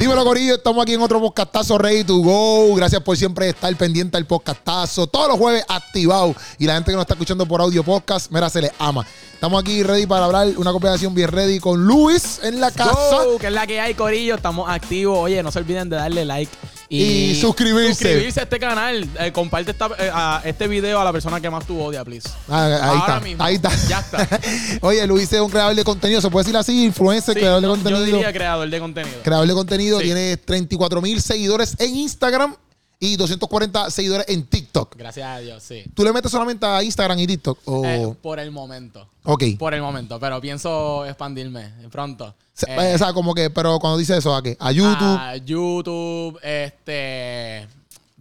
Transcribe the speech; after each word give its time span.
Dímelo, 0.00 0.24
Corillo. 0.24 0.54
Estamos 0.54 0.82
aquí 0.82 0.94
en 0.94 1.02
otro 1.02 1.20
podcastazo 1.20 1.76
Ready 1.76 2.04
to 2.04 2.16
Go. 2.20 2.74
Gracias 2.74 3.02
por 3.02 3.18
siempre 3.18 3.50
estar 3.50 3.76
pendiente 3.76 4.16
al 4.16 4.24
podcastazo. 4.24 5.06
Todos 5.06 5.28
los 5.28 5.36
jueves 5.36 5.62
activado. 5.68 6.34
Y 6.58 6.64
la 6.66 6.72
gente 6.72 6.90
que 6.90 6.94
nos 6.94 7.02
está 7.02 7.12
escuchando 7.12 7.44
por 7.44 7.60
audio 7.60 7.84
podcast, 7.84 8.32
mira, 8.32 8.48
se 8.48 8.62
les 8.62 8.70
ama. 8.78 9.06
Estamos 9.34 9.62
aquí 9.62 9.82
ready 9.82 10.06
para 10.06 10.24
hablar 10.24 10.48
una 10.56 10.72
conversación 10.72 11.14
bien 11.14 11.28
ready 11.28 11.60
con 11.60 11.84
Luis 11.84 12.40
en 12.42 12.60
la 12.60 12.70
casa. 12.70 13.24
Go, 13.24 13.36
que 13.38 13.48
es 13.48 13.52
la 13.52 13.66
que 13.66 13.78
hay, 13.78 13.92
Corillo. 13.92 14.36
Estamos 14.36 14.70
activos. 14.70 15.18
Oye, 15.18 15.42
no 15.42 15.52
se 15.52 15.58
olviden 15.58 15.90
de 15.90 15.96
darle 15.96 16.24
like 16.24 16.50
Y 16.92 17.36
suscribirse. 17.36 17.94
Suscribirse 17.94 18.40
a 18.40 18.42
este 18.42 18.58
canal. 18.58 19.08
Eh, 19.20 19.30
comparte 19.30 19.70
esta- 19.70 19.90
eh, 19.98 20.10
a 20.12 20.42
este 20.44 20.66
video 20.66 21.00
a 21.00 21.04
la 21.04 21.12
persona 21.12 21.40
que 21.40 21.48
más 21.48 21.64
tú 21.64 21.80
odias, 21.80 22.04
please. 22.04 22.28
Ah, 22.48 22.64
ahí 22.66 22.72
Ahora 22.82 22.98
está. 22.98 23.20
mismo. 23.20 23.44
Ahí 23.44 23.54
está. 23.54 23.70
Ya 23.88 24.00
está. 24.00 24.28
Oye, 24.82 25.06
Luis 25.06 25.32
es 25.32 25.40
un 25.40 25.50
creador 25.50 25.74
de 25.76 25.84
contenido. 25.84 26.20
¿Se 26.20 26.28
puede 26.30 26.44
decir 26.44 26.56
así? 26.56 26.84
Influencer, 26.84 27.34
Sí, 27.34 27.40
creador 27.40 27.62
de 27.62 27.68
contenido. 27.68 28.00
Yo 28.00 28.06
diría 28.06 28.32
creador 28.32 28.68
de 28.68 28.78
contenido. 28.80 29.16
creador 29.22 29.46
de 29.46 29.54
contenido. 29.54 29.98
Sí. 30.00 30.04
Tiene 30.06 30.36
34 30.36 31.00
mil 31.00 31.22
seguidores 31.22 31.76
en 31.78 31.94
Instagram 31.96 32.56
y 32.98 33.16
240 33.16 33.88
seguidores 33.90 34.26
en 34.28 34.44
TikTok. 34.44 34.96
Gracias 34.96 35.26
a 35.26 35.38
Dios, 35.38 35.62
sí. 35.62 35.84
¿Tú 35.94 36.04
le 36.04 36.12
metes 36.12 36.30
solamente 36.30 36.66
a 36.66 36.82
Instagram 36.82 37.18
y 37.20 37.26
TikTok? 37.28 37.58
O... 37.66 37.84
Eh, 37.86 38.14
por 38.20 38.38
el 38.40 38.50
momento. 38.50 39.08
ok. 39.24 39.44
Por 39.58 39.74
el 39.74 39.80
momento. 39.80 40.18
Pero 40.20 40.40
pienso 40.40 41.06
expandirme 41.06 41.72
pronto. 41.90 42.34
Se- 42.60 42.70
Eh, 42.72 42.94
o 42.94 42.98
sea, 42.98 43.12
como 43.12 43.34
que, 43.34 43.50
pero 43.50 43.78
cuando 43.78 43.98
dice 43.98 44.16
eso, 44.16 44.34
¿a 44.34 44.42
qué? 44.42 44.56
¿A 44.60 44.72
YouTube? 44.72 45.18
A 45.18 45.36
YouTube, 45.36 46.38
este. 46.42 47.66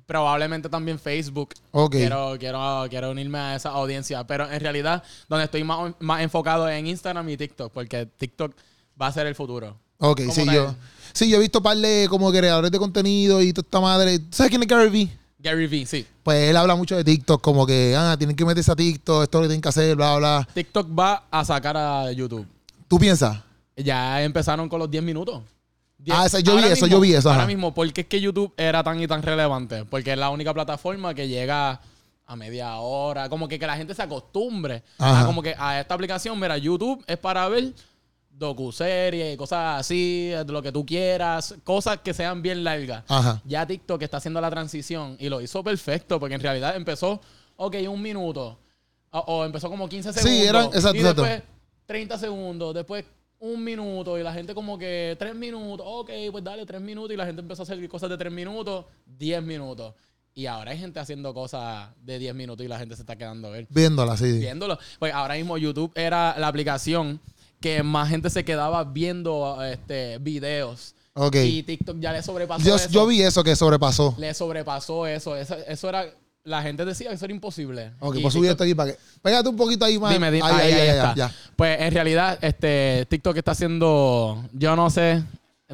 Probablemente 0.05 0.69
también 0.69 0.97
Facebook. 0.97 1.49
Ok. 1.71 1.91
Quiero, 1.91 2.35
quiero, 2.39 2.85
quiero 2.89 3.11
unirme 3.11 3.37
a 3.37 3.55
esa 3.55 3.69
audiencia. 3.69 4.23
Pero 4.25 4.49
en 4.49 4.59
realidad, 4.59 5.03
donde 5.27 5.45
estoy 5.45 5.63
más, 5.63 5.93
más 5.99 6.21
enfocado 6.21 6.67
es 6.67 6.79
en 6.79 6.87
Instagram 6.87 7.29
y 7.29 7.37
TikTok. 7.37 7.71
Porque 7.71 8.07
TikTok 8.17 8.51
va 8.99 9.07
a 9.07 9.11
ser 9.11 9.27
el 9.27 9.35
futuro. 9.35 9.77
ok, 9.99 10.21
¿Cómo 10.21 10.33
sí, 10.33 10.45
tal? 10.45 10.55
yo. 10.55 10.75
Sí, 11.13 11.29
yo 11.29 11.37
he 11.37 11.39
visto 11.39 11.61
par 11.61 11.77
de 11.77 12.07
como 12.09 12.31
creadores 12.31 12.71
de 12.71 12.79
contenido 12.79 13.39
y 13.41 13.53
toda 13.53 13.65
esta 13.65 13.79
madre. 13.79 14.19
¿Sabes 14.31 14.49
quién 14.49 14.61
es 14.63 14.67
Gary 14.67 14.89
Vee? 14.89 15.09
Gary 15.37 15.67
Vee, 15.67 15.85
sí. 15.85 16.05
Pues 16.23 16.49
él 16.49 16.57
habla 16.57 16.75
mucho 16.75 16.95
de 16.97 17.03
TikTok, 17.03 17.41
como 17.41 17.65
que, 17.65 17.95
ah, 17.97 18.15
tienen 18.17 18.35
que 18.35 18.43
meterse 18.45 18.71
a 18.71 18.75
TikTok, 18.75 19.23
esto 19.23 19.37
es 19.37 19.41
lo 19.41 19.41
que 19.43 19.47
tienen 19.47 19.61
que 19.61 19.69
hacer, 19.69 19.95
bla, 19.95 20.17
bla. 20.17 20.47
TikTok 20.53 20.87
va 20.97 21.23
a 21.31 21.45
sacar 21.45 21.77
a 21.77 22.11
YouTube. 22.11 22.45
¿Tú 22.87 22.97
piensas? 22.99 23.37
Ya 23.83 24.21
empezaron 24.23 24.67
con 24.69 24.79
los 24.79 24.89
10 24.91 25.03
minutos. 25.03 25.41
Ah, 26.09 26.25
esa- 26.25 26.39
yo 26.39 26.55
vi 26.55 26.63
eso, 26.63 26.87
yo 26.87 26.99
vi 26.99 27.13
eso, 27.13 27.29
Ahora 27.29 27.41
ajá. 27.41 27.47
mismo, 27.47 27.73
¿por 27.73 27.91
qué 27.91 28.01
es 28.01 28.07
que 28.07 28.21
YouTube 28.21 28.53
era 28.55 28.83
tan 28.83 29.01
y 29.01 29.07
tan 29.07 29.21
relevante? 29.21 29.83
Porque 29.85 30.13
es 30.13 30.17
la 30.17 30.29
única 30.29 30.53
plataforma 30.53 31.13
que 31.13 31.27
llega 31.27 31.81
a 32.25 32.35
media 32.37 32.77
hora, 32.77 33.27
como 33.27 33.47
que, 33.47 33.59
que 33.59 33.67
la 33.67 33.75
gente 33.75 33.93
se 33.93 34.01
acostumbre 34.03 34.83
a 34.97 35.23
como 35.25 35.41
que 35.41 35.55
a 35.57 35.79
esta 35.81 35.93
aplicación. 35.95 36.39
Mira, 36.39 36.57
YouTube 36.57 37.03
es 37.07 37.17
para 37.17 37.47
ver 37.49 37.73
docuseries, 38.29 39.35
cosas 39.37 39.79
así, 39.81 40.31
lo 40.47 40.61
que 40.61 40.71
tú 40.71 40.85
quieras, 40.85 41.55
cosas 41.63 41.99
que 41.99 42.13
sean 42.13 42.41
bien 42.41 42.63
largas. 42.63 43.03
Ajá. 43.07 43.41
Ya 43.45 43.65
TikTok 43.65 44.01
está 44.01 44.17
haciendo 44.17 44.39
la 44.39 44.49
transición 44.49 45.17
y 45.19 45.27
lo 45.29 45.41
hizo 45.41 45.63
perfecto, 45.63 46.19
porque 46.19 46.35
en 46.35 46.41
realidad 46.41 46.75
empezó, 46.75 47.19
ok, 47.57 47.75
un 47.89 48.01
minuto, 48.01 48.57
o, 49.11 49.19
o 49.19 49.45
empezó 49.45 49.69
como 49.69 49.89
15 49.89 50.13
Sí, 50.13 50.19
segundos. 50.19 50.47
eran- 50.47 50.65
exacto, 50.67 50.97
y 50.97 51.03
después 51.03 51.43
30 51.85 52.17
segundos, 52.17 52.73
después 52.73 53.03
un 53.39 53.63
minuto 53.63 54.17
y 54.17 54.23
la 54.23 54.33
gente 54.33 54.53
como 54.53 54.77
que 54.77 55.15
3 55.17 55.35
minutos, 55.35 55.85
ok, 55.89 56.09
pues 56.31 56.43
dale 56.43 56.65
3 56.65 56.81
minutos 56.81 57.13
y 57.13 57.17
la 57.17 57.25
gente 57.25 57.41
empezó 57.41 57.61
a 57.61 57.63
hacer 57.63 57.87
cosas 57.87 58.09
de 58.09 58.17
3 58.17 58.31
minutos, 58.31 58.85
10 59.05 59.43
minutos. 59.43 59.93
Y 60.33 60.45
ahora 60.45 60.71
hay 60.71 60.77
gente 60.77 60.99
haciendo 60.99 61.33
cosas 61.33 61.89
de 62.01 62.19
10 62.19 62.35
minutos 62.35 62.65
y 62.65 62.69
la 62.69 62.79
gente 62.79 62.95
se 62.95 63.01
está 63.01 63.17
quedando 63.17 63.47
a 63.47 63.51
ver 63.51 63.67
Viéndola, 63.69 64.15
sí. 64.15 64.39
viéndolo. 64.39 64.77
Pues 64.99 65.13
ahora 65.13 65.35
mismo 65.35 65.57
YouTube 65.57 65.91
era 65.95 66.37
la 66.37 66.47
aplicación 66.47 67.19
que 67.59 67.83
más 67.83 68.09
gente 68.09 68.29
se 68.29 68.45
quedaba 68.45 68.83
viendo 68.83 69.61
este, 69.63 70.17
videos. 70.19 70.95
Ok. 71.13 71.35
Y 71.43 71.63
TikTok 71.63 71.99
ya 71.99 72.13
le 72.13 72.23
sobrepasó 72.23 72.63
Yo, 72.63 72.75
eso. 72.75 72.89
yo 72.89 73.07
vi 73.07 73.21
eso 73.21 73.43
que 73.43 73.55
sobrepasó. 73.55 74.15
Le 74.17 74.33
sobrepasó 74.33 75.07
eso. 75.07 75.35
eso. 75.35 75.55
Eso 75.67 75.89
era... 75.89 76.05
La 76.45 76.61
gente 76.61 76.85
decía 76.85 77.09
que 77.09 77.15
eso 77.15 77.25
era 77.25 77.33
imposible. 77.33 77.91
Ok, 77.99 78.15
Y 78.17 78.21
pues 78.21 78.33
subir 78.33 78.49
TikTok- 78.49 78.51
esto 78.53 78.63
aquí 78.63 78.73
para 78.75 78.91
que. 78.91 78.97
Pégate 79.21 79.49
un 79.49 79.55
poquito 79.57 79.85
ahí 79.85 79.99
más. 79.99 80.11
Dime, 80.11 80.31
dime. 80.31 80.47
Ahí, 80.47 80.53
ahí, 80.55 80.71
ahí, 80.73 80.79
ahí 80.81 80.87
ya, 80.87 80.93
está. 80.95 81.15
ya. 81.15 81.31
Pues 81.55 81.79
en 81.81 81.93
realidad, 81.93 82.39
este, 82.41 83.05
TikTok 83.09 83.37
está 83.37 83.51
haciendo, 83.51 84.43
yo 84.53 84.75
no 84.75 84.89
sé, 84.89 85.21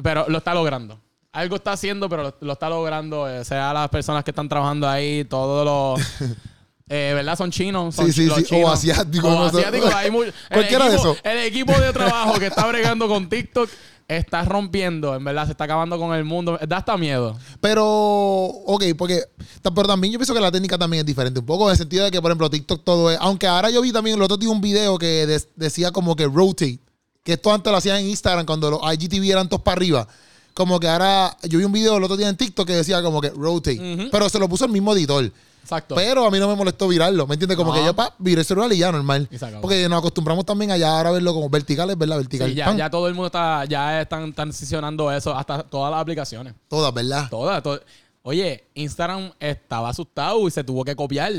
pero 0.02 0.26
lo 0.28 0.38
está 0.38 0.52
logrando. 0.54 1.00
Algo 1.32 1.56
está 1.56 1.72
haciendo, 1.72 2.08
pero 2.08 2.22
lo, 2.24 2.34
lo 2.40 2.52
está 2.54 2.68
logrando. 2.68 3.28
eh, 3.28 3.44
sea 3.44 3.72
las 3.72 3.88
personas 3.90 4.24
que 4.24 4.30
están 4.32 4.48
trabajando 4.48 4.88
ahí, 4.88 5.24
todos 5.24 5.64
los. 5.64 6.06
eh, 6.88 7.12
¿Verdad? 7.14 7.36
Son 7.36 7.50
chinos. 7.50 7.94
Son 7.94 8.06
Sí, 8.06 8.12
sí, 8.12 8.26
los 8.26 8.38
sí, 8.38 8.54
o 8.62 8.68
asiáticos, 8.70 9.54
O 9.54 9.58
hay 9.96 10.10
Cualquiera 10.52 10.88
de 10.88 10.96
esos. 10.96 11.18
El 11.22 11.38
equipo 11.38 11.72
de 11.78 11.92
trabajo 11.92 12.38
que 12.38 12.46
está 12.46 12.66
bregando 12.68 13.06
con 13.08 13.28
TikTok 13.28 13.68
está 14.08 14.44
rompiendo, 14.44 15.14
en 15.14 15.24
verdad, 15.24 15.46
se 15.46 15.52
está 15.52 15.64
acabando 15.64 15.98
con 15.98 16.14
el 16.14 16.24
mundo. 16.24 16.58
Da 16.66 16.78
hasta 16.78 16.96
miedo. 16.96 17.36
Pero, 17.60 17.84
ok, 17.84 18.84
porque. 18.96 19.22
Pero 19.62 19.88
también 19.88 20.12
yo 20.12 20.18
pienso 20.18 20.34
que 20.34 20.40
la 20.40 20.52
técnica 20.52 20.78
también 20.78 21.00
es 21.00 21.06
diferente. 21.06 21.40
Un 21.40 21.46
poco 21.46 21.66
en 21.66 21.72
el 21.72 21.76
sentido 21.76 22.04
de 22.04 22.10
que, 22.10 22.20
por 22.20 22.30
ejemplo, 22.30 22.50
TikTok 22.50 22.84
todo 22.84 23.10
es. 23.10 23.18
Aunque 23.20 23.46
ahora 23.46 23.70
yo 23.70 23.80
vi 23.80 23.92
también, 23.92 24.16
el 24.16 24.22
otro 24.22 24.36
día 24.36 24.48
un 24.48 24.60
video 24.60 24.98
que 24.98 25.40
decía 25.56 25.90
como 25.90 26.14
que 26.16 26.26
rotate. 26.26 26.78
Que 27.22 27.32
esto 27.32 27.52
antes 27.52 27.70
lo 27.70 27.76
hacían 27.76 27.98
en 27.98 28.08
Instagram 28.08 28.46
cuando 28.46 28.70
los 28.70 28.80
IGTV 28.80 29.30
eran 29.30 29.48
todos 29.48 29.62
para 29.62 29.76
arriba. 29.76 30.06
Como 30.54 30.78
que 30.78 30.88
ahora. 30.88 31.36
Yo 31.42 31.58
vi 31.58 31.64
un 31.64 31.72
video 31.72 31.96
el 31.96 32.04
otro 32.04 32.16
día 32.16 32.28
en 32.28 32.36
TikTok 32.36 32.66
que 32.66 32.76
decía 32.76 33.02
como 33.02 33.20
que 33.20 33.30
rotate. 33.30 34.08
Pero 34.12 34.28
se 34.28 34.38
lo 34.38 34.48
puso 34.48 34.64
el 34.64 34.70
mismo 34.70 34.92
editor. 34.92 35.32
Exacto. 35.66 35.96
Pero 35.96 36.24
a 36.24 36.30
mí 36.30 36.38
no 36.38 36.46
me 36.46 36.54
molestó 36.54 36.86
virarlo. 36.86 37.26
¿Me 37.26 37.34
entiendes? 37.34 37.56
Como 37.56 37.72
No. 37.74 37.78
que 37.80 37.84
yo 37.84 37.92
pa, 37.94 38.14
viré 38.18 38.40
el 38.42 38.46
celular 38.46 38.72
y 38.72 38.78
ya 38.78 38.92
normal. 38.92 39.28
Acabó. 39.34 39.60
Porque 39.62 39.88
nos 39.88 39.98
acostumbramos 39.98 40.44
también 40.46 40.70
allá 40.70 40.96
ahora 40.96 41.08
a 41.08 41.12
verlo 41.12 41.34
como 41.34 41.50
verticales, 41.50 41.98
¿verdad? 41.98 42.18
Vertical. 42.18 42.48
Sí, 42.48 42.54
ya, 42.54 42.74
ya 42.76 42.88
todo 42.88 43.08
el 43.08 43.14
mundo 43.14 43.26
está, 43.26 43.64
ya 43.64 44.00
están 44.00 44.32
transicionando 44.32 45.10
eso, 45.10 45.34
hasta 45.36 45.64
todas 45.64 45.90
las 45.90 46.00
aplicaciones. 46.00 46.54
Todas, 46.68 46.94
¿verdad? 46.94 47.28
Todas. 47.28 47.62
to- 47.62 47.80
Oye, 48.22 48.64
Instagram 48.74 49.32
estaba 49.40 49.88
asustado 49.88 50.46
y 50.46 50.50
se 50.50 50.62
tuvo 50.64 50.84
que 50.84 50.94
copiar. 50.96 51.32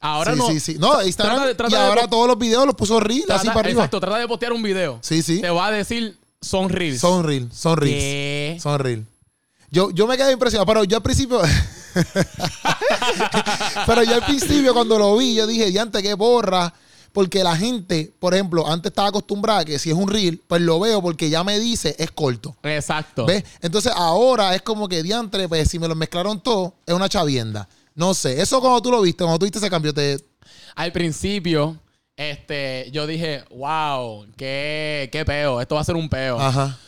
Ahora 0.00 0.32
sí, 0.34 0.38
no. 0.38 0.46
sí, 0.48 0.60
sí. 0.60 0.76
No, 0.78 1.02
Instagram. 1.02 1.36
Trata 1.36 1.48
de- 1.48 1.54
trata 1.54 1.72
y 1.72 1.78
ahora 1.78 2.08
todos 2.08 2.26
los 2.28 2.38
videos 2.38 2.66
los 2.66 2.74
puso 2.74 3.00
reel 3.00 3.24
trata- 3.26 3.40
así 3.40 3.48
para 3.48 3.60
arriba. 3.60 3.80
Exacto, 3.82 4.00
trata 4.00 4.18
de 4.18 4.28
postear 4.28 4.52
un 4.52 4.62
video. 4.62 4.98
Sí, 5.02 5.22
sí. 5.22 5.40
Te 5.40 5.50
va 5.50 5.66
a 5.66 5.70
decir 5.70 6.16
son 6.40 6.68
reels. 6.68 7.00
Son 7.00 7.24
real, 7.24 7.48
son 7.52 7.76
reels. 7.76 7.94
¿Qué? 8.00 8.58
Son 8.62 8.78
real. 8.78 9.04
Yo, 9.70 9.90
yo 9.90 10.06
me 10.06 10.16
quedé 10.16 10.32
impresionado, 10.32 10.66
pero 10.66 10.84
yo 10.84 10.96
al 10.96 11.02
principio. 11.02 11.40
pero 13.86 14.02
yo 14.02 14.14
al 14.14 14.24
principio, 14.24 14.74
cuando 14.74 14.98
lo 14.98 15.16
vi, 15.16 15.34
yo 15.34 15.46
dije, 15.46 15.66
diante, 15.66 16.02
qué 16.02 16.14
borra. 16.14 16.72
Porque 17.12 17.42
la 17.42 17.56
gente, 17.56 18.12
por 18.18 18.34
ejemplo, 18.34 18.70
antes 18.70 18.90
estaba 18.90 19.08
acostumbrada 19.08 19.60
a 19.60 19.64
que 19.64 19.78
si 19.78 19.90
es 19.90 19.96
un 19.96 20.08
reel, 20.08 20.40
pues 20.46 20.60
lo 20.60 20.78
veo 20.78 21.00
porque 21.02 21.30
ya 21.30 21.42
me 21.42 21.58
dice 21.58 21.96
es 21.98 22.10
corto. 22.10 22.54
Exacto. 22.62 23.26
¿Ves? 23.26 23.44
Entonces 23.60 23.92
ahora 23.96 24.54
es 24.54 24.62
como 24.62 24.88
que 24.88 25.02
diantre, 25.02 25.48
pues 25.48 25.68
si 25.68 25.78
me 25.78 25.88
lo 25.88 25.94
mezclaron 25.94 26.40
todo, 26.40 26.74
es 26.86 26.94
una 26.94 27.08
chavienda. 27.08 27.68
No 27.94 28.14
sé. 28.14 28.40
Eso 28.40 28.60
cuando 28.60 28.80
tú 28.82 28.90
lo 28.90 29.00
viste, 29.00 29.24
cuando 29.24 29.38
tú 29.38 29.46
viste 29.46 29.58
ese 29.58 29.70
cambio, 29.70 29.92
te. 29.92 30.24
Al 30.76 30.92
principio, 30.92 31.76
este, 32.16 32.88
yo 32.92 33.06
dije, 33.06 33.42
wow, 33.50 34.26
qué, 34.36 35.08
qué 35.10 35.24
peo. 35.24 35.60
Esto 35.60 35.74
va 35.74 35.80
a 35.80 35.84
ser 35.84 35.96
un 35.96 36.08
peo. 36.08 36.38
Ajá. 36.38 36.78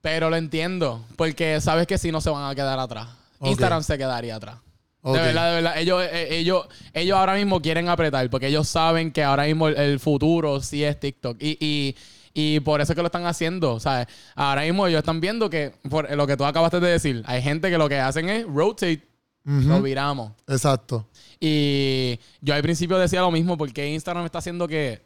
Pero 0.00 0.30
lo 0.30 0.36
entiendo. 0.36 1.04
Porque 1.16 1.60
sabes 1.60 1.86
que 1.86 1.98
si 1.98 2.12
no 2.12 2.20
se 2.20 2.30
van 2.30 2.48
a 2.48 2.54
quedar 2.54 2.78
atrás. 2.78 3.08
Instagram 3.40 3.82
se 3.82 3.98
quedaría 3.98 4.36
atrás. 4.36 4.58
De 5.02 5.12
verdad, 5.12 5.48
de 5.48 5.54
verdad. 5.62 5.78
Ellos, 5.78 6.02
eh, 6.02 6.38
ellos, 6.38 6.66
ellos 6.92 7.16
ahora 7.16 7.34
mismo 7.34 7.60
quieren 7.62 7.88
apretar 7.88 8.28
porque 8.30 8.48
ellos 8.48 8.68
saben 8.68 9.12
que 9.12 9.22
ahora 9.22 9.44
mismo 9.44 9.68
el, 9.68 10.00
futuro 10.00 10.60
sí 10.60 10.84
es 10.84 10.98
TikTok. 10.98 11.36
Y, 11.40 11.56
y, 11.60 11.96
y 12.34 12.60
por 12.60 12.80
eso 12.80 12.92
es 12.92 12.96
que 12.96 13.02
lo 13.02 13.06
están 13.06 13.26
haciendo. 13.26 13.80
¿sabes? 13.80 14.08
Ahora 14.34 14.62
mismo 14.62 14.86
ellos 14.86 14.98
están 14.98 15.20
viendo 15.20 15.48
que, 15.48 15.72
por 15.88 16.10
lo 16.14 16.26
que 16.26 16.36
tú 16.36 16.44
acabaste 16.44 16.80
de 16.80 16.90
decir, 16.90 17.22
hay 17.26 17.42
gente 17.42 17.70
que 17.70 17.78
lo 17.78 17.88
que 17.88 17.98
hacen 17.98 18.28
es 18.28 18.46
rotate, 18.46 19.06
Ujú. 19.46 19.68
lo 19.68 19.82
viramos. 19.82 20.32
Exacto. 20.46 21.06
Y 21.40 22.18
yo 22.40 22.54
al 22.54 22.62
principio 22.62 22.98
decía 22.98 23.20
lo 23.20 23.30
mismo 23.30 23.56
porque 23.56 23.88
Instagram 23.88 24.24
está 24.24 24.38
haciendo 24.38 24.66
que, 24.66 25.00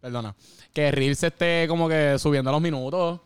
perdona, 0.00 0.34
que 0.72 0.90
Reels 0.90 1.22
esté 1.22 1.66
como 1.68 1.88
que 1.88 2.18
subiendo 2.18 2.50
los 2.50 2.60
minutos, 2.60 3.20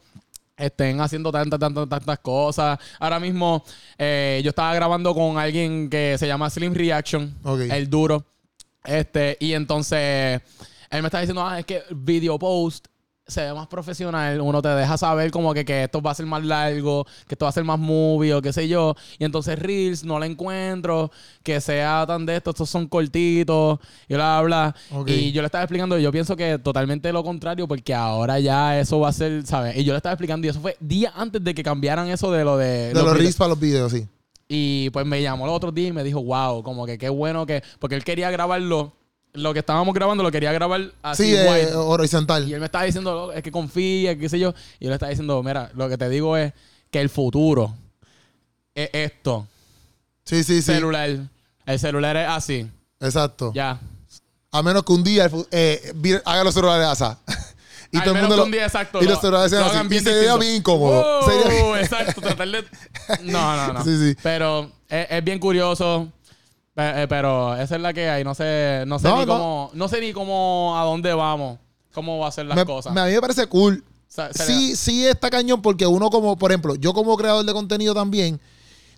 estén 0.56 1.00
haciendo 1.00 1.32
tantas, 1.32 1.58
tantas, 1.58 1.88
tantas 1.88 2.18
cosas. 2.20 2.78
Ahora 2.98 3.20
mismo 3.20 3.64
eh, 3.98 4.40
yo 4.44 4.50
estaba 4.50 4.74
grabando 4.74 5.14
con 5.14 5.38
alguien 5.38 5.90
que 5.90 6.16
se 6.18 6.26
llama 6.26 6.50
Slim 6.50 6.74
Reaction, 6.74 7.34
el 7.70 7.90
duro. 7.90 8.24
Este, 8.84 9.36
y 9.40 9.54
entonces 9.54 10.40
él 10.90 11.02
me 11.02 11.08
está 11.08 11.20
diciendo, 11.20 11.46
ah, 11.46 11.58
es 11.58 11.66
que 11.66 11.82
video 11.90 12.38
post 12.38 12.86
se 13.26 13.40
ve 13.42 13.54
más 13.54 13.68
profesional, 13.68 14.40
uno 14.40 14.60
te 14.60 14.68
deja 14.68 14.98
saber 14.98 15.30
como 15.30 15.54
que, 15.54 15.64
que 15.64 15.84
esto 15.84 16.02
va 16.02 16.10
a 16.10 16.14
ser 16.14 16.26
más 16.26 16.44
largo, 16.44 17.06
que 17.26 17.34
esto 17.34 17.46
va 17.46 17.48
a 17.48 17.52
ser 17.52 17.64
más 17.64 17.78
movie 17.78 18.34
o 18.34 18.42
qué 18.42 18.52
sé 18.52 18.68
yo. 18.68 18.94
Y 19.18 19.24
entonces 19.24 19.58
Reels 19.58 20.04
no 20.04 20.18
la 20.18 20.26
encuentro, 20.26 21.10
que 21.42 21.60
sea 21.60 22.04
tan 22.06 22.26
de 22.26 22.36
esto, 22.36 22.50
estos 22.50 22.68
son 22.68 22.86
cortitos 22.86 23.78
y 24.08 24.14
bla, 24.14 24.42
bla, 24.42 24.74
bla. 24.90 25.06
Y 25.06 25.32
yo 25.32 25.40
le 25.40 25.46
estaba 25.46 25.64
explicando, 25.64 25.98
y 25.98 26.02
yo 26.02 26.12
pienso 26.12 26.36
que 26.36 26.58
totalmente 26.58 27.12
lo 27.12 27.24
contrario, 27.24 27.66
porque 27.66 27.94
ahora 27.94 28.40
ya 28.40 28.78
eso 28.78 29.00
va 29.00 29.08
a 29.08 29.12
ser, 29.12 29.46
¿sabes? 29.46 29.76
Y 29.76 29.84
yo 29.84 29.92
le 29.94 29.98
estaba 29.98 30.12
explicando, 30.12 30.46
y 30.46 30.50
eso 30.50 30.60
fue 30.60 30.76
días 30.80 31.12
antes 31.16 31.42
de 31.42 31.54
que 31.54 31.62
cambiaran 31.62 32.08
eso 32.08 32.30
de 32.30 32.44
lo 32.44 32.58
de... 32.58 32.88
De 32.88 32.94
los 32.94 33.04
videos. 33.04 33.18
reels 33.18 33.36
para 33.36 33.48
los 33.48 33.60
videos, 33.60 33.92
sí. 33.92 34.06
Y 34.48 34.90
pues 34.90 35.06
me 35.06 35.22
llamó 35.22 35.46
el 35.46 35.50
otro 35.50 35.72
día 35.72 35.88
y 35.88 35.92
me 35.92 36.04
dijo, 36.04 36.22
wow, 36.22 36.62
como 36.62 36.84
que 36.84 36.98
qué 36.98 37.08
bueno 37.08 37.46
que. 37.46 37.62
Porque 37.78 37.96
él 37.96 38.04
quería 38.04 38.30
grabarlo. 38.30 38.92
Lo 39.34 39.52
que 39.52 39.58
estábamos 39.60 39.92
grabando 39.94 40.22
lo 40.22 40.30
quería 40.30 40.52
grabar 40.52 40.92
así. 41.02 41.24
Sí, 41.24 41.34
eh, 41.34 41.72
horizontal. 41.74 42.48
Y 42.48 42.54
él 42.54 42.60
me 42.60 42.66
estaba 42.66 42.84
diciendo, 42.84 43.12
"Loco, 43.12 43.32
es 43.32 43.42
que 43.42 43.50
confía, 43.50 44.16
qué 44.16 44.28
sé 44.28 44.38
yo. 44.38 44.54
Y 44.78 44.84
yo 44.84 44.90
le 44.90 44.94
estaba 44.94 45.10
diciendo, 45.10 45.42
mira, 45.42 45.70
lo 45.74 45.88
que 45.88 45.98
te 45.98 46.08
digo 46.08 46.36
es 46.36 46.52
que 46.90 47.00
el 47.00 47.08
futuro 47.10 47.74
es 48.74 48.90
esto. 48.92 49.46
Sí, 50.24 50.44
sí, 50.44 50.56
sí. 50.62 50.72
Celular. 50.72 51.10
El 51.66 51.78
celular 51.80 52.16
es 52.16 52.28
así. 52.28 52.70
Exacto. 53.00 53.52
Ya. 53.54 53.80
A 54.52 54.62
menos 54.62 54.84
que 54.84 54.92
un 54.92 55.02
día 55.02 55.28
eh, 55.50 55.92
haga 56.24 56.44
los 56.44 56.54
celulares 56.54 56.86
así. 56.86 57.04
y 57.90 57.96
Al 57.98 58.04
todo 58.04 58.14
el 58.14 58.20
mundo 58.20 58.36
lo- 58.36 58.44
un 58.44 58.50
día 58.52 58.66
exacto. 58.66 59.00
y 59.02 59.04
lo- 59.04 59.10
los 59.10 59.20
celulares 59.20 59.50
lo 59.52 59.58
así. 59.64 59.70
hagan 59.74 59.86
Y 59.86 59.88
bien 59.88 60.04
sería 60.04 60.36
bien 60.36 60.54
incómodo. 60.56 61.22
Sería- 61.28 61.80
exacto. 61.80 62.20
Tratar 62.20 62.48
de... 62.48 62.64
No, 63.24 63.56
no, 63.66 63.72
no. 63.72 63.84
Sí, 63.84 63.98
sí. 63.98 64.16
Pero 64.22 64.70
es, 64.88 65.06
es 65.10 65.24
bien 65.24 65.40
curioso. 65.40 66.08
Eh, 66.76 67.06
Pero 67.08 67.54
esa 67.56 67.76
es 67.76 67.80
la 67.80 67.92
que 67.92 68.08
hay. 68.08 68.24
No 68.24 68.34
sé, 68.34 68.84
no 68.86 68.98
sé 68.98 69.08
No, 69.08 69.20
ni 69.20 69.26
no. 69.26 69.32
cómo... 69.32 69.70
No 69.74 69.88
sé 69.88 70.00
ni 70.00 70.12
cómo... 70.12 70.74
A 70.78 70.84
dónde 70.84 71.12
vamos. 71.14 71.58
Cómo 71.92 72.18
va 72.18 72.28
a 72.28 72.32
ser 72.32 72.46
las 72.46 72.56
me- 72.56 72.64
cosas. 72.64 72.92
me- 72.92 73.00
a 73.00 73.04
mí 73.06 73.12
me 73.12 73.20
parece 73.20 73.46
cool. 73.46 73.84
Sí, 74.32 74.76
sí 74.76 75.06
está 75.06 75.28
cañón 75.30 75.60
porque 75.62 75.86
uno 75.86 76.08
como, 76.10 76.36
por 76.36 76.50
ejemplo, 76.52 76.74
yo 76.76 76.92
como 76.92 77.16
creador 77.16 77.44
de 77.44 77.52
contenido 77.52 77.94
también, 77.94 78.40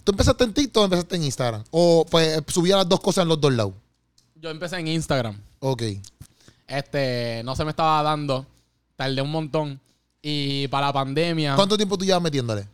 tú 0.04 0.12
empezaste 0.12 0.44
en 0.44 0.52
TikTok 0.52 0.82
o 0.82 0.84
empezaste 0.84 1.16
en 1.16 1.24
Instagram. 1.24 1.64
O 1.70 2.04
pues 2.10 2.42
subía 2.48 2.76
las 2.76 2.88
dos 2.88 3.00
cosas 3.00 3.22
en 3.22 3.28
los 3.28 3.40
dos 3.40 3.52
lados. 3.52 3.72
Yo 4.34 4.50
empecé 4.50 4.76
en 4.78 4.88
Instagram. 4.88 5.38
Ok. 5.60 5.82
Este... 6.66 7.42
No 7.44 7.54
se 7.56 7.64
me 7.64 7.70
estaba 7.70 8.02
dando. 8.02 8.46
Tardé 8.96 9.20
un 9.22 9.30
montón. 9.30 9.80
Y 10.22 10.66
para 10.68 10.86
la 10.88 10.92
pandemia... 10.92 11.54
¿Cuánto 11.54 11.76
tiempo 11.76 11.96
tú 11.96 12.04
llevas 12.04 12.22
metiéndole? 12.22 12.66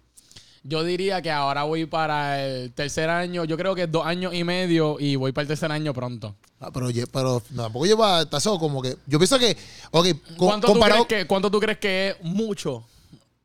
Yo 0.64 0.84
diría 0.84 1.20
que 1.22 1.30
ahora 1.30 1.64
voy 1.64 1.86
para 1.86 2.44
el 2.44 2.72
tercer 2.72 3.10
año. 3.10 3.44
Yo 3.44 3.56
creo 3.56 3.74
que 3.74 3.86
dos 3.88 4.06
años 4.06 4.32
y 4.32 4.44
medio 4.44 4.96
y 5.00 5.16
voy 5.16 5.32
para 5.32 5.42
el 5.42 5.48
tercer 5.48 5.72
año 5.72 5.92
pronto. 5.92 6.36
Ah, 6.60 6.70
pero, 6.72 6.88
pero 7.12 7.42
tampoco 7.56 7.84
lleva 7.86 8.22
eso 8.30 8.58
como 8.58 8.80
que. 8.80 8.96
Yo 9.06 9.18
pienso 9.18 9.38
que. 9.38 9.56
Ok, 9.90 10.06
co- 10.36 10.46
¿Cuánto, 10.46 10.68
tú 10.68 10.72
comparado. 10.74 11.06
crees 11.06 11.22
que, 11.24 11.26
¿Cuánto 11.28 11.50
tú 11.50 11.58
crees 11.58 11.78
que 11.78 12.10
es 12.10 12.16
mucho? 12.22 12.84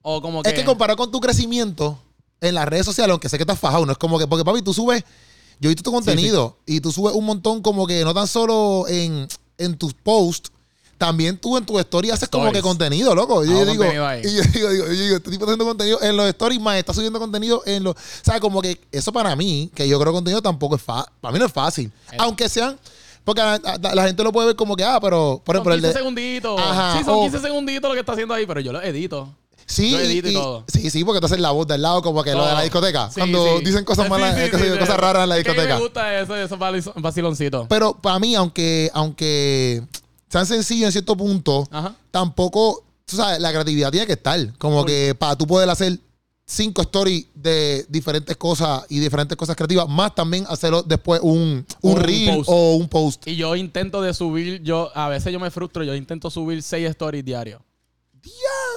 O 0.03 0.21
como 0.21 0.43
que... 0.43 0.49
Es 0.49 0.55
que 0.55 0.63
comparado 0.63 0.95
con 0.95 1.11
tu 1.11 1.19
crecimiento 1.19 1.99
en 2.39 2.53
las 2.55 2.65
redes 2.67 2.85
sociales, 2.85 3.11
aunque 3.11 3.27
sé 3.29 3.37
que 3.37 3.43
estás 3.43 3.59
fajado, 3.59 3.85
no 3.85 3.91
es 3.91 3.97
como 3.97 4.19
que. 4.19 4.27
Porque, 4.27 4.45
papi, 4.45 4.61
tú 4.61 4.73
subes. 4.73 5.03
Yo 5.59 5.69
he 5.69 5.73
visto 5.73 5.81
tu 5.81 5.91
contenido 5.91 6.59
y 6.67 6.79
tú 6.81 6.91
subes 6.91 7.15
un 7.15 7.25
montón, 7.25 7.63
como 7.63 7.87
que 7.87 8.03
no 8.03 8.13
tan 8.13 8.27
solo 8.27 8.85
en, 8.87 9.27
en 9.57 9.75
tus 9.75 9.95
posts, 9.95 10.51
también 10.97 11.37
tú 11.37 11.57
en 11.57 11.65
tu 11.65 11.77
story 11.79 12.09
haces 12.11 12.27
como 12.29 12.45
Stories. 12.45 12.61
que 12.63 12.67
contenido, 12.67 13.13
loco. 13.15 13.43
Y 13.45 13.49
yo, 13.49 13.65
digo, 13.65 13.83
y 13.85 13.93
yo 13.93 14.41
digo, 14.53 14.69
digo, 14.69 14.85
yo 14.87 14.89
digo, 14.89 15.15
este 15.17 15.31
tipo 15.31 15.43
está 15.45 15.53
haciendo 15.53 15.65
contenido 15.65 16.01
en 16.01 16.17
los 16.17 16.27
stories, 16.29 16.59
más 16.61 16.77
está 16.77 16.93
subiendo 16.93 17.19
contenido 17.19 17.61
en 17.65 17.83
los. 17.83 17.95
O 17.95 17.99
sea, 18.23 18.39
como 18.39 18.61
que 18.61 18.79
eso 18.91 19.11
para 19.13 19.35
mí, 19.35 19.69
que 19.75 19.87
yo 19.87 19.99
creo 19.99 20.11
contenido 20.13 20.41
tampoco 20.41 20.75
es 20.75 20.81
fácil. 20.81 21.11
Para 21.21 21.31
mí 21.31 21.39
no 21.39 21.45
es 21.45 21.51
fácil. 21.53 21.91
Eh. 22.11 22.17
Aunque 22.19 22.49
sean. 22.49 22.77
Porque 23.23 23.41
la, 23.41 23.59
la- 23.81 23.93
la 23.95 24.03
gente 24.07 24.23
lo 24.23 24.31
puede 24.31 24.47
ver 24.47 24.55
como 24.55 24.75
que, 24.77 24.85
ah, 24.85 24.99
pero, 25.01 25.41
por 25.43 25.55
Son 25.57 25.61
ejemplo, 25.61 25.73
el 25.73 25.79
15 25.81 25.87
de. 25.87 25.93
segunditos. 25.99 26.59
Ajá, 26.61 26.97
sí, 26.97 27.03
son 27.03 27.15
o- 27.15 27.21
15 27.23 27.39
segunditos 27.39 27.89
lo 27.89 27.93
que 27.93 27.99
está 27.99 28.13
haciendo 28.13 28.33
ahí, 28.33 28.45
pero 28.45 28.61
yo 28.61 28.71
lo 28.71 28.81
edito. 28.81 29.29
Sí, 29.65 29.91
Yo 29.91 29.99
edito 29.99 30.29
y 30.29 30.31
y- 30.31 30.33
todo. 30.33 30.63
sí, 30.71 30.89
sí, 30.89 31.03
porque 31.03 31.19
tú 31.19 31.25
haces 31.25 31.39
la 31.41 31.51
voz 31.51 31.67
del 31.67 31.81
lado, 31.81 32.01
como 32.01 32.23
que 32.23 32.31
lo 32.33 32.45
de 32.47 32.53
la 32.53 32.61
discoteca. 32.61 33.09
Sí, 33.09 33.19
cuando 33.19 33.57
sí. 33.57 33.65
dicen 33.65 33.83
cosas 33.83 34.07
malas, 34.09 34.33
sí, 34.41 34.49
cosas 34.79 34.95
raras 34.97 35.23
en 35.23 35.29
la 35.29 35.35
que 35.35 35.43
discoteca. 35.43 35.75
me 35.75 35.81
gusta 35.81 36.19
eso, 36.21 36.37
esos 36.37 36.57
vacil- 36.57 36.93
vaciloncitos. 36.95 37.67
Pero 37.67 37.93
para 37.93 38.17
mí, 38.17 38.33
aunque, 38.33 38.89
aunque 38.93 39.83
sean 40.29 40.45
sencillos 40.45 40.87
en 40.87 40.91
cierto 40.91 41.15
punto, 41.15 41.67
Ajá. 41.71 41.95
tampoco, 42.11 42.83
tú 43.05 43.15
sabes, 43.17 43.39
la 43.39 43.51
creatividad 43.51 43.91
tiene 43.91 44.05
que 44.07 44.13
estar. 44.13 44.57
Como 44.57 44.85
que 44.85 45.15
para 45.15 45.35
tú 45.35 45.45
poder 45.47 45.69
hacer 45.69 45.99
cinco 46.49 46.81
stories 46.83 47.25
de 47.35 47.85
diferentes 47.89 48.37
cosas 48.37 48.83
y 48.89 48.99
diferentes 48.99 49.37
cosas 49.37 49.55
creativas, 49.55 49.87
más 49.89 50.15
también 50.15 50.45
hacerlo 50.47 50.81
después 50.83 51.19
un, 51.21 51.65
un 51.81 51.91
Un 51.93 51.97
reel 51.99 52.37
post. 52.37 52.49
o 52.51 52.75
un 52.75 52.87
post. 52.87 53.27
Y 53.27 53.35
yo 53.35 53.55
intento 53.55 54.01
de 54.01 54.13
subir, 54.13 54.61
yo 54.63 54.89
a 54.95 55.09
veces 55.09 55.33
yo 55.33 55.39
me 55.39 55.51
frustro, 55.51 55.83
yo 55.83 55.93
intento 55.95 56.29
subir 56.29 56.63
6 56.63 56.89
stories 56.91 57.25
diarios. 57.25 57.61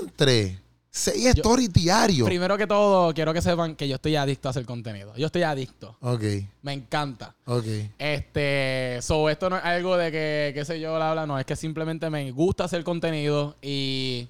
Entre 0.02 0.58
seis 0.90 1.26
stories 1.26 1.72
diarios. 1.72 2.26
Primero 2.26 2.58
que 2.58 2.66
todo, 2.66 3.14
quiero 3.14 3.32
que 3.32 3.40
sepan 3.40 3.76
que 3.76 3.86
yo 3.88 3.94
estoy 3.96 4.16
adicto 4.16 4.48
a 4.48 4.50
hacer 4.50 4.64
contenido. 4.64 5.14
Yo 5.16 5.26
estoy 5.26 5.42
adicto. 5.42 5.96
Ok, 6.00 6.22
Me 6.62 6.72
encanta. 6.72 7.34
ok. 7.46 7.64
Este, 7.98 8.98
so, 9.02 9.28
esto 9.30 9.48
no 9.50 9.56
es 9.58 9.64
algo 9.64 9.96
de 9.96 10.10
que, 10.10 10.50
qué 10.54 10.64
sé 10.64 10.80
yo, 10.80 10.96
bla, 10.96 11.12
bla, 11.12 11.26
no, 11.26 11.38
es 11.38 11.46
que 11.46 11.54
simplemente 11.56 12.10
me 12.10 12.30
gusta 12.32 12.64
hacer 12.64 12.82
contenido 12.84 13.56
y, 13.62 14.26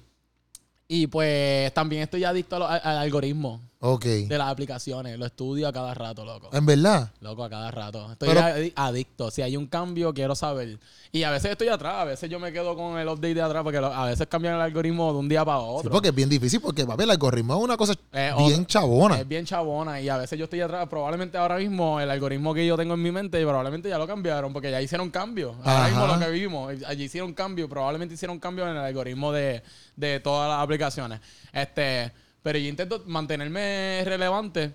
y 0.87 1.07
pues 1.07 1.73
también 1.73 2.03
estoy 2.03 2.23
adicto 2.23 2.57
a 2.57 2.59
lo- 2.59 2.67
al, 2.67 2.81
al 2.83 2.97
algoritmo 2.99 3.59
Ok. 3.83 4.05
de 4.05 4.37
las 4.37 4.47
aplicaciones, 4.49 5.17
lo 5.17 5.25
estudio 5.25 5.67
a 5.67 5.73
cada 5.73 5.93
rato, 5.95 6.23
loco. 6.23 6.49
En 6.53 6.65
verdad. 6.65 7.09
Loco, 7.19 7.43
a 7.43 7.49
cada 7.49 7.71
rato. 7.71 8.11
Estoy 8.11 8.29
Pero- 8.29 8.71
adicto. 8.75 9.31
Si 9.31 9.41
hay 9.41 9.57
un 9.57 9.65
cambio, 9.65 10.13
quiero 10.13 10.35
saber. 10.35 10.77
Y 11.11 11.23
a 11.23 11.31
veces 11.31 11.51
estoy 11.51 11.67
atrás, 11.67 11.95
a 11.95 12.05
veces 12.05 12.29
yo 12.29 12.39
me 12.39 12.53
quedo 12.53 12.75
con 12.75 12.99
el 12.99 13.07
update 13.07 13.33
de 13.33 13.41
atrás 13.41 13.63
porque 13.63 13.81
lo- 13.81 13.93
a 13.93 14.05
veces 14.05 14.27
cambian 14.27 14.53
el 14.55 14.61
algoritmo 14.61 15.11
de 15.11 15.19
un 15.19 15.27
día 15.27 15.43
para 15.43 15.59
Sí, 15.59 15.65
otro. 15.67 15.91
porque 15.91 16.09
es 16.09 16.15
bien 16.15 16.29
difícil, 16.29 16.61
porque 16.61 16.85
papi, 16.85 17.03
el 17.03 17.09
algoritmo 17.11 17.55
es 17.57 17.63
una 17.63 17.75
cosa 17.75 17.93
Eh, 18.13 18.31
bien 18.37 18.53
otra- 18.53 18.65
chabona. 18.67 19.19
Es 19.19 19.27
bien 19.27 19.45
chabona 19.45 19.99
y 19.99 20.09
a 20.09 20.17
veces 20.17 20.37
yo 20.37 20.45
estoy 20.45 20.61
atrás. 20.61 20.87
Probablemente 20.87 21.37
ahora 21.39 21.57
mismo 21.57 21.99
el 21.99 22.09
algoritmo 22.11 22.53
que 22.53 22.65
yo 22.67 22.77
tengo 22.77 22.93
en 22.93 23.01
mi 23.01 23.11
mente, 23.11 23.41
probablemente 23.41 23.89
ya 23.89 23.97
lo 23.97 24.05
cambiaron 24.05 24.53
porque 24.53 24.69
ya 24.69 24.79
hicieron 24.79 25.09
cambio. 25.09 25.55
Ahora 25.63 25.85
Ajá. 25.85 25.89
mismo 25.89 26.07
lo 26.07 26.19
que 26.19 26.29
vimos, 26.29 26.73
allí 26.85 27.05
hicieron 27.05 27.33
cambio. 27.33 27.67
Probablemente 27.67 28.13
hicieron 28.13 28.39
cambio 28.39 28.65
en 28.65 28.71
el 28.71 28.77
algoritmo 28.83 29.31
de, 29.31 29.63
de 29.95 30.19
todas 30.19 30.47
las 30.49 30.63
aplicaciones. 30.63 31.19
Este, 31.51 32.11
pero 32.43 32.57
yo 32.59 32.67
intento 32.67 33.03
mantenerme 33.05 34.01
relevante. 34.05 34.73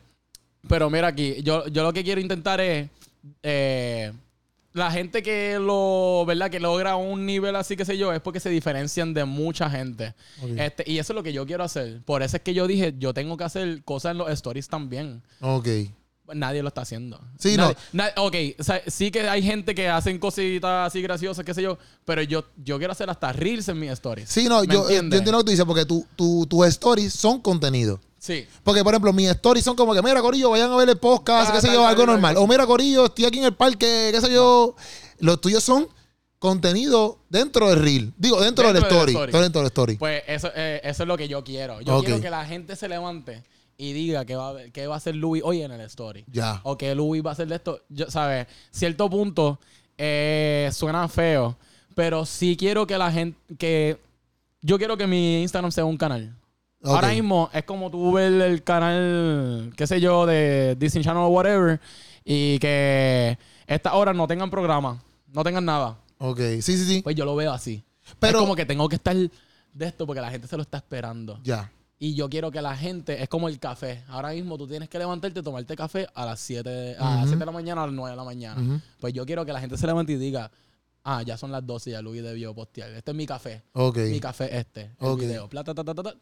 Pero 0.69 0.91
mira 0.91 1.09
aquí, 1.09 1.43
yo, 1.43 1.67
yo 1.69 1.83
lo 1.83 1.93
que 1.93 2.03
quiero 2.05 2.21
intentar 2.21 2.61
es. 2.61 2.89
eh, 3.43 4.13
la 4.73 4.91
gente 4.91 5.23
que 5.23 5.59
lo, 5.59 6.25
¿verdad? 6.27 6.51
Que 6.51 6.61
logra 6.61 6.97
un 6.97 7.25
nivel 7.25 7.57
así, 7.57 7.77
que 7.79 7.87
sé 7.87 7.97
yo, 7.97 8.13
es 8.13 8.21
porque 8.21 8.41
se 8.41 8.51
diferencian 8.51 9.15
de 9.15 9.25
mucha 9.25 9.71
gente. 9.71 10.13
Ok. 10.43 10.51
Este, 10.59 10.85
y 10.91 10.99
eso 10.99 11.15
es 11.15 11.15
lo 11.15 11.23
que 11.23 11.33
yo 11.33 11.47
quiero 11.47 11.65
hacer. 11.65 12.03
Por 12.05 12.23
eso 12.23 12.37
es 12.37 12.43
que 12.43 12.53
yo 12.53 12.67
dije, 12.67 12.93
yo 12.99 13.15
tengo 13.15 13.39
que 13.39 13.45
hacer 13.45 13.83
cosas 13.85 14.13
en 14.13 14.19
los 14.19 14.31
stories 14.31 14.69
también. 14.69 15.23
Ok. 15.41 15.67
Nadie 16.35 16.63
lo 16.63 16.69
está 16.69 16.81
haciendo. 16.83 17.21
Sí, 17.39 17.57
Nadie- 17.57 17.77
na- 17.93 18.11
ok, 18.17 18.35
o 18.59 18.65
sea, 18.65 18.83
sí 18.87 19.11
que 19.11 19.29
hay 19.29 19.43
gente 19.43 19.75
que 19.75 19.89
hacen 19.89 20.19
cositas 20.19 20.89
así 20.89 21.01
graciosas, 21.03 21.45
qué 21.45 21.55
sé 21.55 21.63
yo, 21.63 21.79
pero 22.05 22.23
yo, 22.23 22.45
yo 22.65 22.79
quiero 22.79 22.93
hacer 22.93 23.09
hasta 23.11 23.33
reels 23.33 23.69
en 23.69 23.79
mis 23.79 23.91
stories. 23.93 24.29
Sí, 24.29 24.45
no, 24.49 24.61
¿Me 24.63 24.67
yo, 24.75 24.89
eh, 24.89 24.95
yo 24.95 25.01
entiendo 25.01 25.33
lo 25.33 25.39
que 25.39 25.45
tú 25.45 25.51
dices, 25.51 25.65
porque 25.65 25.85
tu, 25.85 26.07
tu, 26.17 26.47
tus 26.47 26.67
stories 26.67 27.13
son 27.13 27.41
contenido. 27.41 28.01
Sí. 28.19 28.45
Porque, 28.65 28.83
por 28.83 28.93
ejemplo, 28.93 29.13
mis 29.13 29.29
stories 29.29 29.65
son 29.65 29.77
como 29.77 29.95
que, 29.95 30.03
mira, 30.03 30.21
Corillo, 30.21 30.51
vayan 30.51 30.73
a 30.73 30.77
ver 30.77 30.89
el 30.89 30.97
podcast, 30.99 31.51
Ah, 31.51 31.53
qué 31.55 31.61
sé 31.61 31.73
yo, 31.73 31.87
algo 31.87 32.05
normal. 32.07 32.37
O 32.39 32.47
mira, 32.49 32.67
Corillo, 32.67 33.05
estoy 33.07 33.25
aquí 33.27 33.39
en 33.39 33.45
el 33.45 33.55
parque, 33.55 34.11
qué 34.13 34.21
sé 34.21 34.33
yo. 34.33 34.75
Los 35.21 35.41
tuyos 35.41 35.63
son 35.63 35.87
contenido 36.41 37.19
dentro 37.29 37.69
del 37.71 37.79
reel. 37.81 38.13
Digo, 38.17 38.41
dentro, 38.41 38.65
del 38.67 38.75
Dentro 38.75 38.89
del 38.91 39.09
story. 39.09 39.13
story. 39.31 39.43
Dentro 39.43 39.61
del 39.63 39.67
story. 39.69 39.97
Pues 39.97 40.23
eso, 40.27 40.51
eh, 40.55 40.81
eso 40.85 41.03
es 41.03 41.07
lo 41.09 41.17
que 41.17 41.29
yo 41.29 41.43
quiero. 41.45 41.81
Yo 41.81 41.97
Ok. 41.99 42.05
quiero 42.05 42.21
que 42.21 42.31
la 42.31 42.45
gente 42.45 42.77
se 42.77 42.89
levante 42.89 43.43
y 43.79 43.93
diga 43.93 44.25
que 44.25 44.37
va, 44.37 44.55
qué 44.73 44.87
va 44.87 44.95
a 44.95 44.97
hacer 44.99 45.17
Louis 45.17 45.43
hoy 45.45 45.63
en 45.63 45.73
el 45.73 45.81
story. 45.83 46.25
Ya. 46.31 46.61
O 46.65 46.77
que 46.77 46.95
Louis 46.95 47.25
va 47.25 47.31
a 47.31 47.33
hacer 47.33 47.49
de 47.49 47.57
esto. 47.57 47.83
Yo, 47.89 48.11
¿sabes? 48.11 48.47
Cierto 48.71 49.09
punto 49.11 49.59
eh, 49.99 50.69
suena 50.73 51.09
feo, 51.09 51.57
pero 51.95 52.25
sí 52.27 52.57
quiero 52.57 52.87
que 52.87 52.99
la 52.99 53.11
gente. 53.11 53.39
que 53.57 53.99
Yo 54.63 54.79
quiero 54.79 54.97
que 54.97 55.07
mi 55.07 55.43
Instagram 55.43 55.71
sea 55.71 55.85
un 55.85 55.97
canal. 55.97 56.35
Ok. 56.83 56.95
Ahora 56.95 57.09
mismo 57.09 57.51
es 57.53 57.65
como 57.65 57.91
tú 57.91 58.13
ves 58.13 58.33
el 58.33 58.63
canal, 58.63 59.73
qué 59.77 59.87
sé 59.87 60.01
yo, 60.01 60.27
de 60.27 60.77
Disney 60.79 61.03
Channel 61.03 61.23
o 61.23 61.29
whatever, 61.29 61.81
y 62.25 62.59
que 62.59 63.39
estas 63.67 63.95
horas 63.95 64.15
no 64.15 64.27
tengan 64.27 64.51
programa, 64.51 65.03
no 65.33 65.43
tengan 65.43 65.65
nada. 65.65 65.99
Ok, 66.19 66.39
sí, 66.39 66.63
sí, 66.63 66.85
sí. 66.85 67.03
Pues 67.03 67.17
yo 67.17 67.25
lo 67.25 67.35
veo 67.35 67.53
así. 67.53 67.83
Pero 68.21 68.39
es 68.39 68.43
como 68.43 68.55
que 68.55 68.65
tengo 68.65 68.89
que 68.89 68.97
estar 68.97 69.17
de 69.17 69.87
esto 69.87 70.07
porque 70.07 70.21
la 70.21 70.31
gente 70.31 70.47
se 70.47 70.57
lo 70.57 70.63
está 70.63 70.79
esperando. 70.79 71.41
Ya. 71.43 71.71
Y 71.99 72.15
yo 72.15 72.29
quiero 72.29 72.51
que 72.51 72.61
la 72.61 72.77
gente, 72.77 73.23
es 73.23 73.29
como 73.29 73.49
el 73.49 73.59
café. 73.59 74.05
Ahora 74.09 74.31
mismo 74.33 74.59
tú 74.59 74.67
tienes 74.69 74.89
que 74.89 74.99
levantarte 74.99 75.41
y 75.41 75.43
tomarte 75.43 75.75
café 75.77 76.07
a 76.15 76.27
las 76.27 76.41
7, 76.41 76.97
a 76.99 77.15
las 77.17 77.23
7 77.25 77.39
de 77.39 77.47
la 77.47 77.53
mañana, 77.53 77.83
a 77.85 77.87
las 77.87 77.95
9 77.95 78.11
de 78.11 78.17
la 78.17 78.25
mañana. 78.25 78.83
Pues 79.01 79.15
yo 79.15 79.25
quiero 79.25 79.47
que 79.47 79.53
la 79.53 79.61
gente 79.61 79.79
se 79.79 79.87
levante 79.87 80.13
y 80.13 80.17
diga, 80.17 80.51
ah, 81.05 81.23
ya 81.23 81.39
son 81.39 81.51
las 81.53 81.65
12 81.67 81.89
y 81.91 81.93
ya 81.95 82.03
Luis 82.03 82.23
debió 82.23 82.55
postear. 82.55 82.91
Este 82.91 83.13
es 83.13 83.17
mi 83.17 83.25
café. 83.27 83.63
Ok. 83.73 83.97
Mi 83.99 84.21
café 84.21 84.59
este. 84.59 84.91
El 85.01 85.17
video. 85.17 85.49
Ta, 85.49 85.65
ta, 85.65 85.75
ta. 85.75 86.15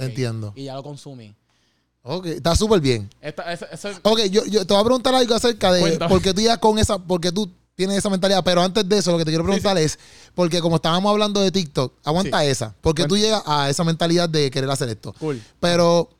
Entiendo. 0.00 0.52
Y 0.56 0.64
ya 0.64 0.74
lo 0.74 0.82
consumí. 0.82 1.34
Ok, 2.02 2.26
está 2.26 2.56
súper 2.56 2.80
bien. 2.80 3.08
Esta, 3.20 3.52
esa- 3.52 3.66
esa- 3.66 4.00
Ok, 4.02 4.20
yo, 4.30 4.44
yo 4.46 4.66
te 4.66 4.74
voy 4.74 4.80
a 4.82 4.84
preguntar 4.84 5.14
algo 5.14 5.34
acerca 5.34 5.72
de 5.72 5.80
Cuéntame. 5.80 6.08
por 6.12 6.20
qué 6.20 6.34
tú 6.34 6.40
ya 6.40 6.56
con 6.58 6.78
esa, 6.78 6.98
porque 6.98 7.30
tú 7.30 7.48
tienes 7.74 7.96
esa 7.98 8.10
mentalidad, 8.10 8.42
pero 8.44 8.62
antes 8.62 8.88
de 8.88 8.98
eso 8.98 9.10
lo 9.12 9.18
que 9.18 9.24
te 9.24 9.30
quiero 9.30 9.44
preguntar 9.44 9.76
es, 9.78 9.98
porque 10.34 10.60
como 10.60 10.76
estábamos 10.76 11.10
hablando 11.10 11.40
de 11.40 11.50
TikTok, 11.50 11.94
aguanta 12.04 12.40
Sí. 12.42 12.46
esa, 12.48 12.74
porque 12.80 13.06
tú 13.06 13.16
llegas 13.16 13.42
a 13.46 13.68
esa 13.70 13.82
mentalidad 13.84 14.28
de 14.28 14.50
querer 14.50 14.70
hacer 14.70 14.88
esto. 14.88 15.12
Cool. 15.18 15.42
Pero, 15.60 16.10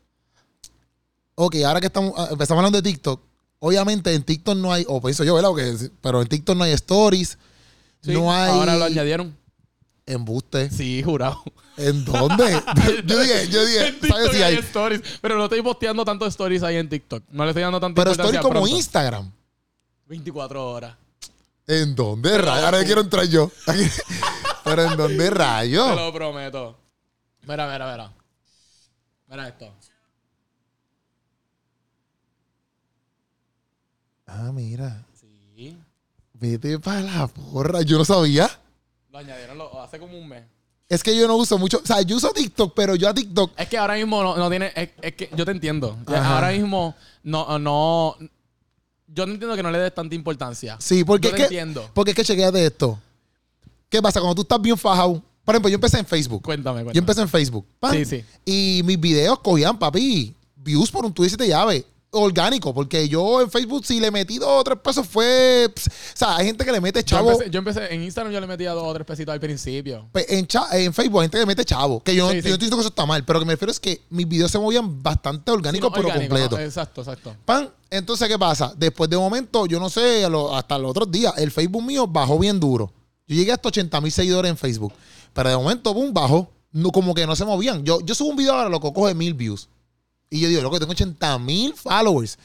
ok, 1.35 1.55
ahora 1.65 1.79
que 1.79 1.87
estamos, 1.87 2.13
ah, 2.17 2.27
empezamos 2.31 2.59
hablando 2.59 2.81
de 2.81 2.89
TikTok, 2.89 3.21
obviamente 3.59 4.13
en 4.13 4.23
TikTok 4.23 4.55
no 4.57 4.73
hay, 4.73 4.85
o 4.87 5.01
pienso 5.01 5.23
yo, 5.23 5.35
¿verdad? 5.35 5.49
Porque- 5.49 5.89
pero 6.01 6.21
en 6.21 6.27
TikTok 6.27 6.55
no 6.57 6.63
hay 6.63 6.71
stories, 6.73 7.37
Sí, 8.01 8.11
no 8.11 8.33
hay 8.33 8.51
Ahora 8.51 8.75
lo 8.75 8.83
añadieron. 8.83 9.33
embuste. 10.05 10.69
Sí, 10.69 11.01
jurado. 11.03 11.41
¿En 11.77 12.03
dónde? 12.03 12.61
yo 13.05 13.19
dije, 13.19 13.47
yo 13.49 13.65
dije, 13.65 13.87
En 13.87 13.93
TikTok 14.01 14.09
¿sabes 14.09 14.31
si 14.31 14.43
hay 14.43 14.55
hay? 14.55 14.59
stories. 14.59 15.01
Pero 15.21 15.37
no 15.37 15.45
estoy 15.45 15.61
posteando 15.61 16.03
tantos 16.03 16.27
stories 16.27 16.63
ahí 16.63 16.75
en 16.75 16.89
TikTok. 16.89 17.23
No 17.31 17.45
le 17.45 17.51
estoy 17.51 17.63
dando 17.63 17.79
tanta 17.79 18.01
Pero 18.01 18.11
stories 18.11 18.41
como 18.41 18.51
pronto. 18.59 18.67
Instagram. 18.75 19.31
24 20.07 20.69
horas. 20.69 20.95
¿En 21.67 21.95
dónde 21.95 22.37
rayos? 22.37 22.65
Ahora 22.65 22.83
quiero 22.83 23.01
entrar 23.01 23.25
yo. 23.25 23.51
Pero 24.63 24.83
¿en 24.83 24.97
dónde 24.97 25.29
rayo? 25.29 25.89
Te 25.89 25.95
lo 25.95 26.13
prometo. 26.13 26.77
Mira, 27.43 27.71
mira, 27.71 27.91
mira. 27.91 28.13
Mira 29.27 29.47
esto. 29.47 29.73
Ah, 34.27 34.51
mira. 34.53 35.05
Sí. 35.13 35.77
Vete 36.33 36.79
para 36.79 37.01
la 37.01 37.27
porra. 37.27 37.81
Yo 37.81 37.97
no 37.97 38.05
sabía. 38.05 38.49
Lo 39.11 39.19
añadieron 39.19 39.57
lo, 39.57 39.81
hace 39.81 39.99
como 39.99 40.17
un 40.17 40.27
mes. 40.27 40.43
Es 40.89 41.03
que 41.03 41.15
yo 41.15 41.27
no 41.27 41.35
uso 41.35 41.57
mucho. 41.57 41.79
O 41.83 41.85
sea, 41.85 42.01
yo 42.01 42.17
uso 42.17 42.31
TikTok, 42.31 42.73
pero 42.75 42.95
yo 42.95 43.09
a 43.09 43.13
TikTok. 43.13 43.51
Es 43.57 43.67
que 43.67 43.77
ahora 43.77 43.95
mismo 43.95 44.23
no, 44.23 44.49
tiene. 44.49 44.71
Es, 44.75 45.13
que 45.13 45.29
yo 45.35 45.45
te 45.45 45.51
entiendo. 45.51 45.97
Ahora 46.07 46.51
mismo 46.51 46.95
no, 47.23 47.57
no. 47.59 48.17
Yo 49.13 49.25
no 49.25 49.33
entiendo 49.33 49.55
que 49.55 49.63
no 49.63 49.69
le 49.71 49.77
des 49.79 49.93
tanta 49.93 50.15
importancia. 50.15 50.77
Sí, 50.79 51.03
porque 51.03 51.27
Yo 51.27 51.29
es 51.29 51.35
te 51.35 51.37
que. 51.37 51.43
entiendo. 51.43 51.89
Porque 51.93 52.11
es 52.11 52.15
que 52.17 52.23
chequeate 52.23 52.65
esto. 52.65 52.99
¿Qué 53.89 54.01
pasa? 54.01 54.19
Cuando 54.19 54.35
tú 54.35 54.41
estás 54.41 54.61
bien 54.61 54.77
fajado. 54.77 55.21
Por 55.45 55.53
ejemplo, 55.53 55.69
yo 55.69 55.75
empecé 55.75 55.99
en 55.99 56.05
Facebook. 56.05 56.41
Cuéntame, 56.41 56.77
cuéntame. 56.77 56.93
Yo 56.95 56.99
empecé 56.99 57.21
en 57.21 57.29
Facebook. 57.29 57.65
pan, 57.79 57.93
Sí, 57.93 58.05
sí. 58.05 58.23
Y 58.45 58.81
mis 58.83 58.99
videos 58.99 59.39
cogían, 59.39 59.77
papi, 59.77 60.33
views 60.55 60.89
por 60.89 61.05
un 61.05 61.13
Twitter 61.13 61.37
de 61.37 61.47
llave. 61.49 61.85
Orgánico, 62.13 62.73
porque 62.73 63.09
yo 63.09 63.41
en 63.41 63.49
Facebook, 63.51 63.85
si 63.85 63.99
le 63.99 64.11
metí 64.11 64.37
dos 64.37 64.49
o 64.49 64.63
tres 64.63 64.77
pesos, 64.83 65.05
fue. 65.07 65.67
o 65.67 65.79
sea, 66.15 66.37
hay 66.37 66.45
gente 66.45 66.63
que 66.63 66.71
le 66.71 66.79
mete 66.79 66.99
Yo 66.99 67.05
chavo. 67.17 67.31
empecé, 67.31 67.49
yo 67.51 67.59
empecé 67.59 67.93
en 67.93 68.03
Instagram, 68.03 68.31
yo 68.33 68.39
le 68.39 68.47
metía 68.47 68.71
dos 68.71 68.83
o 68.85 68.93
tres 68.93 69.05
pesitos 69.05 69.33
al 69.33 69.39
principio. 69.39 70.07
Pues, 70.11 70.25
en, 70.29 70.45
cha- 70.47 70.67
en 70.71 70.93
Facebook 70.93 71.21
hay 71.21 71.25
gente 71.25 71.37
que 71.37 71.41
le 71.41 71.45
mete 71.47 71.65
chavo. 71.65 72.01
Que 72.03 72.15
yo, 72.15 72.25
no- 72.25 72.31
Sí, 72.31 72.37
yo 72.37 72.41
sí. 72.43 72.47
no 72.49 72.53
estoy 72.53 72.65
diciendo 72.67 72.77
que 72.77 72.81
eso 72.81 72.89
está 72.89 73.05
mal, 73.05 73.25
pero 73.25 73.39
lo 73.39 73.45
que 73.45 73.47
me 73.47 73.53
refiero 73.53 73.71
es 73.71 73.79
que 73.79 74.01
mis 74.09 74.27
videos 74.27 74.51
se 74.51 74.59
movían 74.59 75.01
bastante 75.03 75.51
orgánicos, 75.51 75.87
Sí, 75.87 75.91
no, 75.91 75.95
pero 75.95 76.07
orgánico, 76.07 76.29
completo. 76.35 76.57
¿no? 76.57 76.63
Exacto, 76.63 77.01
exacto. 77.01 77.35
Pan, 77.45 77.69
entonces, 77.89 78.27
¿qué 78.27 78.37
pasa? 78.39 78.73
Después 78.77 79.09
de 79.09 79.17
un 79.17 79.23
momento, 79.23 79.65
yo 79.65 79.79
no 79.79 79.89
sé, 79.89 80.25
hasta 80.53 80.77
los 80.77 80.91
otros 80.91 81.11
días, 81.11 81.33
el 81.37 81.51
Facebook 81.51 81.83
mío 81.83 82.07
bajó 82.07 82.37
bien 82.39 82.59
duro. 82.59 82.91
Yo 83.27 83.35
llegué 83.35 83.51
hasta 83.51 83.69
80 83.69 84.01
mil 84.01 84.11
seguidores 84.11 84.49
en 84.51 84.57
Facebook. 84.57 84.93
Pero 85.33 85.49
de 85.49 85.55
momento, 85.57 85.93
boom, 85.93 86.13
bajó. 86.13 86.51
No, 86.71 86.89
como 86.91 87.13
que 87.13 87.25
no 87.27 87.35
se 87.35 87.45
movían. 87.45 87.83
Yo, 87.83 88.01
yo 88.01 88.15
subo 88.15 88.29
un 88.29 88.35
video 88.35 88.53
ahora, 88.53 88.67
loco, 88.69 88.91
coge 88.93 89.13
mil 89.13 89.33
views. 89.33 89.69
Y 90.33 90.39
yo 90.39 90.49
digo, 90.49 90.61
loco, 90.63 90.79
tengo 90.79 90.91
80 90.91 91.37
mil 91.39 91.73
followers. 91.75 92.37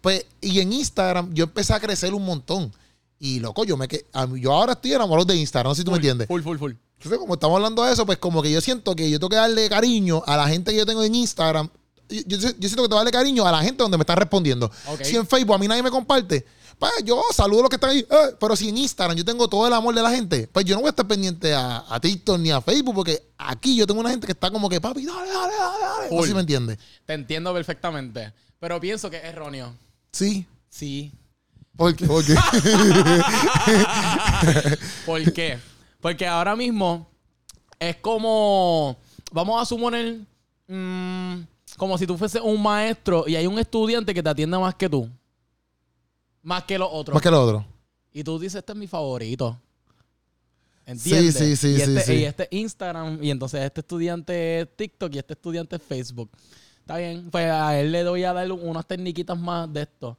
Pues, 0.00 0.24
y 0.40 0.60
en 0.60 0.72
Instagram 0.72 1.32
yo 1.34 1.44
empecé 1.44 1.72
a 1.74 1.80
crecer 1.80 2.14
un 2.14 2.24
montón. 2.24 2.72
Y 3.18 3.40
loco, 3.40 3.64
yo 3.64 3.76
me 3.76 3.88
que 3.88 4.06
yo 4.40 4.52
ahora 4.52 4.72
estoy 4.72 4.92
enamorado 4.92 5.24
de 5.24 5.36
Instagram, 5.36 5.70
no 5.70 5.74
sé 5.74 5.80
si 5.80 5.84
tú 5.84 5.90
me 5.90 5.96
entiendes. 5.96 6.26
Full, 6.28 6.42
full, 6.42 6.58
full. 6.58 6.72
Entonces, 6.98 7.18
como 7.18 7.34
estamos 7.34 7.56
hablando 7.56 7.82
de 7.82 7.92
eso, 7.92 8.06
pues 8.06 8.18
como 8.18 8.42
que 8.42 8.50
yo 8.52 8.60
siento 8.60 8.94
que 8.94 9.10
yo 9.10 9.18
tengo 9.18 9.30
que 9.30 9.36
darle 9.36 9.68
cariño 9.68 10.22
a 10.26 10.36
la 10.36 10.46
gente 10.48 10.70
que 10.70 10.78
yo 10.78 10.86
tengo 10.86 11.02
en 11.02 11.14
Instagram. 11.16 11.68
Yo, 12.08 12.20
yo- 12.26 12.36
yo 12.38 12.38
siento 12.38 12.60
que 12.60 12.68
tengo 12.68 12.88
que 12.90 12.94
darle 12.94 13.10
cariño 13.10 13.44
a 13.46 13.50
la 13.52 13.60
gente 13.62 13.82
donde 13.82 13.96
me 13.96 14.02
está 14.02 14.14
respondiendo. 14.14 14.70
Si 15.04 15.16
en 15.16 15.26
Facebook 15.26 15.54
a 15.54 15.58
mí 15.58 15.66
nadie 15.66 15.82
me 15.82 15.90
comparte, 15.90 16.46
pues 16.82 17.04
yo 17.04 17.22
saludo 17.32 17.60
a 17.60 17.62
los 17.62 17.70
que 17.70 17.76
están 17.76 17.90
ahí. 17.90 18.00
eh, 18.00 18.34
pero 18.40 18.56
si 18.56 18.68
en 18.68 18.76
Instagram 18.76 19.16
yo 19.16 19.24
tengo 19.24 19.46
todo 19.46 19.68
el 19.68 19.72
amor 19.72 19.94
de 19.94 20.02
la 20.02 20.10
gente, 20.10 20.48
pues 20.50 20.64
yo 20.64 20.74
no 20.74 20.80
voy 20.80 20.88
a 20.88 20.90
estar 20.90 21.06
pendiente 21.06 21.54
a, 21.54 21.84
a 21.88 22.00
TikTok 22.00 22.40
ni 22.40 22.50
a 22.50 22.60
Facebook, 22.60 22.94
porque 22.96 23.22
aquí 23.38 23.76
yo 23.76 23.86
tengo 23.86 24.00
una 24.00 24.10
gente 24.10 24.26
que 24.26 24.32
está 24.32 24.50
como 24.50 24.68
que, 24.68 24.80
papi, 24.80 25.06
dale, 25.06 25.30
dale, 25.30 25.54
dale, 25.54 25.78
dale. 25.80 26.16
No 26.16 26.22
sé 26.22 26.28
si 26.28 26.34
me 26.34 26.40
entiende. 26.40 26.76
Te 27.06 27.12
entiendo 27.12 27.54
perfectamente. 27.54 28.32
Pero 28.58 28.80
pienso 28.80 29.08
que 29.10 29.18
es 29.18 29.24
erróneo. 29.24 29.72
Sí. 30.10 30.44
Sí. 30.68 31.12
¿Por 31.76 31.94
qué? 31.94 32.04
¿Por 32.06 32.24
qué? 32.24 32.34
¿Por 35.06 35.32
qué? 35.32 35.58
Porque 36.00 36.26
ahora 36.26 36.56
mismo 36.56 37.06
es 37.78 37.96
como. 37.96 38.96
Vamos 39.30 39.62
a 39.62 39.64
suponer. 39.64 40.18
mm, 40.66 41.34
como 41.76 41.96
si 41.96 42.06
tú 42.08 42.18
fueses 42.18 42.42
un 42.42 42.60
maestro 42.60 43.24
y 43.28 43.36
hay 43.36 43.46
un 43.46 43.58
estudiante 43.58 44.12
que 44.12 44.22
te 44.22 44.28
atiende 44.28 44.58
más 44.58 44.74
que 44.74 44.88
tú. 44.88 45.08
Más 46.42 46.64
que 46.64 46.78
los 46.78 46.88
otros. 46.90 47.14
Más 47.14 47.22
que 47.22 47.30
lo 47.30 47.42
otro. 47.42 47.64
Y 48.12 48.24
tú 48.24 48.38
dices, 48.38 48.56
este 48.56 48.72
es 48.72 48.78
mi 48.78 48.86
favorito. 48.86 49.58
¿Entiendes? 50.84 51.34
Sí, 51.34 51.56
sí, 51.56 51.56
sí, 51.56 51.68
y 51.68 51.76
sí, 51.76 51.82
este, 51.82 52.00
sí. 52.00 52.12
Y 52.14 52.24
este 52.24 52.42
es 52.44 52.48
Instagram. 52.50 53.22
Y 53.22 53.30
entonces 53.30 53.62
este 53.62 53.80
estudiante 53.80 54.60
es 54.60 54.76
TikTok 54.76 55.14
y 55.14 55.18
este 55.18 55.34
estudiante 55.34 55.76
es 55.76 55.82
Facebook. 55.82 56.30
Está 56.80 56.98
bien. 56.98 57.30
Pues 57.30 57.50
a 57.50 57.78
él 57.78 57.92
le 57.92 58.02
doy 58.02 58.24
a 58.24 58.32
dar 58.32 58.50
unas 58.50 58.86
tecniquitas 58.86 59.38
más 59.38 59.72
de 59.72 59.82
esto. 59.82 60.18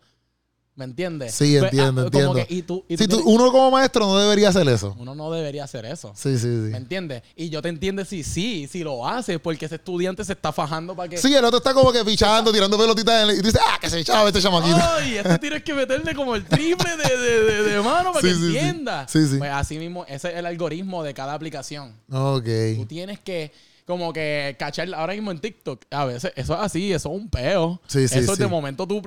¿Me 0.76 0.86
entiendes? 0.86 1.36
Sí, 1.36 1.56
Pues, 1.60 1.72
entiendo, 1.72 2.02
ah, 2.02 2.06
entiendo. 2.06 2.34
que- 2.34 2.48
y 2.50 2.64
tú, 2.64 2.84
y 2.90 2.98
Si 2.98 3.04
tú 3.08 3.18
tú- 3.18 3.22
tienes- 3.24 3.36
uno 3.40 3.52
como 3.52 3.70
maestro 3.70 4.08
no 4.08 4.18
debería 4.18 4.50
hacer 4.50 4.68
eso. 4.68 4.96
uno 4.98 5.14
no 5.14 5.32
debería 5.32 5.66
hacer 5.66 5.86
eso. 5.86 6.14
Sí, 6.16 6.36
sí, 6.40 6.48
¿Me 6.48 6.70
sí. 6.72 6.76
entiendes? 6.76 7.22
Y 7.36 7.50
yo 7.50 7.62
te 7.62 7.70
entiendo 7.70 8.04
si 8.06 8.24
sí, 8.24 8.68
si 8.68 8.84
lo 8.84 9.08
haces, 9.08 9.40
porque 9.40 9.68
ese 9.68 9.76
estudiante 9.76 10.26
se 10.26 10.34
está 10.34 10.52
fajando 10.52 10.96
para 10.96 11.10
que. 11.10 11.18
Sí, 11.20 11.32
el 11.36 11.46
otro 11.46 11.60
está 11.60 11.76
como 11.76 11.92
que 11.92 12.04
fichando, 12.04 12.52
tirando 12.52 12.76
pelotitas 12.76 13.24
en 13.24 13.30
el- 13.30 13.36
y 13.36 13.42
tú 13.42 13.46
dices, 13.50 13.62
ah, 13.64 13.78
que 13.80 13.88
se 13.88 14.00
echaba 14.00 14.28
este 14.28 14.42
chamaquito. 14.42 14.76
¡Ay! 14.82 15.18
Este 15.18 15.38
tienes 15.38 15.64
que 15.64 15.76
meterle 15.76 16.16
como 16.16 16.34
el 16.36 16.44
triple 16.46 16.90
de, 16.98 17.18
de, 17.18 17.44
de, 17.44 17.64
de 17.70 17.82
mano 17.82 18.12
para 18.12 18.22
Sí, 18.28 18.34
que 18.34 18.40
sí, 18.40 18.46
entienda. 18.58 19.08
Sí, 19.08 19.28
sí. 19.28 19.38
Pues 19.38 19.52
así 19.52 19.78
mismo, 19.78 20.06
ese 20.08 20.30
es 20.32 20.38
el 20.38 20.46
algoritmo 20.48 21.04
de 21.04 21.14
cada 21.14 21.36
aplicación. 21.36 21.94
Tú 22.10 22.18
Ok. 22.18 22.48
tienes 22.88 23.20
que, 23.20 23.52
como 23.86 24.14
que, 24.14 24.56
cachar 24.60 24.94
ahora 24.94 25.14
mismo 25.14 25.32
en 25.32 25.40
TikTok. 25.40 25.86
A 25.92 26.06
veces, 26.06 26.32
eso 26.36 26.54
es 26.54 26.60
así, 26.60 26.94
eso 26.94 27.10
es 27.14 27.16
un 27.22 27.30
peo. 27.30 27.82
Sí, 27.88 28.08
sí, 28.08 28.20
Eso 28.20 28.34
es 28.34 28.38
de 28.40 28.46
sí. 28.46 28.50
momento 28.52 28.88
tú, 28.88 29.02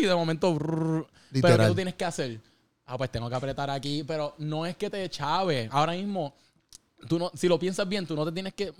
y 0.00 0.06
de 0.06 0.14
momento. 0.14 0.54
brrr. 0.54 1.06
Pero 1.32 1.56
¿qué 1.58 1.66
tú 1.66 1.74
tienes 1.74 1.94
que 1.94 2.04
hacer? 2.04 2.40
Ah, 2.86 2.96
pues 2.96 3.10
tengo 3.10 3.28
que 3.28 3.34
apretar 3.34 3.68
aquí, 3.70 4.02
pero 4.02 4.34
no 4.38 4.64
es 4.64 4.76
que 4.76 4.88
te 4.88 5.08
chave. 5.10 5.68
Ahora 5.70 5.92
mismo, 5.92 6.34
tú 7.06 7.18
no, 7.18 7.30
si 7.34 7.46
lo 7.48 7.58
piensas 7.58 7.86
bien, 7.88 8.06
tú 8.06 8.14
no 8.16 8.24
te 8.24 8.32
tienes 8.32 8.54
que 8.54 8.72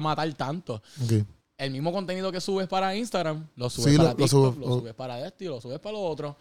matar 0.00 0.32
tanto. 0.34 0.82
Ok. 1.02 1.12
el 1.58 1.70
mismo 1.70 1.90
contenido 1.90 2.30
que 2.30 2.38
subes 2.40 2.68
para 2.68 2.94
Instagram, 2.94 3.46
lo 3.56 3.70
subes 3.70 3.90
Sí, 3.92 3.96
para 3.96 4.10
lo 4.10 4.16
TikTok, 4.16 4.30
subo- 4.30 4.60
lo, 4.60 4.66
subes 4.78 4.94
para 4.94 5.26
esto 5.26 5.42
y 5.42 5.46
lo 5.48 5.60
subes 5.60 5.78
para 5.80 5.94
lo 5.94 6.02
otro. 6.02 6.36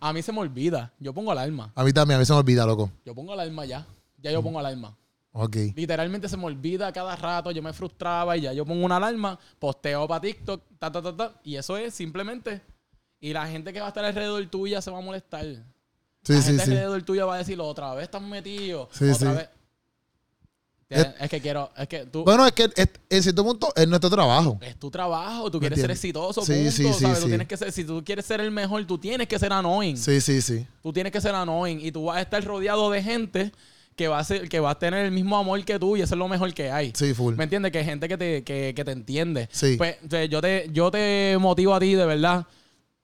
A 0.00 0.12
mí 0.12 0.22
se 0.22 0.32
me 0.32 0.38
olvida. 0.38 0.92
Yo 1.00 1.12
pongo 1.12 1.32
alarma. 1.32 1.70
A 1.74 1.82
mí 1.84 1.92
también, 1.92 2.16
a 2.16 2.20
mí 2.20 2.24
se 2.24 2.32
me 2.32 2.38
olvida, 2.38 2.64
loco. 2.64 2.90
Yo 3.04 3.14
pongo 3.14 3.32
alarma 3.32 3.64
ya. 3.66 3.84
Ya 4.22 4.30
yo 4.30 4.42
pongo 4.42 4.58
alarma. 4.60 4.96
Literalmente 5.76 6.28
se 6.28 6.36
me 6.36 6.44
olvida 6.44 6.92
cada 6.92 7.14
rato. 7.16 7.50
Yo 7.50 7.62
me 7.62 7.72
frustraba 7.72 8.36
y 8.36 8.42
ya 8.42 8.52
yo 8.52 8.64
pongo 8.66 8.84
una 8.84 8.96
alarma, 8.96 9.38
posteo 9.58 10.06
para 10.08 10.20
TikTok, 10.20 10.62
ta, 10.78 10.90
ta, 10.90 11.00
ta, 11.02 11.16
ta. 11.16 11.34
Y 11.44 11.56
eso 11.56 11.76
es 11.76 11.94
simplemente. 11.94 12.60
Y 13.20 13.32
la 13.32 13.46
gente 13.46 13.72
que 13.72 13.80
va 13.80 13.86
a 13.86 13.88
estar 13.90 14.04
alrededor 14.04 14.44
tuya 14.46 14.80
se 14.82 14.90
va 14.90 14.98
a 14.98 15.02
molestar. 15.02 15.44
Sí, 16.22 16.32
la 16.34 16.40
sí, 16.40 16.46
gente 16.48 16.64
sí. 16.64 16.70
alrededor 16.70 17.02
tuya 17.02 17.24
va 17.26 17.34
a 17.36 17.38
decir, 17.38 17.60
otra 17.60 17.94
vez 17.94 18.04
están 18.04 18.28
metidos. 18.28 18.88
Sí, 18.92 19.08
otra 19.10 19.32
vez. 19.32 19.48
Es- 20.88 21.06
Es, 21.20 21.30
que 21.30 21.40
quiero, 21.40 21.70
es 21.76 21.86
que 21.86 22.04
tú. 22.06 22.24
Bueno, 22.24 22.44
es 22.44 22.52
que 22.52 22.64
es- 22.74 22.88
en 23.08 23.22
cierto 23.22 23.44
punto 23.44 23.72
es 23.76 23.86
nuestro 23.86 24.10
trabajo. 24.10 24.58
Es 24.60 24.76
tu 24.76 24.90
trabajo, 24.90 25.48
tú 25.48 25.58
¿Me 25.58 25.68
quieres 25.68 25.80
ser 25.80 25.90
exitoso, 25.92 26.44
Sí, 26.44 26.52
punto, 26.52 26.70
sí, 26.72 26.92
sí, 26.92 27.00
¿sabes? 27.04 27.20
Tú 27.20 27.28
tienes 27.28 27.46
que 27.46 27.56
ser, 27.56 27.70
si 27.70 27.84
tú 27.84 28.02
quieres 28.04 28.26
ser 28.26 28.40
el 28.40 28.50
mejor, 28.50 28.84
tú 28.84 28.98
tienes 28.98 29.28
que 29.28 29.38
ser 29.38 29.52
annoying. 29.52 29.96
Sí, 29.96 30.20
sí, 30.20 30.42
sí. 30.42 30.66
Tú 30.82 30.92
tienes 30.92 31.12
que 31.12 31.20
ser 31.20 31.32
annoying 31.32 31.78
y 31.80 31.92
tú 31.92 32.06
vas 32.06 32.16
a 32.16 32.22
estar 32.22 32.42
rodeado 32.44 32.90
de 32.90 33.00
gente 33.04 33.52
que 34.00 34.08
va 34.08 34.18
a 34.18 34.24
ser, 34.24 34.48
que 34.48 34.60
va 34.60 34.70
a 34.70 34.78
tener 34.78 35.04
el 35.04 35.10
mismo 35.12 35.36
amor 35.36 35.62
que 35.62 35.78
tú 35.78 35.94
y 35.94 36.00
eso 36.00 36.14
es 36.14 36.18
lo 36.18 36.26
mejor 36.26 36.54
que 36.54 36.70
hay. 36.70 36.90
Sí, 36.96 37.12
full. 37.12 37.34
¿Me 37.34 37.44
entiendes? 37.44 37.70
Que 37.70 37.80
hay 37.80 37.84
gente 37.84 38.08
que 38.08 38.16
te, 38.16 38.42
que, 38.44 38.72
que 38.74 38.82
te 38.82 38.92
entiende. 38.92 39.46
Sí. 39.52 39.76
Pues 39.76 39.96
yo 40.30 40.40
te, 40.40 40.70
yo 40.72 40.90
te 40.90 41.36
motivo 41.38 41.74
a 41.74 41.80
ti, 41.80 41.92
de 41.94 42.06
verdad. 42.06 42.46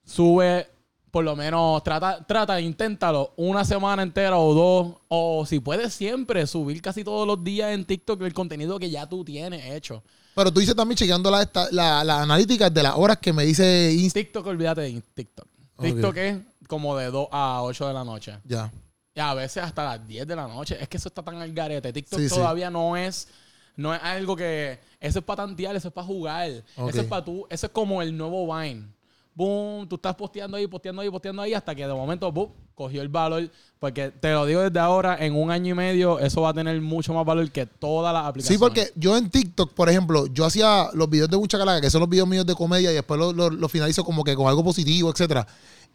Sube, 0.03 0.65
por 1.11 1.23
lo 1.23 1.35
menos, 1.35 1.83
trata, 1.83 2.25
trata, 2.25 2.59
inténtalo 2.59 3.33
una 3.37 3.63
semana 3.63 4.01
entera 4.01 4.37
o 4.39 4.53
dos. 4.55 4.95
O 5.07 5.45
si 5.45 5.59
puedes 5.59 5.93
siempre, 5.93 6.47
subir 6.47 6.81
casi 6.81 7.03
todos 7.03 7.27
los 7.27 7.43
días 7.43 7.71
en 7.73 7.85
TikTok 7.85 8.19
el 8.23 8.33
contenido 8.33 8.79
que 8.79 8.89
ya 8.89 9.07
tú 9.07 9.23
tienes 9.23 9.63
hecho. 9.71 10.01
Pero 10.33 10.51
tú 10.51 10.59
dices 10.59 10.75
también 10.75 10.97
chequeando 10.97 11.29
la, 11.29 11.43
esta- 11.43 11.67
la, 11.71 12.03
la 12.03 12.23
analítica 12.23 12.71
de 12.71 12.81
las 12.81 12.95
horas 12.95 13.17
que 13.17 13.33
me 13.33 13.45
dice 13.45 13.93
Insta. 13.93 14.19
TikTok, 14.19 14.47
olvídate 14.47 14.81
de 14.81 15.01
TikTok. 15.13 15.47
Ok. 15.77 15.85
TikTok 15.85 16.17
es 16.17 16.37
como 16.67 16.97
de 16.97 17.05
2 17.11 17.27
a 17.31 17.61
8 17.61 17.87
de 17.87 17.93
la 17.93 18.03
noche. 18.03 18.33
Ya. 18.45 18.71
Y 19.17 19.19
a 19.19 19.33
veces 19.33 19.63
hasta 19.63 19.83
las 19.83 20.07
10 20.07 20.27
de 20.27 20.35
la 20.35 20.47
noche. 20.47 20.77
Es 20.79 20.87
que 20.87 20.97
eso 20.97 21.09
está 21.09 21.23
tan 21.23 21.41
al 21.41 21.51
garete. 21.51 21.91
TikTok 21.91 22.19
Sí, 22.19 22.29
sí. 22.29 22.35
todavía 22.35 22.69
no 22.69 22.95
es 22.95 23.27
no 23.75 23.91
es 23.91 23.99
algo 24.03 24.35
que 24.35 24.79
eso 24.99 25.19
es 25.19 25.25
para 25.25 25.43
tantear, 25.47 25.75
eso 25.75 25.87
es 25.87 25.93
para 25.93 26.05
jugar. 26.05 26.49
Eso 26.49 27.01
es 27.01 27.05
para 27.05 27.25
tú, 27.25 27.47
eso 27.49 27.65
es 27.65 27.71
como 27.71 28.03
el 28.03 28.15
nuevo 28.15 28.45
Vine. 28.55 28.85
Boom, 29.33 29.87
tú 29.87 29.95
estás 29.95 30.15
posteando 30.15 30.57
ahí, 30.57 30.67
posteando 30.67 31.01
ahí, 31.01 31.09
posteando 31.09 31.41
ahí 31.41 31.55
hasta 31.55 31.73
que 31.73 31.87
de 31.87 31.93
momento 31.93 32.31
boom, 32.31 32.51
cogió 32.75 33.01
el 33.01 33.09
valor, 33.09 33.49
porque 33.79 34.09
te 34.09 34.31
lo 34.31 34.45
digo 34.45 34.61
desde 34.61 34.79
ahora, 34.79 35.17
en 35.19 35.35
un 35.35 35.49
año 35.49 35.71
y 35.71 35.75
medio 35.75 36.19
eso 36.19 36.41
va 36.41 36.49
a 36.49 36.53
tener 36.53 36.79
mucho 36.79 37.11
más 37.13 37.25
valor 37.25 37.49
que 37.49 37.65
todas 37.65 38.13
las 38.13 38.23
aplicaciones. 38.25 38.59
Sí, 38.59 38.59
porque 38.59 38.91
yo 38.95 39.17
en 39.17 39.31
TikTok, 39.31 39.73
por 39.73 39.89
ejemplo, 39.89 40.27
yo 40.27 40.45
hacía 40.45 40.89
los 40.93 41.09
videos 41.09 41.29
de 41.29 41.37
Mucha 41.37 41.57
Calaca, 41.57 41.81
que 41.81 41.89
son 41.89 42.01
los 42.01 42.09
videos 42.09 42.27
míos 42.27 42.45
de 42.45 42.53
comedia, 42.53 42.91
y 42.91 42.95
después 42.95 43.19
los 43.19 43.35
lo, 43.35 43.49
lo 43.49 43.67
finalizo 43.69 44.03
como 44.03 44.23
que 44.23 44.35
con 44.35 44.47
algo 44.47 44.63
positivo, 44.63 45.09
etcétera. 45.11 45.47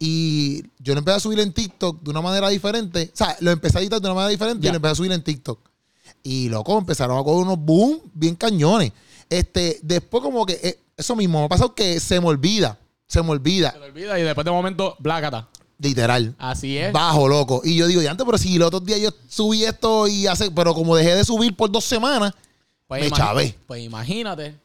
Y 0.05 0.65
yo 0.81 0.95
lo 0.95 0.99
empecé 0.99 1.17
a 1.19 1.21
subir 1.21 1.39
en 1.39 1.53
TikTok 1.53 2.03
de 2.03 2.11
una 2.11 2.21
manera 2.21 2.49
diferente. 2.49 3.09
O 3.15 3.17
sea, 3.17 3.37
lo 3.39 3.53
empecé 3.53 3.79
a 3.79 3.83
editar 3.83 4.01
de 4.01 4.09
una 4.09 4.17
manera 4.17 4.31
diferente 4.31 4.67
y 4.67 4.69
lo 4.69 4.75
empecé 4.75 4.91
a 4.91 4.95
subir 4.97 5.13
en 5.13 5.23
TikTok. 5.23 5.61
Y 6.25 6.49
loco, 6.49 6.77
empezaron 6.77 7.17
a 7.17 7.23
coger 7.23 7.47
unos 7.47 7.57
boom 7.57 8.01
bien 8.13 8.35
cañones. 8.35 8.91
Este, 9.31 9.79
después 9.81 10.21
como 10.21 10.45
que 10.45 10.55
eh, 10.61 10.81
eso 10.97 11.15
mismo 11.15 11.39
me 11.39 11.45
ha 11.45 11.49
pasado 11.49 11.73
que 11.73 12.01
se 12.01 12.21
me 12.21 12.27
olvida. 12.27 12.77
Se 13.07 13.23
me 13.23 13.31
olvida. 13.31 13.71
se 13.71 13.79
te 13.79 13.85
olvida 13.85 14.19
y 14.19 14.23
después 14.25 14.45
de 14.45 14.51
momento, 14.51 14.97
blácata. 14.99 15.49
Literal. 15.79 16.35
Así 16.37 16.79
es. 16.79 16.93
Bajo, 16.93 17.29
loco. 17.29 17.61
Y 17.63 17.77
yo 17.77 17.87
digo, 17.87 18.03
ya 18.03 18.11
antes, 18.11 18.27
pero 18.27 18.39
si 18.39 18.59
los 18.59 18.67
otros 18.67 18.85
días 18.85 19.01
yo 19.01 19.11
subí 19.29 19.63
esto 19.63 20.09
y 20.09 20.27
hace, 20.27 20.51
pero 20.51 20.75
como 20.75 20.97
dejé 20.97 21.15
de 21.15 21.25
subir 21.25 21.55
por 21.55 21.71
dos 21.71 21.85
semanas, 21.85 22.35
Pues 22.89 23.03
me 23.03 23.11
chavé. 23.13 23.57
Pues 23.69 23.85
imagínate 23.85 24.57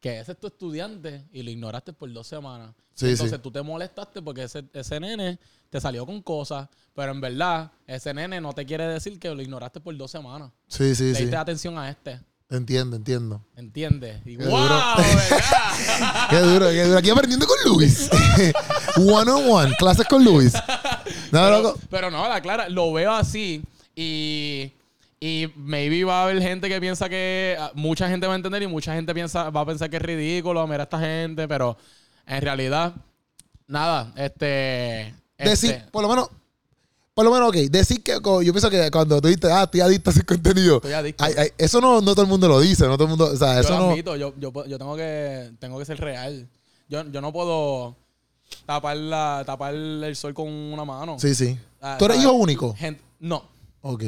que 0.00 0.18
ese 0.20 0.32
es 0.32 0.38
tu 0.40 0.46
estudiante 0.46 1.24
y 1.32 1.42
lo 1.42 1.50
ignoraste 1.50 1.92
por 1.92 2.12
dos 2.12 2.26
semanas. 2.26 2.74
Sí, 2.94 3.06
Entonces 3.10 3.36
sí. 3.36 3.42
tú 3.42 3.50
te 3.50 3.62
molestaste 3.62 4.20
porque 4.22 4.44
ese, 4.44 4.64
ese 4.72 4.98
nene 5.00 5.38
te 5.68 5.80
salió 5.80 6.04
con 6.06 6.20
cosas, 6.22 6.68
pero 6.94 7.12
en 7.12 7.20
verdad 7.20 7.70
ese 7.86 8.12
nene 8.14 8.40
no 8.40 8.52
te 8.52 8.64
quiere 8.66 8.86
decir 8.86 9.18
que 9.18 9.28
lo 9.34 9.40
ignoraste 9.42 9.80
por 9.80 9.96
dos 9.96 10.10
semanas. 10.10 10.50
sí, 10.68 10.94
sí, 10.94 11.04
Le 11.10 11.14
sí. 11.14 11.20
diste 11.22 11.36
atención 11.36 11.78
a 11.78 11.88
este. 11.90 12.20
Entiendo, 12.48 12.96
entiendo. 12.96 13.44
¿Entiendes? 13.54 14.20
Y 14.26 14.36
Qué 14.36 14.44
¡Wow! 14.44 14.58
duro. 14.62 14.76
Qué 16.30 16.36
duro, 16.40 16.66
qué 16.70 16.84
duro. 16.84 16.98
Aquí 16.98 17.10
aprendiendo 17.10 17.46
con 17.46 17.56
Luis. 17.72 18.10
one 18.96 19.30
on 19.30 19.48
one, 19.50 19.74
clases 19.78 20.06
con 20.08 20.24
Luis. 20.24 20.52
No, 21.32 21.40
pero, 21.42 21.62
loco. 21.62 21.78
pero 21.90 22.10
no, 22.10 22.28
la 22.28 22.40
clara, 22.40 22.68
lo 22.68 22.92
veo 22.92 23.12
así 23.12 23.62
y, 23.94 24.72
y 25.22 25.52
maybe 25.54 26.02
va 26.02 26.20
a 26.20 26.24
haber 26.24 26.40
gente 26.40 26.66
que 26.68 26.80
piensa 26.80 27.08
que 27.10 27.54
ah, 27.60 27.70
mucha 27.74 28.08
gente 28.08 28.26
va 28.26 28.32
a 28.32 28.36
entender 28.36 28.62
y 28.62 28.66
mucha 28.66 28.94
gente 28.94 29.12
piensa 29.12 29.50
va 29.50 29.60
a 29.60 29.66
pensar 29.66 29.90
que 29.90 29.96
es 29.96 30.02
ridículo, 30.02 30.66
mira 30.66 30.80
a 30.80 30.82
esta 30.84 30.98
gente, 30.98 31.46
pero 31.46 31.76
en 32.26 32.40
realidad 32.40 32.94
nada, 33.66 34.12
este, 34.16 35.14
Decir, 35.36 35.72
este, 35.72 35.90
por 35.90 36.02
lo 36.02 36.08
menos, 36.08 36.30
por 37.12 37.24
lo 37.26 37.32
menos, 37.32 37.50
ok, 37.50 37.56
decir 37.70 38.02
que 38.02 38.12
yo 38.12 38.40
pienso 38.52 38.70
que 38.70 38.90
cuando 38.90 39.20
tú 39.20 39.28
dices, 39.28 39.50
ah, 39.50 39.64
estoy 39.64 39.80
adicto 39.82 40.08
a 40.08 40.12
ese 40.14 40.24
contenido, 40.24 40.76
Estoy 40.76 40.92
adicto. 40.94 41.22
ay, 41.22 41.34
ay, 41.36 41.48
eso 41.58 41.82
no, 41.82 42.00
no 42.00 42.12
todo 42.14 42.22
el 42.22 42.28
mundo 42.28 42.48
lo 42.48 42.58
dice, 42.58 42.86
no 42.86 42.94
todo 42.94 43.04
el 43.04 43.10
mundo, 43.10 43.26
o 43.26 43.36
sea, 43.36 43.56
yo 43.56 43.60
eso 43.60 43.78
lo 43.78 43.90
no. 43.90 44.16
yo, 44.16 44.34
yo, 44.38 44.66
yo 44.66 44.78
tengo 44.78 44.96
que 44.96 45.50
tengo 45.58 45.78
que 45.78 45.84
ser 45.84 46.00
real. 46.00 46.48
Yo, 46.88 47.04
yo 47.10 47.20
no 47.20 47.30
puedo 47.30 47.94
tapar 48.64 48.96
la 48.96 49.42
tapar 49.44 49.74
el 49.74 50.16
sol 50.16 50.32
con 50.32 50.48
una 50.48 50.84
mano. 50.84 51.18
Sí, 51.18 51.34
sí. 51.34 51.58
Ah, 51.80 51.96
¿Tú 51.98 52.06
eres 52.06 52.16
¿sabes? 52.16 52.30
hijo 52.30 52.38
único? 52.38 52.74
Gente- 52.74 53.02
no, 53.20 53.44
Ok. 53.82 54.02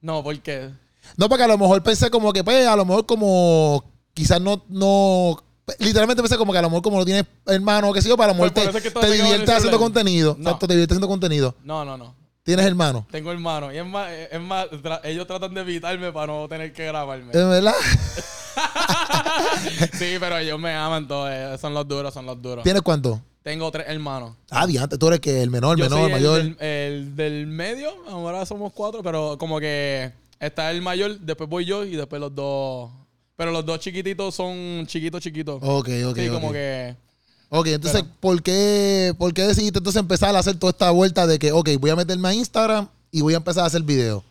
No, 0.00 0.22
porque 0.22 0.70
No, 1.16 1.28
porque 1.28 1.44
a 1.44 1.48
lo 1.48 1.58
mejor 1.58 1.82
pensé 1.82 2.10
como 2.10 2.32
que, 2.32 2.44
pues, 2.44 2.66
a 2.66 2.76
lo 2.76 2.84
mejor 2.84 3.06
como, 3.06 3.84
quizás 4.14 4.40
no, 4.40 4.62
no, 4.68 5.42
literalmente 5.78 6.22
pensé 6.22 6.36
como 6.36 6.52
que 6.52 6.58
a 6.58 6.62
lo 6.62 6.70
mejor 6.70 6.82
como 6.82 6.98
no 6.98 7.04
tienes 7.04 7.24
hermano 7.46 7.92
qué 7.92 8.02
sé 8.02 8.08
yo, 8.08 8.16
para 8.16 8.28
lo 8.32 8.34
mejor 8.34 8.52
Pues 8.52 8.70
te, 8.72 8.78
es 8.78 8.82
que 8.84 8.90
te 8.90 9.10
diviertes 9.12 9.50
haciendo 9.50 9.78
contenido. 9.78 10.36
No. 10.38 10.58
Te 10.58 10.66
diviertes 10.66 10.94
haciendo 10.96 11.08
contenido. 11.08 11.54
no, 11.64 11.84
no, 11.84 11.96
no. 11.96 12.16
Tienes 12.44 12.64
hermano. 12.64 13.06
Tengo 13.10 13.30
hermano. 13.30 13.70
Y 13.70 13.76
es 13.76 13.84
más, 13.84 14.10
es 14.10 14.40
más 14.40 14.68
tra- 14.70 15.00
ellos 15.04 15.26
tratan 15.26 15.52
de 15.52 15.60
evitarme 15.60 16.10
para 16.12 16.28
no 16.32 16.48
tener 16.48 16.72
que 16.72 16.86
grabarme. 16.86 17.28
¿Es 17.28 17.34
verdad? 17.46 17.74
sí, 19.92 20.16
pero 20.18 20.38
ellos 20.38 20.58
me 20.58 20.74
aman 20.74 21.06
todos. 21.06 21.28
eh, 21.30 21.56
Son 21.60 21.74
los 21.74 21.86
duros, 21.86 22.12
son 22.14 22.26
los 22.26 22.40
duros. 22.40 22.64
¿Tienes 22.64 22.82
cuánto? 22.82 23.20
Tengo 23.48 23.70
tres 23.70 23.86
hermanos. 23.88 24.36
Ah, 24.50 24.66
diante, 24.66 24.98
tú 24.98 25.08
eres 25.08 25.20
que 25.20 25.40
el 25.40 25.48
menor, 25.48 25.80
el 25.80 25.88
menor, 25.88 26.10
el 26.10 26.12
mayor. 26.12 26.56
el 26.60 27.16
del 27.16 27.46
medio. 27.46 27.94
Ahora 28.06 28.44
somos 28.44 28.74
cuatro, 28.74 29.02
pero 29.02 29.38
como 29.38 29.58
que 29.58 30.12
está 30.38 30.70
el 30.70 30.82
mayor, 30.82 31.18
después 31.20 31.48
voy 31.48 31.64
yo 31.64 31.82
y 31.82 31.96
después 31.96 32.20
los 32.20 32.34
dos. 32.34 32.90
Pero 33.36 33.50
los 33.50 33.64
dos 33.64 33.80
chiquititos 33.80 34.34
son 34.34 34.84
chiquitos, 34.86 35.22
chiquitos. 35.22 35.62
Ok, 35.62 35.88
ok. 36.04 36.16
sí, 36.18 36.28
ok. 36.28 36.34
como 36.34 36.52
que. 36.52 36.94
Ok, 37.48 37.68
entonces, 37.68 38.04
¿por, 38.20 38.42
qué, 38.42 39.14
¿por 39.16 39.32
qué 39.32 39.44
decidiste 39.46 39.78
entonces 39.78 40.00
empezar 40.00 40.36
a 40.36 40.40
hacer 40.40 40.58
toda 40.58 40.72
esta 40.72 40.90
vuelta 40.90 41.26
de 41.26 41.38
que, 41.38 41.50
ok, 41.50 41.70
voy 41.80 41.88
a 41.88 41.96
meterme 41.96 42.28
a 42.28 42.34
Instagram 42.34 42.86
y 43.10 43.22
voy 43.22 43.32
a 43.32 43.38
empezar 43.38 43.64
a 43.64 43.68
hacer 43.68 43.80
videos? 43.80 44.22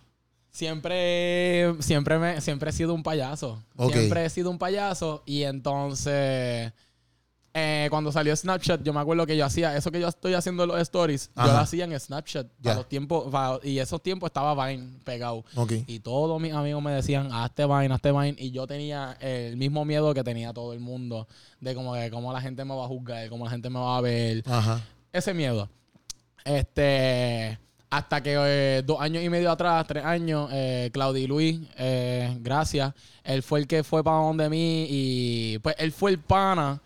Siempre, 0.52 1.74
siempre, 1.82 2.20
me, 2.20 2.40
siempre 2.40 2.70
he 2.70 2.74
sido 2.74 2.94
un 2.94 3.02
payaso. 3.02 3.64
Ok. 3.78 3.94
Siempre 3.94 4.26
he 4.26 4.30
sido 4.30 4.52
un 4.52 4.60
payaso. 4.60 5.24
Y 5.26 5.42
entonces, 5.42 6.72
eh, 7.60 7.88
cuando 7.90 8.12
salió 8.12 8.36
Snapchat, 8.36 8.84
yo 8.84 8.94
me 8.94 9.00
acuerdo 9.00 9.26
que 9.26 9.36
yo 9.36 9.44
hacía 9.44 9.76
eso 9.76 9.90
que 9.90 10.00
yo 10.00 10.08
estoy 10.08 10.36
haciendo 10.36 10.62
en 10.64 10.70
los 10.70 10.80
stories. 10.80 11.32
Ajá. 11.34 11.48
Yo 11.48 11.54
lo 11.54 11.60
hacía 11.60 11.86
en 11.86 12.00
Snapchat. 12.00 12.46
Ya. 12.60 12.74
A 12.74 12.76
los 12.76 12.88
tiempos, 12.88 13.34
y 13.64 13.80
esos 13.80 14.04
tiempos 14.04 14.28
estaba 14.28 14.68
Vine 14.68 15.00
pegado. 15.04 15.44
Ok. 15.56 15.72
Y 15.88 16.00
todos 16.00 16.40
mis 16.40 16.54
amigos 16.54 16.84
me 16.84 16.92
decían, 16.92 17.32
hazte 17.32 17.66
Vine, 17.66 17.92
hazte 17.92 18.12
Vine. 18.12 18.36
Y 18.38 18.52
yo 18.52 18.68
tenía 18.68 19.18
el 19.20 19.58
mismo 19.58 19.86
miedo 19.86 20.14
que 20.14 20.24
tenía 20.24 20.54
todo 20.54 20.72
el 20.74 20.80
mundo. 20.80 21.28
De 21.60 21.74
como 21.74 21.96
que 21.96 22.12
cómo 22.12 22.32
la 22.32 22.42
gente 22.42 22.64
me 22.64 22.76
va 22.76 22.86
a 22.86 22.88
juzgar, 22.88 23.28
cómo 23.30 23.46
la 23.46 23.50
gente 23.52 23.72
me 23.72 23.80
va 23.80 23.98
a 23.98 24.02
ver 24.02 24.44
Ajá. 24.46 24.80
ese 25.12 25.34
miedo. 25.34 25.68
Este. 26.46 27.58
Hasta 27.90 28.22
que 28.22 28.36
eh, 28.38 28.84
dos 28.86 29.02
años 29.02 29.24
y 29.24 29.30
medio 29.30 29.50
atrás, 29.50 29.88
tres 29.88 30.06
años, 30.06 30.50
eh, 30.52 30.92
Claudio 30.94 31.28
Luis, 31.28 31.60
eh, 31.78 32.38
gracias. 32.42 32.94
Él 33.24 33.42
fue 33.42 33.62
el 33.62 33.68
que 33.68 33.84
fue 33.84 34.04
para 34.04 34.18
donde 34.18 34.48
mí 34.48 34.86
y 34.90 35.58
pues 35.60 35.76
él 35.80 35.92
fue 35.92 36.12
el 36.12 36.20
pana 36.20 36.82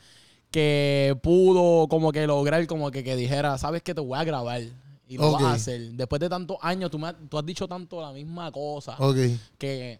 que 0.51 1.17
pudo 1.23 1.87
como 1.87 2.11
que 2.11 2.27
lograr 2.27 2.67
como 2.67 2.91
que, 2.91 3.03
que 3.03 3.15
dijera, 3.15 3.57
sabes 3.57 3.81
que 3.81 3.95
te 3.95 4.01
voy 4.01 4.19
a 4.19 4.23
grabar 4.23 4.61
y 5.07 5.17
lo 5.17 5.29
Ok. 5.29 5.33
vas 5.41 5.43
a 5.43 5.53
hacer. 5.53 5.81
Después 5.93 6.19
de 6.19 6.29
tantos 6.29 6.57
años, 6.61 6.91
tú, 6.91 6.99
me, 6.99 7.07
has- 7.07 7.15
tú 7.29 7.37
has 7.37 7.45
dicho 7.45 7.67
tanto 7.67 8.01
la 8.01 8.11
misma 8.11 8.51
cosa 8.51 8.95
Ok. 8.99 9.17
que, 9.57 9.99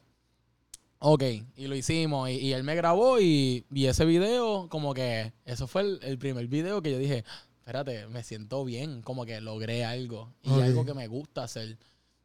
ok, 1.00 1.24
y 1.56 1.68
lo 1.68 1.76
hicimos. 1.76 2.30
Y, 2.30 2.34
y 2.34 2.54
él 2.54 2.64
me 2.64 2.76
grabó 2.76 3.20
y, 3.20 3.66
y 3.74 3.86
ese 3.86 4.06
video, 4.06 4.68
como 4.70 4.94
que, 4.94 5.34
eso 5.46 5.68
fue 5.68 5.82
el, 5.84 6.00
el 6.04 6.18
primer 6.18 6.48
video 6.48 6.82
que 6.82 6.92
yo 6.92 6.98
dije, 7.00 7.24
espérate, 7.60 8.08
me 8.08 8.24
siento 8.24 8.64
bien, 8.66 9.02
como 9.02 9.26
que 9.26 9.40
logré 9.42 9.86
algo. 9.86 10.30
Y 10.44 10.52
algo 10.62 10.86
que 10.86 10.94
me 10.94 11.08
gusta 11.08 11.44
hacer. 11.44 11.78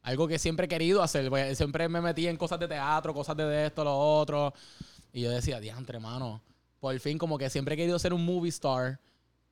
Algo 0.02 0.28
que 0.28 0.38
siempre 0.38 0.66
he 0.66 0.68
querido 0.68 1.02
hacer. 1.02 1.30
siempre 1.56 1.88
me 1.88 2.00
metí 2.00 2.26
en 2.28 2.36
cosas 2.36 2.58
de 2.60 2.68
teatro, 2.68 3.12
cosas 3.14 3.36
de 3.36 3.66
esto, 3.66 3.82
lo 3.84 3.96
otro. 3.96 4.52
Y 5.12 5.22
yo 5.22 5.30
decía, 5.30 5.58
diantre, 5.60 5.98
mano. 5.98 6.40
Por 6.80 6.98
fin, 7.00 7.18
como 7.18 7.38
que 7.38 7.48
siempre 7.50 7.74
he 7.74 7.76
querido 7.76 7.98
ser 7.98 8.12
un 8.12 8.24
movie 8.24 8.50
star. 8.50 9.00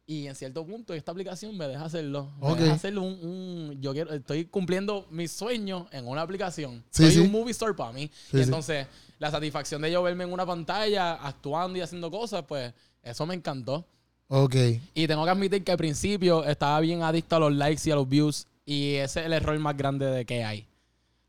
Y 0.07 0.27
en 0.27 0.35
cierto 0.35 0.67
punto, 0.67 0.93
esta 0.93 1.13
aplicación 1.13 1.57
me 1.57 1.67
deja 1.67 1.87
hacerlo. 1.87 2.31
Me 2.41 2.55
deja 2.57 2.75
hacerlo 2.75 3.03
un, 3.03 3.15
un- 3.27 3.81
Yo 3.81 3.93
quiero, 3.95 4.13
estoy 4.13 4.45
cumpliendo 4.45 5.07
mis 5.11 5.33
sueños 5.33 5.87
en 5.93 6.07
una 6.07 6.21
aplicación. 6.23 6.85
Sí, 6.91 7.05
Soy 7.05 7.13
sí. 7.13 7.21
un 7.21 7.33
movie 7.33 7.53
star 7.53 7.75
para 7.75 7.93
mí. 7.93 8.11
Sí, 8.31 8.37
y 8.37 8.43
entonces, 8.43 8.87
la 9.19 9.31
satisfacción 9.31 9.81
de 9.81 9.91
yo 9.91 10.03
verme 10.03 10.25
en 10.25 10.33
una 10.33 10.45
pantalla, 10.45 11.15
actuando 11.15 11.79
y 11.79 11.81
haciendo 11.81 12.11
cosas, 12.11 12.45
pues 12.47 12.75
eso 13.03 13.25
me 13.25 13.35
encantó. 13.35 13.87
Ok. 14.29 14.55
Y 14.95 15.07
tengo 15.07 15.25
que 15.25 15.31
admitir 15.31 15.65
que 15.65 15.73
al 15.73 15.79
principio 15.79 16.45
estaba 16.45 16.81
bien 16.81 17.03
adicto 17.03 17.37
a 17.37 17.41
los 17.41 17.53
likes 17.55 17.83
y 17.89 17.91
a 17.91 17.95
los 17.95 18.07
views. 18.09 18.47
Y 18.67 18.95
ese 18.97 19.21
es 19.21 19.27
el 19.27 19.33
error 19.33 19.59
más 19.59 19.75
grande 19.77 20.05
de 20.07 20.27
que 20.27 20.45
hay. 20.45 20.67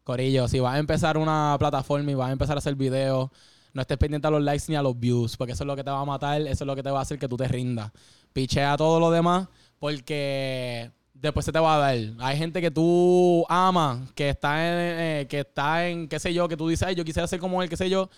Corillo, 0.03 0.47
si 0.49 0.59
vas 0.59 0.75
a 0.75 0.79
empezar 0.79 1.17
una 1.17 1.55
plataforma 1.57 2.11
y 2.11 2.13
vas 2.13 2.29
a 2.29 2.33
empezar 2.33 2.57
a 2.57 2.59
hacer 2.59 2.75
videos, 2.75 3.29
no 3.75 3.81
estés 3.81 3.97
pendiente 3.97 4.25
a 4.27 4.31
los 4.31 4.41
likes 4.41 4.63
ni 4.69 4.75
a 4.75 4.81
los 4.81 4.97
views, 4.97 5.35
porque 5.37 5.51
eso 5.53 5.63
es 5.63 5.67
lo 5.67 5.75
que 5.75 5.83
te 5.83 5.91
va 5.91 5.99
a 5.99 6.05
matar, 6.05 6.41
eso 6.41 6.63
es 6.63 6.67
lo 6.67 6.75
que 6.75 6.81
te 6.81 6.89
va 6.89 6.99
a 6.99 7.01
hacer 7.01 7.19
que 7.19 7.27
tú 7.27 7.35
te 7.37 7.45
rindas. 7.47 7.91
Pichea 8.33 8.75
todo 8.77 8.99
lo 9.01 9.11
demás, 9.11 9.47
porque 9.79 10.89
después 11.13 11.45
se 11.45 11.51
te 11.51 11.59
va 11.59 11.75
a 11.75 11.79
dar. 11.79 11.97
Hay 12.19 12.37
gente 12.37 12.61
que 12.61 12.71
tú 12.71 13.45
amas, 13.49 13.99
que 14.15 14.29
está 14.29 14.65
en, 14.65 14.73
eh, 15.21 15.27
que 15.29 15.41
está 15.41 15.87
en, 15.87 16.07
qué 16.07 16.19
sé 16.19 16.33
yo, 16.33 16.47
que 16.47 16.55
tú 16.57 16.69
dices, 16.69 16.87
"Ay, 16.87 16.95
yo 16.95 17.03
quisiera 17.03 17.27
ser 17.27 17.39
como 17.39 17.61
él, 17.61 17.69
qué 17.69 17.75
sé 17.77 17.89
yo, 17.89 18.09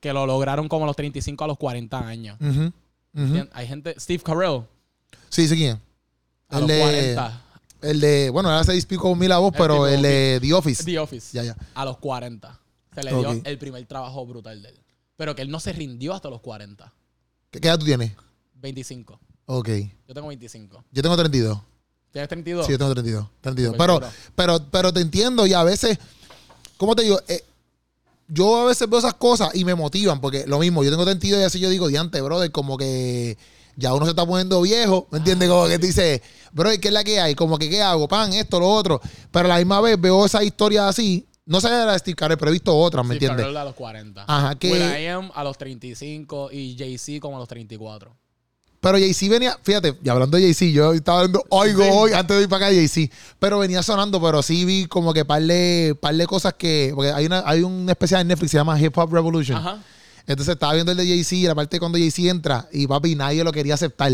que 0.00 0.12
lo 0.12 0.26
lograron 0.26 0.68
como 0.68 0.84
a 0.84 0.86
los 0.86 0.96
35 0.96 1.44
a 1.44 1.46
los 1.48 1.58
40 1.58 1.98
años. 1.98 2.38
Hay 3.52 3.66
gente, 3.66 3.94
Steve 3.98 4.22
Carell, 4.22 4.62
Sí, 5.28 5.46
sí, 5.48 5.54
¿quién? 5.56 5.78
a 6.48 6.54
El 6.56 6.60
los 6.62 6.68
de, 6.68 6.80
40. 6.80 7.42
el 7.82 8.00
de, 8.00 8.30
bueno, 8.30 8.48
ahora 8.50 8.64
se 8.64 8.72
despico 8.72 9.14
mil 9.14 9.30
a 9.32 9.38
voz, 9.38 9.52
El 9.52 9.58
pero 9.58 9.86
el 9.86 10.00
de 10.02 10.38
The 10.40 10.54
Office. 10.54 10.82
The 10.84 10.98
Office. 10.98 11.36
Ya, 11.36 11.42
ya. 11.44 11.56
A 11.74 11.84
los 11.84 11.98
40. 11.98 12.58
Se 12.94 13.02
le 13.02 13.10
dio 13.10 13.40
el 13.44 13.58
primer 13.58 13.84
trabajo 13.86 14.24
brutal 14.24 14.62
de 14.62 14.68
él. 14.70 14.78
Pero 15.16 15.34
que 15.34 15.42
él 15.42 15.50
no 15.50 15.60
se 15.60 15.72
rindió 15.72 16.14
hasta 16.14 16.28
los 16.28 16.40
40. 16.40 16.92
¿Qué, 17.50 17.60
qué 17.60 17.68
edad 17.68 17.78
tú 17.78 17.84
tienes? 17.84 18.12
25. 18.54 19.20
Ok. 19.46 19.68
Yo 20.08 20.14
tengo 20.14 20.28
25. 20.28 20.84
Yo 20.90 21.02
tengo 21.02 21.16
32. 21.16 21.58
¿Tienes 22.14 22.28
32? 22.28 22.66
Sí, 22.66 22.72
yo 22.72 22.78
tengo 22.78 22.92
32. 22.92 23.26
32. 23.40 23.72
Súper 23.72 23.86
Pero, 23.86 24.12
pero, 24.36 24.70
pero 24.70 24.92
te 24.92 25.00
entiendo 25.00 25.46
y 25.46 25.52
a 25.52 25.64
veces, 25.64 25.98
¿cómo 26.76 26.94
te 26.94 27.02
digo? 27.02 27.20
Eh, 27.26 27.42
yo 28.28 28.62
a 28.62 28.64
veces 28.66 28.88
veo 28.88 29.00
esas 29.00 29.14
cosas 29.14 29.54
y 29.54 29.64
me 29.64 29.74
motivan 29.74 30.20
porque 30.20 30.46
lo 30.46 30.60
mismo, 30.60 30.84
yo 30.84 30.90
tengo 30.90 31.04
32 31.04 31.40
y 31.40 31.44
así 31.44 31.58
yo 31.58 31.68
digo, 31.68 31.88
diante, 31.88 32.20
brother, 32.20 32.52
como 32.52 32.78
que 32.78 33.36
ya 33.76 33.92
uno 33.94 34.06
se 34.06 34.10
está 34.10 34.24
poniendo 34.24 34.62
viejo, 34.62 35.08
¿me 35.10 35.18
entiendes? 35.18 35.48
Como 35.48 35.66
que 35.66 35.78
dice, 35.78 36.22
brother, 36.52 36.78
¿qué 36.78 36.88
es 36.88 36.94
la 36.94 37.02
que 37.04 37.20
hay? 37.20 37.34
Como 37.34 37.58
que, 37.58 37.68
¿qué 37.68 37.82
hago? 37.82 38.06
Pan, 38.06 38.32
esto, 38.32 38.60
lo 38.60 38.68
otro. 38.68 39.00
Pero 39.32 39.46
a 39.46 39.48
la 39.48 39.56
misma 39.58 39.80
vez 39.80 40.00
veo 40.00 40.24
esa 40.24 40.42
historia 40.44 40.88
así. 40.88 41.26
No 41.46 41.60
sé 41.60 41.68
de 41.68 41.84
la 41.84 41.92
de 41.92 41.98
Steve 41.98 42.14
Carell, 42.16 42.38
pero 42.38 42.50
he 42.50 42.52
visto 42.52 42.74
otras, 42.74 43.04
¿me 43.04 43.16
Steve 43.16 43.26
entiendes? 43.32 43.44
Carell 43.44 43.56
a 43.58 43.64
los 43.64 43.74
40. 43.74 44.24
Ajá, 44.26 44.54
que- 44.58 44.72
Will.i.am 44.72 45.30
a 45.34 45.44
los 45.44 45.58
35 45.58 46.50
y 46.52 46.76
Jay-Z 46.78 47.20
como 47.20 47.36
a 47.36 47.40
los 47.40 47.48
34. 47.48 48.16
Pero 48.80 48.98
Jay-Z 48.98 49.30
venía, 49.30 49.58
fíjate, 49.62 49.96
y 50.02 50.08
hablando 50.10 50.36
de 50.36 50.42
Jay-Z, 50.42 50.70
yo 50.72 50.92
estaba 50.92 51.20
viendo, 51.20 51.42
oigo 51.50 51.82
Sí. 51.82 51.88
hoy, 51.92 52.12
antes 52.12 52.36
de 52.36 52.42
ir 52.42 52.48
para 52.50 52.66
acá, 52.66 52.74
Jay-Z, 52.74 53.14
pero 53.38 53.58
venía 53.58 53.82
sonando, 53.82 54.20
pero 54.20 54.42
sí 54.42 54.64
vi 54.66 54.86
como 54.86 55.12
que 55.14 55.24
par 55.24 55.42
de, 55.42 55.96
par 56.00 56.14
de 56.14 56.26
cosas 56.26 56.52
que, 56.54 56.92
porque 56.94 57.10
hay 57.10 57.24
una, 57.26 57.42
hay 57.46 57.62
un 57.62 57.88
especial 57.88 58.20
en 58.22 58.28
Netflix 58.28 58.50
que 58.50 58.52
se 58.52 58.58
llama 58.58 58.78
Hip 58.80 58.96
Hop 58.98 59.12
Revolution. 59.12 59.56
Ajá. 59.58 59.82
Entonces 60.26 60.52
estaba 60.54 60.72
viendo 60.74 60.92
el 60.92 60.98
de 60.98 61.06
Jay-Z 61.06 61.34
y 61.36 61.42
la 61.46 61.54
parte 61.54 61.78
cuando 61.78 61.98
Jay-Z 61.98 62.30
entra 62.30 62.68
y 62.72 62.86
papi, 62.86 63.14
nadie 63.14 63.42
lo 63.44 63.52
quería 63.52 63.74
aceptar. 63.74 64.12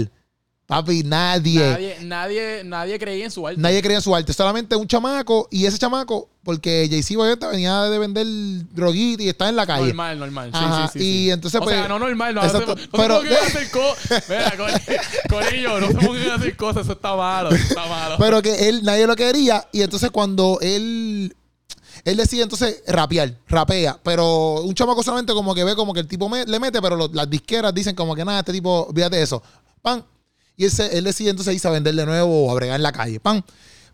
Papi, 0.70 1.02
nadie. 1.02 1.58
Nadie, 1.58 1.96
nadie, 2.02 2.62
nadie 2.64 2.98
creía 3.00 3.24
en 3.24 3.30
su 3.32 3.44
arte. 3.44 3.60
Nadie 3.60 3.82
creía 3.82 3.96
en 3.98 4.02
su 4.02 4.14
arte, 4.14 4.32
solamente 4.32 4.76
un 4.76 4.86
chamaco 4.86 5.48
y 5.50 5.66
ese 5.66 5.78
chamaco, 5.78 6.28
porque 6.44 6.86
Jay-Z 6.88 7.18
obviamente 7.20 7.46
venía 7.48 7.82
de 7.82 7.98
vender 7.98 8.24
droguita 8.72 9.20
y 9.24 9.28
está 9.28 9.48
en 9.48 9.56
la 9.56 9.66
calle. 9.66 9.86
Normal, 9.88 10.18
normal. 10.20 10.50
Sí, 10.52 10.58
Ajá, 10.62 10.88
sí, 10.92 10.98
sí, 11.00 11.04
y 11.24 11.30
entonces, 11.32 11.60
o 11.60 11.64
pues, 11.64 11.74
sea, 11.74 11.88
no 11.88 11.98
normal, 11.98 12.36
no, 12.36 12.44
exacto, 12.44 12.76
no 12.76 12.82
pero- 12.92 13.16
hacer 13.46 13.68
cosas. 13.72 14.24
Mira, 14.28 15.50
ellos, 15.52 15.80
no 15.80 15.88
se 15.88 16.06
pongan 16.06 16.30
a 16.30 16.34
hacer 16.36 16.56
cosas, 16.56 16.82
eso 16.84 16.92
está 16.92 17.16
malo, 17.16 17.50
eso 17.50 17.64
está 17.64 17.86
malo. 17.86 18.14
Pero 18.20 18.40
que 18.40 18.68
él, 18.68 18.84
nadie 18.84 19.08
lo 19.08 19.16
quería. 19.16 19.66
Y 19.72 19.82
entonces 19.82 20.12
cuando 20.12 20.58
él, 20.62 21.34
él 22.04 22.16
decide 22.16 22.42
entonces 22.42 22.80
rapear, 22.86 23.34
rapea. 23.48 23.98
Pero 24.04 24.60
un 24.62 24.74
chamaco 24.74 25.02
solamente 25.02 25.32
como 25.32 25.52
que 25.52 25.64
ve 25.64 25.74
como 25.74 25.92
que 25.92 25.98
el 25.98 26.06
tipo 26.06 26.28
me- 26.28 26.44
le 26.46 26.60
mete, 26.60 26.80
pero 26.80 26.94
lo- 26.94 27.10
las 27.12 27.28
disqueras 27.28 27.74
dicen 27.74 27.96
como 27.96 28.14
que 28.14 28.24
nada, 28.24 28.38
este 28.38 28.52
tipo, 28.52 28.88
fíjate 28.94 29.20
eso. 29.20 29.42
Pan. 29.82 30.04
Y 30.56 30.64
él, 30.64 30.70
se- 30.70 30.96
él 30.98 31.04
decide 31.04 31.30
entonces 31.30 31.54
irse 31.54 31.68
a 31.68 31.70
vender 31.70 31.94
de 31.94 32.04
nuevo 32.06 32.46
o 32.46 32.50
a 32.50 32.54
bregar 32.54 32.76
en 32.76 32.82
la 32.82 32.92
calle. 32.92 33.18
Pan. 33.20 33.44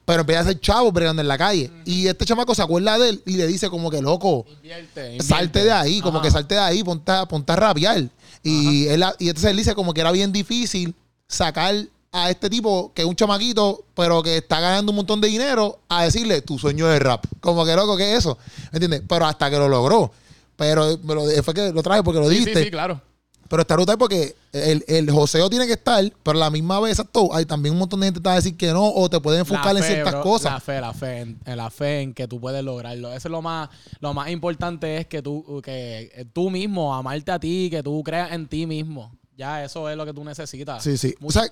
Pero 0.05 0.21
empieza 0.21 0.43
a 0.43 0.45
ser 0.45 0.61
chavo 0.61 0.93
bregando 0.93 1.21
en 1.21 1.27
la 1.29 1.37
calle. 1.37 1.71
Y 1.85 2.07
este 2.07 2.25
chamaco 2.25 2.55
se 2.55 2.63
acuerda 2.63 2.97
de 2.99 3.09
él 3.09 3.23
y 3.27 3.37
le 3.37 3.47
dice 3.49 3.69
como 3.69 3.91
que 3.91 4.01
loco. 4.01 4.47
Invierte, 4.49 5.01
invierte. 5.07 5.25
Salte 5.25 5.65
de 5.65 5.73
ahí, 5.73 6.01
como 6.01 6.23
que 6.23 6.31
salte 6.31 6.55
de 6.55 6.61
ahí, 6.61 6.85
ponte 6.85 7.11
a, 7.11 7.27
ponte 7.27 7.51
a 7.53 7.57
rapear. 7.57 8.09
Y, 8.43 8.87
él, 8.87 9.05
y 9.19 9.29
entonces 9.29 9.51
él 9.51 9.57
dice 9.57 9.75
como 9.75 9.93
que 9.93 10.01
era 10.03 10.13
bien 10.13 10.31
difícil 10.33 10.95
sacar 11.27 11.75
a 12.13 12.31
este 12.31 12.49
tipo 12.49 12.93
que 12.95 13.03
es 13.03 13.09
un 13.09 13.17
chamaquito, 13.17 13.85
pero 13.95 14.23
que 14.23 14.37
está 14.37 14.61
ganando 14.61 14.93
un 14.93 14.97
montón 14.97 15.21
de 15.21 15.27
dinero, 15.27 15.81
a 15.89 16.05
decirle 16.05 16.41
tu 16.41 16.57
sueño 16.57 16.87
de 16.87 17.01
rap. 17.01 17.25
Como 17.41 17.65
que 17.67 17.75
loco, 17.75 17.97
¿qué 17.97 18.13
es 18.13 18.21
eso? 18.21 18.39
¿Me 18.71 18.77
entiendes? 18.77 19.03
Pero 19.09 19.27
hasta 19.27 19.51
que 19.51 19.59
lo 19.59 19.69
logró. 19.69 20.13
Pero 20.55 20.99
me 21.03 21.15
lo, 21.17 21.25
fue 21.43 21.53
que 21.53 21.73
lo 21.73 21.83
traje 21.83 22.03
porque 22.05 22.21
lo 22.21 22.29
Sí, 22.31 22.37
dijiste. 22.37 22.59
sí, 22.61 22.65
sí, 22.67 22.71
claro. 22.71 23.01
Pero 23.49 23.63
está 23.63 23.75
brutal 23.75 23.97
porque 23.99 24.35
el, 24.53 24.85
el 24.89 25.11
joseo 25.11 25.49
tiene 25.51 25.67
que 25.67 25.75
estar, 25.75 26.05
pero 26.23 26.37
a 26.39 26.41
la 26.41 26.51
misma 26.51 26.81
vez, 26.81 26.93
exacto, 26.99 27.35
hay 27.35 27.45
también 27.45 27.73
un 27.75 27.79
montón 27.79 28.01
de 28.01 28.07
gente 28.07 28.19
que 28.21 28.23
te 28.23 28.29
va 28.29 28.33
a 28.35 28.37
decir 28.37 28.57
que 28.57 28.73
no, 28.73 28.85
o 28.89 29.09
te 29.09 29.21
pueden 29.21 29.41
enfocar 29.41 29.77
en 29.77 29.83
ciertas 29.83 30.13
bro, 30.15 30.23
cosas. 30.23 30.53
La 30.53 30.61
fe, 30.61 30.81
la 30.81 30.93
fe, 30.93 31.21
en, 31.21 31.39
en 31.45 31.57
la 31.57 31.71
fe 31.71 32.01
en 32.01 32.15
que 32.15 32.27
tú 32.27 32.41
puedes 32.41 32.63
lograrlo. 32.65 33.09
Eso 33.13 33.29
es 33.29 33.33
lo 33.33 33.43
más, 33.43 33.69
lo 34.01 34.15
más 34.15 34.29
importante 34.31 34.99
es 34.99 35.07
que 35.07 35.23
tú, 35.23 35.61
que 35.65 36.27
tú 36.33 36.51
mismo, 36.51 36.95
amarte 36.95 37.31
a 37.33 37.39
ti, 37.39 37.69
que 37.71 37.83
tú 37.83 38.03
creas 38.03 38.33
en 38.33 38.47
ti 38.49 38.67
mismo. 38.67 39.13
Ya 39.37 39.63
eso 39.65 39.89
es 39.91 39.97
lo 39.97 40.05
que 40.07 40.13
tú 40.15 40.25
necesitas. 40.25 40.83
Sí, 40.83 40.97
sí. 40.97 41.15
O 41.23 41.31
sea, 41.31 41.45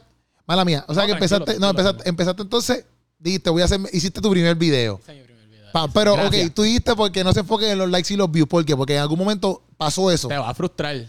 mala 0.47 0.65
mía. 0.65 0.85
O 0.89 0.95
sea 0.95 1.03
No, 1.07 1.07
que 1.15 1.19
tranquilo, 1.19 1.37
empezaste, 1.37 1.61
no, 1.61 1.73
tranquilo, 1.75 1.91
empezaste, 1.91 2.09
empezaste 2.09 2.43
entonces, 2.43 2.85
dijiste, 3.19 3.51
voy 3.51 3.63
a 3.63 3.67
hacer, 3.67 3.81
hiciste 3.93 4.21
tu 4.21 4.31
primer 4.31 4.57
video. 4.57 5.01
Video. 5.07 5.25
Pa- 5.73 5.89
pero, 5.89 6.15
Gracias. 6.15 6.47
ok, 6.47 6.55
tú 6.55 6.63
dijiste 6.63 6.95
porque 6.95 7.25
no 7.25 7.33
se 7.33 7.41
enfoquen 7.41 7.71
en 7.71 7.79
los 7.79 7.91
likes 7.91 8.15
y 8.15 8.17
los 8.17 8.31
views. 8.31 8.49
¿Por 8.49 8.65
qué? 8.65 8.77
Porque 8.77 8.95
en 8.95 9.01
algún 9.03 9.19
momento 9.19 9.61
pasó 9.77 10.11
eso. 10.11 10.29
Te 10.29 10.39
va 10.39 10.49
a 10.49 10.55
frustrar. 10.55 11.05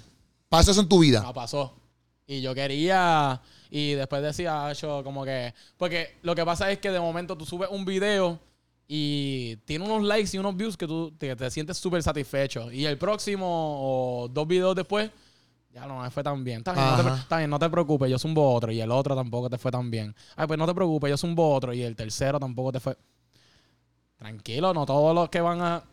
Pasó 0.58 0.72
eso 0.72 0.82
en 0.82 0.90
tu 0.90 1.00
vida. 1.00 1.22
No 1.22 1.34
pasó. 1.34 1.74
Y 2.28 2.42
yo 2.42 2.54
quería. 2.56 3.42
Y 3.70 3.94
después 3.94 4.22
decía, 4.24 4.72
yo 4.74 5.04
como 5.04 5.24
que. 5.26 5.54
Porque 5.78 6.16
lo 6.22 6.34
que 6.36 6.46
pasa 6.46 6.72
es 6.72 6.80
que 6.80 6.92
de 6.92 7.00
momento 7.00 7.38
tú 7.38 7.46
subes 7.46 7.70
un 7.72 7.86
video 7.86 8.40
y 8.88 9.56
tiene 9.66 9.84
unos 9.86 10.04
likes 10.04 10.30
y 10.34 10.40
unos 10.40 10.56
views 10.56 10.78
que 10.78 10.88
tú 10.88 11.12
te, 11.18 11.36
te 11.36 11.50
sientes 11.52 11.78
súper 11.78 12.02
satisfecho. 12.04 12.72
Y 12.72 12.86
el 12.86 12.98
próximo 12.98 13.46
o 13.48 14.28
dos 14.28 14.48
videos 14.48 14.76
después, 14.76 15.10
ya 15.74 15.86
no 15.88 16.00
me 16.02 16.10
fue 16.10 16.24
tan 16.24 16.44
bien. 16.44 16.60
Está 16.60 16.74
bien, 16.74 16.86
no 16.86 17.04
te, 17.16 17.20
está 17.22 17.38
bien, 17.40 17.50
no 17.50 17.60
te 17.60 17.70
preocupes, 17.70 18.10
yo 18.10 18.18
zumbo 18.20 18.54
otro. 18.54 18.72
Y 18.72 18.80
el 18.80 18.92
otro 18.92 19.16
tampoco 19.16 19.50
te 19.50 19.58
fue 19.58 19.72
tan 19.72 19.90
bien. 19.92 20.16
Ay, 20.36 20.48
pues 20.48 20.58
no 20.58 20.66
te 20.66 20.74
preocupes, 20.74 21.10
yo 21.10 21.18
zumbo 21.18 21.54
otro. 21.54 21.74
Y 21.74 21.82
el 21.84 21.96
tercero 21.96 22.40
tampoco 22.40 22.72
te 22.72 22.80
fue. 22.80 22.96
Tranquilo, 24.18 24.74
no 24.74 24.86
todos 24.86 25.14
los 25.14 25.30
que 25.30 25.42
van 25.42 25.62
a. 25.62 25.84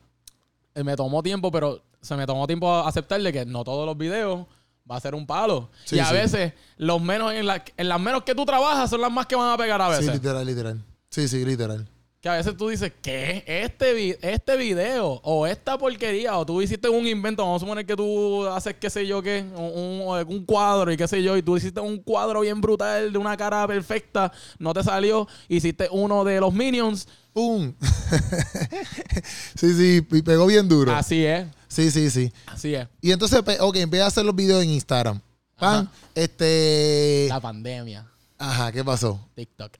eh, 0.75 0.85
Me 0.85 0.95
tomó 0.97 1.23
tiempo, 1.23 1.51
pero 1.51 1.83
se 2.03 2.17
me 2.17 2.27
tomó 2.27 2.47
tiempo 2.47 2.71
aceptarle 2.75 3.33
que 3.33 3.47
no 3.47 3.65
todos 3.65 3.87
los 3.87 3.97
videos 3.97 4.47
va 4.91 4.97
a 4.97 5.01
ser 5.01 5.15
un 5.15 5.27
palo. 5.27 5.71
Sí, 5.85 5.97
y 5.97 6.01
a 6.01 6.07
sí. 6.07 6.15
veces, 6.15 6.53
los 6.77 7.01
menos 7.01 7.33
en, 7.33 7.47
la- 7.47 7.65
en 7.77 7.89
las 7.89 8.01
menos 8.01 8.25
que 8.25 8.35
tú 8.35 8.45
trabajas 8.45 8.91
son 8.91 9.01
las 9.01 9.11
más 9.13 9.27
que 9.27 9.37
van 9.37 9.51
a 9.51 9.57
pegar 9.57 9.81
a 9.81 9.87
Sí, 9.97 10.01
veces. 10.01 10.15
literal, 10.15 10.45
literal. 10.45 10.85
Sí, 11.09 11.29
sí, 11.29 11.45
literal. 11.45 11.89
que 12.21 12.29
a 12.29 12.35
veces 12.35 12.57
tú 12.57 12.69
dices, 12.69 12.93
¿qué? 13.03 13.43
Este, 13.49 13.95
vi- 13.95 14.15
este 14.23 14.57
video 14.57 15.21
o 15.25 15.45
esta 15.45 15.77
porquería 15.77 16.39
o 16.39 16.47
tú 16.47 16.63
hiciste 16.63 16.89
un 16.89 17.05
invento, 17.07 17.43
vamos 17.43 17.61
a 17.61 17.65
suponer 17.65 17.85
que 17.85 17.97
tú 17.97 18.47
haces 18.47 18.77
qué 18.81 18.91
sé 18.91 19.07
yo 19.09 19.21
qué, 19.23 19.45
un, 19.57 20.03
un- 20.09 20.27
un 20.29 20.45
cuadro 20.45 20.93
y 20.93 20.97
qué 20.97 21.09
sé 21.09 21.21
yo, 21.23 21.37
y 21.37 21.43
tú 21.43 21.57
hiciste 21.57 21.81
un 21.81 21.99
cuadro 21.99 22.41
bien 22.43 22.61
brutal 22.61 23.11
de 23.13 23.19
una 23.19 23.37
cara 23.37 23.67
perfecta, 23.67 24.31
no 24.61 24.73
te 24.73 24.85
salió, 24.85 25.27
hiciste 25.49 25.89
uno 25.91 26.23
de 26.25 26.39
los 26.41 26.53
Minions, 26.55 27.09
¡Pum! 27.33 27.73
sí, 29.57 29.75
sí, 29.75 30.07
y 30.11 30.23
pegó 30.23 30.47
bien 30.47 30.69
duro. 30.69 30.93
así 30.95 31.25
es, 31.25 31.47
Sí, 31.73 31.91
sí, 31.91 32.11
sí. 32.11 32.33
así 32.47 32.75
es. 32.75 32.87
Y 33.01 33.13
entonces, 33.13 33.41
ok, 33.61 33.77
empieza 33.77 34.05
a 34.05 34.09
hacer 34.09 34.25
los 34.27 34.35
videos 34.37 34.63
en 34.63 34.71
Instagram. 34.71 35.21
Pan, 35.59 35.87
Ajá. 35.87 35.91
este. 36.15 37.27
La 37.29 37.41
pandemia, 37.41 38.07
Ajá, 38.39 38.71
¿qué 38.73 38.85
pasó? 38.85 39.19
TikTok. 39.35 39.73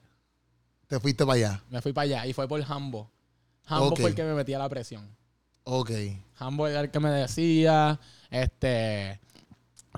Te 0.87 0.99
fuiste 0.99 1.25
para 1.25 1.35
allá. 1.35 1.61
Me 1.69 1.81
fui 1.81 1.91
para 1.93 2.03
allá 2.05 2.25
y 2.25 2.33
fue 2.33 2.47
por 2.47 2.63
Hambo. 2.67 3.09
Hambo 3.67 3.87
Ok. 3.89 3.99
fue 3.99 4.09
el 4.09 4.15
que 4.15 4.23
me 4.23 4.33
metía 4.33 4.57
la 4.59 4.69
presión. 4.69 5.07
Ok. 5.65 5.91
Hambo 6.39 6.67
era 6.67 6.81
el 6.81 6.89
que 6.91 6.99
me 6.99 7.09
decía, 7.09 7.99
este, 8.31 9.19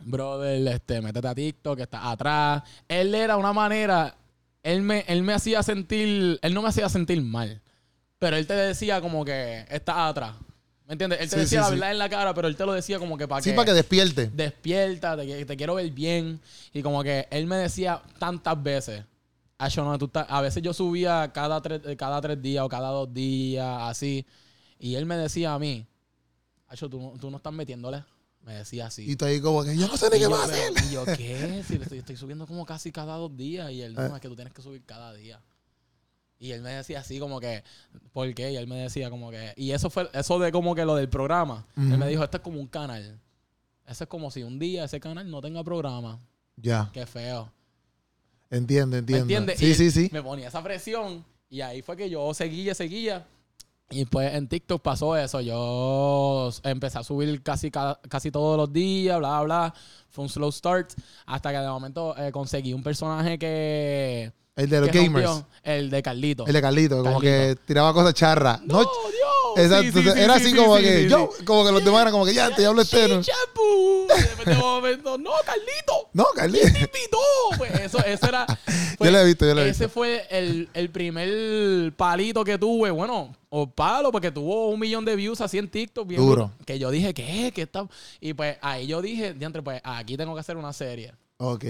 brother, 0.01 0.67
este, 0.67 1.01
métete 1.01 1.27
a 1.27 1.35
TikTok, 1.35 1.77
que 1.77 1.83
está 1.83 2.11
atrás. 2.11 2.63
Él 2.87 3.15
era 3.15 3.37
una 3.37 3.53
manera, 3.53 4.15
él 4.63 4.81
me, 4.81 5.05
él 5.07 5.23
me 5.23 5.33
hacía 5.33 5.63
sentir, 5.63 6.39
él 6.41 6.53
no 6.53 6.61
me 6.61 6.69
hacía 6.69 6.89
sentir 6.89 7.21
mal, 7.21 7.61
pero 8.19 8.35
él 8.37 8.45
te 8.47 8.53
decía 8.53 9.01
como 9.01 9.23
que 9.25 9.65
estás 9.69 9.95
atrás. 9.97 10.35
¿Me 10.87 10.93
entiendes? 10.93 11.19
Él 11.21 11.29
te 11.29 11.35
Sí, 11.35 11.41
decía 11.41 11.59
sí, 11.63 11.63
la 11.63 11.65
sí. 11.67 11.71
verdad 11.75 11.91
en 11.91 11.97
la 11.97 12.09
cara, 12.09 12.33
pero 12.33 12.47
él 12.47 12.55
te 12.55 12.65
lo 12.65 12.73
decía 12.73 12.99
como 12.99 13.17
que 13.17 13.27
para 13.27 13.41
Sí, 13.41 13.49
que, 13.49 13.55
para 13.55 13.65
que 13.65 13.73
despierte. 13.73 14.27
despierta, 14.27 15.17
te, 15.17 15.45
te 15.45 15.57
quiero 15.57 15.75
ver 15.75 15.89
bien. 15.91 16.39
Y 16.73 16.81
como 16.83 17.01
que 17.03 17.27
él 17.31 17.47
me 17.47 17.55
decía 17.57 18.01
tantas 18.19 18.61
veces, 18.61 19.03
"Acho, 19.57 19.83
no, 19.83 19.97
tú 19.97 20.05
estás-". 20.05 20.27
a 20.29 20.41
veces 20.41 20.61
yo 20.61 20.73
subía 20.73 21.31
cada 21.33 21.59
tres, 21.61 21.81
cada 21.97 22.21
tres 22.21 22.39
días 22.41 22.63
o 22.63 22.69
cada 22.69 22.89
dos 22.89 23.11
días, 23.13 23.65
así. 23.81 24.25
Y 24.79 24.95
él 24.95 25.05
me 25.05 25.17
decía 25.17 25.53
a 25.53 25.59
mí, 25.59 25.85
Acho, 26.67 26.89
tú, 26.89 26.99
no- 26.99 27.13
tú 27.19 27.29
no 27.29 27.37
estás 27.37 27.53
metiéndole. 27.53 28.03
Me 28.43 28.53
decía 28.55 28.87
así. 28.87 29.09
Y 29.09 29.15
tú 29.15 29.25
ahí 29.25 29.39
como 29.39 29.63
que 29.63 29.75
yo 29.77 29.87
no 29.87 29.95
sé 29.97 30.07
ni 30.11 30.19
qué 30.19 30.27
va 30.27 30.41
a 30.41 30.45
hacer. 30.45 30.71
Y 30.89 30.93
yo, 30.93 31.03
¿qué? 31.17 31.63
Si 31.67 31.77
le 31.77 31.83
estoy, 31.83 31.99
estoy 31.99 32.17
subiendo 32.17 32.45
como 32.47 32.65
casi 32.65 32.91
cada 32.91 33.15
dos 33.17 33.35
días. 33.37 33.71
Y 33.71 33.81
él, 33.83 33.95
Ah. 33.97 34.07
no, 34.09 34.15
es 34.15 34.21
que 34.21 34.27
tú 34.27 34.35
tienes 34.35 34.53
que 34.53 34.61
subir 34.63 34.83
cada 34.83 35.13
día. 35.13 35.39
Y 36.37 36.51
él 36.51 36.61
me 36.61 36.71
decía 36.71 36.99
así 36.99 37.19
como 37.19 37.39
que, 37.39 37.63
¿por 38.11 38.33
qué? 38.33 38.51
Y 38.51 38.57
él 38.57 38.67
me 38.67 38.75
decía 38.75 39.09
como 39.09 39.31
que, 39.31 39.53
y 39.55 39.71
eso 39.71 39.89
fue, 39.89 40.09
eso 40.13 40.37
de 40.39 40.51
como 40.51 40.75
que 40.75 40.83
lo 40.85 40.95
del 40.95 41.09
programa. 41.09 41.65
Él 41.77 41.97
me 41.97 42.07
dijo, 42.07 42.23
esto 42.23 42.37
es 42.37 42.43
como 42.43 42.59
un 42.59 42.67
canal. 42.67 43.19
Eso 43.87 44.03
es 44.03 44.09
como 44.09 44.31
si 44.31 44.43
un 44.43 44.59
día 44.59 44.83
ese 44.85 44.99
canal 44.99 45.29
no 45.29 45.41
tenga 45.41 45.63
programa. 45.63 46.19
Ya, 46.57 46.89
Qué 46.93 47.05
feo. 47.05 47.51
entiendo, 48.49 48.95
¿Me 48.95 48.99
entiendo. 48.99 49.23
entiendes? 49.23 49.59
Sí, 49.59 49.67
Y 49.67 49.73
sí, 49.75 49.91
sí. 49.91 50.09
Me 50.11 50.21
ponía 50.23 50.47
esa 50.47 50.61
presión 50.63 51.23
y 51.49 51.61
ahí 51.61 51.81
fue 51.81 51.95
que 51.95 52.09
yo 52.09 52.33
seguía, 52.33 52.73
seguía. 52.75 53.25
Y 53.91 54.05
pues 54.05 54.33
en 54.33 54.47
TikTok 54.47 54.81
pasó 54.81 55.15
eso. 55.15 55.41
Yo 55.41 56.49
empecé 56.63 56.97
a 56.97 57.03
subir 57.03 57.43
casi, 57.43 57.69
casi 57.69 58.31
todos 58.31 58.57
los 58.57 58.73
días, 58.73 59.19
bla, 59.19 59.41
bla, 59.41 59.43
bla. 59.43 59.73
Fue 60.09 60.23
un 60.23 60.29
slow 60.29 60.51
start. 60.51 60.91
Hasta 61.27 61.51
que 61.51 61.57
de 61.59 61.67
momento 61.67 62.17
eh, 62.17 62.31
conseguí 62.31 62.73
un 62.73 62.81
personaje 62.83 63.37
que. 63.37 64.33
El 64.55 64.69
de 64.69 64.79
los 64.79 64.89
que 64.89 64.99
gamers. 65.03 65.25
rompió, 65.25 65.47
el 65.63 65.89
de 65.89 66.01
Carlito. 66.01 66.45
El 66.47 66.53
de 66.53 66.61
Carlito, 66.61 66.97
como 67.03 67.19
Carlito. 67.19 67.21
que 67.21 67.57
tiraba 67.65 67.93
cosas 67.93 68.13
charras. 68.13 68.61
¡No, 68.61 68.79
Dios! 68.79 68.89
exacto. 69.57 69.83
Sí, 69.83 69.91
sí, 69.91 70.01
sí, 70.03 70.19
era 70.19 70.35
sí, 70.35 70.41
así 70.43 70.51
sí, 70.51 70.55
como 70.55 70.77
sí, 70.77 70.83
que 70.83 71.03
sí, 71.03 71.09
yo, 71.09 71.29
sí. 71.37 71.43
como 71.43 71.65
que 71.65 71.71
los 71.73 71.83
demás 71.83 72.01
eran 72.01 72.13
como 72.13 72.25
que 72.25 72.33
ya, 72.33 72.55
te 72.55 72.65
hablo. 72.65 72.85
Sí, 72.85 72.97
chapu. 73.21 74.07
De 74.45 74.55
momento, 74.55 75.17
no, 75.17 75.31
Carlito. 75.45 76.09
No, 76.13 76.25
Carlito. 76.33 76.67
Pues 77.57 77.71
eso, 77.81 77.97
eso 78.05 78.27
era. 78.27 78.45
Yo 79.01 79.11
lo 79.11 79.19
he 79.19 79.25
visto, 79.25 79.45
yo 79.45 79.53
lo 79.53 79.61
he 79.61 79.67
Ese 79.69 79.89
fue 79.89 80.25
el, 80.29 80.69
el 80.73 80.89
primer 80.89 81.91
palito 81.97 82.45
que 82.45 82.57
tuve. 82.57 82.89
Bueno, 82.91 83.35
o 83.49 83.69
palo, 83.69 84.09
porque 84.09 84.31
tuvo 84.31 84.69
un 84.69 84.79
millón 84.79 85.03
de 85.03 85.17
views 85.17 85.41
así 85.41 85.57
en 85.57 85.67
TikTok. 85.67 86.07
bien 86.07 86.21
Duro. 86.21 86.51
Que 86.65 86.79
yo 86.79 86.89
dije, 86.91 87.13
¿qué? 87.13 87.51
¿Qué 87.53 87.63
está? 87.63 87.85
Y 88.21 88.33
pues 88.33 88.57
ahí 88.61 88.87
yo 88.87 89.01
dije, 89.01 89.33
diantre, 89.33 89.61
pues 89.61 89.81
aquí 89.83 90.15
tengo 90.15 90.33
que 90.33 90.39
hacer 90.39 90.55
una 90.55 90.71
serie. 90.71 91.13
Ok. 91.37 91.65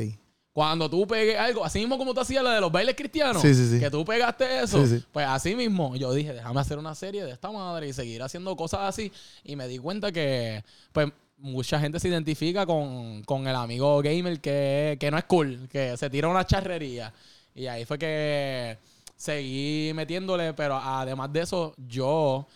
Cuando 0.56 0.90
tú 0.90 1.06
pegues 1.06 1.38
algo, 1.38 1.66
así 1.66 1.80
mismo 1.80 1.98
como 1.98 2.14
tú 2.14 2.22
hacías 2.22 2.42
la 2.42 2.54
de 2.54 2.62
los 2.62 2.72
bailes 2.72 2.96
cristianos, 2.96 3.42
Sí, 3.42 3.54
sí, 3.54 3.72
sí. 3.72 3.78
que 3.78 3.92
tú 3.92 4.06
pegaste 4.06 4.62
eso, 4.64 4.82
pues 5.12 5.28
así 5.28 5.54
mismo 5.54 5.98
yo 5.98 6.14
dije, 6.14 6.32
déjame 6.32 6.62
hacer 6.62 6.78
una 6.78 6.96
serie 6.96 7.26
de 7.26 7.32
esta 7.34 7.52
madre 7.52 7.90
y 7.90 7.92
seguir 7.92 8.24
haciendo 8.24 8.56
cosas 8.56 8.80
así. 8.84 9.12
Y 9.44 9.58
me 9.58 9.68
di 9.68 9.80
cuenta 9.80 10.14
que, 10.14 10.64
pues, 10.94 11.10
mucha 11.40 11.78
gente 11.78 12.00
se 12.00 12.08
identifica 12.08 12.66
con, 12.66 13.22
con 13.26 13.46
el 13.50 13.56
amigo 13.58 14.02
gamer 14.02 14.40
que, 14.40 14.96
que 14.98 15.12
no 15.12 15.18
es 15.18 15.26
cool, 15.26 15.68
que 15.70 15.98
se 15.98 16.10
tira 16.10 16.30
una 16.30 16.46
charrería. 16.46 17.12
Y 17.54 17.68
ahí 17.68 17.84
fue 17.84 18.00
que 18.00 18.78
seguí 19.18 19.92
metiéndole, 19.94 20.54
pero 20.54 20.78
además 20.78 21.34
de 21.34 21.42
eso, 21.42 21.76
yo 21.86 22.48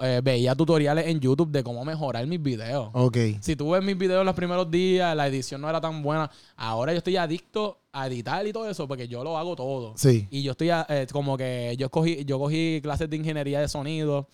eh, 0.00 0.20
veía 0.22 0.54
tutoriales 0.54 1.06
en 1.06 1.20
YouTube 1.20 1.50
de 1.50 1.62
cómo 1.62 1.84
mejorar 1.84 2.26
mis 2.26 2.42
videos. 2.42 2.88
Ok. 2.92 3.16
Si 3.40 3.54
tú 3.56 3.70
ves 3.70 3.82
mis 3.82 3.98
videos 3.98 4.24
los 4.24 4.34
primeros 4.34 4.70
días, 4.70 5.14
la 5.14 5.26
edición 5.26 5.60
no 5.60 5.68
era 5.68 5.80
tan 5.80 6.02
buena. 6.02 6.30
Ahora 6.56 6.92
yo 6.92 6.98
estoy 6.98 7.16
adicto 7.16 7.78
a 7.92 8.06
editar 8.06 8.46
y 8.46 8.52
todo 8.52 8.68
eso 8.68 8.88
porque 8.88 9.08
yo 9.08 9.22
lo 9.22 9.36
hago 9.36 9.54
todo. 9.54 9.92
Sí. 9.96 10.26
Y 10.30 10.42
yo 10.42 10.52
estoy 10.52 10.70
eh, 10.70 11.06
como 11.12 11.36
que 11.36 11.74
yo 11.78 11.90
cogí, 11.90 12.24
yo 12.24 12.38
cogí 12.38 12.80
clases 12.82 13.10
de 13.10 13.16
ingeniería 13.16 13.60
de 13.60 13.68
sonido. 13.68 14.28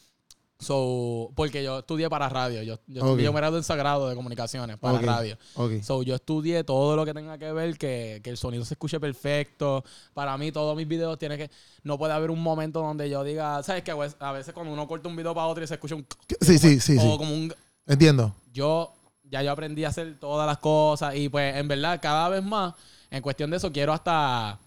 So, 0.61 1.31
porque 1.35 1.65
yo 1.65 1.79
estudié 1.81 2.09
para 2.11 2.29
radio. 2.29 2.63
Yo, 2.63 2.79
yo, 2.87 3.05
Ok. 3.05 3.19
yo 3.21 3.33
me 3.33 3.41
gradué 3.41 3.59
en 3.59 3.65
sagrado 3.65 4.09
de 4.09 4.15
comunicaciones 4.15 4.77
para 4.77 5.01
radio. 5.01 5.39
Ok. 5.55 5.83
So, 5.83 6.03
yo 6.03 6.15
estudié 6.15 6.65
todo 6.65 6.97
lo 6.97 7.05
que 7.07 7.15
tenga 7.15 7.39
que 7.39 7.51
ver, 7.53 7.79
que, 7.79 8.21
que 8.23 8.29
el 8.31 8.37
sonido 8.37 8.65
se 8.65 8.75
escuche 8.75 9.01
perfecto. 9.01 9.83
Para 10.15 10.37
mí, 10.37 10.53
todos 10.53 10.77
mis 10.77 10.87
videos 10.87 11.19
tienen 11.19 11.39
que. 11.39 11.51
No 11.83 11.97
puede 11.99 12.13
haber 12.13 12.31
un 12.31 12.43
momento 12.43 12.81
donde 12.81 13.09
yo 13.09 13.25
diga. 13.25 13.63
¿Sabes 13.63 13.83
que 13.83 13.91
A 13.91 14.33
veces 14.33 14.53
cuando 14.53 14.73
uno 14.73 14.87
corta 14.87 15.09
un 15.09 15.17
video 15.17 15.35
para 15.35 15.47
otro 15.47 15.65
y 15.65 15.67
se 15.67 15.75
escucha 15.75 15.95
un. 15.95 16.07
Sí, 16.41 16.59
sí, 16.59 16.79
sí, 16.79 16.97
O 16.99 17.01
sí. 17.01 17.09
como 17.19 17.33
un 17.35 17.53
Entiendo. 17.87 18.35
yo 18.53 18.93
ya 19.25 19.43
yo 19.43 19.53
aprendí 19.53 19.85
a 19.85 19.89
hacer 19.89 20.19
todas 20.19 20.47
las 20.47 20.59
cosas 20.59 21.15
y 21.15 21.29
pues 21.29 21.55
en 21.57 21.69
verdad 21.69 22.01
cada 22.03 22.29
vez 22.29 22.43
más 22.43 22.75
en 23.11 23.23
cuestión 23.23 23.49
de 23.51 23.57
eso 23.59 23.71
quiero 23.73 23.93
hasta 23.93 24.59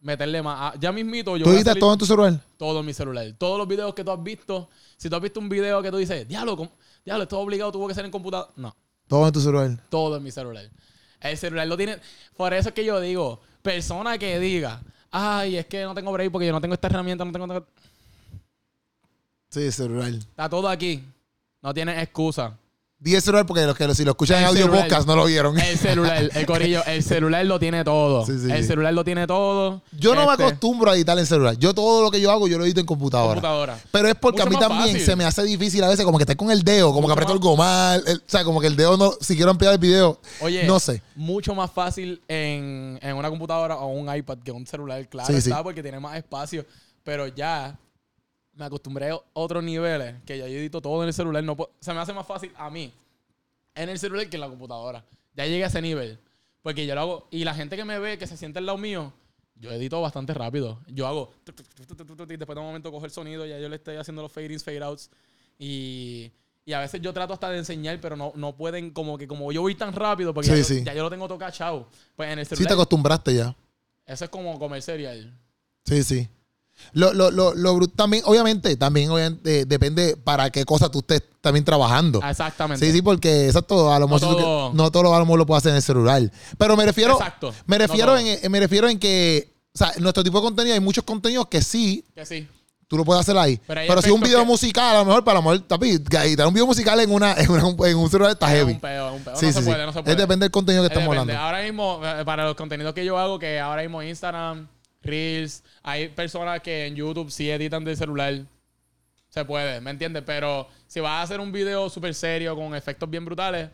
meterle 0.00 0.42
más. 0.42 0.56
Ah, 0.60 0.74
Ya 0.80 0.92
mismito 0.92 1.36
yo 1.36 1.44
¿Tú 1.44 1.50
a 1.50 1.54
editas 1.54 1.76
todo 1.78 1.92
en 1.92 1.98
tu 1.98 2.06
celular? 2.06 2.40
todo 2.56 2.80
en 2.80 2.86
mi 2.86 2.94
celular. 2.94 3.26
Todos 3.38 3.58
los 3.58 3.66
videos 3.68 3.94
que 3.94 4.04
tú 4.04 4.10
has 4.10 4.22
visto, 4.22 4.68
si 4.96 5.08
tú 5.10 5.16
has 5.16 5.22
visto 5.22 5.40
un 5.40 5.48
video 5.48 5.82
que 5.82 5.90
tú 5.90 5.96
dices, 5.96 6.26
diablo, 6.28 6.56
¿cómo- 6.56 6.72
diablo, 7.04 7.24
esto 7.24 7.38
obligado 7.38 7.72
tuvo 7.72 7.88
que 7.88 7.94
ser 7.94 8.04
en 8.04 8.10
computadora. 8.10 8.50
No, 8.56 8.74
Todo 9.08 9.26
en 9.26 9.32
tu 9.32 9.40
celular. 9.40 9.70
todo 9.90 10.16
en 10.16 10.22
mi 10.22 10.30
celular. 10.30 10.68
El 11.20 11.36
celular 11.36 11.66
lo 11.66 11.76
tiene. 11.76 11.98
Por 12.36 12.52
eso 12.54 12.68
es 12.68 12.74
que 12.74 12.84
yo 12.84 13.00
digo, 13.00 13.40
persona 13.62 14.18
que 14.18 14.38
diga, 14.38 14.80
ay, 15.10 15.56
es 15.56 15.66
que 15.66 15.82
no 15.82 15.94
tengo 15.94 16.12
break 16.12 16.30
porque 16.30 16.46
yo 16.46 16.52
no 16.52 16.60
tengo 16.60 16.74
esta 16.74 16.86
herramienta, 16.88 17.24
no 17.24 17.32
tengo. 17.32 17.66
Sí, 19.50 19.72
celular. 19.72 20.10
Está 20.12 20.48
todo 20.48 20.68
aquí. 20.68 21.02
No 21.62 21.72
tienes 21.74 22.00
excusa. 22.02 22.56
Di 23.00 23.14
el 23.14 23.22
celular 23.22 23.46
porque 23.46 23.64
los 23.64 23.76
que 23.76 23.94
si 23.94 24.04
lo 24.04 24.10
escuchan 24.10 24.38
en 24.38 24.42
El 24.42 24.48
audio 24.48 24.62
celular. 24.64 24.82
podcast 24.88 25.06
no 25.06 25.14
lo 25.14 25.24
vieron. 25.26 25.56
El 25.56 25.78
celular, 25.78 26.30
el 26.34 26.46
corillo, 26.46 26.84
el 26.84 27.04
celular 27.04 27.46
lo 27.46 27.60
tiene 27.60 27.84
todo. 27.84 28.26
Sí, 28.26 28.32
sí. 28.40 28.50
El 28.50 28.66
celular 28.66 28.92
lo 28.92 29.04
tiene 29.04 29.24
todo. 29.24 29.82
Yo 29.92 30.16
no 30.16 30.26
me 30.26 30.32
Este, 30.32 30.42
acostumbro 30.42 30.90
a 30.90 30.96
editar 30.96 31.16
en 31.16 31.24
celular. 31.24 31.56
Yo 31.58 31.72
todo 31.74 32.02
lo 32.02 32.10
que 32.10 32.20
yo 32.20 32.32
hago, 32.32 32.48
yo 32.48 32.58
lo 32.58 32.64
edito 32.64 32.80
en 32.80 32.86
computadora. 32.86 33.34
computadora. 33.34 33.78
Pero 33.92 34.08
es 34.08 34.16
porque 34.16 34.42
a 34.42 34.46
mí 34.46 34.56
también 34.56 34.82
fácil. 34.86 35.00
se 35.00 35.14
me 35.14 35.24
hace 35.24 35.44
difícil 35.44 35.84
a 35.84 35.88
veces 35.88 36.04
como 36.04 36.18
que 36.18 36.24
estar 36.24 36.36
con 36.36 36.50
el 36.50 36.64
dedo, 36.64 36.92
como 36.92 37.06
que 37.06 37.12
aprieto 37.12 37.34
más- 37.34 37.40
algo 37.40 37.56
mal. 37.56 38.02
el- 38.04 38.16
o 38.18 38.20
sea, 38.26 38.42
como 38.42 38.60
que 38.60 38.66
el 38.66 38.74
dedo 38.74 38.96
no, 38.96 39.12
si 39.20 39.36
quiero 39.36 39.52
ampliar 39.52 39.74
el 39.74 39.78
video, 39.78 40.20
Oye, 40.40 40.64
no 40.66 40.80
sé. 40.80 41.00
mucho 41.14 41.54
más 41.54 41.70
fácil 41.70 42.20
en, 42.26 42.98
en 43.00 43.14
una 43.16 43.30
computadora 43.30 43.76
o 43.76 43.86
un 43.92 44.12
iPad 44.12 44.38
que 44.44 44.50
un 44.50 44.66
celular, 44.66 45.08
claro, 45.08 45.32
está 45.36 45.62
porque 45.62 45.82
tiene 45.84 46.00
más 46.00 46.16
espacio. 46.16 46.66
Pero 47.04 47.28
ya 47.28 47.78
me 48.58 48.64
acostumbré 48.64 49.10
a 49.10 49.18
otros 49.34 49.62
niveles 49.62 50.16
que 50.26 50.36
ya 50.36 50.46
yo 50.48 50.58
edito 50.58 50.80
todo 50.82 51.02
en 51.02 51.08
el 51.08 51.14
celular. 51.14 51.42
No 51.44 51.56
se 51.80 51.94
me 51.94 52.00
hace 52.00 52.12
más 52.12 52.26
fácil 52.26 52.52
a 52.56 52.68
mí 52.68 52.92
en 53.74 53.88
el 53.88 53.98
celular 53.98 54.28
que 54.28 54.36
en 54.36 54.40
la 54.40 54.48
computadora. 54.48 55.04
Ya 55.34 55.46
llegué 55.46 55.64
a 55.64 55.68
ese 55.68 55.80
nivel. 55.80 56.18
Porque 56.62 56.84
yo 56.84 56.94
lo 56.96 57.00
hago. 57.00 57.28
Y 57.30 57.44
la 57.44 57.54
gente 57.54 57.76
que 57.76 57.84
me 57.84 57.98
ve, 58.00 58.18
que 58.18 58.26
se 58.26 58.36
siente 58.36 58.58
al 58.58 58.66
lado 58.66 58.76
mío, 58.76 59.12
yo 59.56 59.70
edito 59.70 60.00
bastante 60.00 60.34
rápido. 60.34 60.80
Yo 60.88 61.06
hago. 61.06 61.32
después 61.46 62.54
de 62.54 62.60
un 62.60 62.66
momento 62.66 62.90
cojo 62.90 63.04
el 63.04 63.10
sonido, 63.12 63.46
ya 63.46 63.58
yo 63.58 63.68
le 63.68 63.76
estoy 63.76 63.96
haciendo 63.96 64.22
los 64.22 64.32
fade 64.32 64.52
ins, 64.52 64.64
fade 64.64 64.82
outs. 64.82 65.10
Y. 65.58 66.30
Y 66.66 66.74
a 66.74 66.80
veces 66.80 67.00
yo 67.00 67.14
trato 67.14 67.32
hasta 67.32 67.48
de 67.48 67.56
enseñar, 67.58 67.98
pero 67.98 68.14
no, 68.14 68.30
no 68.34 68.54
pueden, 68.54 68.90
como 68.90 69.16
que 69.16 69.26
como 69.26 69.50
yo 69.52 69.62
voy 69.62 69.74
tan 69.74 69.90
rápido, 69.94 70.34
porque 70.34 70.48
Sí, 70.48 70.52
ya, 70.52 70.58
yo- 70.58 70.64
sí. 70.64 70.84
ya 70.84 70.92
yo 70.92 71.02
lo 71.02 71.08
tengo 71.08 71.26
todo 71.26 71.38
cachado. 71.38 71.88
Pues 72.14 72.30
en 72.30 72.38
el 72.40 72.44
Sí 72.44 72.50
te 72.50 72.56
celular, 72.56 72.74
acostumbraste 72.74 73.34
ya. 73.34 73.56
eso 74.04 74.24
es 74.26 74.30
como 74.30 74.58
comer 74.58 74.82
cereal. 74.82 75.32
Sí, 75.86 76.02
sí. 76.02 76.28
Lo, 76.92 77.12
lo, 77.12 77.30
lo, 77.30 77.54
lo 77.54 77.86
también, 77.88 78.22
obviamente, 78.26 78.76
también 78.76 79.10
obviamente, 79.10 79.60
eh, 79.60 79.64
depende 79.66 80.16
para 80.16 80.50
qué 80.50 80.64
cosa 80.64 80.90
tú 80.90 81.00
estés 81.00 81.22
también 81.40 81.64
trabajando. 81.64 82.20
Exactamente. 82.26 82.84
Sí, 82.86 82.92
sí, 82.92 83.02
porque 83.02 83.46
exacto, 83.46 83.92
a 83.92 83.98
lo 83.98 84.06
No 84.08 84.14
mejor 84.14 84.28
tú 84.36 84.36
todo- 84.42 84.72
no 84.74 84.90
todo 84.90 85.02
lo, 85.04 85.14
a 85.14 85.18
lo 85.18 85.24
mejor 85.26 85.38
lo 85.38 85.46
puedes 85.46 85.62
hacer 85.62 85.70
en 85.70 85.76
el 85.76 85.82
celular. 85.82 86.22
Pero 86.56 86.76
me 86.76 86.84
refiero, 86.86 87.14
Exacto. 87.14 87.54
me 87.66 87.78
No 87.78 87.86
refiero 87.86 88.16
en, 88.16 88.50
me 88.50 88.60
refiero 88.60 88.88
en 88.88 88.98
que, 88.98 89.52
o 89.74 89.78
sea, 89.78 89.92
nuestro 89.98 90.24
tipo 90.24 90.38
de 90.38 90.44
contenido, 90.44 90.74
hay 90.74 90.80
muchos 90.80 91.04
contenidos 91.04 91.46
que 91.48 91.62
sí, 91.62 92.04
Que 92.14 92.24
sí. 92.26 92.48
tú 92.88 92.96
lo 92.96 93.04
puedes 93.04 93.20
hacer 93.20 93.36
ahí. 93.36 93.60
Pero 93.66 94.00
si 94.02 94.10
un 94.10 94.20
video 94.20 94.40
que- 94.40 94.46
musical, 94.46 94.96
a 94.96 94.98
lo 95.00 95.04
mejor, 95.04 95.22
para 95.24 95.40
lo 95.40 95.42
mejor, 95.42 95.60
tapi, 95.68 95.90
editar 95.90 96.46
un 96.46 96.54
video 96.54 96.66
musical 96.66 96.98
en 97.00 97.10
una, 97.12 97.34
en, 97.34 97.50
una- 97.50 97.88
en 97.88 97.96
un 97.96 98.10
celular 98.10 98.32
está 98.32 98.46
Es 98.46 98.52
heavy. 98.54 98.64
un 98.64 98.70
es 98.70 98.74
un 98.76 98.80
peo. 98.80 99.36
Sí, 99.36 99.46
no 99.46 99.52
sí, 99.52 99.52
se 99.52 99.60
sí. 99.60 99.64
puede, 99.70 99.86
no 99.86 99.92
se 99.92 99.98
Es 100.00 100.16
depende 100.16 100.44
del 100.44 100.50
contenido 100.50 100.82
que 100.82 100.86
Eh, 100.88 100.92
estamos 100.96 101.14
depende. 101.14 101.34
hablando. 101.34 101.56
Ahora 101.56 101.62
mismo, 101.66 102.00
eh, 102.04 102.24
para 102.24 102.44
los 102.46 102.54
contenidos 102.56 102.94
que 102.94 103.04
yo 103.04 103.18
hago, 103.18 103.38
que 103.38 103.60
ahora 103.60 103.82
mismo 103.82 104.02
Instagram, 104.02 104.68
Reels, 105.08 105.64
hay 105.82 106.08
personas 106.08 106.60
que 106.60 106.86
en 106.86 106.94
YouTube 106.94 107.30
sí 107.30 107.50
editan 107.50 107.84
del 107.84 107.96
celular. 107.96 108.34
Se 109.28 109.44
puede, 109.44 109.80
¿me 109.80 109.90
entiendes? 109.90 110.22
Pero 110.24 110.68
si 110.86 111.00
vas 111.00 111.12
a 111.12 111.22
hacer 111.22 111.40
un 111.40 111.52
video 111.52 111.90
súper 111.90 112.14
serio 112.14 112.54
con 112.56 112.74
efectos 112.74 113.08
bien 113.10 113.24
brutales, 113.24 113.68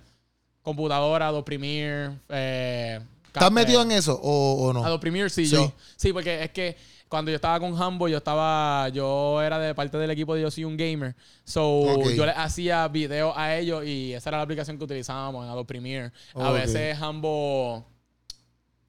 computadora, 0.62 1.28
Adobe 1.28 1.44
Premiere, 1.44 2.10
eh, 2.28 3.00
¿Estás 3.26 3.50
metido 3.50 3.82
en 3.82 3.90
eso 3.90 4.18
o, 4.22 4.68
o 4.68 4.72
no? 4.72 4.84
Adobe 4.84 5.00
Premiere 5.00 5.28
sí, 5.28 5.46
Sí. 5.46 5.56
yo. 5.56 5.72
Sí, 5.96 6.12
porque 6.12 6.44
es 6.44 6.50
que 6.50 6.76
cuando 7.08 7.30
yo 7.30 7.36
estaba 7.36 7.60
con 7.60 7.80
Hambo, 7.80 8.08
yo 8.08 8.18
estaba, 8.18 8.88
yo 8.88 9.40
era 9.42 9.58
de 9.58 9.74
parte 9.74 9.98
del 9.98 10.10
equipo 10.10 10.34
de 10.34 10.42
Yo 10.42 10.50
Soy 10.50 10.64
un 10.64 10.76
Gamer. 10.76 11.14
So, 11.44 12.10
yo 12.10 12.26
le 12.26 12.32
hacía 12.32 12.88
videos 12.88 13.34
a 13.36 13.56
ellos 13.56 13.84
y 13.84 14.12
esa 14.12 14.30
era 14.30 14.38
la 14.38 14.44
aplicación 14.44 14.78
que 14.78 14.84
utilizábamos 14.84 15.44
en 15.44 15.50
Adobe 15.50 15.64
Premiere. 15.66 16.12
A 16.34 16.50
veces 16.50 16.96
Hambo, 17.00 17.84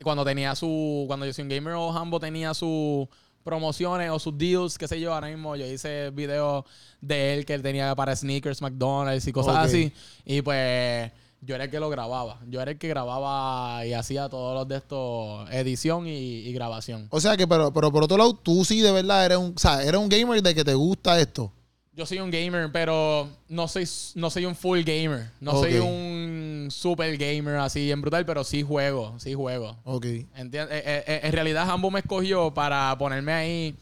cuando 0.04 0.26
tenía 0.26 0.56
su, 0.56 1.06
cuando 1.08 1.26
Yo 1.26 1.34
Soy 1.34 1.44
un 1.44 1.50
Gamer 1.50 1.74
o 1.74 1.92
Hambo 1.92 2.20
tenía 2.20 2.54
sus 2.54 3.08
promociones 3.44 4.10
o 4.10 4.20
sus 4.20 4.38
deals, 4.38 4.78
qué 4.78 4.88
sé 4.88 5.00
yo, 5.00 5.14
ahora 5.14 5.28
mismo 5.28 5.56
yo 5.56 5.66
hice 5.68 6.10
videos 6.10 6.66
de 7.00 7.36
él 7.36 7.46
que 7.46 7.54
él 7.54 7.62
tenía 7.62 7.96
para 7.96 8.16
sneakers, 8.16 8.62
McDonald's 8.62 9.28
y 9.28 9.32
cosas 9.32 9.58
así. 9.58 9.94
Y 10.26 10.42
pues 10.42 11.12
yo 11.42 11.54
era 11.54 11.66
el 11.66 11.70
que 11.70 11.80
lo 11.80 11.90
grababa. 11.90 12.40
Yo 12.50 12.60
era 12.60 12.72
el 12.72 12.80
que 12.80 12.88
grababa 12.88 13.86
y 13.86 13.94
hacía 13.94 14.30
todos 14.30 14.56
los 14.56 14.68
de 14.68 14.78
estos, 14.78 15.50
edición 15.52 16.08
y, 16.08 16.12
y 16.12 16.54
grabación. 16.54 17.08
O 17.12 17.22
sea 17.22 17.38
que, 17.38 17.48
pero, 17.48 17.72
pero 17.72 17.92
por 17.92 18.04
otro 18.04 18.18
lado, 18.18 18.34
tú 18.34 18.66
sí 18.66 18.82
de 18.82 18.92
verdad 18.92 19.24
eres 19.26 19.38
un, 19.38 19.54
o 19.56 19.60
sea, 19.60 19.84
eres 19.84 20.02
un 20.02 20.10
gamer 20.10 20.42
de 20.42 20.56
que 20.56 20.64
te 20.64 20.74
gusta 20.74 21.20
esto. 21.20 21.52
Yo 21.94 22.06
soy 22.06 22.20
un 22.20 22.30
gamer, 22.30 22.72
pero 22.74 23.30
no 23.48 23.68
soy, 23.68 23.88
no 24.16 24.30
soy 24.30 24.46
un 24.46 24.56
full 24.56 24.82
gamer. 24.82 25.30
No 25.40 25.54
soy 25.54 25.78
Ok. 25.78 25.86
Un 26.66 26.72
super 26.72 27.16
gamer 27.18 27.58
así 27.58 27.92
en 27.92 28.02
brutal, 28.02 28.26
pero 28.26 28.44
sí 28.44 28.64
juego, 28.64 29.16
sí 29.20 29.34
juego. 29.34 29.78
Ok. 29.84 30.06
Entiend- 30.38 30.68
eh, 30.72 30.84
eh, 30.86 31.04
eh, 31.08 31.20
en 31.24 31.32
realidad, 31.32 31.70
Hambo 31.70 31.92
me 31.92 32.00
escogió 32.00 32.54
para 32.54 32.98
ponerme 32.98 33.32
ahí 33.34 33.76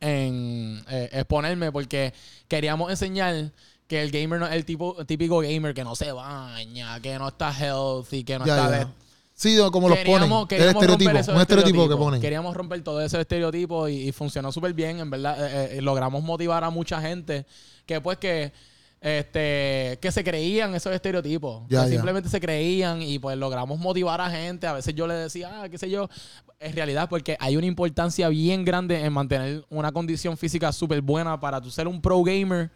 en 0.00 0.82
exponerme 0.88 1.72
porque 1.72 2.12
queríamos 2.48 2.90
enseñar 2.90 3.50
que 3.88 4.02
el 4.02 4.10
gamer 4.10 4.38
no 4.40 4.46
es 4.46 4.52
el 4.52 4.64
tipo 4.64 5.04
típico 5.06 5.38
gamer 5.40 5.72
que 5.74 5.84
no 5.84 5.94
se 5.96 6.12
baña, 6.12 7.00
que 7.00 7.18
no 7.18 7.28
está 7.28 7.52
healthy, 7.52 8.24
que 8.24 8.38
no 8.38 8.46
Ya, 8.46 8.56
está 8.56 8.70
ya. 8.78 8.84
de- 8.84 8.92
Sí, 9.38 9.54
como 9.70 9.88
los 9.90 9.98
ponen. 9.98 10.32
El 10.32 10.46
queríamos 10.48 10.82
estereotipo. 10.82 11.10
romper 11.10 11.16
esos 11.20 11.34
Un 11.34 11.40
estereotipo 11.42 11.76
que 11.76 11.82
estereotipos. 11.82 11.98
ponen. 12.06 12.20
Queríamos 12.22 12.56
romper 12.56 12.82
todo 12.82 13.00
ese 13.02 13.20
estereotipo 13.20 13.86
y, 13.86 14.08
y 14.08 14.12
funcionó 14.12 14.50
súper 14.50 14.72
bien. 14.72 14.98
En 14.98 15.10
verdad, 15.10 15.36
eh, 15.46 15.76
eh, 15.76 15.82
logramos 15.82 16.22
motivar 16.22 16.64
a 16.64 16.70
mucha 16.70 17.02
gente 17.02 17.44
que 17.84 18.00
pues 18.00 18.16
que 18.16 18.52
este 19.06 19.98
que 20.02 20.10
se 20.10 20.24
creían 20.24 20.74
esos 20.74 20.92
estereotipos. 20.92 21.62
Ya, 21.68 21.84
que 21.84 21.90
ya. 21.90 21.92
simplemente 21.92 22.28
se 22.28 22.40
creían 22.40 23.02
y 23.02 23.20
pues 23.20 23.36
logramos 23.38 23.78
motivar 23.78 24.20
a 24.20 24.28
gente. 24.28 24.66
A 24.66 24.72
veces 24.72 24.94
yo 24.94 25.06
le 25.06 25.14
decía, 25.14 25.62
ah, 25.62 25.68
qué 25.68 25.78
sé 25.78 25.88
yo. 25.88 26.08
En 26.58 26.74
realidad, 26.74 27.08
porque 27.08 27.36
hay 27.38 27.56
una 27.56 27.66
importancia 27.66 28.28
bien 28.28 28.64
grande 28.64 29.04
en 29.04 29.12
mantener 29.12 29.64
una 29.68 29.92
condición 29.92 30.36
física 30.36 30.72
súper 30.72 31.02
buena 31.02 31.38
para 31.38 31.60
tú 31.60 31.70
ser 31.70 31.86
un 31.86 32.02
pro 32.02 32.22
gamer. 32.24 32.70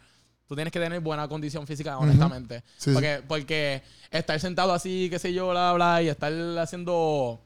Tú 0.46 0.54
tienes 0.54 0.72
que 0.72 0.78
tener 0.78 1.00
buena 1.00 1.26
condición 1.26 1.66
física, 1.66 1.98
honestamente. 1.98 2.62
Sí. 2.76 2.92
porque, 2.92 3.22
porque 3.26 3.82
estar 4.10 4.38
sentado 4.38 4.72
así, 4.72 5.08
qué 5.10 5.18
sé 5.18 5.32
yo, 5.32 5.50
bla, 5.50 5.72
bla, 5.72 6.02
y 6.02 6.08
estar 6.08 6.32
haciendo 6.58 7.40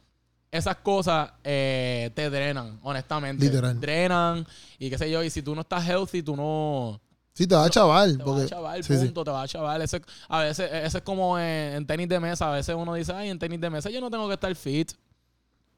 esas 0.51 0.77
cosas 0.77 1.33
eh, 1.43 2.11
te 2.15 2.31
drenan, 2.31 2.79
honestamente. 2.83 3.45
Literal. 3.47 3.81
Drenan 3.81 4.47
y 4.79 4.91
qué 4.91 4.99
sé 4.99 5.11
yo. 5.11 5.23
Y 5.23 5.31
si 5.31 5.43
tú 5.43 5.55
no 5.55 5.63
estás 5.63 5.89
healthy, 5.89 6.23
tú 6.23 6.37
no... 6.37 7.01
Sí, 7.35 7.47
te 7.49 7.55
va 7.57 7.65
a 7.65 7.71
chaval. 7.71 8.17
Te 8.17 8.23
porque, 8.25 8.43
vas 8.43 8.53
a 8.53 8.55
chaval, 8.55 8.85
sí, 8.85 8.97
sí. 8.97 9.05
punto, 9.07 9.25
te 9.25 9.31
vas 9.31 9.45
a 9.45 9.49
chaval. 9.49 9.83
A 10.29 10.39
veces, 10.39 10.71
eso 10.73 10.99
es 10.99 11.05
como 11.05 11.39
en, 11.39 11.75
en 11.75 11.87
tenis 11.87 12.09
de 12.09 12.21
mesa. 12.21 12.49
A 12.49 12.53
veces 12.55 12.75
uno 12.79 12.95
dice, 12.95 13.13
ay, 13.13 13.29
en 13.29 13.39
tenis 13.39 13.61
de 13.61 13.71
mesa 13.71 13.91
yo 13.91 14.01
no 14.01 14.09
tengo 14.11 14.29
que 14.29 14.35
estar 14.35 14.55
fit 14.55 14.93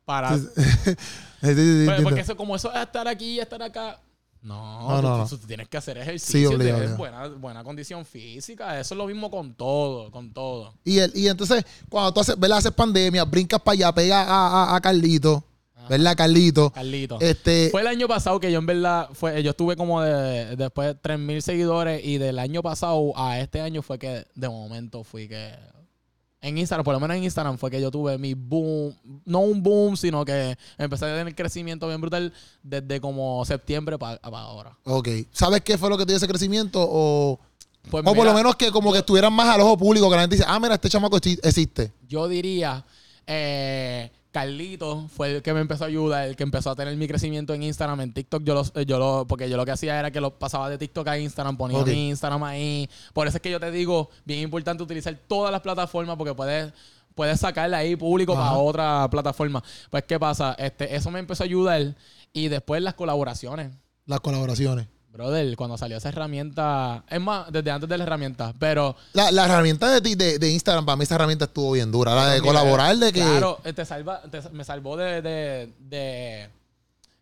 para... 0.05 0.37
Sí, 0.37 0.47
sí. 0.55 0.62
Sí, 1.42 1.49
sí, 1.49 1.55
sí, 1.55 1.61
entiendo. 1.81 2.03
porque 2.03 2.21
eso, 2.21 2.37
como 2.37 2.57
eso 2.57 2.73
es 2.73 2.81
estar 2.81 3.07
aquí 3.07 3.35
y 3.37 3.40
estar 3.40 3.62
acá. 3.62 4.01
No, 4.42 5.01
No, 5.03 5.27
tú, 5.29 5.37
no, 5.37 5.47
tienes 5.47 5.69
que 5.69 5.77
hacer 5.77 5.97
Sí, 5.97 6.03
ejercicio, 6.03 6.49
tienes 6.51 6.73
obligado. 6.75 6.97
buena, 6.97 7.29
buena 7.29 7.64
condición 7.64 8.05
física. 8.07 8.79
Eso 8.81 8.95
es 8.95 8.99
lo 8.99 9.07
mismo 9.07 9.31
con 9.31 9.55
todo, 9.55 10.11
con 10.11 10.33
todo. 10.33 10.75
Y, 10.85 10.99
el, 10.99 11.12
y 11.14 11.29
entonces, 11.29 11.64
cuando 11.88 12.12
tú 12.12 12.21
haces, 12.21 12.38
¿verdad? 12.38 12.59
haces 12.59 12.73
pandemia, 12.73 13.25
brincas 13.25 13.61
para 13.61 13.73
allá, 13.75 13.92
pegas 13.92 14.27
a, 14.29 14.73
a, 14.73 14.77
a 14.77 14.81
Carlito, 14.81 15.45
¿verdad? 15.88 16.16
Carlito. 16.16 16.70
Carlito. 16.70 17.18
Este, 17.20 17.68
Fue 17.70 17.81
el 17.81 17.87
año 17.87 18.09
pasado 18.09 18.38
que 18.40 18.51
yo 18.53 18.59
en 18.59 18.66
verdad, 18.66 19.09
fue, 19.12 19.42
yo 19.42 19.51
estuve 19.51 19.77
como 19.77 20.01
de, 20.03 20.57
después 20.57 20.88
de 20.88 21.01
3.000 21.01 21.40
seguidores 21.40 22.05
y 22.05 22.18
del 22.18 22.38
año 22.38 22.62
pasado 22.62 23.12
a 23.16 23.38
este 23.40 23.61
año 23.61 23.83
fue 23.83 23.99
que 23.99 24.25
de 24.35 24.49
momento 24.49 25.05
fui 25.05 25.29
que... 25.29 25.55
En 26.42 26.59
Instagram, 26.59 26.85
por 26.85 26.94
lo 26.94 27.01
menos 27.01 27.16
en 27.16 27.25
Instagram 27.25 27.59
fue 27.59 27.70
que 27.72 27.81
yo 27.81 27.90
tuve 27.90 28.18
mi 28.18 28.35
boom, 28.35 28.94
no 29.25 29.40
un 29.40 29.62
boom, 29.62 29.96
sino 29.96 30.25
que 30.25 30.57
empecé 30.79 31.07
a 31.07 31.16
tener 31.16 31.35
crecimiento 31.35 31.88
bien 31.88 32.01
brutal 32.01 32.33
desde 32.62 33.01
como 33.01 33.44
septiembre 33.44 33.99
para 33.99 34.20
ahora. 34.22 34.77
ok. 34.85 35.09
¿Sabes 35.33 35.62
qué 35.62 35.77
fue 35.77 35.88
lo 35.88 35.96
que 35.99 36.05
te 36.05 36.12
dio 36.12 36.18
ese 36.18 36.29
crecimiento? 36.29 36.79
O, 36.88 37.40
Pues 37.90 38.05
o 38.07 38.14
por 38.14 38.25
lo 38.25 38.35
menos 38.35 38.55
que 38.55 38.70
como 38.70 38.92
que 38.92 38.99
estuvieran 38.99 39.33
más 39.33 39.49
al 39.49 39.61
ojo 39.62 39.77
público, 39.77 40.09
que 40.09 40.14
la 40.14 40.20
gente 40.22 40.37
dice, 40.37 40.46
ah, 40.46 40.61
mira, 40.61 40.75
este 40.75 40.88
chamaco 40.88 41.16
exi- 41.16 41.40
existe. 41.42 41.90
Yo 42.07 42.29
diría, 42.29 42.85
eh, 43.27 44.12
Carlito 44.37 45.09
fue 45.09 45.37
el 45.37 45.42
que 45.42 45.55
me 45.55 45.61
empezó 45.61 45.85
a 45.85 45.87
ayudar, 45.87 46.29
el 46.29 46.37
que 46.37 46.42
empezó 46.42 46.68
a 46.68 46.77
tener 46.77 46.94
mi 46.94 47.09
crecimiento 47.09 47.55
en 47.55 47.62
Instagram, 47.62 48.03
en 48.03 48.12
TikTok. 48.12 48.42
Yo 48.44 48.53
lo, 48.53 48.83
yo 48.83 48.99
lo, 48.99 49.27
porque 49.27 49.49
yo 49.49 49.57
lo 49.57 49.64
que 49.64 49.70
hacía 49.70 49.99
era 49.99 50.11
que 50.11 50.20
lo 50.20 50.38
pasaba 50.38 50.68
de 50.68 50.77
TikTok 50.77 51.09
a 51.09 51.18
Instagram, 51.18 51.57
ponía 51.57 51.83
mi 51.83 52.11
Instagram 52.11 52.44
ahí. 52.44 52.87
Por 53.14 53.27
eso 53.27 53.38
es 53.38 53.42
que 53.42 53.51
yo 53.51 53.59
te 53.59 53.70
digo, 53.70 54.11
bien 54.27 54.40
importante 54.40 54.83
utilizar 54.83 55.16
todas 55.27 55.51
las 55.51 55.62
plataformas 55.62 56.16
porque 56.18 56.35
puedes 56.35 56.70
puedes 57.14 57.40
sacarla 57.40 57.79
ahí 57.79 57.96
público 57.96 58.35
Ajá. 58.35 58.51
para 58.51 58.59
otra 58.59 59.09
plataforma. 59.11 59.64
Pues, 59.88 60.05
¿qué 60.05 60.20
pasa? 60.20 60.55
Este, 60.59 60.94
eso 60.94 61.11
me 61.11 61.18
empezó 61.18 61.42
a 61.42 61.46
ayudar. 61.46 61.94
Y 62.35 62.49
después 62.49 62.83
las 62.83 62.92
colaboraciones. 62.92 63.72
Las 64.05 64.20
colaboraciones. 64.20 64.87
Brother, 65.16 65.57
cuando 65.57 65.76
salió 65.79 65.96
esa 65.96 66.09
herramienta, 66.11 67.05
es 67.09 67.20
más, 67.20 67.50
desde 67.50 67.70
antes 67.70 67.88
de 67.88 67.98
la 67.98 68.05
herramienta, 68.05 68.55
pero 68.59 68.94
La, 69.12 69.31
la 69.33 69.44
herramienta 69.46 69.90
de, 69.90 70.00
ti- 70.00 70.14
de, 70.14 70.38
de 70.38 70.50
Instagram, 70.50 70.85
para 70.85 70.96
mí 70.96 71.05
esa 71.05 71.14
herramienta 71.16 71.46
estuvo 71.46 71.72
bien 71.72 71.90
dura. 71.90 72.14
La 72.14 72.29
de 72.31 72.40
colaborar, 72.40 72.96
de 72.96 73.12
que... 73.12 73.20
Claro, 73.20 73.59
eh, 73.64 73.72
te 73.72 73.85
salva, 73.85 74.22
te- 74.31 74.48
me 74.50 74.64
salvó 74.64 74.96
de, 74.96 75.22
de, 75.22 75.72
de, 75.81 76.48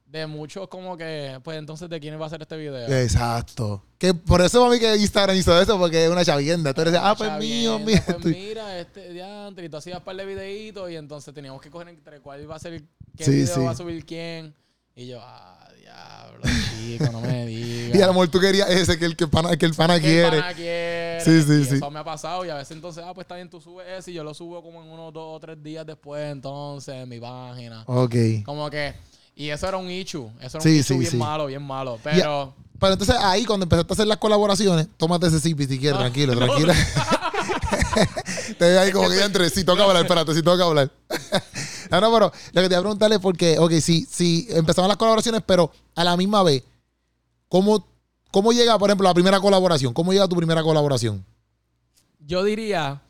de 0.06 0.26
muchos 0.26 0.68
como 0.68 0.96
que, 0.96 1.40
pues 1.42 1.58
entonces, 1.58 1.88
¿de 1.88 1.98
quién 2.00 2.18
va 2.20 2.24
a 2.24 2.26
hacer 2.26 2.42
este 2.42 2.56
video? 2.56 2.88
Exacto. 2.88 3.82
Que 3.98 4.12
por 4.14 4.42
eso 4.42 4.60
para 4.60 4.72
mí 4.72 4.78
que 4.78 4.96
Instagram 4.96 5.36
hizo 5.36 5.58
eso, 5.60 5.78
porque 5.78 6.04
es 6.04 6.10
una 6.10 6.24
chavienda. 6.24 6.74
Tú 6.74 6.82
eres, 6.82 6.94
ah, 7.00 7.14
pues 7.16 7.32
mío, 7.38 7.78
mío. 7.78 7.98
Pues 8.06 8.24
mira, 8.24 8.78
este 8.78 9.12
diantre, 9.12 9.64
y 9.64 9.68
tú 9.68 9.76
hacías 9.78 9.98
un 9.98 10.04
par 10.04 10.14
de 10.16 10.26
videitos 10.26 10.90
y 10.90 10.96
entonces 10.96 11.32
teníamos 11.32 11.60
que 11.62 11.70
coger 11.70 11.88
entre 11.88 12.20
cuál 12.20 12.48
va 12.50 12.56
a 12.56 12.58
ser, 12.58 12.82
qué 13.16 13.24
Sí, 13.24 13.30
video 13.30 13.54
sí. 13.54 13.60
va 13.62 13.70
a 13.70 13.76
subir 13.76 14.04
quién. 14.04 14.54
Y 14.94 15.06
yo, 15.08 15.18
ah, 15.22 15.63
diablo, 15.94 16.42
chico, 16.80 17.12
no 17.12 17.20
me 17.20 17.46
digas. 17.46 17.64
Y 17.94 18.02
a 18.02 18.06
lo 18.08 18.12
mejor 18.14 18.28
tú 18.28 18.40
querías 18.40 18.68
ese 18.68 18.98
que 18.98 19.04
el 19.04 19.14
que 19.14 19.22
el 19.24 19.30
pana, 19.30 19.56
que 19.56 19.66
el 19.66 19.72
pana 19.74 20.00
¿Qué 20.00 20.06
quiere. 20.06 20.40
pana 20.40 20.52
quiere? 20.54 21.20
Sí, 21.24 21.42
sí, 21.42 21.52
Y 21.60 21.64
sí. 21.64 21.74
Eso 21.76 21.90
me 21.92 22.00
ha 22.00 22.04
pasado 22.04 22.44
y 22.44 22.50
a 22.50 22.56
veces 22.56 22.72
entonces, 22.72 23.04
ah, 23.06 23.14
pues 23.14 23.24
está 23.24 23.36
bien, 23.36 23.48
tú 23.48 23.60
subes 23.60 23.86
ese 23.88 24.10
y 24.10 24.14
yo 24.14 24.24
lo 24.24 24.34
subo 24.34 24.60
como 24.64 24.82
en 24.82 24.88
unos 24.90 25.12
dos 25.12 25.36
o 25.36 25.38
tres 25.38 25.62
días 25.62 25.86
después, 25.86 26.32
entonces, 26.32 26.92
en 26.92 27.08
mi 27.08 27.20
página. 27.20 27.84
Ok. 27.86 28.14
Como 28.44 28.68
que, 28.68 28.94
y 29.36 29.48
eso 29.48 29.68
era 29.68 29.76
un 29.76 29.88
issue, 29.88 30.28
eso 30.40 30.58
era 30.58 30.60
Sí, 30.60 30.70
un 30.70 30.74
issue 30.74 30.94
sí, 30.94 30.98
bien 30.98 31.10
sí. 31.12 31.16
malo, 31.18 31.46
bien 31.46 31.62
malo. 31.62 32.00
Pero, 32.02 32.52
Pero 32.80 32.92
entonces 32.94 33.14
ahí 33.20 33.44
cuando 33.44 33.62
empezaste 33.62 33.92
a 33.92 33.94
hacer 33.94 34.06
las 34.08 34.18
colaboraciones, 34.18 34.88
tómate 34.96 35.28
ese 35.28 35.38
sipi 35.38 35.64
si 35.66 35.78
quieres, 35.78 35.96
Ah, 35.96 36.00
tranquilo, 36.02 36.34
no. 36.34 36.40
tranquilo. 36.46 36.72
te 38.58 38.64
veo 38.64 38.80
ahí 38.80 38.90
como 38.90 39.08
que 39.08 39.16
ya 39.18 39.24
entre, 39.26 39.48
si 39.50 39.62
toca 39.62 39.84
hablar, 39.84 40.02
espérate, 40.02 40.34
si 40.34 40.42
toca 40.42 40.64
hablar. 40.64 40.90
No, 41.94 42.08
no, 42.08 42.12
pero 42.12 42.32
lo 42.52 42.62
que 42.62 42.68
te 42.68 42.74
iba 42.74 42.78
a 42.78 42.82
preguntar 42.82 43.12
es 43.12 43.18
porque, 43.18 43.58
ok, 43.58 43.72
sí, 43.80 44.06
sí, 44.10 44.46
empezaron 44.50 44.88
las 44.88 44.96
colaboraciones, 44.96 45.42
pero 45.46 45.70
a 45.94 46.04
la 46.04 46.16
misma 46.16 46.42
vez, 46.42 46.62
¿cómo, 47.48 47.86
¿cómo 48.30 48.52
llega, 48.52 48.78
por 48.78 48.90
ejemplo, 48.90 49.06
la 49.08 49.14
primera 49.14 49.40
colaboración? 49.40 49.92
¿Cómo 49.94 50.12
llega 50.12 50.28
tu 50.28 50.36
primera 50.36 50.62
colaboración? 50.62 51.24
yo 52.26 52.42
diría 52.42 53.02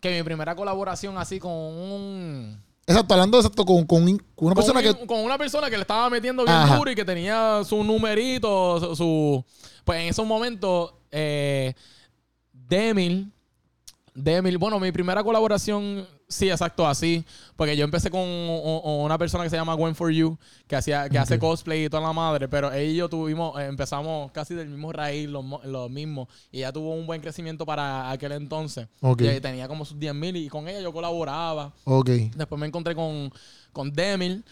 que 0.00 0.16
mi 0.18 0.22
primera 0.22 0.54
colaboración 0.54 1.18
así 1.18 1.40
con 1.40 1.50
un... 1.52 2.62
Exacto, 2.86 3.14
hablando 3.14 3.38
exacto 3.38 3.64
con, 3.66 3.84
con 3.84 4.04
un- 4.04 4.18
con 4.36 4.46
una 4.46 4.54
con 4.54 4.64
persona 4.64 4.78
un- 4.88 4.94
que... 4.94 5.06
con 5.06 5.18
una 5.24 5.36
persona 5.36 5.68
que 5.68 5.76
le 5.76 5.82
estaba 5.82 6.08
metiendo 6.08 6.44
bien 6.44 6.54
Ajá. 6.56 6.76
duro 6.76 6.88
y 6.92 6.94
que 6.94 7.04
tenía 7.04 7.62
su 7.64 7.82
numerito, 7.82 8.78
su, 8.78 8.94
su- 8.94 9.44
pues 9.84 10.00
en 10.00 10.06
esos 10.10 10.24
momentos, 10.24 10.94
eh, 11.10 11.74
Demil, 12.52 13.32
Demil, 14.14 14.58
bueno, 14.58 14.78
mi 14.78 14.92
primera 14.92 15.24
colaboración, 15.24 16.06
sí, 16.28 16.50
exacto, 16.50 16.86
así, 16.86 17.24
porque 17.56 17.76
yo 17.76 17.84
empecé 17.84 18.10
con 18.10 18.20
una 18.20 19.16
persona 19.18 19.44
que 19.44 19.50
se 19.50 19.56
llama 19.56 19.74
Gwen 19.74 19.94
for 19.94 20.10
You, 20.10 20.36
que 20.66 20.76
hacía, 20.76 21.08
que 21.08 21.18
hace 21.18 21.38
cosplay 21.38 21.84
y 21.84 21.88
toda 21.88 22.02
la 22.02 22.12
madre, 22.12 22.48
pero 22.48 22.72
ella 22.72 22.82
y 22.90 22.96
yo 22.96 23.08
tuvimos, 23.08 23.58
eh, 23.60 23.66
empezamos 23.66 24.30
casi 24.32 24.54
del 24.54 24.68
mismo 24.68 24.92
raíz, 24.92 25.28
los, 25.28 25.44
los 25.64 25.90
mismos, 25.90 26.28
y 26.50 26.58
ella 26.58 26.72
tuvo 26.72 26.94
un 26.94 27.06
buen 27.06 27.20
crecimiento 27.20 27.64
para 27.66 28.10
aquel 28.10 28.32
entonces. 28.32 28.88
Ok. 29.00 29.22
Y 29.22 29.40
tenía 29.40 29.68
como 29.68 29.84
sus 29.84 29.98
10 29.98 30.14
mil 30.14 30.36
y 30.36 30.48
con 30.48 30.68
ella 30.68 30.80
yo 30.80 30.92
colaboraba. 30.92 31.72
Ok. 31.84 32.08
Después 32.34 32.58
me 32.60 32.66
encontré 32.66 32.94
con, 32.94 33.32
con 33.72 33.92
Demil. 33.92 34.44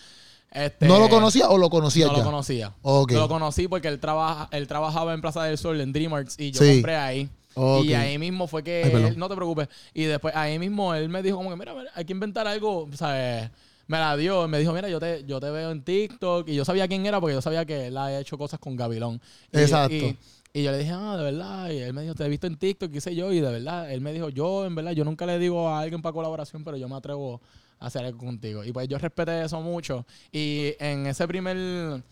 Este, 0.51 0.87
¿No 0.87 1.01
lo 1.01 1.09
conocía 1.09 1.49
o 1.49 1.59
lo 1.59 1.69
conocía 1.69 2.07
No 2.07 2.13
ya? 2.13 2.19
lo 2.19 2.25
conocía. 2.25 2.73
Ok. 2.83 3.11
Lo 3.13 3.29
conocí 3.29 3.67
porque 3.67 3.89
él, 3.89 3.99
trabaja, 3.99 4.49
él 4.53 4.69
trabajaba 4.69 5.13
en 5.13 5.21
Plaza 5.21 5.43
del 5.43 5.59
Sol, 5.59 5.81
en 5.81 5.93
DreamArts, 5.93 6.39
y 6.39 6.53
yo 6.53 6.61
Sí. 6.63 6.75
compré 6.75 6.95
ahí. 6.95 7.29
Y 7.57 7.95
ahí 7.95 8.19
mismo 8.19 8.47
fue 8.47 8.62
que 8.62 8.83
Ay, 8.85 8.90
perdón. 8.90 9.12
él- 9.12 9.19
no 9.19 9.29
te 9.29 9.35
preocupes. 9.37 9.69
Y 9.93 10.05
después 10.05 10.35
ahí 10.35 10.59
mismo 10.59 10.95
él 10.95 11.09
me 11.09 11.23
dijo 11.23 11.37
como 11.37 11.51
que, 11.51 11.57
mira, 11.57 11.75
mira, 11.75 11.90
hay 11.95 12.05
que 12.05 12.12
inventar 12.12 12.47
algo, 12.47 12.88
¿sabes? 12.95 13.51
Me 13.87 13.99
la 13.99 14.17
dio, 14.17 14.49
me 14.49 14.59
dijo, 14.59 14.73
mira, 14.73 14.88
yo 14.88 14.99
te, 14.99 15.25
yo 15.27 15.38
te 15.40 15.51
veo 15.51 15.71
en 15.71 15.83
TikTok. 15.83 16.49
Y 16.49 16.55
yo 16.55 16.64
sabía 16.64 16.88
quién 16.88 17.05
era 17.07 17.21
porque 17.21 17.35
yo 17.35 17.43
sabía 17.43 17.64
que 17.67 17.88
él 17.88 17.97
había 17.97 18.21
hecho 18.21 18.38
cosas 18.38 18.59
con 18.59 18.77
Gabilón. 18.77 19.21
Y- 19.53 19.59
Exacto. 19.61 19.95
Y, 19.95 20.17
y 20.55 20.62
yo 20.62 20.71
le 20.71 20.79
dije, 20.79 20.93
ah, 20.95 21.17
de 21.17 21.25
verdad. 21.25 21.71
Y 21.71 21.79
él 21.79 21.93
me 21.93 22.03
dijo, 22.03 22.14
te 22.14 22.25
he 22.25 22.29
visto 22.29 22.47
en 22.47 22.57
TikTok, 22.57 22.90
qué 22.90 23.01
sé 23.01 23.14
yo. 23.14 23.31
Y 23.33 23.40
de 23.40 23.51
verdad, 23.51 23.93
él 23.93 24.01
me 24.01 24.12
dijo, 24.12 24.29
yo, 24.31 24.64
en 24.64 24.75
verdad, 24.75 24.93
yo 24.93 25.05
nunca 25.05 25.27
le 25.27 25.38
digo 25.38 25.69
a 25.69 25.81
alguien 25.81 26.01
para 26.01 26.12
colaboración, 26.14 26.64
pero 26.64 26.77
yo 26.77 26.88
me 26.88 26.97
atrevo 26.97 27.40
a 27.79 27.87
hacer 27.87 28.05
algo 28.05 28.19
contigo. 28.19 28.64
Y 28.64 28.73
pues 28.73 28.88
yo 28.88 28.97
respeté 28.99 29.43
eso 29.45 29.61
mucho. 29.61 30.07
Y 30.33 30.75
en 30.79 31.07
ese 31.07 31.27
primer 31.29 32.03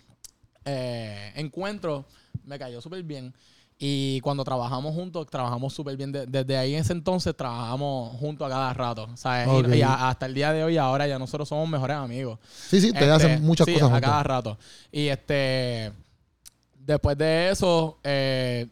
eh, 0.65 1.33
encuentro 1.37 2.05
me 2.45 2.59
cayó 2.59 2.81
súper 2.81 3.03
bien. 3.03 3.33
Y 3.85 4.21
cuando 4.21 4.45
trabajamos 4.45 4.95
juntos, 4.95 5.27
trabajamos 5.29 5.73
súper 5.75 5.97
bien. 5.97 6.13
De- 6.13 6.25
desde 6.25 6.57
ahí 6.57 6.75
en 6.75 6.83
ese 6.83 6.93
entonces 6.93 7.37
trabajamos 7.37 8.17
juntos 8.17 8.47
a 8.47 8.49
cada 8.49 8.73
rato. 8.73 9.09
¿sabes? 9.17 9.49
Y- 9.49 9.51
Ok. 9.51 9.75
Y, 9.75 9.83
a- 9.83 10.09
hasta 10.09 10.27
el 10.27 10.35
día 10.35 10.53
de 10.53 10.63
hoy, 10.63 10.77
ahora 10.77 11.09
ya 11.09 11.19
nosotros 11.19 11.49
somos 11.49 11.69
mejores 11.69 11.97
amigos. 11.97 12.39
Sí, 12.69 12.81
sí, 12.81 12.93
te 12.93 13.01
Este, 13.01 13.11
hacen 13.11 13.43
muchas 13.43 13.65
sí, 13.67 13.73
cosas 13.73 13.89
a 13.89 13.93
juntos. 13.95 14.09
cada 14.09 14.23
rato. 14.23 14.59
Y 14.93 15.09
este. 15.09 15.91
Después 16.79 17.19
de 17.19 17.51
eso, 17.51 17.99
eh, 18.05 18.69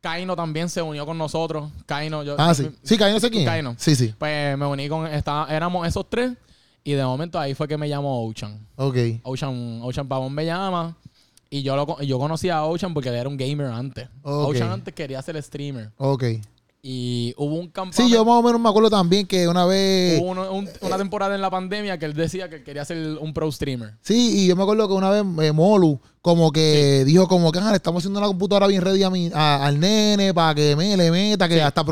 Kaino 0.00 0.34
también 0.36 0.68
se 0.68 0.80
unió 0.82 1.04
con 1.06 1.16
nosotros. 1.18 1.70
Kaino, 1.86 2.22
yo. 2.22 2.34
Ah, 2.38 2.54
sí. 2.54 2.68
Sí, 2.82 2.96
Caino 2.98 3.18
sé 3.20 3.30
quién. 3.30 3.44
Kaino. 3.44 3.74
Sí, 3.78 3.94
sí. 3.96 4.14
Pues 4.18 4.56
me 4.58 4.66
uní 4.66 4.88
con. 4.88 5.06
estaba- 5.06 5.46
éramos 5.54 5.86
esos 5.86 6.08
tres. 6.08 6.32
Y 6.84 6.92
de 6.92 7.04
momento 7.04 7.38
ahí 7.38 7.54
fue 7.54 7.68
que 7.68 7.76
me 7.76 7.88
llamó 7.88 8.24
Ocean. 8.26 8.58
Ok. 8.76 8.96
Ocean, 9.22 9.80
Ocean 9.82 10.08
Pavón 10.08 10.32
me 10.32 10.46
llama. 10.46 10.96
Y 11.50 11.62
yo, 11.62 11.76
lo, 11.76 12.00
yo 12.02 12.18
conocí 12.18 12.50
a 12.50 12.64
Ocean 12.64 12.92
porque 12.92 13.08
él 13.08 13.14
era 13.16 13.28
un 13.28 13.36
gamer 13.36 13.66
antes. 13.68 14.08
Ok. 14.22 14.48
Ocean 14.50 14.70
antes 14.70 14.94
quería 14.94 15.22
ser 15.22 15.42
streamer. 15.42 15.90
Ok. 15.96 16.24
Y 16.80 17.34
hubo 17.36 17.56
un 17.56 17.66
campamento. 17.70 18.02
Sí, 18.04 18.08
yo 18.10 18.24
más 18.24 18.36
o 18.36 18.42
menos 18.42 18.60
me 18.60 18.68
acuerdo 18.68 18.88
también 18.88 19.26
que 19.26 19.48
una 19.48 19.64
vez. 19.66 20.20
Hubo 20.20 20.30
uno- 20.30 20.52
un- 20.52 20.68
una 20.80 20.96
temporada 20.96 21.34
en 21.34 21.40
la 21.40 21.50
pandemia 21.50 21.98
que 21.98 22.04
él 22.06 22.14
decía 22.14 22.48
que 22.48 22.62
quería 22.62 22.84
ser 22.84 23.18
un 23.20 23.34
pro 23.34 23.50
streamer. 23.50 23.94
Sí, 24.00 24.44
y 24.44 24.46
yo 24.46 24.54
me 24.54 24.62
acuerdo 24.62 24.86
que 24.86 24.94
una 24.94 25.10
vez 25.10 25.24
eh, 25.42 25.52
Molu 25.52 25.98
como 26.22 26.52
que 26.52 27.02
dijo 27.04 27.26
como 27.26 27.50
que 27.50 27.58
"Ah, 27.58 27.70
le 27.70 27.76
estamos 27.76 28.00
haciendo 28.02 28.20
una 28.20 28.28
computadora 28.28 28.68
bien 28.68 28.82
ready 28.82 29.02
a 29.02 29.10
mi, 29.10 29.28
a- 29.34 29.66
al 29.66 29.80
nene 29.80 30.32
para 30.32 30.54
que 30.54 30.76
me 30.76 30.96
le 30.96 31.10
meta, 31.10 31.48
que 31.48 31.54
Sí. 31.54 31.60
hasta 31.60 31.84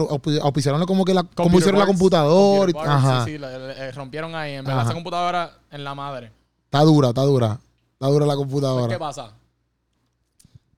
auspiciaron 0.42 0.84
como 0.86 1.04
que 1.04 1.14
la, 1.14 1.24
como 1.24 1.58
hicieron 1.58 1.80
la 1.80 1.86
computadora. 1.86 2.70
y- 2.70 2.74
parts, 2.74 2.88
ajá. 2.88 3.24
Sí, 3.24 3.32
sí, 3.32 3.38
le- 3.38 3.58
le 3.74 3.92
rompieron 3.92 4.34
ahí. 4.36 4.52
En 4.52 4.64
verdad, 4.64 4.80
Ajá. 4.82 4.88
esa 4.90 4.94
computadora 4.94 5.58
en 5.72 5.82
la 5.82 5.94
madre. 5.96 6.30
Está 6.66 6.82
dura, 6.82 7.08
está 7.08 7.22
dura. 7.22 7.58
Está 7.94 8.06
dura 8.06 8.24
la 8.26 8.34
Pues, 8.34 8.44
computadora. 8.46 8.92
¿Qué 8.92 8.98
pasa? 9.00 9.32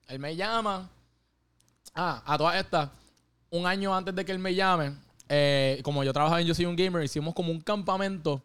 Él 0.09 0.19
me 0.19 0.35
llama. 0.35 0.89
Ah, 1.95 2.21
a 2.25 2.37
todas 2.37 2.55
estas. 2.57 2.89
Un 3.51 3.65
año 3.65 3.95
antes 3.95 4.13
de 4.13 4.25
que 4.25 4.31
él 4.31 4.39
me 4.39 4.53
llame, 4.53 4.93
eh, 5.27 5.79
como 5.83 6.03
yo 6.03 6.11
trabajaba 6.13 6.41
en 6.41 6.47
Yo 6.47 6.53
Soy 6.53 6.65
un 6.65 6.75
Gamer, 6.75 7.03
hicimos 7.03 7.33
como 7.33 7.51
un 7.51 7.61
campamento 7.61 8.43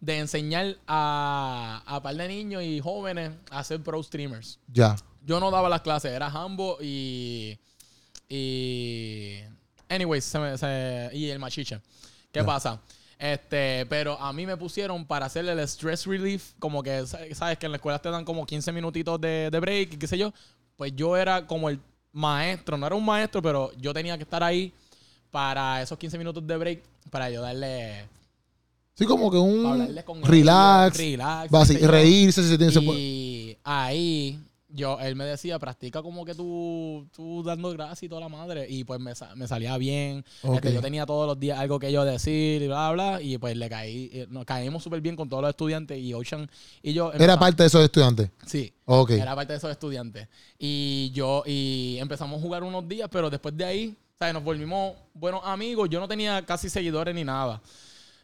de 0.00 0.18
enseñar 0.18 0.76
a, 0.86 1.82
a 1.86 2.02
par 2.02 2.14
de 2.16 2.28
niños 2.28 2.62
y 2.62 2.80
jóvenes 2.80 3.32
a 3.50 3.62
ser 3.64 3.82
pro 3.82 4.02
streamers. 4.02 4.58
Ya. 4.68 4.96
Yo 5.24 5.38
no 5.40 5.50
daba 5.50 5.68
las 5.68 5.82
clases, 5.82 6.12
era 6.12 6.28
Hambo 6.28 6.78
y. 6.80 7.58
Y. 8.28 9.40
Anyways, 9.88 10.24
se 10.24 10.38
me- 10.38 10.58
se- 10.58 11.10
y 11.12 11.30
el 11.30 11.38
machiche. 11.38 11.80
¿Qué 12.32 12.40
Ya. 12.40 12.46
pasa? 12.46 12.80
Este, 13.18 13.86
pero 13.86 14.20
a 14.20 14.32
mí 14.32 14.44
me 14.44 14.56
pusieron 14.56 15.06
para 15.06 15.26
hacerle 15.26 15.52
el 15.52 15.60
stress 15.60 16.04
relief, 16.06 16.52
como 16.58 16.82
que, 16.82 17.06
sa- 17.06 17.20
sabes 17.34 17.56
que 17.58 17.66
en 17.66 17.72
la 17.72 17.76
escuela 17.76 17.98
te 18.00 18.10
dan 18.10 18.24
como 18.24 18.44
15 18.44 18.72
minutitos 18.72 19.18
de, 19.20 19.48
de 19.50 19.60
break 19.60 19.94
y 19.94 19.96
qué 19.96 20.06
sé 20.06 20.18
yo. 20.18 20.32
Pues 20.76 20.92
yo 20.94 21.16
era 21.16 21.46
como 21.46 21.68
el 21.70 21.80
maestro, 22.12 22.76
no 22.76 22.86
era 22.86 22.94
un 22.96 23.04
maestro, 23.04 23.40
pero 23.42 23.72
yo 23.78 23.92
tenía 23.94 24.16
que 24.16 24.24
estar 24.24 24.42
ahí 24.42 24.72
para 25.30 25.82
esos 25.82 25.98
15 25.98 26.18
minutos 26.18 26.46
de 26.46 26.56
break, 26.56 26.82
para 27.10 27.30
yo 27.30 27.40
darle. 27.42 28.04
Sí, 28.94 29.04
como 29.04 29.30
que 29.30 29.36
un 29.36 29.62
relax, 30.96 30.96
reírse 31.86 32.42
si 32.42 32.48
se 32.48 32.56
tiene. 32.58 32.72
se 32.72 32.80
puede- 32.80 32.98
Y 33.00 33.58
ahí 33.64 34.38
yo, 34.68 34.98
él 35.00 35.14
me 35.16 35.24
decía, 35.24 35.58
practica 35.58 36.02
como 36.02 36.24
que 36.24 36.34
tú, 36.34 37.06
tú 37.14 37.42
dando 37.44 37.70
gracias 37.70 38.02
y 38.04 38.08
toda 38.08 38.20
la 38.20 38.28
madre. 38.28 38.66
Y 38.68 38.84
pues 38.84 38.98
me, 39.00 39.12
me 39.36 39.46
salía 39.46 39.76
bien. 39.78 40.24
Este, 40.42 40.72
yo 40.74 40.80
tenía 40.80 41.06
todos 41.06 41.26
los 41.26 41.38
días 41.38 41.58
algo 41.58 41.78
que 41.78 41.92
yo 41.92 42.04
decir 42.04 42.62
y 42.62 42.66
bla, 42.66 42.90
bla. 42.92 43.22
Y 43.22 43.38
pues 43.38 43.56
le 43.56 43.68
caí, 43.68 44.10
eh, 44.12 44.26
nos 44.28 44.44
caímos 44.44 44.82
súper 44.82 45.00
bien 45.00 45.14
con 45.16 45.28
todos 45.28 45.42
los 45.42 45.50
estudiantes. 45.50 45.98
Y 45.98 46.12
Ocean 46.14 46.50
y 46.82 46.92
yo. 46.92 47.08
Era 47.12 47.14
empezamos- 47.34 47.38
parte 47.40 47.62
de 47.62 47.66
esos 47.68 47.84
estudiantes. 47.84 48.30
Sí. 48.46 48.72
Ok. 48.86 49.10
Era 49.10 49.34
parte 49.36 49.52
de 49.52 49.58
esos 49.58 49.70
estudiantes. 49.70 50.28
Y 50.58 51.10
yo, 51.14 51.42
y 51.46 51.96
empezamos 52.00 52.38
a 52.38 52.42
jugar 52.42 52.62
unos 52.64 52.88
días, 52.88 53.08
pero 53.10 53.30
después 53.30 53.56
de 53.56 53.64
ahí, 53.64 53.96
¿sabes? 54.18 54.34
Nos 54.34 54.42
volvimos 54.42 54.94
buenos 55.14 55.42
amigos. 55.44 55.88
Yo 55.90 56.00
no 56.00 56.08
tenía 56.08 56.44
casi 56.44 56.68
seguidores 56.68 57.14
ni 57.14 57.22
nada. 57.24 57.62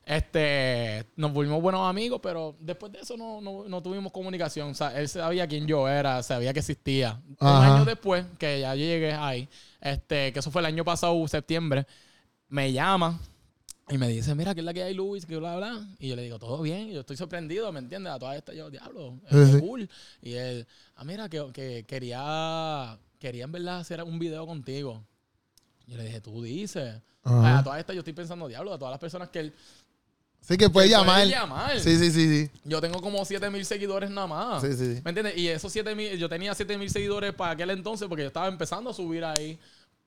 Este, 0.05 1.07
nos 1.17 1.33
volvimos 1.33 1.62
buenos 1.62 1.88
amigos, 1.88 2.21
pero 2.23 2.57
después 2.59 2.91
de 2.93 3.01
eso 3.01 3.17
no, 3.17 3.41
no, 3.41 3.69
no 3.69 3.83
tuvimos 3.83 4.11
comunicación. 4.12 4.71
O 4.71 4.75
sea, 4.75 4.99
él 4.99 5.09
sabía 5.09 5.47
quién 5.47 5.67
yo 5.67 5.88
era, 5.88 6.23
sabía 6.23 6.53
que 6.53 6.59
existía. 6.59 7.21
Un 7.29 7.37
Ajá. 7.49 7.77
año 7.77 7.85
después, 7.85 8.25
que 8.38 8.61
ya 8.61 8.75
llegué 8.75 9.12
ahí, 9.12 9.49
este, 9.81 10.33
que 10.33 10.38
eso 10.41 10.51
fue 10.51 10.61
el 10.62 10.67
año 10.67 10.85
pasado, 10.85 11.27
septiembre, 11.29 11.87
me 12.49 12.73
llama 12.73 13.19
y 13.88 13.97
me 13.99 14.09
dice, 14.09 14.35
mira, 14.35 14.55
¿qué 14.55 14.61
es 14.61 14.65
la 14.67 14.75
que 14.75 14.83
hay, 14.83 14.95
Luis? 14.95 15.25
Que 15.25 15.37
bla, 15.37 15.57
bla. 15.57 15.87
Y 15.99 16.09
yo 16.09 16.17
le 16.17 16.23
digo, 16.23 16.38
todo 16.38 16.61
bien. 16.62 16.88
Y 16.88 16.95
yo 16.95 17.01
estoy 17.01 17.17
sorprendido, 17.17 17.71
¿me 17.73 17.79
entiendes? 17.79 18.12
A 18.12 18.19
todas 18.19 18.37
estas, 18.37 18.57
yo, 18.57 18.71
diablo, 18.71 19.19
Sí, 19.31 19.38
es 19.38 19.51
sí. 19.53 19.61
cool. 19.61 19.88
Y 20.21 20.33
él, 20.35 20.67
ah, 20.97 21.05
mira, 21.05 21.29
que, 21.29 21.51
que 21.53 21.85
quería, 21.87 22.98
quería 23.19 23.44
en 23.44 23.53
verdad 23.53 23.79
hacer 23.79 24.03
un 24.03 24.19
video 24.19 24.46
contigo. 24.46 25.05
Yo 25.87 25.96
le 25.96 26.05
dije, 26.05 26.21
tú 26.21 26.42
dices. 26.42 27.00
Ajá. 27.25 27.59
A 27.59 27.63
todas 27.65 27.79
estas 27.79 27.94
yo 27.94 28.00
estoy 28.00 28.15
pensando, 28.15 28.48
diablo, 28.48 28.73
a 28.73 28.79
todas 28.79 28.90
las 28.92 28.98
personas 29.00 29.29
que 29.29 29.38
él 29.40 29.55
Sí, 30.43 30.57
que 30.57 30.69
puede 30.69 30.88
llamar. 30.88 31.21
puede 31.23 31.31
llamar. 31.31 31.79
Sí, 31.81 31.97
sí, 31.97 32.11
sí, 32.11 32.29
sí. 32.29 32.51
Yo 32.65 32.81
tengo 32.81 33.01
como 33.01 33.25
7 33.25 33.49
mil 33.49 33.65
seguidores 33.65 34.11
nada 34.11 34.27
más. 34.27 34.61
Sí, 34.63 34.73
sí. 34.75 35.01
¿Me 35.05 35.11
entiendes? 35.11 35.37
Y 35.37 35.49
esos 35.49 35.73
7 35.73 35.95
mil, 35.95 36.19
yo 36.19 36.29
tenía 36.29 36.53
7 36.55 36.77
mil 36.77 36.90
seguidores 36.90 37.33
para 37.33 37.53
aquel 37.53 37.71
entonces 37.71 38.09
porque 38.09 38.23
yo 38.23 38.27
estaba 38.29 38.49
empezando 38.49 38.90
a 38.90 38.95
subir 38.95 39.25
ahí. 39.25 39.57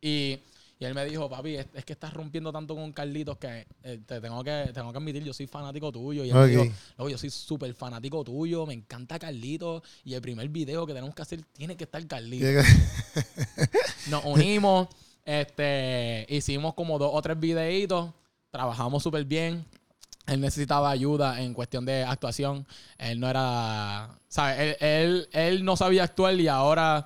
Y, 0.02 0.38
y 0.78 0.84
él 0.86 0.94
me 0.94 1.06
dijo, 1.06 1.30
papi, 1.30 1.56
es, 1.56 1.68
es 1.74 1.86
que 1.86 1.94
estás 1.94 2.14
rompiendo 2.14 2.52
tanto 2.52 2.76
con 2.76 2.92
Carlitos 2.92 3.38
que 3.38 3.66
eh, 3.84 4.02
te 4.06 4.20
tengo 4.20 4.44
que 4.44 4.72
tengo 4.74 4.92
que 4.92 4.98
admitir, 4.98 5.24
yo 5.24 5.34
soy 5.34 5.48
fanático 5.48 5.90
tuyo. 5.90 6.26
Y 6.26 6.30
él 6.32 6.36
Ok. 6.36 6.44
me 6.44 6.48
dijo, 6.50 6.66
"Loco, 6.98 7.10
yo 7.10 7.18
soy 7.18 7.30
súper 7.30 7.74
fanático 7.74 8.22
tuyo, 8.26 8.66
me 8.66 8.74
encanta 8.74 9.18
Carlitos. 9.18 9.84
Y 10.04 10.16
el 10.16 10.22
primer 10.22 10.50
video 10.50 10.86
que 10.86 10.94
tenemos 10.94 11.16
que 11.16 11.22
hacer 11.22 11.42
tiene 11.54 11.78
que 11.78 11.86
estar 11.86 12.06
Carlitos. 12.08 12.66
Nos 14.10 14.26
unimos, 14.26 14.90
este, 15.24 16.26
hicimos 16.30 16.74
como 16.74 17.00
dos 17.00 17.12
o 17.14 17.22
tres 17.22 17.40
videitos, 17.40 18.12
trabajamos 18.52 19.02
súper 19.02 19.24
bien. 19.24 19.66
Él 20.28 20.42
necesitaba 20.42 20.90
ayuda 20.90 21.42
en 21.42 21.54
cuestión 21.54 21.86
de 21.86 22.04
actuación. 22.04 22.66
Él 22.98 23.20
no 23.20 23.30
era. 23.30 24.10
¿Sabes? 24.28 24.60
Él, 24.60 24.78
él, 24.80 25.30
él 25.32 25.66
no 25.66 25.76
sabía 25.78 26.04
actuar 26.04 26.34
y 26.40 26.48
ahora 26.48 27.06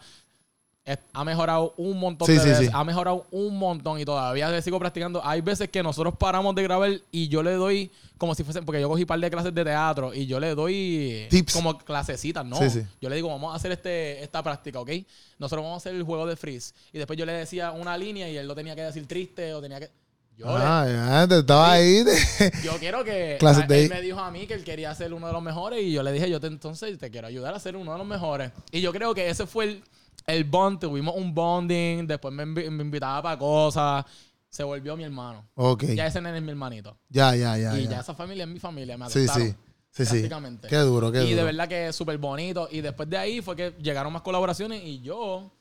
ha 1.14 1.24
mejorado 1.24 1.76
un 1.78 2.00
montón 2.00 2.26
Sí, 2.26 2.34
de 2.34 2.40
sí, 2.40 2.50
veces. 2.50 2.66
sí. 2.68 2.72
Ha 2.74 2.84
mejorado 2.84 3.28
un 3.30 3.60
montón 3.60 4.00
y 4.00 4.06
todavía 4.06 4.50
le 4.50 4.60
sigo 4.62 4.80
practicando. 4.80 5.22
Hay 5.24 5.42
veces 5.42 5.70
que 5.70 5.84
nosotros 5.84 6.16
paramos 6.18 6.56
de 6.56 6.64
grabar 6.64 6.90
y 7.12 7.28
yo 7.28 7.44
le 7.44 7.52
doy 7.52 7.92
como 8.18 8.34
si 8.34 8.44
fuese. 8.44 8.64
Porque 8.64 8.82
yo 8.82 8.90
cogí 8.90 9.04
un 9.04 9.08
par 9.08 9.20
de 9.20 9.30
clases 9.30 9.54
de 9.54 9.64
teatro 9.64 10.14
y 10.16 10.26
yo 10.26 10.40
le 10.40 10.56
doy 10.56 11.28
Tips. 11.30 11.54
como 11.54 11.78
clasecitas, 11.78 12.44
¿no? 12.44 12.56
Sí, 12.58 12.70
sí. 12.72 12.82
Yo 13.00 13.10
le 13.10 13.18
digo, 13.18 13.28
vamos 13.30 13.54
a 13.54 13.58
hacer 13.58 13.72
este, 13.72 14.24
esta 14.24 14.42
práctica, 14.42 14.80
¿ok? 14.80 14.90
Nosotros 15.38 15.64
vamos 15.64 15.76
a 15.76 15.78
hacer 15.78 15.94
el 15.96 16.04
juego 16.04 16.26
de 16.26 16.36
freeze. 16.36 16.74
Y 16.92 16.98
después 16.98 17.20
yo 17.20 17.26
le 17.26 17.34
decía 17.34 17.72
una 17.72 17.96
línea 17.96 18.28
y 18.28 18.38
él 18.38 18.48
lo 18.48 18.56
tenía 18.56 18.76
que 18.76 18.82
decir 18.82 19.06
triste 19.08 19.54
o 19.54 19.62
tenía 19.62 19.80
que. 19.80 19.92
Yo 20.40 20.46
le- 20.58 20.64
Ah, 20.64 20.86
ya, 21.22 21.28
te 21.28 21.40
estaba 21.40 21.72
ahí. 21.74 22.04
yo 22.64 22.72
quiero 22.80 23.04
que. 23.04 23.36
Clases 23.40 23.64
a- 23.66 23.68
de- 23.68 23.84
él 23.84 23.90
me 23.90 24.02
dijo 24.02 24.20
a 24.20 24.32
mí 24.32 24.48
que 24.48 24.54
él 24.54 24.64
quería 24.64 24.96
ser 24.96 25.14
uno 25.14 25.28
de 25.28 25.34
los 25.34 25.44
mejores 25.44 25.82
y 25.84 25.92
yo 25.92 26.02
le 26.02 26.12
dije, 26.14 26.30
yo 26.30 26.40
te, 26.40 26.48
entonces 26.48 26.98
te 26.98 27.12
quiero 27.12 27.28
ayudar 27.28 27.54
a 27.54 27.60
ser 27.60 27.76
uno 27.76 27.92
de 27.92 27.98
los 27.98 28.08
mejores. 28.08 28.52
Y 28.72 28.80
yo 28.82 28.92
creo 28.94 29.14
que 29.14 29.30
ese 29.30 29.46
fue 29.46 29.66
el, 29.66 29.84
el 30.28 30.44
bond. 30.46 30.80
Tuvimos 30.80 31.14
un 31.16 31.34
bonding. 31.36 32.08
Después 32.08 32.34
me, 32.34 32.46
me 32.46 32.64
invitaba 32.66 33.22
para 33.22 33.38
cosas. 33.38 34.06
Se 34.50 34.64
volvió 34.64 34.96
mi 34.98 35.04
hermano. 35.04 35.46
ok. 35.56 35.84
Ya 35.96 36.08
ese 36.08 36.22
nene 36.22 36.38
es 36.38 36.44
mi 36.44 36.50
hermanito. 36.52 36.98
Ya, 37.10 37.36
ya, 37.36 37.58
ya. 37.58 37.78
y 37.78 37.84
ya. 37.84 37.90
ya 37.92 38.00
esa 38.00 38.16
familia 38.16 38.46
es 38.46 38.50
mi 38.50 38.60
familia. 38.60 38.98
Me 38.98 39.10
Sí, 39.10 39.28
sí. 39.28 39.54
Sí, 39.92 40.06
sí. 40.06 40.30
Qué 40.70 40.78
duro, 40.78 41.12
qué 41.12 41.24
y 41.24 41.30
de 41.30 41.34
duro. 41.34 41.46
verdad 41.46 41.68
que 41.68 41.88
es 41.90 41.96
súper 41.96 42.18
bonito. 42.18 42.68
Y 42.72 42.80
después 42.82 43.10
de 43.10 43.18
ahí 43.18 43.42
fue 43.42 43.56
que 43.56 43.76
llegaron 43.82 44.14
más 44.14 44.22
colaboraciones 44.22 44.82
y 44.84 45.02
yo 45.02 45.52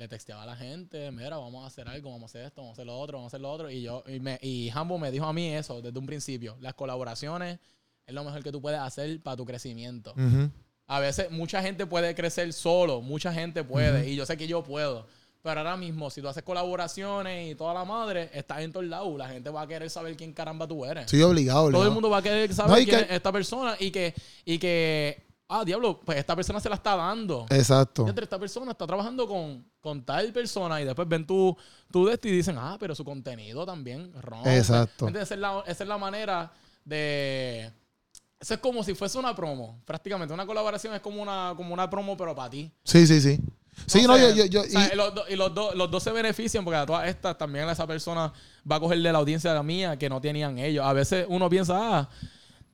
le 0.00 0.08
texteaba 0.08 0.44
a 0.44 0.46
la 0.46 0.56
gente, 0.56 1.10
mira, 1.10 1.36
vamos 1.36 1.62
a 1.62 1.66
hacer 1.66 1.86
algo, 1.86 2.10
vamos 2.10 2.22
a 2.22 2.26
hacer 2.38 2.46
esto, 2.46 2.62
vamos 2.62 2.70
a 2.70 2.76
hacer 2.76 2.86
lo 2.86 2.98
otro, 2.98 3.18
vamos 3.18 3.26
a 3.26 3.36
hacer 3.36 3.42
lo 3.42 3.52
otro. 3.52 3.70
Y 3.70 3.82
yo, 3.82 4.02
y, 4.08 4.18
me, 4.18 4.38
y 4.40 4.70
Hambo 4.74 4.96
me 4.98 5.10
dijo 5.10 5.26
a 5.26 5.32
mí 5.34 5.48
eso 5.52 5.82
desde 5.82 5.98
un 5.98 6.06
principio. 6.06 6.56
Las 6.60 6.72
colaboraciones 6.72 7.58
es 8.06 8.14
lo 8.14 8.24
mejor 8.24 8.42
que 8.42 8.50
tú 8.50 8.62
puedes 8.62 8.80
hacer 8.80 9.22
para 9.22 9.36
tu 9.36 9.44
crecimiento. 9.44 10.14
A 10.86 11.00
veces 11.00 11.30
mucha 11.30 11.60
gente 11.62 11.84
puede 11.86 12.14
crecer 12.14 12.50
solo, 12.54 13.02
mucha 13.02 13.30
gente 13.32 13.62
puede, 13.62 14.08
y 14.08 14.16
yo 14.16 14.24
sé 14.24 14.38
que 14.38 14.46
yo 14.48 14.62
puedo. 14.64 15.06
Pero 15.42 15.60
ahora 15.60 15.76
mismo, 15.76 16.08
si 16.10 16.20
tú 16.22 16.28
haces 16.28 16.42
colaboraciones 16.42 17.50
y 17.52 17.54
toda 17.54 17.74
la 17.74 17.84
madre, 17.84 18.30
estás 18.32 18.60
en 18.60 18.72
todos 18.72 18.86
lados, 18.86 19.16
la 19.18 19.28
gente 19.28 19.50
va 19.50 19.62
a 19.62 19.66
querer 19.66 19.88
saber 19.90 20.16
quién 20.16 20.32
caramba 20.32 20.66
tú 20.66 20.84
eres. 20.84 21.04
Estoy 21.04 21.22
obligado, 21.22 21.70
Todo 21.70 21.84
el 21.84 21.90
mundo 21.90 22.08
va 22.08 22.18
a 22.18 22.22
querer 22.22 22.52
saber 22.54 22.70
No, 22.70 22.74
quién 22.84 22.86
que- 22.98 23.04
es 23.04 23.10
esta 23.10 23.30
persona 23.32 23.76
y 23.78 23.90
que, 23.90 24.14
y 24.46 24.58
que, 24.58 25.29
ah, 25.50 25.64
diablo, 25.64 26.00
pues 26.00 26.16
esta 26.18 26.34
persona 26.36 26.60
se 26.60 26.68
la 26.68 26.76
está 26.76 26.96
dando. 26.96 27.46
Exacto. 27.50 28.04
Fíjate, 28.04 28.22
esta 28.22 28.38
persona 28.38 28.70
está 28.72 28.86
trabajando 28.86 29.26
con, 29.26 29.64
con 29.80 30.02
tal 30.04 30.32
persona 30.32 30.80
y 30.80 30.84
después 30.84 31.06
ven 31.08 31.26
tu, 31.26 31.56
tu 31.90 32.06
de 32.06 32.14
esto 32.14 32.28
y 32.28 32.32
dicen, 32.32 32.56
ah, 32.58 32.76
pero 32.80 32.94
su 32.94 33.04
contenido 33.04 33.66
también 33.66 34.12
rompe. 34.22 34.56
Exacto. 34.56 35.04
¿Me 35.04 35.10
entiendes? 35.10 35.22
Esa 35.28 35.34
es 35.34 35.40
la, 35.40 35.62
esa 35.66 35.82
es 35.84 35.88
la 35.88 35.98
manera 35.98 36.52
de... 36.84 37.70
Eso 38.38 38.54
es 38.54 38.60
como 38.60 38.82
si 38.82 38.94
fuese 38.94 39.18
una 39.18 39.34
promo, 39.36 39.82
prácticamente. 39.84 40.32
Una 40.32 40.46
colaboración 40.46 40.94
es 40.94 41.00
como 41.00 41.20
una, 41.20 41.52
como 41.56 41.74
una 41.74 41.90
promo, 41.90 42.16
pero 42.16 42.34
para 42.34 42.48
ti. 42.48 42.70
Sí, 42.84 43.06
sí, 43.06 43.20
sí. 43.20 43.38
Sí, 43.86 44.02
no, 44.06 44.16
yo, 44.16 44.30
yo, 44.30 44.44
yo- 44.46 44.62
o 44.62 44.64
sea, 44.64 44.90
y- 44.92 44.96
los, 44.96 45.14
do- 45.14 45.24
y 45.28 45.36
los, 45.36 45.54
dos- 45.54 45.74
los 45.74 45.90
dos 45.90 46.02
se 46.02 46.10
benefician 46.10 46.64
porque 46.64 46.78
a 46.78 46.86
todas 46.86 47.06
estas 47.06 47.36
también 47.36 47.68
esa 47.68 47.86
persona 47.86 48.32
va 48.70 48.76
a 48.76 48.80
coger 48.80 48.98
de 48.98 49.12
la 49.12 49.18
audiencia 49.18 49.50
de 49.50 49.56
la 49.56 49.62
mía 49.62 49.98
que 49.98 50.08
no 50.08 50.20
tenían 50.22 50.58
ellos. 50.58 50.84
A 50.86 50.92
veces 50.94 51.26
uno 51.28 51.50
piensa, 51.50 51.76
ah, 52.00 52.08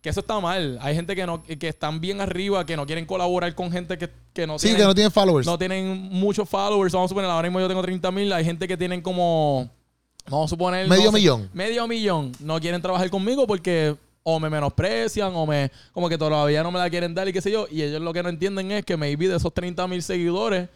que 0.06 0.10
eso 0.10 0.20
está 0.20 0.38
mal. 0.38 0.78
Hay 0.82 0.94
gente 0.94 1.16
que 1.16 1.26
no 1.26 1.42
que 1.42 1.66
están 1.66 2.00
bien 2.00 2.20
arriba, 2.20 2.64
que 2.64 2.76
no 2.76 2.86
quieren 2.86 3.04
colaborar 3.06 3.52
con 3.56 3.72
gente 3.72 3.98
que, 3.98 4.08
que 4.32 4.46
no 4.46 4.56
sí, 4.56 4.68
tienen 4.68 4.82
que 4.82 4.86
no 4.86 4.94
tienen 4.94 5.10
followers. 5.10 5.44
no 5.44 5.58
tienen 5.58 6.00
muchos 6.12 6.48
followers. 6.48 6.92
Vamos 6.92 7.08
a 7.08 7.10
suponer, 7.10 7.28
ahora 7.28 7.48
mismo 7.48 7.58
yo 7.58 7.66
tengo 7.66 7.82
30 7.82 8.12
mil. 8.12 8.32
Hay 8.32 8.44
gente 8.44 8.68
que 8.68 8.76
tienen 8.76 9.02
como, 9.02 9.68
vamos 10.28 10.46
a 10.46 10.50
suponer... 10.50 10.86
Medio 10.86 11.06
no 11.06 11.12
millón. 11.12 11.50
Medio 11.52 11.88
millón. 11.88 12.30
No 12.38 12.60
quieren 12.60 12.80
trabajar 12.80 13.10
conmigo 13.10 13.48
porque 13.48 13.96
o 14.22 14.38
me 14.38 14.48
menosprecian 14.48 15.32
o 15.34 15.44
me 15.44 15.72
como 15.90 16.08
que 16.08 16.16
todavía 16.16 16.62
no 16.62 16.70
me 16.70 16.78
la 16.78 16.88
quieren 16.88 17.12
dar 17.12 17.26
y 17.26 17.32
qué 17.32 17.40
sé 17.40 17.50
yo. 17.50 17.66
Y 17.68 17.82
ellos 17.82 18.00
lo 18.00 18.12
que 18.12 18.22
no 18.22 18.28
entienden 18.28 18.70
es 18.70 18.84
que 18.84 18.96
maybe 18.96 19.26
de 19.26 19.38
esos 19.38 19.52
30 19.52 19.88
mil 19.88 20.04
seguidores 20.04 20.68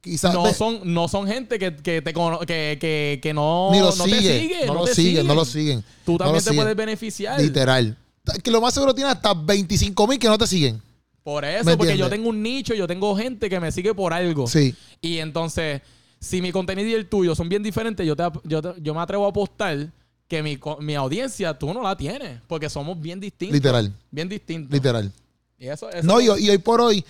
Quizás 0.00 0.32
no 0.32 0.54
son, 0.54 0.82
no 0.84 1.08
son 1.08 1.26
gente 1.26 1.58
que, 1.58 1.74
que 1.74 2.00
te 2.00 2.14
que, 2.14 2.78
que, 2.80 3.18
que 3.20 3.34
no, 3.34 3.70
ni 3.72 3.80
lo 3.80 3.92
no 3.96 4.04
te 4.04 4.20
sigue, 4.20 4.66
no, 4.66 4.74
no 4.74 4.80
lo 4.82 4.86
siguen, 4.86 5.26
no 5.26 5.34
lo 5.34 5.44
siguen. 5.44 5.84
Tú 6.04 6.16
también 6.16 6.36
te 6.36 6.50
siguen. 6.50 6.56
puedes 6.58 6.76
beneficiar. 6.76 7.40
Literal. 7.40 7.96
Que 8.42 8.50
lo 8.50 8.60
más 8.60 8.74
seguro 8.74 8.94
tiene 8.94 9.10
hasta 9.10 9.34
25 9.34 10.06
mil 10.06 10.18
que 10.18 10.28
no 10.28 10.38
te 10.38 10.46
siguen. 10.46 10.82
Por 11.22 11.44
eso, 11.44 11.64
¿Me 11.64 11.76
porque 11.76 11.96
yo 11.98 12.08
tengo 12.08 12.28
un 12.28 12.42
nicho, 12.42 12.72
yo 12.74 12.86
tengo 12.86 13.16
gente 13.16 13.48
que 13.50 13.58
me 13.58 13.72
sigue 13.72 13.94
por 13.94 14.12
algo. 14.12 14.46
Sí. 14.46 14.74
Y 15.00 15.18
entonces, 15.18 15.82
si 16.20 16.40
mi 16.40 16.52
contenido 16.52 16.88
y 16.88 16.94
el 16.94 17.08
tuyo 17.08 17.34
son 17.34 17.48
bien 17.48 17.62
diferentes, 17.62 18.06
yo, 18.06 18.14
te, 18.14 18.22
yo, 18.44 18.62
te- 18.62 18.80
yo 18.80 18.94
me 18.94 19.00
atrevo 19.00 19.26
a 19.26 19.30
apostar 19.30 19.90
que 20.28 20.42
mi, 20.42 20.58
mi 20.80 20.94
audiencia 20.94 21.58
tú 21.58 21.72
no 21.74 21.82
la 21.82 21.96
tienes. 21.96 22.40
Porque 22.46 22.70
somos 22.70 23.00
bien 23.00 23.18
distintos. 23.20 23.54
Literal. 23.54 23.92
Bien 24.10 24.28
distintos. 24.28 24.72
Literal. 24.72 25.10
Y 25.58 25.66
eso, 25.66 25.90
eso 25.90 26.06
No, 26.06 26.20
y, 26.20 26.28
hoy- 26.28 26.44
y 26.46 26.50
hoy 26.50 26.58
por 26.58 26.80
hoy, 26.80 27.04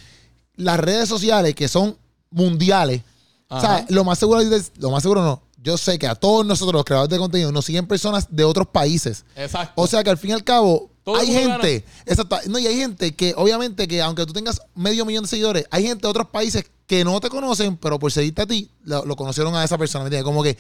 las 0.55 0.81
redes 0.81 1.09
sociales 1.09 1.55
que 1.55 1.69
son 1.69 1.97
mundiales, 2.31 3.03
o 3.49 3.61
sea, 3.61 3.77
Ajá. 3.77 3.87
lo 3.91 4.03
más 4.05 4.19
seguro, 4.19 4.41
lo 4.79 4.91
más 4.91 5.03
seguro 5.03 5.23
no. 5.23 5.43
Yo 5.63 5.77
sé 5.77 5.99
que 5.99 6.07
a 6.07 6.15
todos 6.15 6.47
nosotros, 6.47 6.75
los 6.75 6.85
creadores 6.85 7.11
de 7.11 7.19
contenido, 7.19 7.53
nos 7.53 7.65
siguen 7.65 7.87
personas 7.87 8.29
de 8.31 8.45
otros 8.45 8.67
países. 8.69 9.25
Exacto. 9.35 9.73
O 9.83 9.87
sea 9.87 10.03
que 10.05 10.11
al 10.11 10.17
fin 10.19 10.31
y 10.31 10.33
al 10.35 10.45
cabo, 10.45 10.91
Todo 11.07 11.17
hay 11.19 11.29
gente, 11.29 11.85
exacto, 12.05 12.37
no, 12.49 12.59
y 12.59 12.67
hay 12.67 12.77
gente 12.77 13.15
que, 13.15 13.33
obviamente, 13.37 13.87
que 13.87 14.03
aunque 14.03 14.27
tú 14.27 14.33
tengas 14.33 14.61
medio 14.75 15.07
millón 15.07 15.23
de 15.23 15.29
seguidores, 15.29 15.65
hay 15.71 15.85
gente 15.87 16.03
de 16.03 16.09
otros 16.11 16.31
países 16.31 16.65
que 16.89 17.05
no 17.05 17.21
te 17.21 17.29
conocen, 17.29 17.77
pero 17.77 17.97
por 18.01 18.11
seguirte 18.11 18.43
a 18.43 18.47
ti, 18.47 18.69
lo, 18.83 19.05
lo 19.05 19.15
conocieron 19.15 19.55
a 19.55 19.63
esa 19.63 19.79
persona, 19.79 20.03
¿me 20.03 20.09
entiendes? 20.09 20.25
Como 20.25 20.43
que, 20.43 20.57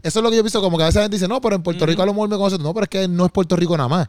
eso 0.00 0.20
es 0.20 0.22
lo 0.22 0.30
que 0.30 0.36
yo 0.36 0.44
pienso, 0.44 0.60
como 0.60 0.76
que 0.76 0.84
a 0.84 0.86
veces 0.86 1.00
la 1.00 1.02
gente 1.02 1.16
dice, 1.16 1.26
no, 1.26 1.40
pero 1.40 1.56
en 1.56 1.64
Puerto 1.64 1.84
Rico 1.86 2.02
a 2.02 2.06
lo 2.06 2.12
mejor 2.12 2.28
me 2.28 2.36
conocen. 2.36 2.62
No, 2.62 2.72
pero 2.72 2.84
es 2.84 2.88
que 2.88 3.08
no 3.08 3.26
es 3.26 3.32
Puerto 3.32 3.56
Rico 3.56 3.76
nada 3.76 3.88
más. 3.88 4.08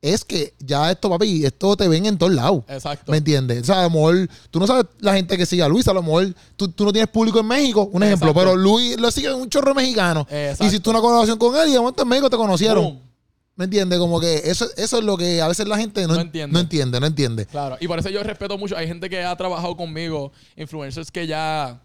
Es 0.00 0.24
que 0.24 0.54
ya 0.60 0.92
esto, 0.92 1.10
papi, 1.10 1.44
esto 1.44 1.76
te 1.76 1.88
ven 1.88 2.06
en 2.06 2.18
todos 2.18 2.32
lados. 2.32 2.62
Exacto. 2.68 3.10
¿Me 3.10 3.18
entiendes? 3.18 3.62
O 3.62 3.64
sea, 3.64 3.80
a 3.80 3.82
lo 3.84 3.90
mejor 3.90 4.28
tú 4.50 4.60
no 4.60 4.66
sabes 4.68 4.86
la 5.00 5.14
gente 5.14 5.36
que 5.36 5.44
sigue 5.44 5.62
a 5.62 5.68
Luis, 5.68 5.88
a 5.88 5.92
lo 5.92 6.02
mejor 6.02 6.34
tú, 6.54 6.68
tú 6.68 6.84
no 6.84 6.92
tienes 6.92 7.10
público 7.10 7.40
en 7.40 7.46
México, 7.46 7.88
un 7.92 8.02
ejemplo, 8.04 8.28
Exacto. 8.28 8.50
pero 8.50 8.56
Luis 8.56 9.00
lo 9.00 9.10
sigue 9.10 9.34
un 9.34 9.48
chorro 9.48 9.74
mexicano. 9.74 10.26
Exacto. 10.30 10.66
Y 10.66 10.70
si 10.70 10.78
tú 10.78 10.90
una 10.90 11.00
colaboración 11.00 11.38
con 11.38 11.56
él 11.56 11.70
y 11.70 11.72
de 11.72 11.80
momento 11.80 12.02
en 12.02 12.08
México 12.08 12.30
te 12.30 12.36
conocieron. 12.36 12.84
Boom. 12.84 13.06
¿Me 13.56 13.64
entiendes? 13.64 13.98
Como 13.98 14.20
que 14.20 14.36
eso, 14.44 14.66
eso 14.76 14.98
es 14.98 15.04
lo 15.04 15.16
que 15.16 15.40
a 15.40 15.48
veces 15.48 15.66
la 15.66 15.78
gente 15.78 16.02
no, 16.02 16.08
No 16.08 16.14
no 16.14 16.20
entiende. 16.20 16.60
entiende. 16.60 17.00
no 17.00 17.06
entiende, 17.06 17.46
Claro, 17.46 17.76
y 17.80 17.88
por 17.88 17.98
eso 17.98 18.10
yo 18.10 18.22
respeto 18.22 18.56
mucho. 18.58 18.76
Hay 18.76 18.86
gente 18.86 19.08
que 19.08 19.22
ha 19.24 19.34
trabajado 19.34 19.76
conmigo, 19.76 20.30
influencers 20.56 21.10
que 21.10 21.26
ya 21.26 21.80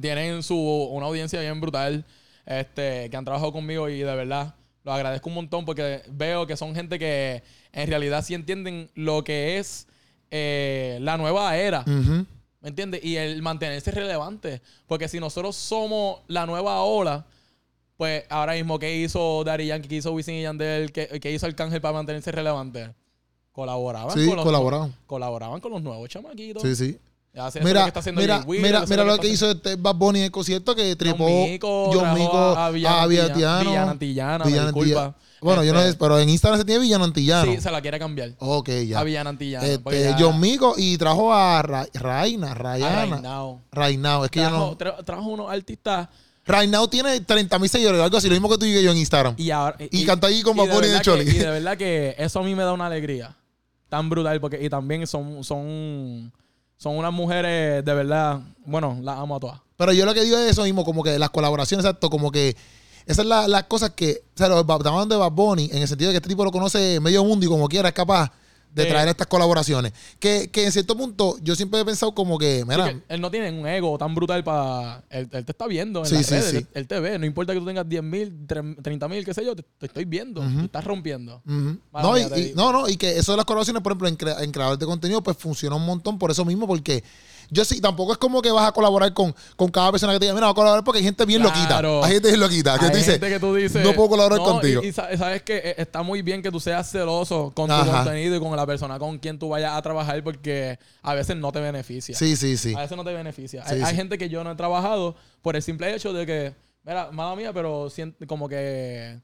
tienen 0.00 0.42
su 0.42 0.56
una 0.56 1.06
audiencia 1.06 1.40
bien 1.40 1.60
brutal, 1.60 2.04
este, 2.46 3.10
que 3.10 3.16
han 3.16 3.24
trabajado 3.24 3.52
conmigo 3.52 3.88
y 3.88 3.98
de 3.98 4.14
verdad 4.16 4.54
lo 4.84 4.92
agradezco 4.92 5.28
un 5.28 5.34
montón 5.36 5.64
porque 5.64 6.02
veo 6.08 6.46
que 6.46 6.56
son 6.56 6.74
gente 6.74 6.98
que 6.98 7.42
en 7.72 7.88
realidad 7.88 8.24
sí 8.24 8.34
entienden 8.34 8.90
lo 8.94 9.22
que 9.22 9.58
es 9.58 9.86
eh, 10.30 10.98
la 11.02 11.16
nueva 11.16 11.56
era. 11.56 11.84
¿Me 11.86 12.68
entiendes? 12.68 13.04
Y 13.04 13.16
el 13.16 13.42
mantenerse 13.42 13.90
relevante. 13.90 14.62
Porque 14.86 15.08
si 15.08 15.18
nosotros 15.20 15.56
somos 15.56 16.20
la 16.28 16.46
nueva 16.46 16.80
ola, 16.82 17.26
pues 18.02 18.24
ahora 18.30 18.54
mismo, 18.54 18.80
¿qué 18.80 18.96
hizo 18.96 19.44
Daddy 19.44 19.66
Yankee? 19.66 19.86
¿Qué 19.88 19.94
hizo 19.94 20.10
Wisin 20.10 20.34
y 20.34 20.42
Yandel? 20.42 20.90
¿Qué, 20.90 21.20
qué 21.20 21.30
hizo 21.32 21.46
Arcángel 21.46 21.80
para 21.80 21.94
mantenerse 21.94 22.32
relevante? 22.32 22.90
Colaboraban 23.52 24.10
Sí, 24.18 24.26
con 24.26 24.34
los 24.36 24.44
colaboraban. 24.44 24.92
Colaboraban 25.06 25.60
con 25.60 25.70
los 25.70 25.82
nuevos 25.82 26.08
chamaquitos. 26.08 26.62
Sí, 26.62 26.74
sí. 26.74 26.98
Mira, 27.62 27.86
está 27.86 28.02
mira, 28.12 28.44
mira, 28.46 29.04
lo 29.04 29.18
que 29.18 29.28
hizo 29.28 29.52
este 29.52 29.76
Bad 29.76 29.94
Bunny 29.94 30.18
en 30.18 30.24
el 30.26 30.30
concierto 30.32 30.74
que 30.74 30.96
John 31.00 31.16
Mico, 31.50 31.90
John 31.94 32.12
Mico 32.14 32.36
a, 32.36 32.66
a 32.66 32.70
Villano 32.70 32.96
a 32.96 33.02
Antillano. 33.04 33.08
Villatiano. 33.08 33.70
Villano 34.44 34.68
Antillana, 34.68 35.14
Bueno, 35.40 35.64
yo 35.64 35.72
no 35.72 35.78
Este, 35.80 35.92
sé, 35.92 35.98
pero 35.98 36.18
en 36.18 36.28
Instagram 36.28 36.58
se 36.58 36.64
tiene 36.66 36.80
Villano 36.82 37.04
Antillano. 37.04 37.50
Sí, 37.52 37.60
se 37.60 37.70
la 37.70 37.80
quiere 37.80 37.98
cambiar. 38.00 38.32
Ok, 38.38 38.68
ya. 38.86 38.98
A 38.98 39.04
Villano 39.04 39.30
Antillano. 39.30 39.64
Este, 39.66 40.02
ya- 40.02 40.16
John 40.18 40.40
Mico 40.40 40.74
y 40.76 40.98
trajo 40.98 41.32
a 41.32 41.62
Ra- 41.62 41.86
Raina, 41.94 42.52
Rayana. 42.52 43.06
Rainao. 43.06 43.60
Rainao. 43.70 44.24
Es 44.24 44.30
que 44.30 44.40
yo 44.40 44.48
Trajo, 44.48 44.66
no. 44.66 44.76
tra- 44.78 45.04
trajo 45.04 45.28
unos 45.30 45.50
artistas 45.50 46.08
Rainao 46.44 46.88
tiene 46.88 47.20
30 47.20 47.58
mil 47.58 47.68
seguidores, 47.68 48.00
algo 48.00 48.16
así, 48.16 48.28
lo 48.28 48.34
mismo 48.34 48.48
que 48.48 48.58
tú 48.58 48.64
y 48.64 48.82
yo 48.82 48.90
en 48.90 48.96
Instagram. 48.98 49.34
Y, 49.38 49.50
ahora, 49.50 49.76
Y 49.90 50.04
canta 50.04 50.26
ahí 50.26 50.42
con 50.42 50.56
y 50.56 50.60
Bad 50.66 50.80
de 50.80 50.88
de 50.88 51.00
Choli. 51.00 51.24
que- 51.24 51.30
Y 51.30 51.38
de 51.38 51.46
verdad 51.50 51.76
que 51.76 52.14
eso 52.18 52.40
a 52.40 52.42
mí 52.42 52.54
me 52.54 52.62
da 52.64 52.72
una 52.72 52.86
alegría 52.86 53.36
tan 53.88 54.08
brutal 54.10 54.40
porque 54.40 54.62
y 54.62 54.68
también 54.68 55.06
son 55.06 55.44
son 55.44 56.32
son 56.76 56.96
unas 56.96 57.12
mujeres 57.12 57.84
de 57.84 57.94
verdad, 57.94 58.40
bueno, 58.64 58.98
las 59.02 59.18
amo 59.18 59.36
a 59.36 59.40
todas. 59.40 59.60
Pero 59.76 59.92
yo 59.92 60.04
lo 60.04 60.14
que 60.14 60.24
digo 60.24 60.36
es 60.38 60.50
eso 60.50 60.64
mismo, 60.64 60.84
como 60.84 61.02
que 61.04 61.16
las 61.18 61.30
colaboraciones, 61.30 61.84
exacto, 61.86 62.10
como 62.10 62.32
que 62.32 62.56
esas 63.04 63.18
son 63.18 63.28
la- 63.28 63.46
las 63.46 63.64
cosas 63.64 63.90
que, 63.90 64.22
o 64.34 64.38
sea, 64.38 64.46
estamos 64.48 64.86
hablando 64.86 65.14
de 65.14 65.20
Bad 65.20 65.30
Bunny, 65.32 65.70
en 65.72 65.78
el 65.82 65.86
sentido 65.88 66.08
de 66.10 66.14
que 66.14 66.16
este 66.18 66.28
tipo 66.28 66.44
lo 66.44 66.50
conoce 66.50 66.98
medio 67.00 67.22
mundo 67.24 67.46
y 67.46 67.48
como 67.48 67.68
quiera 67.68 67.88
es 67.88 67.94
capaz 67.94 68.32
de 68.74 68.84
Sí. 68.84 68.88
traer 68.88 69.08
estas 69.08 69.26
colaboraciones. 69.26 69.92
Que, 70.18 70.48
que 70.50 70.64
en 70.64 70.72
cierto 70.72 70.96
punto 70.96 71.36
yo 71.42 71.54
siempre 71.54 71.80
he 71.80 71.84
pensado 71.84 72.14
como 72.14 72.38
que, 72.38 72.64
mira, 72.66 72.88
Sí, 72.88 72.94
que 73.06 73.14
él 73.14 73.20
no 73.20 73.30
tiene 73.30 73.50
un 73.58 73.66
ego 73.66 73.98
tan 73.98 74.14
brutal 74.14 74.42
para 74.42 75.04
él, 75.10 75.28
él 75.30 75.44
te 75.44 75.52
está 75.52 75.66
viendo 75.66 76.00
en 76.00 76.06
Sí, 76.06 76.14
las 76.14 76.26
sí, 76.26 76.34
redes, 76.34 76.50
sí. 76.50 76.56
Él, 76.56 76.68
él 76.74 76.86
te 76.88 76.98
ve, 77.00 77.18
no 77.18 77.26
importa 77.26 77.52
que 77.52 77.58
tú 77.60 77.66
tengas 77.66 77.88
10 77.88 78.02
mil, 78.02 78.46
30 78.46 79.08
mil, 79.08 79.24
qué 79.24 79.34
sé 79.34 79.44
yo, 79.44 79.54
te, 79.54 79.62
te 79.62 79.86
estoy 79.86 80.04
viendo, 80.06 80.40
te 80.40 80.64
estás 80.64 80.84
rompiendo. 80.84 81.42
No, 81.44 82.16
y, 82.18 82.24
mía, 82.24 82.52
no, 82.54 82.72
no, 82.72 82.88
y 82.88 82.96
que 82.96 83.18
eso 83.18 83.32
de 83.32 83.36
las 83.36 83.44
colaboraciones, 83.46 83.82
por 83.82 83.92
ejemplo, 83.92 84.08
en, 84.08 84.16
crea- 84.16 84.42
en 84.42 84.50
creadores 84.52 84.78
de 84.78 84.86
contenido, 84.86 85.22
pues 85.22 85.36
funciona 85.36 85.76
un 85.76 85.84
montón 85.86 86.18
por 86.18 86.30
eso 86.30 86.44
mismo, 86.44 86.66
porque 86.66 87.04
Yo 87.52 87.66
sí, 87.66 87.82
tampoco 87.82 88.12
es 88.12 88.18
como 88.18 88.40
que 88.40 88.50
vas 88.50 88.66
a 88.66 88.72
colaborar 88.72 89.12
con, 89.12 89.34
con 89.56 89.70
cada 89.70 89.90
persona 89.90 90.14
que 90.14 90.18
te 90.20 90.24
diga, 90.24 90.34
mira, 90.34 90.46
voy 90.46 90.52
a 90.52 90.54
colaborar 90.54 90.84
porque 90.84 90.98
hay 91.00 91.04
gente 91.04 91.26
bien 91.26 91.42
Claro. 91.42 91.54
loquita. 92.00 92.06
Hay 92.06 92.12
gente 92.14 92.28
bien 92.28 92.40
loquita. 92.40 92.78
Que 92.78 92.86
Hay 92.86 92.90
te 92.92 92.96
dice, 92.96 93.10
gente 93.12 93.28
que 93.28 93.38
tú 93.38 93.54
dices, 93.54 93.84
no 93.84 93.92
puedo 93.92 94.08
colaborar 94.08 94.38
no, 94.38 94.44
contigo. 94.44 94.80
Y, 94.82 94.86
y 94.86 94.92
sa- 94.92 95.14
sabes 95.18 95.42
que 95.42 95.58
eh, 95.58 95.74
está 95.76 96.02
muy 96.02 96.22
bien 96.22 96.40
que 96.40 96.50
tú 96.50 96.58
seas 96.58 96.90
celoso 96.90 97.52
con 97.54 97.66
tu 97.66 97.74
Ajá. 97.74 98.04
contenido 98.04 98.36
y 98.36 98.40
con 98.40 98.56
la 98.56 98.64
persona 98.64 98.98
con 98.98 99.18
quien 99.18 99.38
tú 99.38 99.50
vayas 99.50 99.72
a 99.74 99.82
trabajar 99.82 100.24
porque 100.24 100.78
a 101.02 101.12
veces 101.12 101.36
no 101.36 101.52
te 101.52 101.60
beneficia. 101.60 102.16
sí, 102.16 102.36
sí, 102.36 102.56
sí. 102.56 102.74
A 102.74 102.80
veces 102.80 102.96
no 102.96 103.04
te 103.04 103.12
beneficia. 103.12 103.66
Sí, 103.66 103.74
hay, 103.74 103.94
gente 103.94 104.16
que 104.16 104.30
yo 104.30 104.42
no 104.44 104.52
he 104.52 104.56
trabajado 104.56 105.14
por 105.42 105.54
el 105.54 105.62
simple 105.62 105.94
hecho 105.94 106.14
de 106.14 106.24
que, 106.24 106.54
mira, 106.84 107.10
mala 107.12 107.36
mía, 107.36 107.52
pero 107.52 107.90
siento 107.90 108.26
como 108.26 108.48
que 108.48 109.20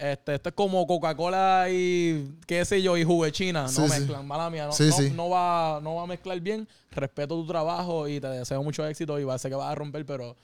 este, 0.00 0.34
esto 0.34 0.48
es 0.48 0.54
como 0.54 0.86
Coca-Cola 0.86 1.68
y 1.70 2.34
qué 2.46 2.64
sé 2.64 2.82
yo, 2.82 2.96
y 2.96 3.04
jugo 3.04 3.24
de 3.24 3.32
China. 3.32 3.62
No 3.62 3.68
sí. 3.68 3.82
mezclan, 3.82 4.26
mala 4.26 4.50
mía. 4.50 4.66
No, 4.66 4.72
Sí, 4.72 4.90
no, 5.10 5.14
no 5.14 5.28
va, 5.28 5.80
no 5.82 5.96
va 5.96 6.02
a 6.02 6.06
mezclar 6.06 6.40
bien. 6.40 6.66
Respeto 6.90 7.34
tu 7.36 7.46
trabajo 7.46 8.08
y 8.08 8.20
te 8.20 8.28
deseo 8.28 8.62
mucho 8.62 8.86
éxito 8.86 9.18
y 9.18 9.24
va, 9.24 9.38
sé 9.38 9.48
que 9.48 9.54
vas 9.54 9.70
a 9.70 9.74
romper, 9.74 10.04
pero 10.06 10.36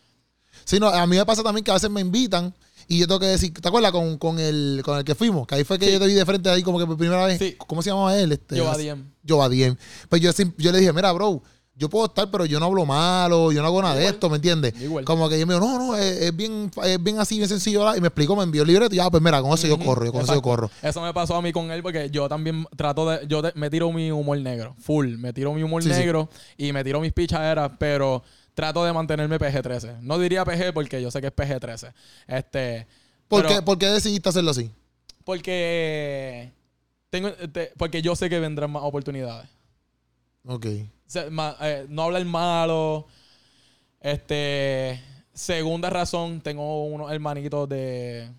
Sí, 0.64 0.80
no, 0.80 0.88
a 0.88 1.06
mí 1.06 1.16
me 1.16 1.26
pasa 1.26 1.42
también 1.42 1.64
que 1.64 1.70
a 1.70 1.74
veces 1.74 1.90
me 1.90 2.00
invitan 2.00 2.54
y 2.88 2.98
yo 2.98 3.06
tengo 3.06 3.20
que 3.20 3.26
decir, 3.26 3.52
¿te 3.52 3.68
acuerdas 3.68 3.92
con, 3.92 4.16
con 4.16 4.38
el, 4.38 4.80
con 4.84 4.98
el 4.98 5.04
que 5.04 5.14
fuimos? 5.14 5.46
Que 5.46 5.56
ahí 5.56 5.64
fue 5.64 5.78
que 5.78 5.92
yo 5.92 5.98
te 5.98 6.06
vi 6.06 6.14
de 6.14 6.24
frente 6.24 6.48
ahí 6.48 6.62
como 6.62 6.78
que 6.78 6.86
por 6.86 6.96
primera 6.96 7.24
vez. 7.26 7.56
¿Cómo 7.58 7.82
se 7.82 7.90
llamaba 7.90 8.16
él? 8.16 8.32
Este. 8.32 8.58
Jovadiem. 9.28 9.76
Pues 10.08 10.22
yo, 10.22 10.30
yo 10.56 10.72
le 10.72 10.78
dije, 10.78 10.92
mira, 10.92 11.12
bro, 11.12 11.42
yo 11.78 11.90
puedo 11.90 12.06
estar, 12.06 12.30
pero 12.30 12.46
yo 12.46 12.58
no 12.58 12.66
hablo 12.66 12.86
malo, 12.86 13.52
yo 13.52 13.60
no 13.60 13.68
hago 13.68 13.82
nada 13.82 13.94
de 13.96 14.06
esto, 14.06 14.30
¿me 14.30 14.36
entiendes? 14.36 14.72
Igual. 14.80 15.04
Como 15.04 15.28
que 15.28 15.38
yo 15.38 15.46
me 15.46 15.54
digo, 15.54 15.66
no, 15.66 15.78
no, 15.78 15.94
es, 15.96 16.22
es 16.22 16.34
bien, 16.34 16.70
es 16.84 17.02
bien 17.02 17.18
así, 17.18 17.36
bien 17.36 17.48
sencillo. 17.48 17.94
Y 17.94 18.00
me 18.00 18.06
explicó, 18.08 18.34
me 18.34 18.42
envió 18.44 18.62
el 18.62 18.68
libreto 18.68 18.94
y 18.94 18.98
ya, 18.98 19.10
pues 19.10 19.22
mira, 19.22 19.42
con 19.42 19.52
eso 19.52 19.66
yo 19.66 19.78
corro, 19.78 20.06
yo 20.06 20.12
con 20.12 20.22
eso 20.22 20.34
yo 20.34 20.40
corro. 20.42 20.70
Eso 20.82 21.02
me 21.02 21.12
pasó 21.12 21.36
a 21.36 21.42
mí 21.42 21.52
con 21.52 21.70
él 21.70 21.82
porque 21.82 22.08
yo 22.10 22.28
también 22.28 22.66
trato 22.76 23.08
de. 23.10 23.26
Yo 23.26 23.42
te- 23.42 23.52
me 23.58 23.68
tiro 23.68 23.92
mi 23.92 24.10
humor 24.10 24.38
negro. 24.38 24.74
Full. 24.80 25.16
Me 25.18 25.32
tiro 25.34 25.52
mi 25.52 25.62
humor 25.62 25.82
Sí, 25.82 25.90
sí. 25.92 25.98
negro 25.98 26.30
y 26.56 26.72
me 26.72 26.82
tiro 26.82 26.98
mis 27.00 27.12
pichaderas, 27.12 27.72
pero 27.78 28.22
trato 28.54 28.82
de 28.84 28.92
mantenerme 28.94 29.38
PG-13. 29.38 30.00
No 30.00 30.18
diría 30.18 30.44
PG 30.46 30.72
porque 30.72 31.02
yo 31.02 31.10
sé 31.10 31.20
que 31.20 31.26
es 31.26 31.32
PG-13. 31.36 31.92
Este. 32.26 32.86
¿Por, 33.28 33.42
pero- 33.42 33.54
qué, 33.54 33.62
¿Por 33.62 33.76
qué 33.78 33.86
decidiste 33.88 34.28
hacerlo 34.30 34.52
así? 34.52 34.70
Porque. 35.24 36.52
Tengo, 37.10 37.30
te- 37.32 37.72
porque 37.76 38.00
yo 38.00 38.16
sé 38.16 38.30
que 38.30 38.40
vendrán 38.40 38.70
más 38.70 38.82
oportunidades. 38.82 39.48
Ok. 40.46 40.66
Ma- 41.30 41.56
eh, 41.60 41.86
no 41.88 42.02
hablar 42.02 42.24
malo. 42.24 43.06
Este. 44.00 45.00
Segunda 45.32 45.90
razón, 45.90 46.40
tengo 46.40 46.84
unos 46.86 47.10
hermanitos 47.12 47.68
de. 47.68 48.30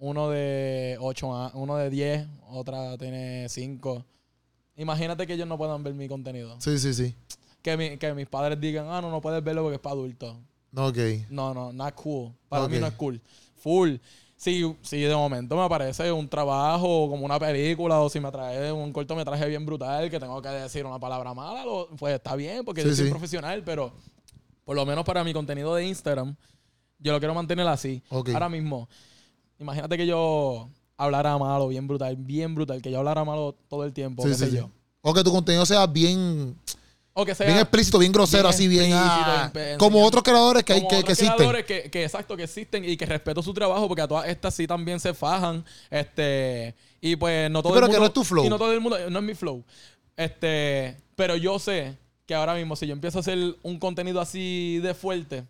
Uno 0.00 0.30
de 0.30 0.96
8 1.00 1.50
uno 1.54 1.76
de 1.76 1.90
10, 1.90 2.26
otra 2.50 2.96
tiene 2.98 3.48
5. 3.48 4.04
Imagínate 4.76 5.26
que 5.26 5.32
ellos 5.34 5.48
no 5.48 5.58
puedan 5.58 5.82
ver 5.82 5.92
mi 5.94 6.06
contenido. 6.06 6.56
Sí, 6.60 6.78
sí, 6.78 6.94
sí. 6.94 7.14
Que, 7.62 7.76
mi- 7.76 7.96
que 7.98 8.14
mis 8.14 8.28
padres 8.28 8.60
digan, 8.60 8.86
ah, 8.88 9.00
no, 9.02 9.10
no 9.10 9.20
puedes 9.20 9.42
verlo 9.42 9.62
porque 9.62 9.74
es 9.74 9.80
para 9.80 9.94
adultos. 9.94 10.36
Ok. 10.76 10.98
No, 11.30 11.52
no, 11.52 11.72
not 11.72 11.94
cool. 11.96 12.32
Para 12.48 12.68
mí 12.68 12.78
no 12.78 12.86
es 12.86 12.94
cool. 12.94 13.20
Full. 13.56 13.96
Si, 14.40 14.64
si 14.82 15.00
de 15.00 15.14
momento 15.16 15.56
me 15.56 15.62
aparece 15.64 16.12
un 16.12 16.28
trabajo 16.28 17.08
como 17.10 17.24
una 17.24 17.40
película 17.40 17.98
o 18.00 18.08
si 18.08 18.20
me 18.20 18.30
trae 18.30 18.70
un 18.70 18.92
cortometraje 18.92 19.46
bien 19.48 19.66
brutal 19.66 20.08
que 20.08 20.20
tengo 20.20 20.40
que 20.40 20.48
decir 20.48 20.86
una 20.86 20.98
palabra 21.00 21.34
mala, 21.34 21.64
lo- 21.64 21.88
pues 21.98 22.14
está 22.14 22.36
bien 22.36 22.64
porque 22.64 22.82
Sí, 22.82 22.88
yo 22.88 22.94
soy 22.94 23.04
sí. 23.06 23.10
profesional, 23.10 23.62
pero 23.64 23.92
por 24.64 24.76
lo 24.76 24.86
menos 24.86 25.04
para 25.04 25.24
mi 25.24 25.32
contenido 25.32 25.74
de 25.74 25.86
Instagram, 25.88 26.36
yo 27.00 27.12
lo 27.12 27.18
quiero 27.18 27.34
mantener 27.34 27.66
así. 27.66 28.00
Ahora 28.10 28.48
mismo, 28.48 28.88
imagínate 29.58 29.96
que 29.96 30.06
yo 30.06 30.68
hablara 30.96 31.36
malo, 31.36 31.66
bien 31.66 31.88
brutal, 31.88 32.14
bien 32.16 32.54
brutal, 32.54 32.80
que 32.80 32.92
yo 32.92 32.98
hablara 32.98 33.24
malo 33.24 33.56
todo 33.68 33.82
el 33.82 33.92
tiempo, 33.92 34.22
Sí, 34.22 34.28
qué 34.30 34.34
sé 34.36 34.50
sí. 34.50 34.56
yo. 34.56 34.70
O 35.00 35.12
que 35.14 35.24
tu 35.24 35.32
contenido 35.32 35.66
sea 35.66 35.84
bien, 35.88 36.56
O 37.20 37.24
que 37.24 37.34
sea 37.34 37.46
bien 37.48 37.58
explícito, 37.58 37.98
bien 37.98 38.12
grosero, 38.12 38.44
bien 38.44 38.54
así, 38.54 38.68
bien. 38.68 38.90
ah, 38.94 39.50
bien 39.52 39.76
como 39.76 40.04
otros 40.04 40.22
creadores 40.22 40.62
que, 40.62 40.72
hay, 40.74 40.78
como 40.80 40.90
que, 40.90 40.96
que 40.96 41.00
otros 41.00 41.12
existen. 41.18 41.36
creadores 41.36 41.64
que, 41.66 41.90
que 41.90 42.04
exacto 42.04 42.36
que 42.36 42.44
existen 42.44 42.84
y 42.84 42.96
que 42.96 43.06
respeto 43.06 43.42
su 43.42 43.52
trabajo 43.52 43.88
porque 43.88 44.02
a 44.02 44.06
todas 44.06 44.28
estas 44.28 44.54
sí 44.54 44.68
también 44.68 45.00
se 45.00 45.12
fajan 45.14 45.64
este 45.90 46.76
y 47.00 47.16
pues 47.16 47.50
no 47.50 47.60
todo 47.60 47.74
pero 47.74 47.86
el 47.86 47.92
que 47.92 47.98
mundo 47.98 48.00
no 48.00 48.06
es 48.06 48.12
tu 48.12 48.22
flow. 48.24 48.44
y 48.44 48.48
no 48.48 48.56
todo 48.56 48.72
el 48.72 48.80
mundo 48.80 49.10
no 49.10 49.18
es 49.18 49.24
mi 49.24 49.34
flow 49.34 49.64
este 50.16 50.96
pero 51.16 51.34
yo 51.34 51.58
sé 51.58 51.96
que 52.24 52.34
ahora 52.36 52.54
mismo 52.54 52.76
si 52.76 52.86
yo 52.86 52.92
empiezo 52.92 53.18
a 53.18 53.20
hacer 53.22 53.56
un 53.62 53.78
contenido 53.80 54.20
así 54.20 54.78
de 54.80 54.94
fuerte 54.94 55.44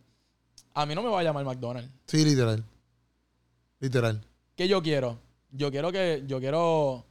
a 0.73 0.87
mí 0.87 0.95
no 0.95 1.03
me 1.03 1.11
va 1.11 1.21
a 1.21 1.23
llamar 1.23 1.45
McDonald's 1.45 1.91
Sí, 2.07 2.25
literal. 2.25 2.65
Literal. 3.81 4.25
¿qué 4.57 4.69
yo 4.69 4.83
quiero? 4.83 5.19
yo 5.51 5.71
quiero 5.71 5.93
que 5.93 6.23
yo 6.27 6.41
quiero 6.41 7.05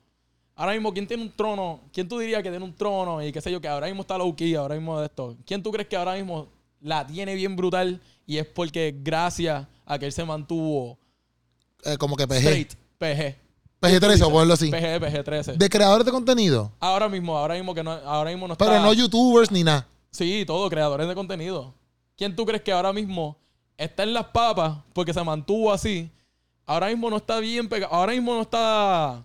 ahora 0.57 0.73
mismo 0.73 0.91
quién 0.91 1.07
tiene 1.07 1.23
un 1.23 1.31
trono 1.31 1.79
quién 1.93 2.09
tú 2.09 2.17
dirías 2.19 2.43
que 2.43 2.49
tiene 2.49 2.65
un 2.65 2.73
trono 2.75 3.23
y 3.23 3.31
qué 3.31 3.39
sé 3.39 3.49
yo 3.51 3.61
que 3.61 3.67
ahora 3.69 3.87
mismo 3.87 4.01
está 4.01 4.17
low 4.17 4.35
key 4.35 4.55
ahora 4.55 4.75
mismo 4.75 4.99
de 4.99 5.05
esto. 5.05 5.37
Quién 5.45 5.63
tú 5.63 5.71
crees 5.71 5.87
que 5.87 5.95
ahora 5.95 6.15
mismo 6.15 6.47
la 6.81 7.07
tiene 7.07 7.33
bien 7.35 7.55
brutal 7.55 8.01
y 8.25 8.37
es 8.37 8.45
porque 8.45 8.93
gracias 9.01 9.65
a 9.85 9.97
que 9.97 10.05
él 10.07 10.11
se 10.11 10.25
mantuvo 10.25 10.97
Eh, 11.85 11.97
como 11.97 12.15
que 12.17 12.27
PG. 12.27 12.37
straight 12.37 12.73
PG 12.97 13.35
PG-13, 13.79 14.23
o 14.25 14.31
ponerlo 14.31 14.55
así. 14.55 14.71
PG 14.71 14.99
PG 14.99 15.23
13 15.23 15.53
De 15.57 15.69
creadores 15.69 16.03
de 16.05 16.11
contenido. 16.11 16.71
ahora 16.79 17.07
mismo 17.07 17.37
ahora 17.37 17.53
mismo 17.53 17.73
que 17.75 17.83
no 17.83 17.91
ahora 17.91 18.31
mismo 18.31 18.47
no 18.47 18.53
está 18.53 18.65
Pero 18.65 18.81
no 18.81 18.91
youtubers 18.93 19.51
ni 19.51 19.63
nada. 19.63 19.87
sí 20.11 20.43
todo 20.47 20.69
creadores 20.69 21.07
de 21.07 21.13
contenido. 21.15 21.73
Quién 22.17 22.35
tú 22.35 22.45
crees 22.45 22.63
que 22.63 22.71
ahora 22.71 22.91
mismo 22.91 23.37
está 23.77 24.01
en 24.01 24.13
las 24.13 24.25
papas 24.25 24.79
porque 24.93 25.13
se 25.13 25.23
mantuvo 25.23 25.71
así 25.71 26.09
ahora 26.65 26.87
mismo 26.87 27.09
no 27.11 27.17
está 27.17 27.39
bien 27.39 27.69
pegado 27.69 27.93
ahora 27.93 28.13
mismo 28.13 28.33
no 28.33 28.41
está 28.41 29.23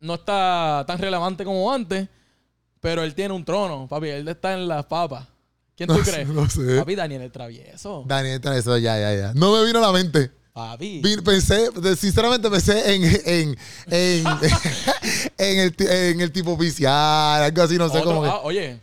no 0.00 0.14
está 0.14 0.84
tan 0.86 0.98
relevante 0.98 1.44
como 1.44 1.72
antes 1.72 2.08
pero 2.80 3.02
él 3.02 3.14
tiene 3.14 3.34
un 3.34 3.44
trono 3.44 3.86
papi 3.88 4.08
él 4.08 4.28
está 4.28 4.54
en 4.54 4.68
las 4.68 4.86
papas 4.86 5.26
quién 5.76 5.88
tú 5.88 5.96
sé, 6.04 6.10
crees 6.10 6.28
no 6.28 6.48
sé. 6.48 6.76
papi 6.78 6.94
Daniel 6.94 7.22
el 7.22 7.32
travieso 7.32 8.04
Daniel, 8.06 8.40
eso 8.54 8.78
ya, 8.78 8.98
ya, 8.98 9.14
ya. 9.14 9.32
No 9.34 9.52
me 9.52 9.64
vino 9.64 9.78
a 9.78 9.82
la 9.82 9.92
mente. 9.92 10.30
papi 10.52 11.02
Pensé, 11.24 11.70
sinceramente 11.96 12.50
pensé 12.50 12.94
en, 12.94 13.04
en, 13.04 13.58
en, 13.90 14.26
en, 15.38 15.58
el, 15.60 15.74
en 15.78 16.20
el 16.20 16.32
tipo 16.32 16.52
oficial, 16.52 17.42
algo 17.42 17.62
así, 17.62 17.76
no 17.78 17.88
sé 17.88 18.02
cómo 18.02 18.22
que. 18.22 18.28
ah, 18.28 18.40
oye 18.42 18.80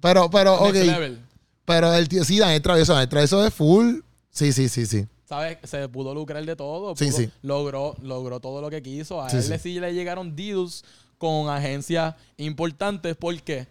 Pero, 0.00 0.30
pero, 0.30 0.54
ok. 0.54 0.72
level. 0.74 1.20
Pero 1.66 1.92
el 1.92 2.08
tío, 2.08 2.24
sí, 2.24 2.38
Daniel 2.38 2.62
Travieso, 2.62 2.92
Daniel 2.94 3.08
Travieso 3.10 3.44
es 3.44 3.52
full. 3.52 3.96
Sí, 4.30 4.52
sí, 4.52 4.68
sí, 4.68 4.86
sí. 4.86 5.06
¿Sabes? 5.26 5.58
Se 5.64 5.88
pudo 5.88 6.14
lucrar 6.14 6.44
de 6.46 6.56
todo. 6.56 6.94
Sí, 6.96 7.06
pudo- 7.10 7.16
sí. 7.16 7.30
Logró, 7.42 7.96
logró 8.00 8.40
todo 8.40 8.60
lo 8.60 8.70
que 8.70 8.80
quiso. 8.82 9.20
A 9.20 9.28
Sí, 9.28 9.36
él 9.52 9.58
sí. 9.60 9.80
le 9.80 9.92
llegaron 9.92 10.34
deals 10.34 10.84
con 11.18 11.48
agencias 11.50 12.14
importantes. 12.36 13.16
¿Por 13.16 13.38
qué? 13.42 13.66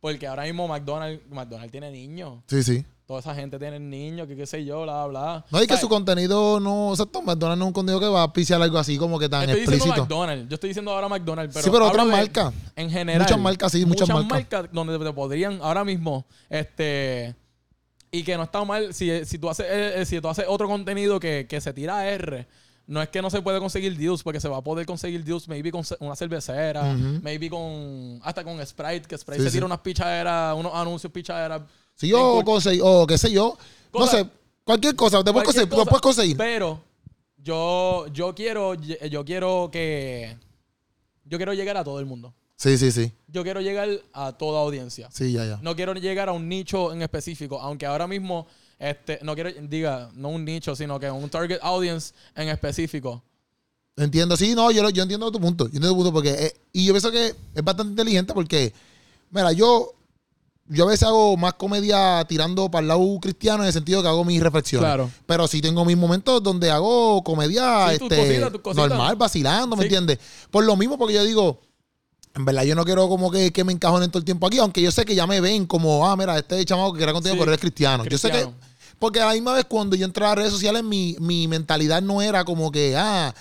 Porque 0.00 0.26
ahora 0.26 0.42
mismo 0.44 0.66
McDonald's, 0.68 1.22
McDonald's 1.30 1.70
tiene 1.72 1.90
niños. 1.90 2.40
Sí, 2.48 2.62
sí. 2.62 2.84
Toda 3.06 3.20
esa 3.20 3.34
gente 3.34 3.58
tiene 3.58 3.78
niños, 3.80 4.26
que 4.28 4.36
qué 4.36 4.44
sé 4.44 4.64
yo, 4.66 4.82
bla, 4.82 5.06
bla. 5.06 5.44
No, 5.50 5.58
y 5.58 5.62
que 5.62 5.68
¿Sabes? 5.68 5.80
su 5.80 5.88
contenido 5.88 6.60
no. 6.60 6.90
Exacto, 6.90 7.22
McDonald's 7.22 7.58
no 7.58 7.64
es 7.64 7.68
un 7.68 7.72
contenido 7.72 8.00
que 8.00 8.06
va 8.06 8.18
a 8.20 8.22
auspiciar 8.24 8.60
algo 8.60 8.76
así 8.76 8.98
como 8.98 9.18
que 9.18 9.28
tan 9.30 9.42
Estoy 9.48 9.60
diciendo 9.60 9.76
explícito. 9.86 10.02
McDonald's. 10.02 10.48
Yo 10.50 10.54
estoy 10.54 10.68
diciendo 10.70 10.90
ahora 10.92 11.08
McDonald's. 11.08 11.54
Pero 11.54 11.64
sí, 11.64 11.70
pero 11.70 11.86
otras 11.86 12.06
marcas. 12.06 12.52
En 12.76 12.90
general. 12.90 13.22
Muchas 13.22 13.38
marcas, 13.38 13.72
sí, 13.72 13.86
muchas 13.86 14.08
marcas. 14.08 14.66
donde 14.72 14.98
te 14.98 15.12
podrían 15.12 15.58
ahora 15.62 15.84
mismo, 15.84 16.26
este... 16.50 17.34
Y 18.10 18.22
que 18.22 18.36
no 18.36 18.44
está 18.44 18.64
mal, 18.64 18.94
si, 18.94 19.24
si, 19.26 19.38
tú, 19.38 19.50
haces, 19.50 19.66
eh, 19.68 20.00
eh, 20.00 20.06
si 20.06 20.20
tú 20.20 20.28
haces 20.28 20.46
otro 20.48 20.66
contenido 20.66 21.20
que, 21.20 21.46
que 21.48 21.60
se 21.60 21.72
tira 21.74 21.98
a 21.98 22.08
R, 22.08 22.46
no 22.86 23.02
es 23.02 23.08
que 23.10 23.20
no 23.20 23.28
se 23.28 23.42
puede 23.42 23.58
conseguir 23.60 23.96
deals, 23.98 24.22
porque 24.22 24.40
se 24.40 24.48
va 24.48 24.56
a 24.56 24.62
poder 24.62 24.86
conseguir 24.86 25.22
deals 25.24 25.46
maybe 25.46 25.70
con 25.70 25.82
una 26.00 26.16
cervecera, 26.16 26.82
Ujú. 26.84 27.20
maybe 27.22 27.50
con... 27.50 28.18
Hasta 28.22 28.42
con 28.44 28.64
Sprite, 28.66 29.02
que 29.06 29.18
Sprite 29.18 29.40
Sí, 29.40 29.44
se 29.44 29.50
sí. 29.50 29.56
tira 29.56 29.66
unas 29.66 29.80
pichaderas, 29.80 30.56
unos 30.56 30.74
anuncios 30.74 31.12
pichaderas. 31.12 31.62
Si 31.94 32.08
yo 32.08 32.16
Bien 32.18 32.32
cool. 32.36 32.44
conseguí, 32.44 32.80
o 32.82 33.06
qué 33.06 33.18
sé 33.18 33.30
yo, 33.30 33.58
no 33.92 34.00
Cosa- 34.00 34.18
sé, 34.22 34.26
cualquier 34.64 34.94
cosa, 34.96 35.22
te 35.22 35.30
puedes 35.32 35.44
conseguir, 35.46 35.68
cosa, 35.68 35.84
puedes 35.84 36.00
conseguir. 36.02 36.36
Pero 36.38 36.80
yo, 37.36 38.06
yo 38.12 38.34
quiero, 38.34 38.74
yo 38.74 39.24
quiero 39.24 39.68
que... 39.70 40.36
Yo 41.24 41.36
quiero 41.36 41.52
llegar 41.52 41.76
a 41.76 41.84
todo 41.84 42.00
el 42.00 42.06
mundo. 42.06 42.32
Sí, 42.60 42.76
sí, 42.76 42.90
sí. 42.90 43.12
Yo 43.28 43.44
quiero 43.44 43.60
llegar 43.60 43.88
a 44.12 44.32
toda 44.32 44.60
audiencia. 44.60 45.08
Sí, 45.12 45.32
ya, 45.32 45.44
ya. 45.44 45.58
No 45.62 45.76
quiero 45.76 45.94
llegar 45.94 46.28
a 46.28 46.32
un 46.32 46.48
nicho 46.48 46.92
en 46.92 47.02
específico, 47.02 47.60
aunque 47.60 47.86
ahora 47.86 48.08
mismo, 48.08 48.48
este, 48.80 49.20
no 49.22 49.34
quiero, 49.36 49.50
diga, 49.62 50.10
no 50.14 50.30
un 50.30 50.44
nicho, 50.44 50.74
sino 50.74 50.98
que 50.98 51.08
un 51.08 51.30
target 51.30 51.60
audience 51.62 52.12
en 52.34 52.48
específico. 52.48 53.22
Entiendo, 53.96 54.36
sí, 54.36 54.56
no, 54.56 54.72
yo, 54.72 54.90
yo 54.90 55.02
entiendo 55.04 55.30
tu 55.30 55.40
punto. 55.40 55.64
Yo 55.66 55.76
entiendo 55.76 55.90
tu 55.90 55.96
punto 55.96 56.12
porque. 56.12 56.30
eh, 56.30 56.54
y 56.72 56.84
yo 56.84 56.92
pienso 56.92 57.12
que 57.12 57.28
es 57.54 57.64
bastante 57.64 57.90
inteligente 57.92 58.34
porque. 58.34 58.72
Mira, 59.30 59.52
yo. 59.52 59.92
Yo 60.70 60.84
a 60.84 60.88
veces 60.88 61.04
hago 61.04 61.34
más 61.38 61.54
comedia 61.54 62.22
tirando 62.28 62.70
para 62.70 62.82
el 62.82 62.88
lado 62.88 63.18
cristiano 63.22 63.62
en 63.62 63.68
el 63.68 63.72
sentido 63.72 64.02
que 64.02 64.08
hago 64.08 64.22
mis 64.22 64.38
reflexiones. 64.42 64.84
Claro. 64.86 65.10
Pero 65.24 65.48
sí 65.48 65.62
tengo 65.62 65.82
mis 65.86 65.96
momentos 65.96 66.42
donde 66.42 66.70
hago 66.70 67.24
comedia 67.24 67.88
Sí, 67.92 67.98
tus 68.00 68.10
este, 68.12 68.16
cositas, 68.26 68.52
tus 68.52 68.60
cositas. 68.60 68.88
normal, 68.90 69.16
vacilando, 69.16 69.76
¿me 69.76 69.82
Sí. 69.84 69.86
entiendes? 69.86 70.18
Por 70.50 70.64
lo 70.66 70.76
mismo, 70.76 70.98
porque 70.98 71.14
yo 71.14 71.24
digo, 71.24 71.58
en 72.34 72.44
verdad 72.44 72.62
yo 72.64 72.74
no 72.74 72.84
quiero 72.84 73.08
como 73.08 73.30
que, 73.30 73.52
que 73.52 73.64
me 73.64 73.72
encajonen 73.72 74.10
todo 74.10 74.18
el 74.18 74.24
tiempo 74.24 74.46
aquí, 74.46 74.58
aunque 74.58 74.80
yo 74.82 74.90
sé 74.90 75.04
que 75.04 75.14
ya 75.14 75.26
me 75.26 75.40
ven 75.40 75.66
como, 75.66 76.06
ah, 76.06 76.16
mira, 76.16 76.38
este 76.38 76.64
chamaco 76.64 76.92
que 76.92 77.02
era 77.02 77.12
contigo, 77.12 77.34
Sí, 77.34 77.38
pero 77.38 77.50
eres 77.50 77.60
cristiano. 77.60 78.04
Yo 78.04 78.18
sé 78.18 78.30
que 78.30 78.48
porque 78.98 79.20
a 79.20 79.26
la 79.26 79.32
misma 79.34 79.52
vez 79.52 79.64
cuando 79.64 79.94
yo 79.94 80.04
entré 80.04 80.24
a 80.24 80.28
las 80.28 80.38
redes 80.38 80.52
sociales, 80.52 80.82
mi, 80.82 81.16
mi 81.20 81.46
mentalidad 81.46 82.02
no 82.02 82.20
era 82.20 82.44
como 82.44 82.72
que, 82.72 82.96
ah, 82.96 83.32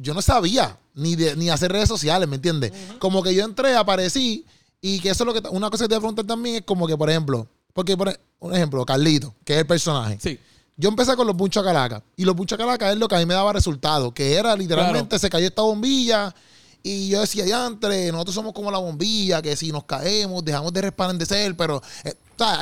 yo 0.00 0.12
no 0.12 0.20
sabía 0.20 0.76
ni 0.94 1.16
de, 1.16 1.34
ni 1.36 1.48
hacer 1.48 1.72
redes 1.72 1.88
sociales, 1.88 2.28
¿me 2.28 2.36
entiendes? 2.36 2.72
Como 2.98 3.22
que 3.22 3.34
yo 3.34 3.44
entré, 3.44 3.74
aparecí 3.74 4.44
Y 4.82 5.00
que 5.00 5.10
eso 5.10 5.24
es 5.24 5.26
lo 5.26 5.40
que, 5.40 5.48
una 5.48 5.70
cosa 5.70 5.84
que 5.84 5.88
te 5.88 5.94
voy 5.94 5.98
a 5.98 6.00
preguntar 6.00 6.26
también 6.26 6.56
es 6.56 6.62
como 6.62 6.86
que, 6.86 6.96
por 6.96 7.08
ejemplo, 7.08 7.46
porque, 7.72 7.96
por 7.96 8.10
e- 8.10 8.20
un 8.40 8.54
ejemplo, 8.54 8.84
Carlito, 8.84 9.34
que 9.44 9.54
es 9.54 9.60
el 9.60 9.66
personaje. 9.66 10.18
Sí. 10.20 10.38
Yo 10.76 10.88
empecé 10.88 11.14
con 11.16 11.26
los 11.26 11.36
Buncha 11.36 11.62
Calaca. 11.62 12.02
Y 12.16 12.24
los 12.24 12.34
Buncha 12.34 12.56
Calaca 12.56 12.90
es 12.90 12.98
lo 12.98 13.06
que 13.06 13.14
a 13.14 13.18
mí 13.18 13.26
me 13.26 13.34
daba 13.34 13.52
resultado. 13.52 14.12
Que 14.12 14.34
era 14.34 14.56
literalmente 14.56 15.18
se 15.18 15.30
cayó 15.30 15.46
esta 15.46 15.62
bombilla. 15.62 16.34
Y 16.82 17.08
yo 17.08 17.20
decía, 17.20 17.44
diantre, 17.44 18.10
nosotros 18.10 18.34
somos 18.34 18.52
como 18.52 18.70
la 18.70 18.78
bombilla, 18.78 19.40
que 19.40 19.54
si 19.56 19.70
nos 19.70 19.84
caemos, 19.84 20.44
dejamos 20.44 20.72
de 20.72 20.80
resplandecer, 20.82 21.56
pero. 21.56 21.82
eh, 22.04 22.14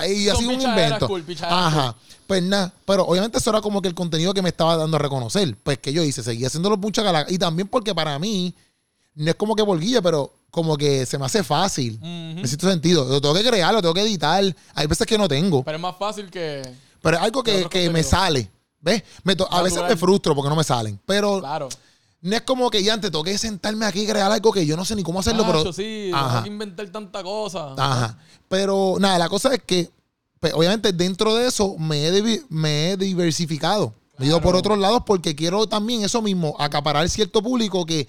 y 0.08 0.26
Son 0.26 0.36
así 0.36 0.46
un 0.46 0.60
invento. 0.60 1.08
cool, 1.08 1.24
Ajá. 1.42 1.94
Pues 2.26 2.42
nada. 2.42 2.72
Pero 2.84 3.04
obviamente 3.04 3.38
eso 3.38 3.50
era 3.50 3.60
como 3.60 3.80
que 3.80 3.88
el 3.88 3.94
contenido 3.94 4.34
que 4.34 4.42
me 4.42 4.50
estaba 4.50 4.76
dando 4.76 4.96
a 4.96 5.00
reconocer. 5.00 5.56
Pues 5.62 5.78
que 5.78 5.92
yo 5.92 6.02
hice, 6.02 6.22
seguí 6.22 6.44
haciendo 6.44 6.68
los 6.70 6.78
Buncha 6.78 7.02
Calaca. 7.02 7.32
Y 7.32 7.38
también 7.38 7.66
porque 7.66 7.94
para 7.94 8.18
mí, 8.18 8.54
no 9.14 9.30
es 9.30 9.36
como 9.36 9.56
que 9.56 9.64
guía, 9.78 10.02
pero 10.02 10.32
como 10.50 10.76
que 10.76 11.06
se 11.06 11.18
me 11.18 11.26
hace 11.26 11.42
fácil. 11.42 11.94
Ujú. 11.94 12.06
Necesito 12.40 12.68
sentido. 12.68 13.04
Lo 13.04 13.20
tengo 13.20 13.34
que 13.34 13.44
crear, 13.44 13.72
lo 13.72 13.80
tengo 13.80 13.94
que 13.94 14.02
editar. 14.02 14.44
Hay 14.74 14.86
veces 14.86 15.06
que 15.06 15.16
no 15.18 15.28
tengo. 15.28 15.62
Pero 15.62 15.76
es 15.76 15.82
más 15.82 15.96
fácil 15.96 16.30
que. 16.30 16.62
Pero 17.02 17.16
es 17.16 17.22
algo 17.22 17.42
que, 17.42 17.56
otros 17.56 17.70
que 17.70 17.90
me 17.90 18.02
sale. 18.02 18.50
¿Ves? 18.80 19.02
Me 19.24 19.36
a 19.50 19.62
veces 19.62 19.82
me 19.82 19.96
frustro 19.96 20.34
porque 20.34 20.48
no 20.48 20.56
me 20.56 20.64
salen. 20.64 20.98
Pero 21.04 21.40
Claro. 21.40 21.68
No 22.22 22.36
es 22.36 22.42
como 22.42 22.70
que 22.70 22.82
ya 22.82 22.94
antes 22.94 23.10
tengo 23.10 23.24
que 23.24 23.36
sentarme 23.38 23.86
aquí 23.86 24.02
y 24.02 24.06
crear 24.06 24.30
algo 24.30 24.52
que 24.52 24.66
yo 24.66 24.76
no 24.76 24.84
sé 24.84 24.94
ni 24.94 25.02
cómo 25.02 25.20
hacerlo. 25.20 25.44
pero, 25.46 25.58
Nacho, 25.58 25.72
sí, 25.72 26.10
Ajá. 26.12 26.46
inventar 26.46 26.86
tanta 26.88 27.22
cosa. 27.22 27.74
Ajá. 27.76 28.18
Pero 28.48 28.96
nada, 28.98 29.18
la 29.18 29.28
cosa 29.28 29.54
es 29.54 29.62
que, 29.64 29.90
pues, 30.38 30.52
obviamente, 30.54 30.92
dentro 30.92 31.34
de 31.34 31.48
eso 31.48 31.76
me 31.78 32.08
he, 32.08 32.42
me 32.48 32.90
he 32.92 32.96
diversificado. 32.96 33.94
Me 34.18 34.26
he 34.26 34.28
ido 34.28 34.40
por 34.42 34.54
otros 34.54 34.78
lados 34.78 35.02
porque 35.06 35.34
quiero 35.34 35.66
también 35.66 36.04
eso 36.04 36.20
mismo, 36.20 36.54
acaparar 36.58 37.08
cierto 37.08 37.42
público 37.42 37.86
que, 37.86 38.06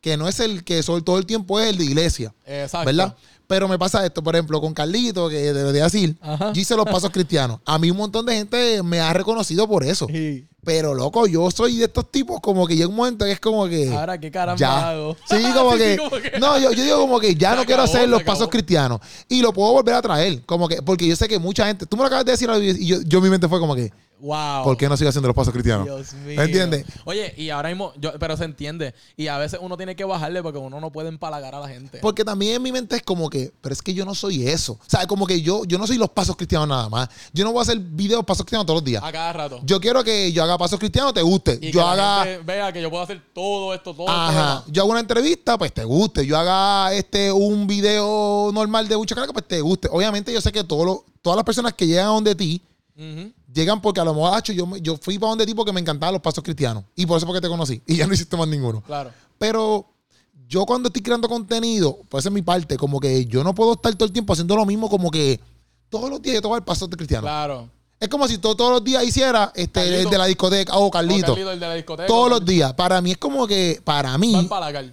que 0.00 0.16
no 0.16 0.28
es 0.28 0.40
el 0.40 0.64
que 0.64 0.82
sobre 0.82 1.02
todo 1.02 1.18
el 1.18 1.26
tiempo 1.26 1.60
es 1.60 1.68
el 1.70 1.78
de 1.78 1.84
iglesia. 1.84 2.34
Exacto. 2.46 2.86
¿Verdad? 2.86 3.14
Pero 3.46 3.66
me 3.66 3.78
pasa 3.78 4.06
esto, 4.06 4.22
por 4.22 4.36
ejemplo, 4.36 4.60
con 4.60 4.72
Carlito, 4.72 5.28
que 5.28 5.52
debería 5.52 5.84
decir, 5.84 6.16
Ajá. 6.20 6.52
yo 6.52 6.60
hice 6.60 6.76
los 6.76 6.84
pasos 6.86 7.10
cristianos. 7.10 7.58
A 7.66 7.78
mí 7.80 7.90
un 7.90 7.96
montón 7.96 8.24
de 8.24 8.36
gente 8.36 8.80
me 8.84 9.00
ha 9.00 9.12
reconocido 9.12 9.66
por 9.68 9.82
eso. 9.82 10.06
Sí. 10.08 10.46
Pero, 10.62 10.94
loco, 10.94 11.26
yo 11.26 11.50
soy 11.50 11.78
de 11.78 11.86
estos 11.86 12.12
tipos 12.12 12.38
como 12.40 12.64
que 12.66 12.76
llega 12.76 12.86
un 12.88 12.94
momento 12.94 13.24
que 13.24 13.32
es 13.32 13.40
como 13.40 13.66
que... 13.66 13.92
Ahora, 13.92 14.20
¿qué 14.20 14.30
caramba 14.30 14.56
ya. 14.58 14.90
hago? 14.90 15.16
Sí, 15.28 15.42
como 15.54 15.72
Sí, 15.72 15.78
que... 15.78 15.96
como 15.96 16.10
que- 16.10 16.38
No, 16.38 16.58
yo, 16.60 16.70
yo 16.72 16.84
digo 16.84 17.00
como 17.00 17.18
que 17.18 17.34
ya 17.34 17.50
Se 17.52 17.56
no 17.56 17.64
quiero 17.64 17.82
hacer 17.82 18.08
los 18.08 18.20
acabó. 18.20 18.34
pasos 18.36 18.48
cristianos. 18.50 19.00
Y 19.28 19.40
lo 19.42 19.52
puedo 19.52 19.72
volver 19.72 19.94
a 19.96 20.02
traer. 20.02 20.42
Como 20.42 20.68
que... 20.68 20.80
Porque 20.82 21.06
yo 21.08 21.16
sé 21.16 21.26
que 21.26 21.38
mucha 21.40 21.66
gente... 21.66 21.86
Tú 21.86 21.96
me 21.96 22.02
lo 22.02 22.06
acabas 22.06 22.24
de 22.26 22.32
decir 22.32 22.48
y 22.78 22.86
yo, 22.86 22.98
yo 23.02 23.20
mi 23.20 23.30
mente 23.30 23.48
fue 23.48 23.58
como 23.58 23.74
que... 23.74 23.90
Wow. 24.20 24.64
¿Por 24.64 24.76
qué 24.76 24.88
no 24.88 24.96
sigo 24.96 25.08
haciendo 25.08 25.28
los 25.28 25.34
pasos 25.34 25.52
cristianos? 25.52 25.86
Dios 25.86 26.12
mío. 26.14 26.36
¿Me 26.36 26.44
entiendes? 26.44 26.84
Oye, 27.04 27.34
y 27.36 27.50
ahora 27.50 27.68
mismo, 27.70 27.92
yo, 27.98 28.12
pero 28.18 28.36
se 28.36 28.44
entiende. 28.44 28.94
Y 29.16 29.28
a 29.28 29.38
veces 29.38 29.58
uno 29.62 29.76
tiene 29.76 29.96
que 29.96 30.04
bajarle 30.04 30.42
porque 30.42 30.58
uno 30.58 30.80
no 30.80 30.90
puede 30.92 31.08
empalagar 31.08 31.54
a 31.54 31.60
la 31.60 31.68
gente. 31.68 31.98
Porque 32.00 32.24
también 32.24 32.56
en 32.56 32.62
mi 32.62 32.72
mente 32.72 32.96
es 32.96 33.02
como 33.02 33.30
que, 33.30 33.52
pero 33.60 33.72
es 33.72 33.80
que 33.82 33.94
yo 33.94 34.04
no 34.04 34.14
soy 34.14 34.46
eso. 34.46 34.72
O 34.74 34.78
sea, 34.90 35.06
como 35.06 35.26
que 35.26 35.40
yo, 35.42 35.64
yo 35.64 35.78
no 35.78 35.86
soy 35.86 35.96
los 35.96 36.10
pasos 36.10 36.36
cristianos 36.36 36.68
nada 36.68 36.88
más. 36.88 37.08
Yo 37.32 37.44
no 37.44 37.52
voy 37.52 37.60
a 37.60 37.62
hacer 37.62 37.78
videos 37.78 38.24
pasos 38.24 38.44
cristianos 38.44 38.66
todos 38.66 38.80
los 38.80 38.84
días. 38.84 39.02
a 39.02 39.10
cada 39.12 39.32
rato. 39.32 39.60
Yo 39.64 39.80
quiero 39.80 40.04
que 40.04 40.32
yo 40.32 40.42
haga 40.42 40.58
pasos 40.58 40.78
cristianos, 40.78 41.14
te 41.14 41.22
guste. 41.22 41.58
y 41.60 41.70
yo 41.70 41.80
que 41.80 41.86
la 41.86 41.92
haga. 41.92 42.24
gente 42.24 42.42
vea 42.44 42.72
que 42.72 42.82
yo 42.82 42.90
puedo 42.90 43.02
hacer 43.02 43.22
todo 43.34 43.72
esto, 43.74 43.94
todo 43.94 44.08
Ajá. 44.08 44.58
esto. 44.58 44.70
Yo 44.72 44.82
hago 44.82 44.90
una 44.90 45.00
entrevista, 45.00 45.56
pues 45.56 45.72
te 45.72 45.84
guste. 45.84 46.26
Yo 46.26 46.36
haga 46.38 46.92
este 46.92 47.32
un 47.32 47.66
video 47.66 48.50
normal 48.52 48.86
de 48.88 48.96
mucha 48.96 49.14
carga, 49.14 49.32
pues 49.32 49.46
te 49.48 49.60
guste. 49.60 49.88
Obviamente, 49.90 50.32
yo 50.32 50.40
sé 50.40 50.52
que 50.52 50.62
todo 50.64 50.84
lo- 50.84 51.04
todas 51.22 51.36
las 51.36 51.44
personas 51.44 51.74
que 51.74 51.86
llegan 51.86 52.06
donde 52.06 52.34
ti 52.34 52.62
Llegan 53.52 53.80
porque 53.80 54.00
a 54.00 54.04
lo 54.04 54.14
mejor, 54.14 54.42
yo, 54.42 54.76
yo 54.76 54.96
fui 54.96 55.18
para 55.18 55.30
donde 55.30 55.46
ti 55.46 55.54
porque 55.54 55.72
me 55.72 55.80
encantaban 55.80 56.12
los 56.14 56.22
pasos 56.22 56.42
cristianos. 56.44 56.84
Y 56.94 57.06
por 57.06 57.16
eso 57.16 57.26
porque 57.26 57.40
te 57.40 57.48
conocí. 57.48 57.82
Y 57.86 57.96
ya 57.96 58.06
no 58.06 58.14
hiciste 58.14 58.36
más 58.36 58.46
ninguno. 58.48 58.82
Claro. 58.82 59.10
Pero 59.38 59.86
yo 60.48 60.66
cuando 60.66 60.88
estoy 60.88 61.02
creando 61.02 61.28
contenido, 61.28 61.98
pues 62.08 62.26
es 62.26 62.32
mi 62.32 62.42
parte, 62.42 62.76
como 62.76 63.00
que 63.00 63.24
yo 63.26 63.42
no 63.44 63.54
puedo 63.54 63.72
estar 63.72 63.94
todo 63.94 64.06
el 64.06 64.12
tiempo 64.12 64.32
haciendo 64.32 64.54
lo 64.56 64.66
mismo, 64.66 64.88
como 64.90 65.10
que 65.10 65.40
todos 65.88 66.10
los 66.10 66.20
días 66.20 66.34
yo 66.36 66.42
tengo 66.42 66.56
el 66.56 66.62
paso 66.62 66.86
de 66.88 66.96
cristiano. 66.96 67.22
Claro. 67.22 67.68
Es 67.98 68.08
como 68.08 68.26
si 68.28 68.38
todo- 68.38 68.54
todos 68.56 68.70
los 68.72 68.84
días 68.84 69.04
hiciera 69.04 69.52
este 69.54 69.72
Carlito. 69.80 69.98
el 70.02 70.10
de 70.10 70.18
la 70.18 70.26
discoteca 70.26 70.76
o 70.76 70.86
O 70.86 70.90
Carlito. 70.90 71.26
Carlito, 71.28 71.50
el 71.52 71.60
de 71.60 71.66
la 71.68 71.74
discoteca. 71.74 72.06
todos 72.06 72.30
los 72.30 72.44
días. 72.44 72.72
Para 72.74 73.00
mí 73.02 73.10
es 73.12 73.18
como 73.18 73.46
que, 73.46 73.80
para 73.84 74.16
mí, 74.18 74.34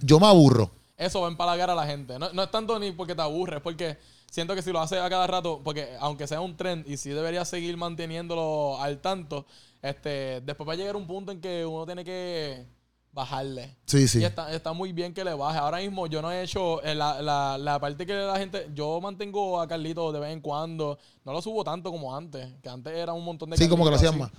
yo 0.02 0.20
me 0.20 0.26
aburro. 0.26 0.70
Eso 0.96 1.20
va 1.20 1.28
a 1.28 1.30
empalagar 1.30 1.70
a 1.70 1.74
la 1.74 1.86
gente. 1.86 2.18
No, 2.18 2.32
no 2.32 2.42
es 2.42 2.50
tanto 2.50 2.78
ni 2.78 2.92
porque 2.92 3.14
te 3.14 3.22
aburres, 3.22 3.58
es 3.58 3.62
porque 3.62 3.96
siento 4.30 4.54
que 4.54 4.62
si 4.62 4.72
lo 4.72 4.80
haces 4.80 5.00
a 5.00 5.08
cada 5.08 5.26
rato, 5.26 5.60
porque 5.64 5.88
aunque 6.00 6.26
sea 6.26 6.40
un 6.40 6.56
trend 6.56 6.86
y 6.88 6.96
si 6.96 7.10
deberías 7.10 7.48
seguir 7.48 7.76
manteniéndolo 7.76 8.80
al 8.80 9.00
tanto, 9.00 9.46
este, 9.82 10.40
después 10.42 10.68
va 10.68 10.72
a 10.72 10.76
llegar 10.76 10.96
un 10.96 11.06
punto 11.06 11.32
en 11.32 11.40
que 11.40 11.64
uno 11.64 11.86
tiene 11.86 12.04
que 12.04 12.66
bajarle. 13.12 13.76
Sí, 13.86 14.06
sí. 14.06 14.20
Y 14.20 14.24
está, 14.24 14.52
está 14.52 14.72
muy 14.72 14.92
bien 14.92 15.12
que 15.14 15.24
le 15.24 15.34
baje. 15.34 15.58
Ahora 15.58 15.78
mismo 15.78 16.06
yo 16.06 16.22
no 16.22 16.30
he 16.30 16.42
hecho 16.42 16.82
eh, 16.82 16.94
la, 16.94 17.20
la, 17.22 17.58
la 17.58 17.78
parte 17.80 18.06
que 18.06 18.12
la 18.14 18.38
gente. 18.38 18.68
Yo 18.74 19.00
mantengo 19.00 19.60
a 19.60 19.66
Carlito 19.66 20.12
de 20.12 20.20
vez 20.20 20.32
en 20.32 20.40
cuando. 20.40 20.98
No 21.24 21.32
lo 21.32 21.42
subo 21.42 21.64
tanto 21.64 21.90
como 21.90 22.14
antes. 22.14 22.46
Que 22.62 22.68
antes 22.68 22.92
era 22.94 23.12
un 23.12 23.24
montón 23.24 23.50
de 23.50 23.56
Sí, 23.56 23.68
como 23.68 23.84
que 23.84 23.90
lo 23.90 23.96
hacían 23.96 24.12
así. 24.14 24.20
más. 24.20 24.30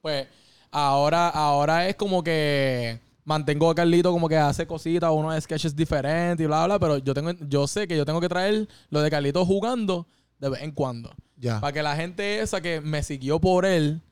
Pues 0.00 0.26
ahora, 0.70 1.28
ahora 1.28 1.88
es 1.88 1.94
como 1.96 2.22
que 2.24 2.98
mantengo 3.24 3.70
a 3.70 3.74
Carlito 3.74 4.12
como 4.12 4.28
que 4.28 4.36
hace 4.36 4.66
cositas, 4.66 5.10
unos 5.10 5.42
sketches 5.42 5.74
diferentes 5.74 6.42
y 6.44 6.46
bla, 6.46 6.66
bla, 6.66 6.78
pero 6.78 6.98
yo 6.98 7.14
tengo, 7.14 7.32
yo 7.32 7.66
sé 7.66 7.86
que 7.86 7.96
yo 7.96 8.04
tengo 8.04 8.20
que 8.20 8.28
traer 8.28 8.68
lo 8.88 9.00
de 9.00 9.10
Carlito 9.10 9.44
jugando 9.44 10.06
de 10.38 10.50
vez 10.50 10.62
en 10.62 10.72
cuando. 10.72 11.14
Ya. 11.36 11.60
Para 11.60 11.72
que 11.72 11.82
la 11.82 11.96
gente 11.96 12.40
esa 12.40 12.60
que 12.60 12.80
me 12.80 13.02
siguió 13.02 13.40
por 13.40 13.64
él, 13.64 14.02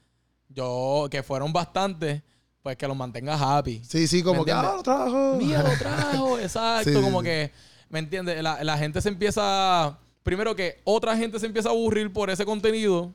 yo, 0.49 1.09
que 1.11 1.23
fueron 1.23 1.53
bastantes, 1.53 2.23
pues 2.63 2.77
que 2.77 2.89
los 2.89 2.97
mantenga 2.97 3.35
happy. 3.35 3.83
Sí, 3.85 4.07
sí, 4.07 4.23
como 4.23 4.41
¿Me 4.41 4.47
que, 4.47 4.53
ah, 4.53 4.75
lo 4.77 4.83
trajo. 4.83 5.37
Mía 5.37 5.63
lo 5.63 5.71
trajo, 5.79 6.39
exacto. 6.39 6.91
Sí, 6.91 7.01
como 7.01 7.21
sí. 7.21 7.27
que, 7.27 7.53
¿me 7.89 7.99
entiendes? 7.99 8.43
La, 8.43 8.63
la 8.65 8.79
gente 8.79 9.01
se 9.01 9.09
empieza. 9.09 9.99
Primero 10.23 10.55
que 10.55 10.81
otra 10.85 11.17
gente 11.17 11.39
se 11.39 11.47
empieza 11.47 11.71
a 11.71 11.73
aburrir 11.73 12.13
por 12.13 12.31
ese 12.31 12.45
contenido. 12.45 13.15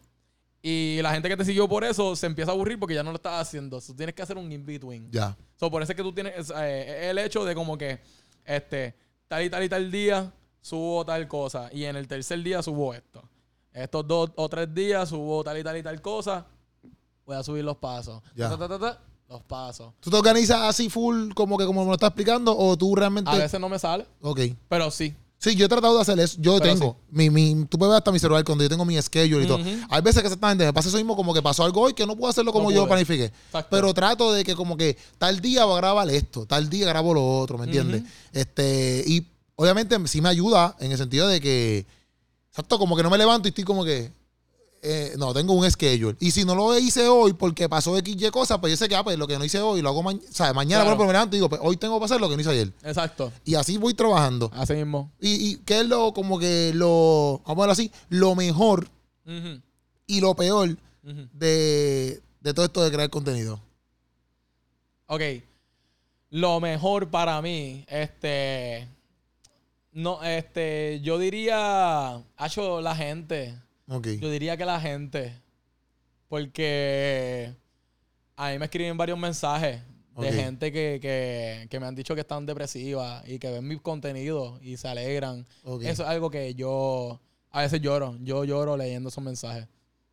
Y 0.66 1.02
la 1.02 1.12
gente 1.12 1.28
que 1.28 1.36
te 1.36 1.44
siguió 1.44 1.68
por 1.68 1.84
eso 1.84 2.16
se 2.16 2.26
empieza 2.26 2.52
a 2.52 2.54
aburrir 2.54 2.80
porque 2.80 2.96
ya 2.96 3.04
no 3.04 3.12
lo 3.12 3.18
estás 3.18 3.42
haciendo. 3.42 3.82
Tú 3.82 3.94
tienes 3.94 4.16
que 4.16 4.22
hacer 4.22 4.38
un 4.38 4.50
in-between. 4.50 5.12
Ya. 5.12 5.36
So, 5.58 5.70
por 5.70 5.84
eso 5.84 5.92
es 5.92 5.96
que 5.98 6.04
tú 6.04 6.14
tienes 6.14 6.50
eh, 6.56 7.10
el 7.10 7.18
hecho 7.18 7.44
de 7.44 7.54
como 7.54 7.78
que 7.78 8.00
este 8.46 8.96
tal 9.28 9.44
y 9.44 9.50
tal 9.50 9.62
y 9.64 9.68
tal 9.68 9.92
día 9.92 10.32
subo 10.62 11.06
tal 11.06 11.28
cosa. 11.28 11.70
Y 11.74 11.84
en 11.84 11.98
el 11.98 12.08
tercer 12.08 12.42
día 12.42 12.64
subo 12.64 12.94
esto. 12.94 13.22
Estos 13.74 14.08
dos 14.08 14.32
o 14.36 14.48
tres 14.48 14.74
días 14.74 15.10
subo 15.10 15.44
tal 15.44 15.58
y 15.58 15.64
tal 15.66 15.76
y 15.76 15.84
tal 15.84 16.02
cosa. 16.02 16.46
Voy 17.26 17.36
a 17.36 17.44
subir 17.44 17.66
los 17.66 17.76
pasos. 17.76 18.22
Ya. 18.34 18.50
Ta, 18.50 18.58
ta, 18.58 18.70
ta, 18.70 18.80
ta, 18.80 19.02
los 19.28 19.42
pasos. 19.44 19.94
¿Tú 20.00 20.10
te 20.10 20.16
organizas 20.16 20.62
así 20.62 20.90
full 20.90 21.34
como 21.34 21.58
que 21.58 21.66
como 21.66 21.82
me 21.82 21.88
lo 21.88 21.94
estás 21.96 22.08
explicando 22.12 22.58
o 22.58 22.78
tú 22.78 22.96
realmente... 22.96 23.30
A 23.30 23.36
veces 23.36 23.60
no 23.60 23.68
me 23.68 23.80
sale, 23.80 24.06
Ok. 24.22 24.40
pero 24.70 24.90
sí. 24.92 25.14
Sí, 25.44 25.58
yo 25.58 25.66
he 25.66 25.70
tratado 25.70 25.96
de 25.96 26.02
hacer 26.02 26.18
eso. 26.22 26.38
Yo 26.40 26.58
Pero 26.58 26.74
tengo. 26.74 26.98
Mi, 27.12 27.30
mi, 27.30 27.66
tú 27.66 27.78
puedes 27.78 27.90
ver 27.92 27.98
hasta 27.98 28.14
mi 28.14 28.20
celular 28.20 28.46
cuando 28.46 28.64
yo 28.64 28.70
tengo 28.70 28.86
mi 28.86 29.00
schedule 29.02 29.44
y 29.44 29.48
todo. 29.48 29.60
Hay 29.90 30.02
veces 30.02 30.22
que 30.22 30.28
exactamente 30.28 30.64
me 30.64 30.72
pasa 30.72 30.88
eso 30.88 30.96
mismo, 30.96 31.18
como 31.18 31.34
que 31.34 31.42
pasó 31.42 31.66
algo 31.66 31.82
hoy 31.82 31.94
que 31.94 32.08
no 32.08 32.16
puedo 32.16 32.30
hacerlo 32.30 32.54
como 32.54 32.70
No 32.72 32.76
yo 32.78 32.88
planifiqué. 32.88 33.26
Exacto. 33.26 33.68
Pero 33.70 33.94
trato 33.94 34.32
de 34.32 34.46
que 34.46 34.56
como 34.56 34.78
que 34.78 34.98
tal 35.18 35.42
día 35.42 35.66
voy 35.66 35.74
a 35.74 35.78
grabar 35.82 36.10
esto, 36.10 36.46
tal 36.46 36.70
día 36.70 36.88
grabo 36.88 37.14
lo 37.14 37.40
otro, 37.40 37.58
¿me 37.58 37.66
entiendes? 37.66 38.04
Este, 38.32 39.04
y 39.06 39.28
obviamente 39.58 39.98
sí 40.08 40.22
me 40.22 40.30
ayuda 40.30 40.78
en 40.80 40.94
el 40.94 40.98
sentido 40.98 41.28
de 41.28 41.42
que, 41.42 41.86
exacto, 42.48 42.80
como 42.80 42.96
que 42.96 43.04
no 43.04 43.10
me 43.10 43.18
levanto 43.18 43.46
y 43.46 43.50
estoy 43.50 43.66
como 43.66 43.84
que, 43.84 44.14
eh, 44.84 45.14
no, 45.18 45.34
tengo 45.34 45.54
un 45.54 45.70
schedule. 45.72 46.16
Y 46.20 46.32
si 46.32 46.44
no 46.46 46.54
lo 46.56 46.78
hice 46.78 47.08
hoy 47.08 47.34
porque 47.34 47.70
pasó 47.70 47.98
X, 47.98 48.16
Y 48.20 48.30
cosas, 48.30 48.60
pues 48.60 48.72
yo 48.72 48.78
sé 48.78 48.90
que, 48.90 48.96
ah, 48.96 49.04
pues 49.04 49.18
lo 49.18 49.26
que 49.26 49.40
no 49.40 49.46
hice 49.46 49.60
hoy 49.62 49.82
lo 49.82 49.90
hago 49.90 50.04
mañana. 50.04 50.26
O 50.30 50.34
sea, 50.34 50.54
mañana 50.54 50.84
Claro. 50.84 50.98
por 50.98 51.06
ejemplo, 51.06 51.08
me 51.08 51.14
levanto 51.14 51.36
y 51.36 51.40
digo, 51.40 51.50
pues 51.50 51.62
hoy 51.64 51.78
tengo 51.78 51.98
que 52.00 52.06
hacer 52.06 52.20
lo 52.20 52.30
que 52.30 52.36
no 52.36 52.42
hice 52.42 52.50
ayer. 52.52 52.72
Exacto. 52.84 53.32
Y 53.46 53.56
así 53.56 53.78
voy 53.78 53.94
trabajando. 53.94 54.52
Así 54.54 54.74
mismo. 54.74 55.10
Y, 55.20 55.30
y 55.52 55.56
qué 55.66 55.80
es 55.80 55.88
lo, 55.88 56.14
como 56.14 56.38
que 56.38 56.72
lo, 56.76 57.42
vamos 57.46 57.58
a 57.58 57.62
verlo 57.62 57.72
así, 57.72 57.92
lo 58.10 58.36
mejor 58.36 58.88
y 60.06 60.20
lo 60.20 60.36
peor 60.36 60.78
de, 61.34 62.22
de 62.42 62.54
todo 62.54 62.66
esto 62.66 62.84
de 62.84 62.92
crear 62.92 63.10
contenido. 63.10 63.60
Ok. 65.08 65.22
Lo 66.30 66.60
mejor 66.60 67.10
para 67.10 67.42
mí, 67.42 67.86
este. 67.88 68.88
No, 69.92 70.24
este. 70.24 71.00
Yo 71.02 71.20
diría. 71.20 72.22
Hacho, 72.38 72.82
la 72.82 72.96
gente. 72.96 73.56
Yo 73.88 74.30
diría 74.30 74.58
que 74.58 74.66
la 74.66 74.80
gente. 74.80 75.42
Porque. 76.28 77.54
A 78.36 78.52
mí 78.52 78.60
me 78.60 78.66
escriben 78.66 78.98
varios 78.98 79.18
mensajes 79.20 79.82
de 80.18 80.32
gente 80.32 80.72
que, 80.72 81.00
que, 81.02 81.68
que 81.70 81.80
me 81.80 81.86
han 81.88 81.96
dicho 81.96 82.16
que 82.16 82.22
están 82.22 82.46
depresivas 82.46 83.28
y 83.28 83.40
que 83.40 83.52
ven 83.52 83.68
mis 83.68 83.82
contenidos 83.82 84.62
y 84.62 84.78
se 84.78 84.88
alegran. 84.88 85.46
Eso 85.82 86.04
es 86.04 86.10
algo 86.10 86.30
que 86.30 86.56
yo. 86.56 87.20
A 87.52 87.62
veces 87.62 87.82
lloro. 87.82 88.18
Yo 88.22 88.44
lloro 88.46 88.76
leyendo 88.76 89.10
esos 89.10 89.24
mensajes. 89.24 89.68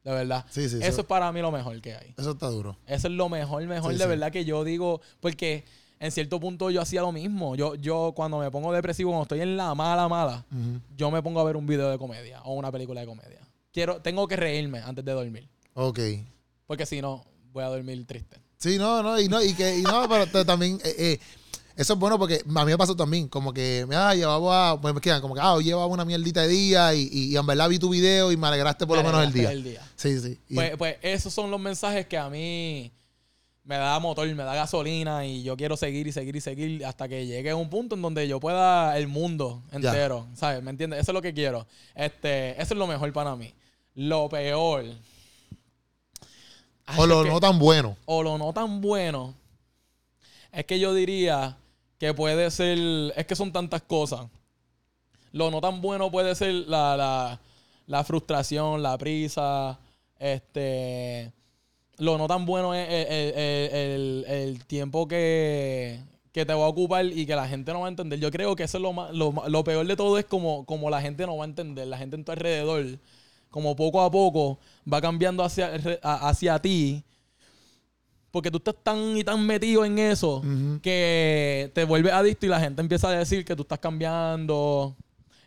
De 0.05 0.11
verdad. 0.13 0.45
Sí, 0.51 0.69
sí, 0.69 0.77
Eso 0.77 0.87
eso, 0.87 1.01
es 1.03 1.07
para 1.07 1.31
mí 1.33 1.41
lo 1.41 1.51
mejor 1.51 1.81
que 1.81 1.95
hay. 1.95 2.15
eso 2.17 2.31
está 2.33 2.49
duro. 2.49 2.77
Eso 2.87 3.09
es 3.09 3.15
lo 3.15 3.29
mejor, 3.29 3.63
mejor 3.67 3.93
Sí, 3.93 3.99
de 3.99 4.07
verdad 4.07 4.33
que 4.33 4.45
yo 4.47 4.65
digo, 4.65 5.01
porque 5.21 5.65
en 5.99 6.11
cierto 6.11 6.41
punto 6.41 6.71
yo 6.71 6.81
hacía 6.81 7.03
lo 7.03 7.13
mismo. 7.13 7.55
Yo, 7.55 7.75
yo 7.75 8.13
cuando 8.17 8.39
me 8.39 8.51
pongo 8.51 8.73
depresivo, 8.73 9.11
cuando 9.11 9.25
estoy 9.25 9.41
en 9.43 9.57
la 9.59 9.75
mala, 9.75 10.09
mala, 10.09 10.45
yo 10.97 11.11
me 11.11 11.23
pongo 11.23 11.41
a 11.41 11.45
ver 11.45 11.57
un 11.57 11.67
video 11.67 11.91
de 11.91 11.99
comedia 11.99 12.41
o 12.43 12.55
una 12.55 12.73
película 12.73 13.03
de 13.03 13.07
comedia. 13.07 13.40
Quiero, 13.73 14.01
tengo 14.03 14.27
que 14.27 14.37
reírme 14.37 14.81
antes 14.81 15.05
de 15.05 15.13
dormir, 15.13 15.49
Ok. 15.75 16.01
porque 16.67 16.87
si 16.87 17.01
no, 17.01 17.25
voy 17.53 17.63
a 17.65 17.69
dormir 17.69 18.05
triste. 18.07 18.37
Sí, 18.59 18.79
no, 18.79 19.03
no, 19.03 19.19
y 19.21 19.29
no, 19.29 19.43
y 19.43 19.55
que, 19.55 19.79
y 19.79 19.83
no, 19.83 20.09
pero 20.09 20.27
te- 20.27 20.45
también, 20.45 20.79
eh, 20.85 20.95
eh, 20.99 21.21
Eso 21.77 21.95
es 21.95 21.99
bueno 21.99 22.19
porque 22.19 22.43
a 22.45 22.65
mí 22.65 22.71
me 22.73 22.77
pasó 22.77 22.95
también. 22.95 23.27
Como 23.29 23.55
que 23.55 23.87
me 23.89 23.97
ah, 23.97 24.15
llevaba, 24.15 24.79
pues 24.79 24.93
me 24.93 25.01
quedan 25.01 25.23
como 25.23 25.35
que, 25.35 25.41
ah, 25.41 25.55
hoy 25.55 25.65
llevaba 25.65 25.87
una 25.87 26.05
mierdita 26.05 26.43
de 26.43 26.49
día 26.49 26.93
y, 26.95 27.09
y, 27.11 27.33
y 27.33 27.37
en 27.37 27.47
verdad 27.47 27.71
vi 27.71 27.79
tu 27.79 27.89
video 27.89 28.31
y 28.33 28.37
me 28.37 28.49
alegraste 28.49 28.87
por 28.87 28.99
lo 28.99 29.03
Me 29.03 29.09
menos 29.09 29.25
el 29.27 29.33
día. 29.33 29.51
el 29.53 29.65
día. 29.65 29.81
Sí, 29.97 30.21
sí. 30.21 30.39
Y- 30.51 30.55
Pues, 30.57 30.77
pues 30.77 30.97
esos 31.01 31.33
son 31.33 31.51
los 31.51 31.59
mensajes 31.59 32.07
que 32.07 32.19
a 32.19 32.29
mí 32.29 32.93
me 33.65 33.77
da 33.77 33.99
motor, 34.01 34.27
me 34.35 34.43
da 34.43 34.55
gasolina 34.55 35.25
y 35.27 35.43
yo 35.43 35.57
quiero 35.57 35.77
seguir 35.77 36.07
y 36.07 36.13
seguir 36.13 36.35
y 36.37 36.41
seguir 36.41 36.85
hasta 36.85 37.09
que 37.09 37.27
llegue 37.27 37.51
a 37.51 37.57
un 37.57 37.69
punto 37.71 37.95
en 37.95 38.03
donde 38.03 38.27
yo 38.27 38.41
pueda 38.41 38.97
el 38.99 39.07
mundo 39.07 39.63
entero, 39.71 40.27
¿sabes? 40.35 40.63
¿Me 40.63 40.71
entiendes? 40.71 41.01
Eso 41.01 41.13
es 41.13 41.15
lo 41.15 41.23
que 41.23 41.35
quiero. 41.35 41.67
Este, 41.95 42.53
eso 42.61 42.75
es 42.75 42.79
lo 42.79 42.87
mejor 42.87 43.13
para 43.13 43.37
mí. 43.37 43.53
Lo 43.95 44.29
peor. 44.29 44.85
Ay, 46.87 46.99
o 46.99 47.07
lo 47.07 47.23
que- 47.23 47.29
no 47.31 47.41
tan 47.41 47.59
bueno. 47.59 47.97
o 48.07 48.23
lo 48.23 48.39
no 48.39 48.53
tan 48.53 48.81
bueno, 48.81 49.35
es 50.53 50.65
que 50.65 50.81
yo 50.81 50.93
diría 50.95 51.57
que 51.99 52.15
puede 52.15 52.51
ser, 52.51 52.79
es 53.17 53.27
que 53.27 53.37
son 53.37 53.53
tantas 53.53 53.83
cosas. 53.83 54.27
Lo 55.33 55.51
no 55.51 55.61
tan 55.61 55.81
bueno 55.81 56.11
puede 56.11 56.35
ser 56.35 56.53
la, 56.67 56.97
la, 56.97 57.41
la 57.87 58.03
frustración, 58.05 58.83
la 58.83 58.99
prisa, 58.99 59.79
este... 60.19 61.31
Lo 62.01 62.17
no 62.19 62.27
tan 62.27 62.45
bueno 62.47 62.75
es 62.75 62.89
el, 62.89 63.13
el- 63.13 63.75
el- 63.75 64.25
el- 64.27 64.65
tiempo 64.67 65.07
que, 65.07 66.01
que 66.33 66.45
te 66.47 66.53
va 66.55 66.65
a 66.65 66.69
ocupar 66.69 67.05
y 67.05 67.27
que 67.27 67.37
la 67.37 67.47
gente 67.47 67.73
no 67.73 67.81
va 67.81 67.87
a 67.87 67.91
entender. 67.91 68.19
Yo 68.19 68.31
creo 68.31 68.57
que 68.57 68.63
eso 68.65 68.79
es 68.79 68.83
lo, 68.83 68.93
más, 68.93 69.13
lo, 69.15 69.33
lo 69.49 69.65
peor 69.65 69.87
de 69.87 69.97
todo 69.97 70.19
es 70.19 70.25
como, 70.25 70.65
como 70.65 70.89
la 70.91 71.01
gente 71.03 71.27
no 71.27 71.37
va 71.37 71.45
a 71.45 71.49
entender, 71.49 71.87
la 71.87 71.99
gente 71.99 72.17
en 72.17 72.25
tu 72.25 72.33
alrededor, 72.33 72.85
como 73.51 73.77
poco 73.77 74.01
a 74.01 74.11
poco 74.11 74.59
va 74.91 75.01
cambiando 75.01 75.43
hacia, 75.45 75.73
hacia 76.03 76.59
ti 76.59 77.05
porque 78.31 78.51
tú 78.51 78.59
estás 78.59 78.77
tan 78.83 79.17
y 79.17 79.25
tan 79.25 79.45
metido 79.45 79.85
en 79.85 79.99
eso 79.99 80.41
que 80.83 81.71
te 81.75 81.83
vuelves 81.85 82.13
adicto 82.13 82.47
y 82.47 82.49
la 82.49 82.61
gente 82.61 82.81
empieza 82.81 83.09
a 83.09 83.19
decir 83.19 83.45
que 83.45 83.57
tú 83.57 83.63
estás 83.63 83.81
cambiando, 83.81 84.97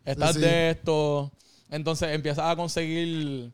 estás 0.04 0.34
Sí. 0.36 0.41
de 0.41 0.72
esto. 0.72 1.32
Entonces 1.72 2.10
empiezas 2.12 2.45
a 2.45 2.56
conseguir. 2.58 3.51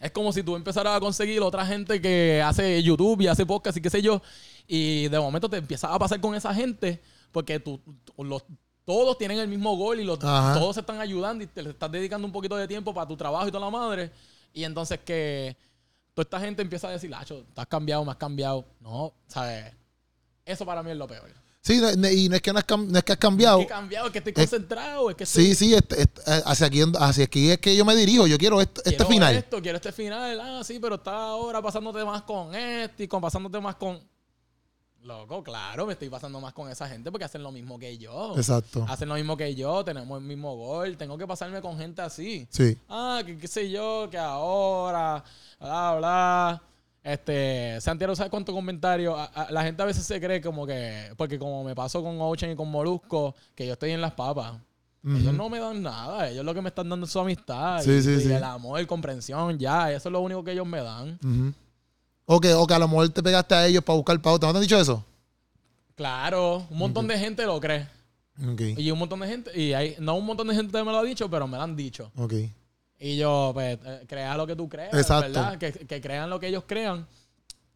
Es 0.00 0.10
como 0.12 0.32
si 0.32 0.42
tú 0.42 0.56
empezaras 0.56 0.96
a 0.96 1.00
conseguir 1.00 1.40
otra 1.42 1.64
gente 1.66 2.00
que 2.00 2.40
hace 2.42 2.82
YouTube 2.82 3.20
y 3.20 3.26
hace 3.26 3.44
podcast 3.44 3.76
y 3.76 3.82
qué 3.82 3.90
sé 3.90 4.00
yo. 4.02 4.22
Y 4.66 5.08
de 5.08 5.18
momento 5.20 5.48
te 5.48 5.58
empiezas 5.58 5.90
a 5.92 5.98
pasar 5.98 6.20
con 6.20 6.34
esa 6.34 6.54
gente 6.54 7.00
porque 7.30 7.60
tú, 7.60 7.78
tú- 8.04 8.24
los, 8.24 8.42
todos 8.86 9.18
tienen 9.18 9.38
el 9.38 9.46
mismo 9.48 9.76
gol 9.76 10.00
y 10.00 10.04
los, 10.04 10.18
Ajá. 10.24 10.58
todos 10.58 10.74
se 10.74 10.80
están 10.80 11.00
ayudando 11.00 11.44
y 11.44 11.46
te 11.46 11.62
le 11.62 11.70
estás 11.70 11.92
dedicando 11.92 12.26
un 12.26 12.32
poquito 12.32 12.56
de 12.56 12.66
tiempo 12.66 12.94
para 12.94 13.06
tu 13.06 13.16
trabajo 13.16 13.46
y 13.46 13.52
toda 13.52 13.64
la 13.66 13.70
madre. 13.70 14.10
Y 14.54 14.64
entonces 14.64 14.98
que 15.04 15.54
toda 16.14 16.22
esta 16.24 16.40
gente 16.40 16.62
empieza 16.62 16.88
a 16.88 16.92
decir, 16.92 17.10
Lacho, 17.10 17.40
estás 17.48 17.66
cambiado, 17.66 18.04
me 18.04 18.10
has 18.12 18.16
cambiado. 18.16 18.64
No, 18.80 19.12
¿sabes? 19.26 19.72
Eso 20.46 20.64
para 20.64 20.82
mí 20.82 20.90
es 20.90 20.96
lo 20.96 21.06
peor. 21.06 21.28
Sí, 21.62 21.78
no- 21.78 21.92
no- 21.94 22.08
y 22.08 22.28
no 22.30 22.36
es 22.36 22.42
que 22.42 22.52
no 22.54 22.58
has, 22.58 22.64
no 22.78 22.98
es 22.98 23.04
que 23.04 23.12
has 23.12 23.18
cambiado. 23.18 23.60
Es 23.60 23.66
que 23.66 23.72
he 23.72 23.76
cambiado, 23.76 24.06
es 24.06 24.12
que 24.12 24.18
estoy 24.18 24.32
concentrado, 24.32 25.10
es 25.10 25.16
que 25.16 25.24
estoy- 25.24 25.44
Sí, 25.46 25.54
sí, 25.54 25.74
este- 25.74 26.00
este, 26.02 26.22
hacia, 26.46 26.66
aquí, 26.66 26.80
hacia 26.98 27.24
aquí 27.24 27.50
es 27.50 27.58
que 27.58 27.76
yo 27.76 27.84
me 27.84 27.94
dirijo. 27.94 28.26
Yo 28.26 28.38
quiero 28.38 28.60
este, 28.62 28.80
este 28.80 28.90
quiero 28.96 29.06
final. 29.10 29.34
esto, 29.36 29.60
quiero 29.60 29.76
este 29.76 29.92
final. 29.92 30.40
Ah, 30.40 30.62
sí, 30.64 30.78
pero 30.80 30.94
está 30.94 31.12
ahora 31.28 31.60
pasándote 31.60 32.02
más 32.04 32.22
con 32.22 32.54
este 32.54 33.04
y 33.04 33.08
con, 33.08 33.20
pasándote 33.20 33.60
más 33.60 33.74
con... 33.76 34.00
Loco, 35.02 35.42
claro, 35.42 35.86
me 35.86 35.94
estoy 35.94 36.10
pasando 36.10 36.40
más 36.42 36.52
con 36.52 36.70
esa 36.70 36.86
gente 36.86 37.10
porque 37.10 37.24
hacen 37.24 37.42
lo 37.42 37.50
mismo 37.50 37.78
que 37.78 37.96
yo. 37.96 38.34
Exacto. 38.36 38.84
Hacen 38.86 39.08
lo 39.08 39.14
mismo 39.14 39.34
que 39.34 39.54
yo, 39.54 39.82
tenemos 39.82 40.18
el 40.20 40.26
mismo 40.26 40.54
gol. 40.56 40.96
Tengo 40.98 41.16
que 41.16 41.26
pasarme 41.26 41.62
con 41.62 41.78
gente 41.78 42.02
así. 42.02 42.46
Sí. 42.50 42.76
Ah, 42.88 43.22
que 43.24 43.38
qué 43.38 43.48
sé 43.48 43.70
yo, 43.70 44.08
que 44.10 44.18
ahora, 44.18 45.24
bla, 45.58 45.94
bla. 45.96 46.62
Este, 47.02 47.80
Santiago, 47.80 48.14
¿sabes 48.14 48.30
cuántos 48.30 48.54
comentarios? 48.54 49.16
La 49.50 49.62
gente 49.62 49.82
a 49.82 49.86
veces 49.86 50.04
se 50.04 50.20
cree 50.20 50.40
como 50.40 50.66
que, 50.66 51.12
porque 51.16 51.38
como 51.38 51.64
me 51.64 51.74
pasó 51.74 52.02
con 52.02 52.20
Ocean 52.20 52.52
y 52.52 52.56
con 52.56 52.70
Molusco, 52.70 53.34
que 53.54 53.66
yo 53.66 53.72
estoy 53.72 53.92
en 53.92 54.00
las 54.00 54.12
papas. 54.12 54.54
Ellos 55.02 55.32
no 55.32 55.48
me 55.48 55.58
dan 55.58 55.82
nada, 55.82 56.28
ellos 56.28 56.44
lo 56.44 56.52
que 56.52 56.60
me 56.60 56.68
están 56.68 56.86
dando 56.90 57.06
es 57.06 57.12
su 57.12 57.18
amistad. 57.18 57.80
Sí, 57.80 57.90
y, 57.90 58.02
sí, 58.02 58.10
y 58.10 58.20
sí. 58.20 58.32
el 58.32 58.44
amor, 58.44 58.86
comprensión, 58.86 59.58
ya, 59.58 59.90
eso 59.90 60.10
es 60.10 60.12
lo 60.12 60.20
único 60.20 60.44
que 60.44 60.52
ellos 60.52 60.66
me 60.66 60.82
dan. 60.82 61.18
Ujú. 61.24 61.54
O 62.26 62.38
que, 62.38 62.52
o 62.52 62.66
que 62.66 62.74
a 62.74 62.78
lo 62.78 62.86
mejor 62.86 63.08
te 63.08 63.22
pegaste 63.22 63.54
a 63.54 63.66
ellos 63.66 63.82
para 63.82 63.96
buscar 63.96 64.20
pauta. 64.20 64.46
¿No 64.46 64.52
te 64.52 64.58
han 64.58 64.62
dicho 64.62 64.78
eso? 64.78 65.02
Claro, 65.94 66.66
un 66.68 66.78
montón 66.78 67.08
de 67.08 67.18
gente 67.18 67.46
lo 67.46 67.58
cree. 67.58 67.88
Y 68.76 68.90
un 68.90 68.98
montón 68.98 69.20
de 69.20 69.26
gente, 69.26 69.58
y 69.58 69.72
hay, 69.72 69.96
no 69.98 70.16
un 70.16 70.26
montón 70.26 70.48
de 70.48 70.54
gente 70.54 70.84
me 70.84 70.92
lo 70.92 70.98
ha 70.98 71.02
dicho, 71.02 71.30
pero 71.30 71.48
me 71.48 71.56
lo 71.56 71.62
han 71.62 71.76
dicho. 71.76 72.12
Ok. 72.16 72.34
Y 73.02 73.16
yo, 73.16 73.50
pues, 73.54 73.78
eh, 73.84 74.04
crea 74.06 74.36
lo 74.36 74.46
que 74.46 74.54
tú 74.54 74.68
creas, 74.68 74.92
Exacto. 74.92 75.26
¿verdad? 75.32 75.58
Que, 75.58 75.72
que 75.72 76.00
crean 76.02 76.28
lo 76.28 76.38
que 76.38 76.48
ellos 76.48 76.64
crean. 76.66 77.06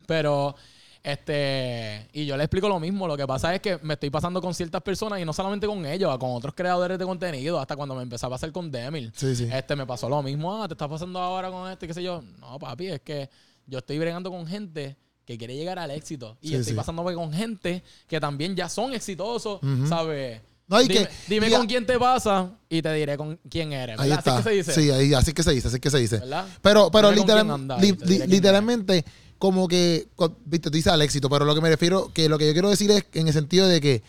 Pero, 0.06 0.54
este, 1.02 2.08
y 2.12 2.26
yo 2.26 2.36
le 2.36 2.44
explico 2.44 2.68
lo 2.68 2.78
mismo. 2.78 3.08
Lo 3.08 3.16
que 3.16 3.26
pasa 3.26 3.54
es 3.54 3.60
que 3.62 3.78
me 3.82 3.94
estoy 3.94 4.10
pasando 4.10 4.40
con 4.42 4.52
ciertas 4.54 4.82
personas 4.82 5.20
y 5.20 5.24
no 5.24 5.32
solamente 5.32 5.66
con 5.66 5.84
ellos, 5.86 6.16
con 6.18 6.30
otros 6.32 6.54
creadores 6.54 6.98
de 6.98 7.04
contenido, 7.04 7.58
hasta 7.58 7.74
cuando 7.74 7.94
me 7.94 8.02
empecé 8.02 8.26
a 8.26 8.28
pasar 8.30 8.52
con 8.52 8.70
Demil. 8.70 9.12
Sí, 9.16 9.34
sí. 9.34 9.48
Este, 9.50 9.74
me 9.76 9.86
pasó 9.86 10.08
lo 10.08 10.22
mismo. 10.22 10.62
Ah, 10.62 10.68
te 10.68 10.74
está 10.74 10.88
pasando 10.88 11.18
ahora 11.18 11.50
con 11.50 11.70
este, 11.70 11.86
qué 11.86 11.94
sé 11.94 12.02
yo. 12.02 12.22
No, 12.38 12.58
papi, 12.58 12.88
es 12.88 13.00
que 13.00 13.30
yo 13.66 13.78
estoy 13.78 13.98
bregando 13.98 14.30
con 14.30 14.46
gente 14.46 14.96
que 15.24 15.38
quiere 15.38 15.56
llegar 15.56 15.78
al 15.78 15.90
éxito. 15.90 16.36
Y 16.42 16.48
Sí, 16.48 16.54
estoy 16.56 16.74
pasándome 16.74 17.14
con 17.14 17.32
gente 17.32 17.82
que 18.06 18.20
también 18.20 18.54
ya 18.54 18.68
son 18.68 18.92
exitosos, 18.92 19.62
Ujú. 19.62 19.86
¿sabes? 19.86 20.42
No, 20.66 20.80
y 20.80 20.88
dime 20.88 21.06
que- 21.06 21.10
dime 21.28 21.48
y 21.48 21.50
con 21.50 21.62
a- 21.62 21.66
quién 21.66 21.84
te 21.86 21.98
pasa 21.98 22.50
y 22.70 22.80
te 22.80 22.92
diré 22.94 23.16
con 23.18 23.38
quién 23.50 23.72
eres. 23.72 23.98
Ahí 24.00 24.10
está. 24.10 24.38
Así 24.38 24.42
que 24.44 24.50
se 24.50 24.56
dice. 24.56 24.72
Sí, 24.74 24.90
ahí, 24.90 25.12
así 25.14 25.32
que 25.32 25.42
se 25.42 25.50
dice, 25.52 25.68
así 25.68 25.78
que 25.80 25.90
se 25.90 25.98
dice. 25.98 26.18
¿Verdad? 26.20 26.46
Pero, 26.62 26.90
pero 26.90 27.12
literal- 27.12 27.68
li- 27.80 27.96
li- 28.06 28.26
literalmente, 28.26 29.04
como 29.38 29.68
que, 29.68 30.08
viste, 30.46 30.70
tú 30.70 30.76
dices 30.76 30.90
al 30.92 31.02
éxito, 31.02 31.28
pero 31.28 31.44
lo 31.44 31.54
que 31.54 31.60
me 31.60 31.68
refiero, 31.68 32.10
que 32.14 32.28
lo 32.30 32.38
que 32.38 32.46
yo 32.46 32.52
quiero 32.54 32.70
decir 32.70 32.90
es 32.90 33.04
en 33.12 33.28
el 33.28 33.34
sentido 33.34 33.68
de 33.68 33.80
que 33.80 34.02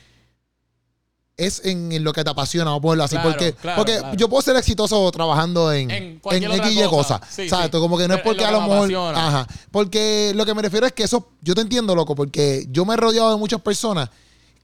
es 1.37 1.65
en, 1.65 1.91
en 1.91 2.03
lo 2.05 2.13
que 2.13 2.23
te 2.23 2.29
apasiona, 2.29 2.65
vamos 2.71 2.79
a 2.79 2.81
ponerlo 2.83 3.03
así. 3.03 3.15
Claro, 3.17 3.29
porque 3.31 3.53
claro, 3.53 3.77
porque 3.77 3.97
claro. 3.99 4.15
yo 4.17 4.29
puedo 4.29 4.41
ser 4.41 4.55
exitoso 4.55 5.11
trabajando 5.11 5.73
en, 5.73 5.91
En 5.91 6.21
en, 6.31 6.43
X 6.51 6.71
y 6.71 6.75
cosa. 6.85 7.19
cosas. 7.19 7.21
Sí, 7.29 7.41
Exacto, 7.41 7.77
sí. 7.79 7.81
como 7.81 7.97
que 7.97 8.07
no 8.07 8.13
es 8.15 8.21
porque 8.21 8.43
es 8.43 8.47
a 8.47 8.51
lo 8.51 8.61
mejor. 8.61 8.77
apasiona. 8.77 9.27
Ajá. 9.27 9.47
Porque 9.71 10.31
lo 10.33 10.45
que 10.45 10.53
me 10.53 10.61
refiero 10.61 10.85
es 10.85 10.93
que 10.93 11.03
eso, 11.03 11.27
yo 11.41 11.53
te 11.53 11.59
entiendo, 11.59 11.93
loco, 11.93 12.15
porque 12.15 12.65
yo 12.69 12.85
me 12.85 12.93
he 12.93 12.97
rodeado 12.97 13.31
de 13.31 13.37
muchas 13.37 13.59
personas 13.59 14.09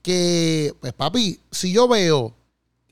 que, 0.01 0.73
pues 0.79 0.93
papi, 0.93 1.39
si 1.51 1.71
yo 1.71 1.87
veo. 1.87 2.35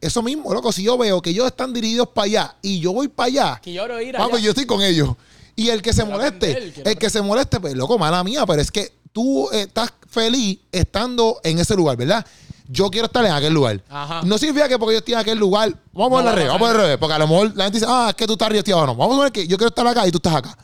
Eso 0.02 0.24
mismo, 0.24 0.54
loco, 0.54 0.72
si 0.72 0.84
yo 0.84 0.98
veo 0.98 1.22
que 1.22 1.32
ellos 1.32 1.46
están 1.48 1.74
dirigidos 1.74 2.08
para 2.10 2.26
allá 2.26 2.56
y 2.62 2.80
yo 2.80 2.94
voy 2.94 3.10
para 3.10 3.28
allá, 3.28 3.62
Que 3.62 3.74
yo 3.74 3.84
ir 3.86 4.16
allá. 4.16 4.30
Papi, 4.30 4.42
yo 4.42 4.52
estoy 4.52 4.66
con 4.66 4.82
ellos. 4.82 5.10
Y 5.58 5.70
el 5.70 5.82
que 5.82 5.92
se 5.92 6.04
Quiero 6.04 6.18
moleste, 6.18 6.52
aprender, 6.52 6.88
el 6.88 6.98
que 6.98 7.10
se 7.10 7.22
moleste, 7.22 7.60
pues 7.60 7.74
loco, 7.76 7.98
mala 8.00 8.24
mía, 8.24 8.46
pero 8.46 8.62
es 8.62 8.72
que 8.72 8.94
tú 9.12 9.50
estás 9.52 9.92
feliz 10.08 10.60
estando 10.72 11.42
en 11.44 11.60
ese 11.60 11.76
lugar, 11.76 11.98
¿verdad? 11.98 12.26
Yo 12.70 12.90
quiero 12.90 13.08
estar 13.08 13.26
en 13.26 13.32
aquel 13.34 13.52
lugar. 13.54 13.84
Ajá. 13.90 14.22
No 14.24 14.38
significa 14.38 14.70
que 14.70 14.80
porque 14.80 14.94
yo 14.94 15.00
estoy 15.00 15.16
en 15.16 15.20
aquel 15.20 15.38
lugar, 15.38 15.76
vamos 15.92 16.08
a 16.08 16.24
No 16.24 16.32
a 16.32 16.36
revés, 16.36 16.48
vamos 16.48 16.56
a 16.56 16.72
ponerle 16.72 16.84
revés, 16.84 16.98
porque 16.98 17.14
a 17.16 17.20
lo 17.20 17.28
mejor 17.28 17.52
la 17.58 17.64
gente 17.66 17.80
dice, 17.80 17.88
ah, 17.90 18.06
es 18.10 18.16
que 18.16 18.26
tú 18.26 18.34
estás 18.34 18.46
arriba 18.46 18.86
no. 18.86 18.96
Vamos 18.96 19.16
a 19.16 19.18
poner 19.18 19.32
que 19.34 19.48
yo 19.48 19.58
quiero 19.58 19.68
estar 19.70 19.86
acá 19.86 20.08
y 20.08 20.12
tú 20.12 20.18
estás 20.20 20.36
acá. 20.36 20.58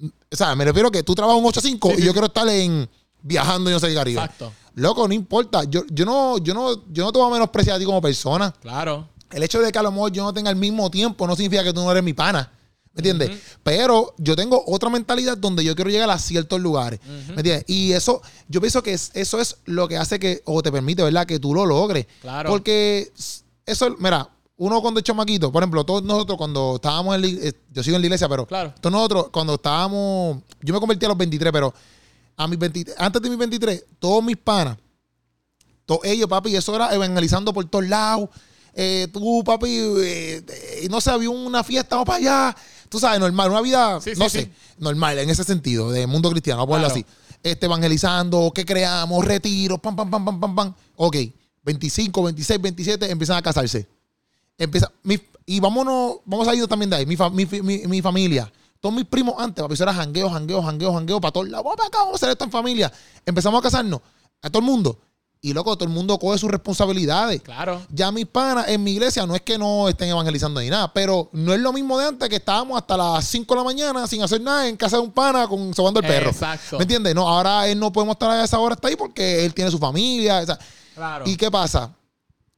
O 0.00 0.36
sea, 0.36 0.54
me 0.56 0.64
refiero 0.64 0.90
que 0.90 1.02
tú 1.02 1.14
trabajas 1.14 1.38
un 1.40 1.46
8 1.46 1.60
a 1.60 1.62
5 1.62 1.88
Sí, 1.90 1.94
y 1.94 2.00
sí. 2.00 2.06
yo 2.06 2.12
quiero 2.12 2.28
estar 2.28 2.48
en 2.48 2.88
viajando 3.22 3.70
y 3.70 3.72
no 3.72 3.80
sé 3.80 3.88
qué 3.88 3.94
Caribe. 3.94 4.20
Exacto. 4.20 4.52
Loco, 4.74 5.06
no 5.06 5.14
importa. 5.14 5.64
Yo, 5.64 5.82
yo 5.90 6.04
no, 6.04 6.38
yo 6.38 6.54
no, 6.54 6.72
yo 6.92 7.04
no 7.04 7.12
te 7.12 7.18
voy 7.18 7.28
a 7.28 7.32
menospreciar 7.34 7.76
a 7.76 7.78
ti 7.78 7.84
como 7.84 8.00
persona. 8.00 8.52
Claro. 8.60 9.08
El 9.30 9.42
hecho 9.42 9.60
de 9.60 9.70
que 9.72 9.78
a 9.78 9.82
lo 9.82 9.90
mejor 9.92 10.12
yo 10.12 10.22
no 10.24 10.32
tenga 10.32 10.50
el 10.50 10.56
mismo 10.56 10.90
tiempo 10.90 11.26
no 11.26 11.34
significa 11.36 11.64
que 11.64 11.72
tú 11.72 11.80
no 11.82 11.90
eres 11.90 12.02
mi 12.02 12.12
pana. 12.12 12.50
¿Me 12.94 12.98
entiendes? 13.00 13.30
Pero 13.62 14.14
yo 14.18 14.36
tengo 14.36 14.62
otra 14.66 14.90
mentalidad 14.90 15.38
donde 15.38 15.64
yo 15.64 15.74
quiero 15.74 15.90
llegar 15.90 16.10
a 16.10 16.18
ciertos 16.18 16.60
lugares. 16.60 17.00
¿Me 17.28 17.36
entiendes? 17.36 17.64
Y 17.66 17.92
eso, 17.92 18.20
yo 18.48 18.60
pienso 18.60 18.82
que 18.82 18.92
es- 18.92 19.10
eso 19.14 19.40
es 19.40 19.56
lo 19.64 19.88
que 19.88 19.96
hace 19.96 20.18
que, 20.18 20.42
o 20.44 20.62
te 20.62 20.70
permite, 20.70 21.02
¿verdad? 21.02 21.24
Que 21.26 21.38
tú 21.38 21.54
lo 21.54 21.64
logres. 21.64 22.06
Claro. 22.20 22.50
Porque 22.50 23.10
eso, 23.64 23.96
mira, 23.98 24.28
uno 24.58 24.82
cuando 24.82 25.00
es 25.00 25.04
chamaquito, 25.04 25.50
por 25.50 25.62
ejemplo, 25.62 25.84
todos 25.84 26.02
nosotros 26.02 26.36
cuando 26.36 26.74
estábamos 26.76 27.14
en 27.14 27.22
la 27.22 27.26
ig- 27.28 27.38
eh, 27.42 27.52
yo 27.72 27.82
sigo 27.82 27.96
en 27.96 28.02
la 28.02 28.06
iglesia, 28.08 28.28
pero 28.28 28.46
Claro. 28.46 28.74
todos 28.78 28.92
nosotros 28.92 29.26
cuando 29.32 29.54
estábamos, 29.54 30.42
yo 30.60 30.74
me 30.74 30.78
convertí 30.80 31.06
a 31.06 31.08
los 31.08 31.16
23, 31.16 31.50
pero 31.50 31.72
a 32.36 32.48
mis 32.48 32.58
23, 32.58 32.96
antes 32.98 33.22
de 33.22 33.28
mis 33.30 33.38
23, 33.38 33.84
todos 33.98 34.22
mis 34.24 34.36
panas, 34.36 34.76
todos 35.86 36.00
ellos, 36.04 36.28
papi, 36.28 36.54
eso 36.56 36.74
era 36.74 36.94
evangelizando 36.94 37.52
por 37.52 37.64
todos 37.68 37.86
lados. 37.88 38.28
Eh, 38.74 39.08
tú, 39.12 39.42
papi, 39.44 39.68
eh, 39.68 40.44
eh, 40.48 40.86
no 40.90 41.00
sé, 41.00 41.10
había 41.10 41.28
una 41.30 41.62
fiesta, 41.62 41.96
vamos 41.96 42.06
para 42.06 42.18
allá. 42.18 42.56
Tú 42.88 42.98
sabes, 42.98 43.20
normal, 43.20 43.50
una 43.50 43.60
vida, 43.60 44.00
Sí, 44.00 44.12
no 44.16 44.28
sí. 44.28 44.40
sé, 44.40 44.50
normal, 44.78 45.18
en 45.18 45.28
ese 45.30 45.44
sentido, 45.44 45.90
de 45.90 46.06
mundo 46.06 46.30
cristiano, 46.30 46.58
vamos 46.66 46.76
a 46.76 46.88
ponerlo 46.88 46.94
Claro. 46.94 47.06
así. 47.08 47.38
Este, 47.42 47.66
evangelizando, 47.66 48.52
¿qué 48.54 48.64
creamos? 48.64 49.24
Retiros, 49.24 49.80
pam, 49.80 49.96
pam, 49.96 50.10
pam, 50.10 50.24
pam, 50.24 50.40
pam, 50.40 50.54
pam. 50.54 50.74
Ok, 50.96 51.16
25, 51.64 52.22
26, 52.22 52.60
27, 52.62 53.10
empiezan 53.10 53.36
a 53.36 53.42
casarse. 53.42 53.86
Empieza, 54.56 54.90
mi- 55.02 55.18
y 55.44 55.58
vámonos, 55.60 56.16
vamos 56.24 56.46
a 56.48 56.54
ir 56.54 56.66
también 56.68 56.90
de 56.90 56.96
ahí, 56.96 57.06
mi, 57.06 57.16
fa- 57.16 57.30
mi, 57.30 57.44
mi, 57.46 57.78
mi 57.86 58.00
familia. 58.00 58.50
Todos 58.82 58.96
mis 58.96 59.04
primos 59.04 59.36
antes, 59.38 59.62
papi, 59.62 59.74
eso 59.74 59.84
era 59.84 59.94
jangueo, 59.94 60.28
jangueo, 60.28 60.60
jangueo, 60.60 60.92
jangueo, 60.92 61.20
para 61.20 61.30
todos 61.30 61.48
lados. 61.48 61.62
Vamos 61.62 61.76
para 61.76 61.86
acá, 61.86 61.98
vamos 61.98 62.14
a 62.14 62.16
hacer 62.16 62.30
esto 62.30 62.44
en 62.44 62.50
familia. 62.50 62.92
Empezamos 63.24 63.60
a 63.60 63.62
casarnos, 63.62 64.00
a 64.42 64.50
todo 64.50 64.58
el 64.58 64.64
mundo. 64.64 64.98
Y 65.40 65.52
loco, 65.52 65.76
todo 65.76 65.84
el 65.84 65.94
mundo 65.94 66.18
coge 66.18 66.36
sus 66.36 66.50
responsabilidades. 66.50 67.42
Claro. 67.42 67.80
Ya 67.90 68.10
mis 68.10 68.26
panas 68.26 68.66
en 68.66 68.82
mi 68.82 68.90
iglesia 68.90 69.24
no 69.24 69.36
es 69.36 69.42
que 69.42 69.56
no 69.56 69.88
estén 69.88 70.08
evangelizando 70.08 70.60
ni 70.60 70.68
nada, 70.68 70.92
pero 70.92 71.28
no 71.30 71.54
es 71.54 71.60
lo 71.60 71.72
mismo 71.72 71.96
de 71.96 72.06
antes 72.08 72.28
que 72.28 72.36
estábamos 72.36 72.76
hasta 72.76 72.96
las 72.96 73.24
5 73.24 73.54
de 73.54 73.60
la 73.60 73.64
mañana 73.64 74.06
sin 74.08 74.20
hacer 74.20 74.40
nada 74.40 74.66
en 74.68 74.76
casa 74.76 74.96
de 74.96 75.02
un 75.04 75.12
pana 75.12 75.46
con 75.46 75.72
sobando 75.74 76.00
el 76.00 76.06
perro. 76.06 76.30
Exacto. 76.30 76.76
¿Me 76.76 76.82
entiendes? 76.82 77.14
No, 77.14 77.28
ahora 77.28 77.68
él 77.68 77.78
no 77.78 77.92
podemos 77.92 78.14
estar 78.14 78.30
a 78.30 78.42
esa 78.42 78.58
hora 78.58 78.74
hasta 78.74 78.88
ahí 78.88 78.96
porque 78.96 79.44
él 79.44 79.54
tiene 79.54 79.70
su 79.70 79.78
familia. 79.78 80.40
o 80.40 80.46
sea, 80.46 80.58
Claro. 80.94 81.24
¿Y 81.24 81.36
qué 81.36 81.50
pasa? 81.52 81.94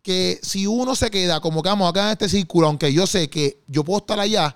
Que 0.03 0.39
si 0.43 0.67
uno 0.67 0.97
se 0.97 1.11
queda 1.11 1.41
como 1.41 1.63
que 1.63 1.69
vamos 1.69 1.89
acá 1.89 2.07
en 2.07 2.13
este 2.13 2.29
círculo, 2.31 2.67
aunque 2.67 2.93
yo 2.93 3.07
sé 3.07 3.29
que 3.29 3.63
yo 3.67 3.85
puedo 3.85 3.99
estar 3.99 4.19
allá, 4.19 4.55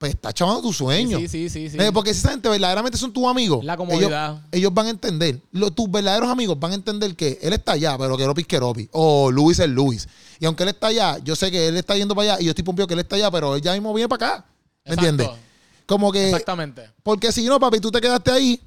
pues 0.00 0.14
está 0.14 0.32
chavando 0.32 0.62
tu 0.62 0.72
sueño. 0.72 1.18
Sí, 1.18 1.28
sí, 1.28 1.50
sí, 1.50 1.68
sí. 1.68 1.76
Eh, 1.78 1.92
Porque 1.92 2.14
si 2.14 2.20
esa 2.20 2.30
gente 2.30 2.48
verdaderamente 2.48 2.96
son 2.96 3.12
tus 3.12 3.26
amigos, 3.26 3.62
La 3.62 3.76
comodidad. 3.76 4.40
ellos 4.50 4.72
van 4.72 4.86
a 4.86 4.90
entender. 4.90 5.38
Lo- 5.52 5.70
tus 5.70 5.90
verdaderos 5.90 6.30
amigos 6.30 6.58
van 6.58 6.72
a 6.72 6.74
entender 6.76 7.14
que 7.14 7.38
él 7.42 7.52
está 7.52 7.72
allá, 7.72 7.98
pero 7.98 8.16
que 8.16 8.24
Ropi 8.26 8.40
es 8.40 8.46
que 8.46 8.58
Ropi. 8.58 8.88
O 8.92 9.30
Luis 9.30 9.58
es 9.58 9.68
Luis. 9.68 10.08
Y 10.38 10.46
aunque 10.46 10.62
él 10.62 10.70
está 10.70 10.86
allá, 10.86 11.18
yo 11.18 11.36
sé 11.36 11.50
que 11.50 11.68
él 11.68 11.76
está 11.76 11.96
yendo 11.98 12.14
para 12.14 12.32
allá 12.32 12.40
y 12.42 12.46
yo 12.46 12.52
estoy 12.52 12.64
pompio 12.64 12.86
que 12.86 12.94
él 12.94 13.00
está 13.00 13.16
allá, 13.16 13.30
pero 13.30 13.54
él 13.56 13.60
ya 13.60 13.74
mismo 13.74 13.92
viene 13.92 14.08
para 14.08 14.26
acá. 14.36 14.44
¿Me 14.86 14.94
Exacto. 14.94 15.06
entiendes? 15.10 15.38
Como 15.84 16.10
que. 16.10 16.30
Exactamente. 16.30 16.90
Porque 17.02 17.30
si 17.30 17.44
no, 17.44 17.60
papi, 17.60 17.78
tú 17.78 17.90
te 17.90 18.00
quedaste 18.00 18.30
ahí 18.30 18.58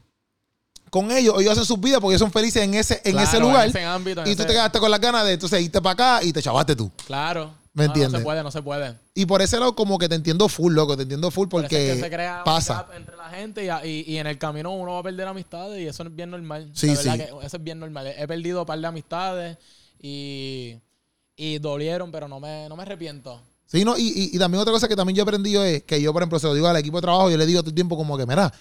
con 0.92 1.10
ellos, 1.12 1.34
ellos 1.40 1.54
hacen 1.54 1.66
sus 1.66 1.80
vidas 1.80 2.00
porque 2.00 2.14
ellos 2.14 2.20
son 2.22 2.32
felices 2.32 2.62
en 2.62 2.76
ese, 2.76 3.02
en 3.04 3.14
Claro, 3.14 3.28
ese 3.28 3.40
lugar. 3.40 3.64
En 3.64 3.70
ese 3.72 3.84
ámbito. 3.86 4.22
en 4.22 4.28
y 4.28 4.36
tú 4.36 4.42
ese- 4.44 4.50
te 4.50 4.54
quedaste 4.54 4.80
con 4.80 4.92
las 4.92 5.02
ganas 5.02 5.26
de 5.26 5.34
entonces 5.34 5.60
irte 5.64 5.82
para 5.82 5.94
acá 6.20 6.24
y 6.24 6.32
te 6.32 6.44
chavaste 6.44 6.76
tú. 6.76 6.92
Claro. 7.08 7.56
¿Me 7.76 7.88
No, 7.88 8.10
se 8.10 8.20
puede, 8.20 8.44
no 8.44 8.52
se 8.52 8.62
puede. 8.62 8.96
Y 9.16 9.26
por 9.26 9.42
ese 9.42 9.58
lado, 9.60 9.74
como 9.76 9.98
que 9.98 10.08
te 10.08 10.14
entiendo 10.14 10.48
full, 10.48 10.74
loco, 10.74 10.96
te 10.96 11.04
entiendo 11.04 11.32
full 11.32 11.48
Por 11.48 11.62
porque 11.64 11.90
es 11.92 11.96
que 11.96 12.02
se 12.04 12.10
crea 12.12 12.38
un 12.40 12.44
pasa. 12.44 12.76
gap 12.76 12.94
entre 12.96 13.18
la 13.18 13.30
gente 13.30 13.66
y, 13.66 13.88
y- 13.90 14.14
y 14.14 14.18
en 14.18 14.28
el 14.28 14.38
camino 14.38 14.72
uno 14.72 14.94
va 14.94 15.00
a 15.00 15.04
perder 15.04 15.28
amistades 15.28 15.82
y 15.82 15.88
eso 15.88 16.04
es 16.04 16.16
bien 16.16 16.30
normal. 16.30 16.70
Sí, 16.76 16.90
verdad 16.90 17.02
sí. 17.14 17.18
que 17.18 17.24
eso 17.48 17.58
es 17.58 17.64
bien 17.64 17.80
normal. 17.80 18.14
He 18.16 18.28
perdido 18.28 18.60
un 18.62 18.66
par 18.68 18.80
de 18.80 18.86
amistades 18.88 19.58
y, 20.00 20.76
y 21.36 21.58
dolieron, 21.60 22.12
pero 22.12 22.28
no 22.28 22.40
me, 22.40 22.68
no 22.70 22.76
me 22.76 22.84
arrepiento. 22.84 23.42
Sí, 23.66 23.84
no, 23.84 23.98
y, 23.98 24.04
y- 24.04 24.36
y 24.36 24.38
también 24.38 24.62
otra 24.62 24.72
cosa 24.74 24.88
que 24.88 24.96
también 24.96 25.16
yo 25.16 25.22
he 25.22 25.24
aprendido 25.24 25.64
es 25.64 25.82
que 25.84 26.00
yo, 26.00 26.14
por 26.14 26.22
ejemplo, 26.22 26.38
se 26.38 26.46
lo 26.46 26.54
digo 26.54 26.68
al 26.68 26.78
equipo 26.78 26.98
de 26.98 27.02
trabajo, 27.02 27.32
yo 27.32 27.38
le 27.38 27.46
digo 27.48 27.62
todo 27.62 27.70
el 27.70 27.76
tiempo 27.76 27.98
como 27.98 28.16
que, 28.20 28.28
mira, 28.28 28.54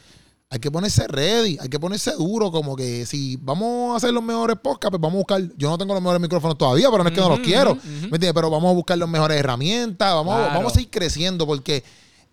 hay 0.53 0.59
que 0.59 0.71
ponerse 0.71 1.09
ready, 1.09 1.57
hay 1.59 1.69
que 1.71 1.81
ponerse 1.81 2.13
duro, 2.13 2.53
como 2.53 2.77
que 2.77 3.07
si 3.07 3.37
vamos 3.41 3.95
a 3.95 3.97
hacer 3.97 4.13
los 4.13 4.23
mejores 4.23 4.57
podcasts, 4.63 4.91
pues 4.91 5.01
vamos 5.01 5.15
a 5.15 5.19
buscar, 5.19 5.43
yo 5.57 5.71
no 5.71 5.79
tengo 5.79 5.95
los 5.95 6.03
mejores 6.03 6.21
micrófonos 6.21 6.59
todavía, 6.59 6.91
pero 6.91 7.03
no 7.03 7.09
es 7.09 7.15
que 7.15 7.21
no 7.23 7.31
los 7.31 7.41
quiero. 7.41 7.75
¿me 7.75 7.81
entiendes? 8.03 8.33
Pero 8.35 8.51
vamos 8.51 8.71
a 8.71 8.75
buscar 8.75 8.99
las 8.99 9.09
mejores 9.09 9.39
herramientas, 9.39 10.13
vamos, 10.13 10.37
Claro. 10.37 10.53
vamos 10.55 10.73
a 10.73 10.75
seguir 10.75 10.91
creciendo, 10.91 11.47
porque 11.47 11.83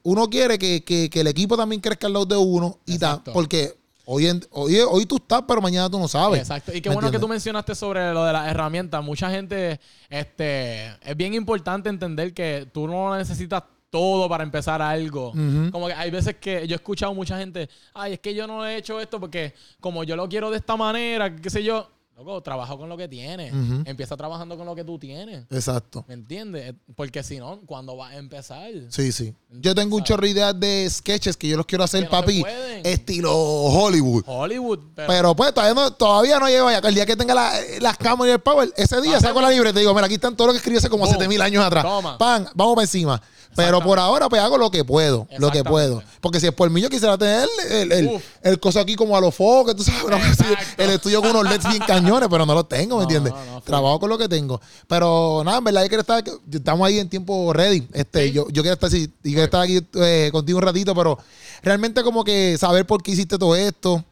uno 0.04 0.30
quiere 0.30 0.60
que, 0.60 0.84
que- 0.84 1.10
que 1.10 1.22
el 1.22 1.28
equipo 1.28 1.56
también 1.56 1.80
crezca 1.80 2.08
al 2.08 2.14
lado 2.14 2.26
de 2.26 2.36
uno, 2.36 2.78
y 2.86 2.98
ta- 2.98 3.24
porque 3.24 3.78
hoy, 4.04 4.28
en- 4.28 4.46
hoy, 4.52 4.76
hoy 4.80 5.06
tú 5.06 5.16
estás, 5.16 5.44
pero 5.48 5.62
mañana 5.62 5.90
tú 5.90 5.98
no 5.98 6.10
sabes. 6.10 6.42
Exacto. 6.42 6.74
Y 6.76 6.82
qué 6.82 6.90
¿me 6.90 6.96
bueno 6.96 7.12
que 7.12 7.20
tú 7.20 7.28
mencionaste 7.30 7.74
sobre 7.74 8.12
lo 8.14 8.26
de 8.26 8.34
las 8.34 8.50
herramientas. 8.50 9.02
Mucha 9.02 9.30
gente, 9.32 9.80
este, 10.10 10.88
es 11.10 11.16
bien 11.16 11.34
importante 11.34 11.88
entender 11.88 12.34
que 12.34 12.68
tú 12.74 12.86
no 12.86 13.16
necesitas 13.16 13.64
todo 13.90 14.28
para 14.30 14.44
empezar 14.44 14.82
algo. 14.82 15.32
Como 15.72 15.88
que 15.88 15.94
hay 15.94 16.12
veces 16.12 16.36
que 16.40 16.68
yo 16.68 16.76
he 16.76 16.78
escuchado 16.78 17.14
mucha 17.14 17.38
gente, 17.38 17.70
ay, 17.94 18.14
es 18.14 18.20
que 18.20 18.34
yo 18.34 18.48
no 18.48 18.66
he 18.66 18.78
hecho 18.78 19.00
esto 19.00 19.20
porque 19.20 19.54
como 19.80 20.04
yo 20.04 20.16
lo 20.16 20.28
quiero 20.30 20.50
de 20.52 20.58
esta 20.58 20.76
manera, 20.76 21.36
qué 21.36 21.50
sé 21.50 21.64
yo. 21.64 21.90
Loco, 22.18 22.42
trabaja 22.44 22.76
con 22.76 22.90
lo 22.90 22.98
que 22.98 23.08
tienes. 23.08 23.54
Empieza 23.86 24.18
trabajando 24.18 24.58
con 24.58 24.66
lo 24.66 24.76
que 24.76 24.84
tú 24.84 25.00
tienes. 25.00 25.46
Exacto. 25.50 26.04
¿Me 26.06 26.16
entiendes? 26.16 26.76
Porque 26.94 27.24
si 27.24 27.38
no, 27.40 27.62
¿cuándo 27.66 27.96
vas 27.96 28.12
a 28.12 28.18
empezar? 28.18 28.70
Sí, 28.90 29.14
sí. 29.14 29.34
Yo 29.52 29.74
tengo 29.74 29.96
un 29.96 30.04
chorro 30.04 30.24
de 30.24 30.32
ideas 30.32 30.60
de 30.60 30.86
sketches 30.90 31.38
que 31.38 31.48
yo 31.48 31.56
los 31.56 31.66
quiero 31.66 31.86
hacer, 31.86 32.04
no 32.04 32.10
papi, 32.10 32.44
estilo 32.84 33.34
Hollywood. 33.34 34.24
Hollywood. 34.28 34.80
Pero, 34.96 35.08
Pero 35.08 35.36
pues 35.36 35.54
todavía 35.54 35.74
no, 35.82 35.94
todavía 35.94 36.40
no 36.40 36.48
llego 36.50 36.68
allá. 36.68 36.86
El 36.90 36.96
día 36.96 37.06
que 37.06 37.16
tenga 37.16 37.34
la- 37.34 37.54
las 37.80 37.98
cámaras 37.98 38.32
y 38.32 38.34
el 38.34 38.40
power, 38.42 38.70
ese 38.76 39.00
día 39.02 39.20
saco 39.22 39.40
la 39.42 39.50
libreta 39.50 39.80
y 39.80 39.84
digo, 39.84 39.94
mira, 39.94 40.06
aquí 40.08 40.16
están 40.16 40.36
todo 40.36 40.48
lo 40.48 40.54
que 40.54 40.58
escribí 40.58 40.78
hace 40.78 40.90
como 40.90 41.06
Boom. 41.06 41.14
7000 41.16 41.42
años 41.42 41.64
atrás. 41.64 41.84
Toma. 41.86 42.18
Pan, 42.18 42.50
vamos 42.54 42.76
para 42.76 42.84
encima. 42.84 43.22
Pero 43.56 43.82
por 43.82 44.00
ahora, 44.00 44.30
pues 44.30 44.42
hago 44.42 44.58
lo 44.58 44.72
que 44.72 44.86
puedo. 44.86 45.28
Lo 45.38 45.52
que 45.52 45.64
puedo. 45.64 46.02
Porque 46.22 46.40
si 46.40 46.48
es 46.48 46.54
por 46.54 46.70
mí, 46.70 46.82
yo 46.82 46.90
quisiera 46.90 47.18
tener 47.18 47.48
el, 47.70 47.92
el, 47.92 48.22
el 48.42 48.60
coso 48.60 48.80
aquí 48.80 48.96
como 48.96 49.18
a 49.18 49.22
los 49.22 49.36
focos, 49.36 49.76
tú 49.76 49.84
sabes, 49.84 50.02
cosa 50.04 50.46
el 50.78 50.92
estudio 50.92 51.22
con 51.22 51.32
unos 51.32 51.50
LEDs 51.50 51.68
bien 51.70 51.84
cañones, 51.86 52.30
pero 52.30 52.46
no 52.46 52.54
los 52.54 52.70
tengo, 52.70 52.98
¿me 52.98 53.04
entiendes? 53.04 53.34
no, 53.34 53.46
no, 53.46 53.54
full. 53.54 53.64
Trabajo 53.64 54.00
con 54.00 54.10
lo 54.10 54.18
que 54.18 54.30
tengo. 54.30 54.62
Pero 54.88 55.42
nada, 55.44 55.58
en 55.58 55.64
verdad, 55.66 55.82
yo 55.84 55.88
quiero 55.90 56.02
estar, 56.02 56.24
estamos 56.52 56.88
ahí 56.88 57.00
en 57.00 57.10
tiempo 57.10 57.52
ready. 57.54 57.88
Este, 57.94 58.28
Sí. 58.28 58.32
yo, 58.34 58.48
yo 58.50 58.62
quiero 58.62 58.74
estar 58.76 58.88
así, 58.88 59.12
y 59.24 59.30
quiero 59.30 59.44
estar 59.44 59.62
aquí 59.62 59.86
eh, 59.96 60.30
contigo 60.32 60.58
un 60.60 60.64
ratito, 60.64 60.96
pero 60.96 61.18
realmente 61.62 62.02
como 62.04 62.24
que 62.24 62.58
saber 62.58 62.86
por 62.86 63.04
qué 63.04 63.12
hiciste 63.12 63.38
todo 63.38 63.56
esto. 63.56 64.04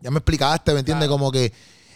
Ya 0.00 0.10
me 0.10 0.18
explicaste, 0.18 0.72
¿me 0.72 0.80
entiendes? 0.80 1.08
Claro. 1.08 1.18
Como 1.18 1.32
que 1.32 1.52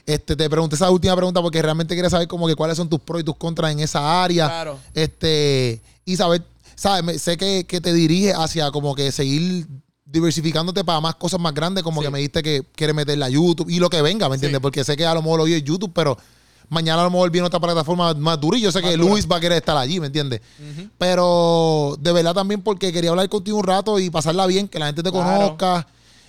este, 0.06 0.34
te 0.34 0.50
pregunté 0.50 0.74
esa 0.74 0.90
última 0.90 1.14
pregunta 1.14 1.40
porque 1.42 1.60
realmente 1.62 1.94
quería 1.94 2.10
saber 2.10 2.26
como 2.26 2.48
que 2.48 2.56
cuáles 2.56 2.76
son 2.76 2.88
tus 2.88 2.98
pros 3.00 3.20
y 3.20 3.24
tus 3.24 3.36
contras 3.36 3.70
en 3.72 3.80
esa 3.80 4.22
área. 4.24 4.46
Claro. 4.46 4.78
Este, 4.94 5.80
y 6.04 6.16
saber, 6.16 6.42
¿sabes? 6.80 7.20
Sé 7.20 7.36
que, 7.36 7.66
que 7.66 7.80
te 7.82 7.92
dirige 7.92 8.32
hacia 8.32 8.70
como 8.70 8.94
que 8.94 9.12
seguir 9.12 9.66
diversificándote 10.06 10.82
para 10.82 10.98
más 11.00 11.14
cosas 11.16 11.38
más 11.38 11.52
grandes, 11.52 11.84
como 11.84 12.00
Sí. 12.00 12.06
que 12.06 12.10
me 12.10 12.18
dijiste 12.20 12.42
que 12.42 12.62
quieres 12.74 12.96
meterla 12.96 13.26
a 13.26 13.28
YouTube 13.28 13.68
y 13.68 13.78
lo 13.78 13.90
que 13.90 14.00
venga, 14.00 14.28
¿me 14.30 14.36
entiendes? 14.36 14.58
Sí. 14.58 14.62
Porque 14.62 14.82
sé 14.82 14.96
que 14.96 15.04
a 15.04 15.12
lo 15.14 15.20
mejor 15.22 15.40
hoy 15.42 15.52
es 15.52 15.62
YouTube, 15.62 15.92
pero 15.94 16.16
mañana 16.70 17.02
a 17.02 17.04
lo 17.04 17.10
mejor 17.10 17.30
viene 17.30 17.46
otra 17.46 17.60
plataforma 17.60 18.14
más 18.14 18.40
dura 18.40 18.56
y 18.56 18.62
yo 18.62 18.72
sé 18.72 18.80
Más 18.80 18.90
que 18.90 18.96
dura. 18.96 19.10
Luis 19.10 19.28
va 19.30 19.36
a 19.36 19.40
querer 19.40 19.58
estar 19.58 19.76
allí, 19.76 20.00
¿me 20.00 20.06
entiendes? 20.06 20.40
Pero 20.98 21.96
de 22.00 22.12
verdad 22.12 22.32
también 22.34 22.62
porque 22.62 22.92
quería 22.92 23.10
hablar 23.10 23.28
contigo 23.28 23.58
un 23.58 23.64
rato 23.64 23.98
y 23.98 24.08
pasarla 24.10 24.46
bien, 24.46 24.66
que 24.68 24.78
la 24.78 24.86
gente 24.86 25.02
te 25.02 25.10
Claro. 25.10 25.26
conozca. 25.38 25.86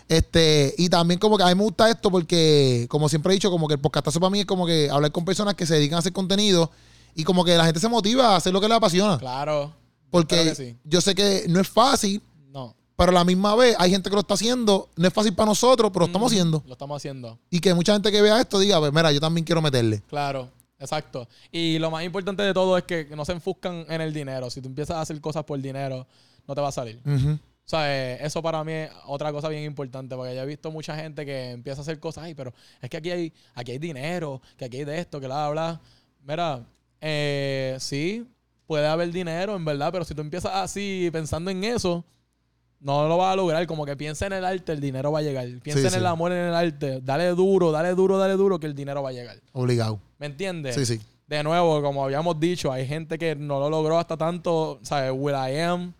Este, 0.07 0.75
y 0.77 0.89
también 0.89 1.19
como 1.19 1.37
que 1.37 1.43
a 1.43 1.47
mí 1.47 1.55
me 1.55 1.63
gusta 1.63 1.89
esto 1.89 2.11
porque, 2.11 2.85
como 2.89 3.07
siempre 3.07 3.31
he 3.31 3.35
dicho, 3.35 3.49
como 3.49 3.67
que 3.69 3.75
el 3.75 3.79
podcastazo 3.79 4.19
para 4.19 4.29
mí 4.29 4.41
es 4.41 4.45
como 4.45 4.65
que 4.65 4.89
hablar 4.91 5.11
con 5.13 5.23
personas 5.23 5.55
que 5.55 5.65
se 5.65 5.75
dedican 5.75 5.95
a 5.95 5.99
hacer 5.99 6.11
contenido 6.11 6.69
y 7.15 7.23
como 7.23 7.45
que 7.45 7.55
la 7.55 7.63
gente 7.65 7.79
se 7.79 7.87
motiva 7.87 8.29
a 8.29 8.35
hacer 8.35 8.51
lo 8.51 8.59
que 8.59 8.67
le 8.67 8.75
apasiona. 8.75 9.17
Claro. 9.17 9.73
Porque 10.11 10.35
Claro 10.35 10.49
que 10.51 10.55
sí. 10.55 10.77
yo 10.83 11.01
sé 11.01 11.15
que 11.15 11.45
no 11.49 11.59
es 11.59 11.67
fácil, 11.67 12.21
No. 12.51 12.75
pero 12.95 13.09
a 13.11 13.13
la 13.15 13.23
misma 13.23 13.55
vez 13.55 13.75
hay 13.79 13.89
gente 13.91 14.09
que 14.09 14.15
lo 14.15 14.21
está 14.21 14.35
haciendo. 14.35 14.89
No 14.95 15.07
es 15.07 15.13
fácil 15.13 15.33
para 15.33 15.47
nosotros, 15.47 15.89
pero 15.91 16.01
lo 16.01 16.07
estamos 16.07 16.31
haciendo. 16.31 16.63
Lo 16.67 16.73
estamos 16.73 16.97
haciendo. 16.97 17.39
Y 17.49 17.59
que 17.59 17.73
mucha 17.73 17.93
gente 17.93 18.11
que 18.11 18.21
vea 18.21 18.39
esto 18.39 18.59
diga, 18.59 18.77
pues 18.79 18.93
mira, 18.93 19.11
yo 19.11 19.19
también 19.19 19.43
quiero 19.45 19.61
meterle. 19.61 20.01
Claro, 20.07 20.49
exacto. 20.77 21.27
Y 21.51 21.79
lo 21.79 21.89
más 21.89 22.03
importante 22.03 22.43
de 22.43 22.53
todo 22.53 22.77
es 22.77 22.83
que 22.83 23.07
no 23.15 23.25
se 23.25 23.31
enfuscan 23.31 23.85
en 23.89 24.01
el 24.01 24.13
dinero. 24.13 24.49
Si 24.49 24.61
tú 24.61 24.67
empiezas 24.67 24.97
a 24.97 25.01
hacer 25.01 25.19
cosas 25.21 25.43
por 25.45 25.59
dinero, 25.59 26.05
no 26.47 26.53
te 26.53 26.61
va 26.61 26.67
a 26.67 26.71
salir. 26.71 26.99
Ujú. 27.05 27.31
O 27.63 27.69
sea, 27.71 27.85
eh, 27.87 28.17
eso 28.25 28.41
para 28.41 28.63
mí 28.65 28.73
es 28.73 28.89
otra 29.05 29.31
cosa 29.31 29.47
bien 29.47 29.63
importante, 29.63 30.13
porque 30.15 30.35
yo 30.35 30.41
he 30.41 30.45
visto 30.45 30.69
mucha 30.71 30.93
gente 30.95 31.25
que 31.25 31.51
empieza 31.51 31.79
a 31.79 31.83
hacer 31.83 31.99
cosas, 32.01 32.25
ay, 32.25 32.33
pero 32.35 32.53
es 32.81 32.89
que 32.89 32.97
aquí 32.97 33.11
hay, 33.11 33.33
aquí 33.55 33.71
hay 33.71 33.77
dinero, 33.77 34.41
que 34.57 34.65
aquí 34.65 34.77
hay 34.77 34.83
de 34.83 34.99
esto, 34.99 35.21
que 35.21 35.27
bla, 35.27 35.47
bla. 35.49 35.79
Mira, 36.23 36.65
eh, 36.99 37.77
sí, 37.79 38.27
puede 38.71 38.87
haber 38.87 39.11
dinero, 39.11 39.53
en 39.57 39.65
verdad, 39.65 39.91
pero 39.91 40.05
si 40.05 40.15
tú 40.15 40.21
empiezas 40.21 40.53
así 40.55 41.09
pensando 41.11 41.51
en 41.51 41.61
eso, 41.65 42.05
no 42.79 43.05
lo 43.09 43.17
vas 43.17 43.33
a 43.33 43.35
lograr. 43.35 43.67
Como 43.67 43.85
que 43.85 43.97
piensa 43.97 44.27
en 44.27 44.31
el 44.31 44.45
arte, 44.45 44.71
el 44.71 44.79
dinero 44.79 45.11
va 45.11 45.19
a 45.19 45.21
llegar. 45.21 45.45
Piensa 45.61 45.89
Sí, 45.89 45.93
en 45.93 45.99
el 46.01 46.07
amor, 46.07 46.31
en 46.31 46.37
el 46.47 46.55
arte. 46.55 47.01
Dale 47.01 47.27
duro, 47.31 47.73
dale 47.73 47.89
duro, 47.95 48.17
dale 48.17 48.35
duro, 48.37 48.61
que 48.61 48.67
el 48.67 48.73
dinero 48.73 49.03
va 49.03 49.09
a 49.09 49.11
llegar. 49.11 49.35
Obligado. 49.51 49.99
¿Me 50.19 50.27
entiendes? 50.27 50.73
Sí, 50.75 50.85
sí. 50.85 51.01
De 51.27 51.43
nuevo, 51.43 51.81
como 51.81 52.05
habíamos 52.05 52.39
dicho, 52.39 52.71
hay 52.71 52.87
gente 52.87 53.17
que 53.17 53.35
no 53.35 53.59
lo 53.59 53.69
logró 53.69 53.99
hasta 53.99 54.15
tanto. 54.15 54.79
¿Sabes? 54.83 55.11
Will 55.13 55.35
I 55.35 55.59
Am 55.59 55.93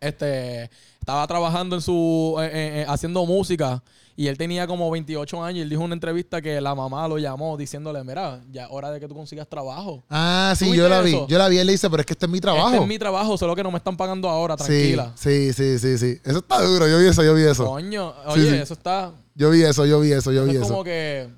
este, 0.00 0.68
estaba 0.98 1.24
trabajando 1.28 1.76
en 1.76 1.82
su. 1.82 2.36
eh, 2.40 2.46
eh, 2.46 2.80
eh, 2.80 2.84
haciendo 2.88 3.24
música. 3.24 3.80
Y 4.20 4.28
él 4.28 4.36
tenía 4.36 4.66
como 4.66 4.90
28 4.90 5.42
años. 5.42 5.60
Y 5.60 5.62
él 5.62 5.70
dijo 5.70 5.80
en 5.80 5.86
una 5.86 5.94
entrevista 5.94 6.42
que 6.42 6.60
la 6.60 6.74
mamá 6.74 7.08
lo 7.08 7.16
llamó 7.16 7.56
diciéndole: 7.56 8.04
Mira, 8.04 8.42
ya 8.52 8.64
es 8.64 8.68
hora 8.70 8.90
de 8.90 9.00
que 9.00 9.08
tú 9.08 9.14
consigas 9.14 9.48
trabajo. 9.48 10.04
Ah, 10.10 10.52
sí, 10.58 10.66
¿Tú 10.66 10.74
yo 10.74 10.90
la 10.90 11.00
vi. 11.00 11.12
eso? 11.14 11.26
Yo 11.26 11.38
la 11.38 11.48
vi, 11.48 11.56
él 11.56 11.66
le 11.66 11.72
dice, 11.72 11.88
pero 11.88 12.02
es 12.02 12.06
que 12.06 12.12
este 12.12 12.26
es 12.26 12.30
mi 12.30 12.38
trabajo. 12.38 12.68
Este 12.68 12.82
es 12.82 12.86
mi 12.86 12.98
trabajo, 12.98 13.38
solo 13.38 13.56
que 13.56 13.62
no 13.62 13.70
me 13.70 13.78
están 13.78 13.96
pagando 13.96 14.28
ahora, 14.28 14.58
tranquila. 14.58 15.14
Sí, 15.16 15.54
sí, 15.54 15.78
sí, 15.78 15.78
sí, 15.78 15.96
sí. 15.96 16.20
Eso 16.22 16.40
está 16.40 16.60
duro. 16.60 16.86
Yo 16.86 16.98
vi 16.98 17.06
eso, 17.06 17.24
yo 17.24 17.34
vi 17.34 17.44
eso. 17.44 17.64
Coño, 17.64 18.12
oye, 18.26 18.50
sí. 18.50 18.56
eso 18.56 18.74
está. 18.74 19.10
Yo 19.34 19.48
vi 19.48 19.62
eso, 19.62 19.86
yo 19.86 20.00
vi 20.00 20.12
eso, 20.12 20.32
yo 20.32 20.42
Eso 20.42 20.50
vi 20.50 20.56
es 20.58 20.62
eso. 20.64 20.68
como 20.70 20.84
que. 20.84 21.30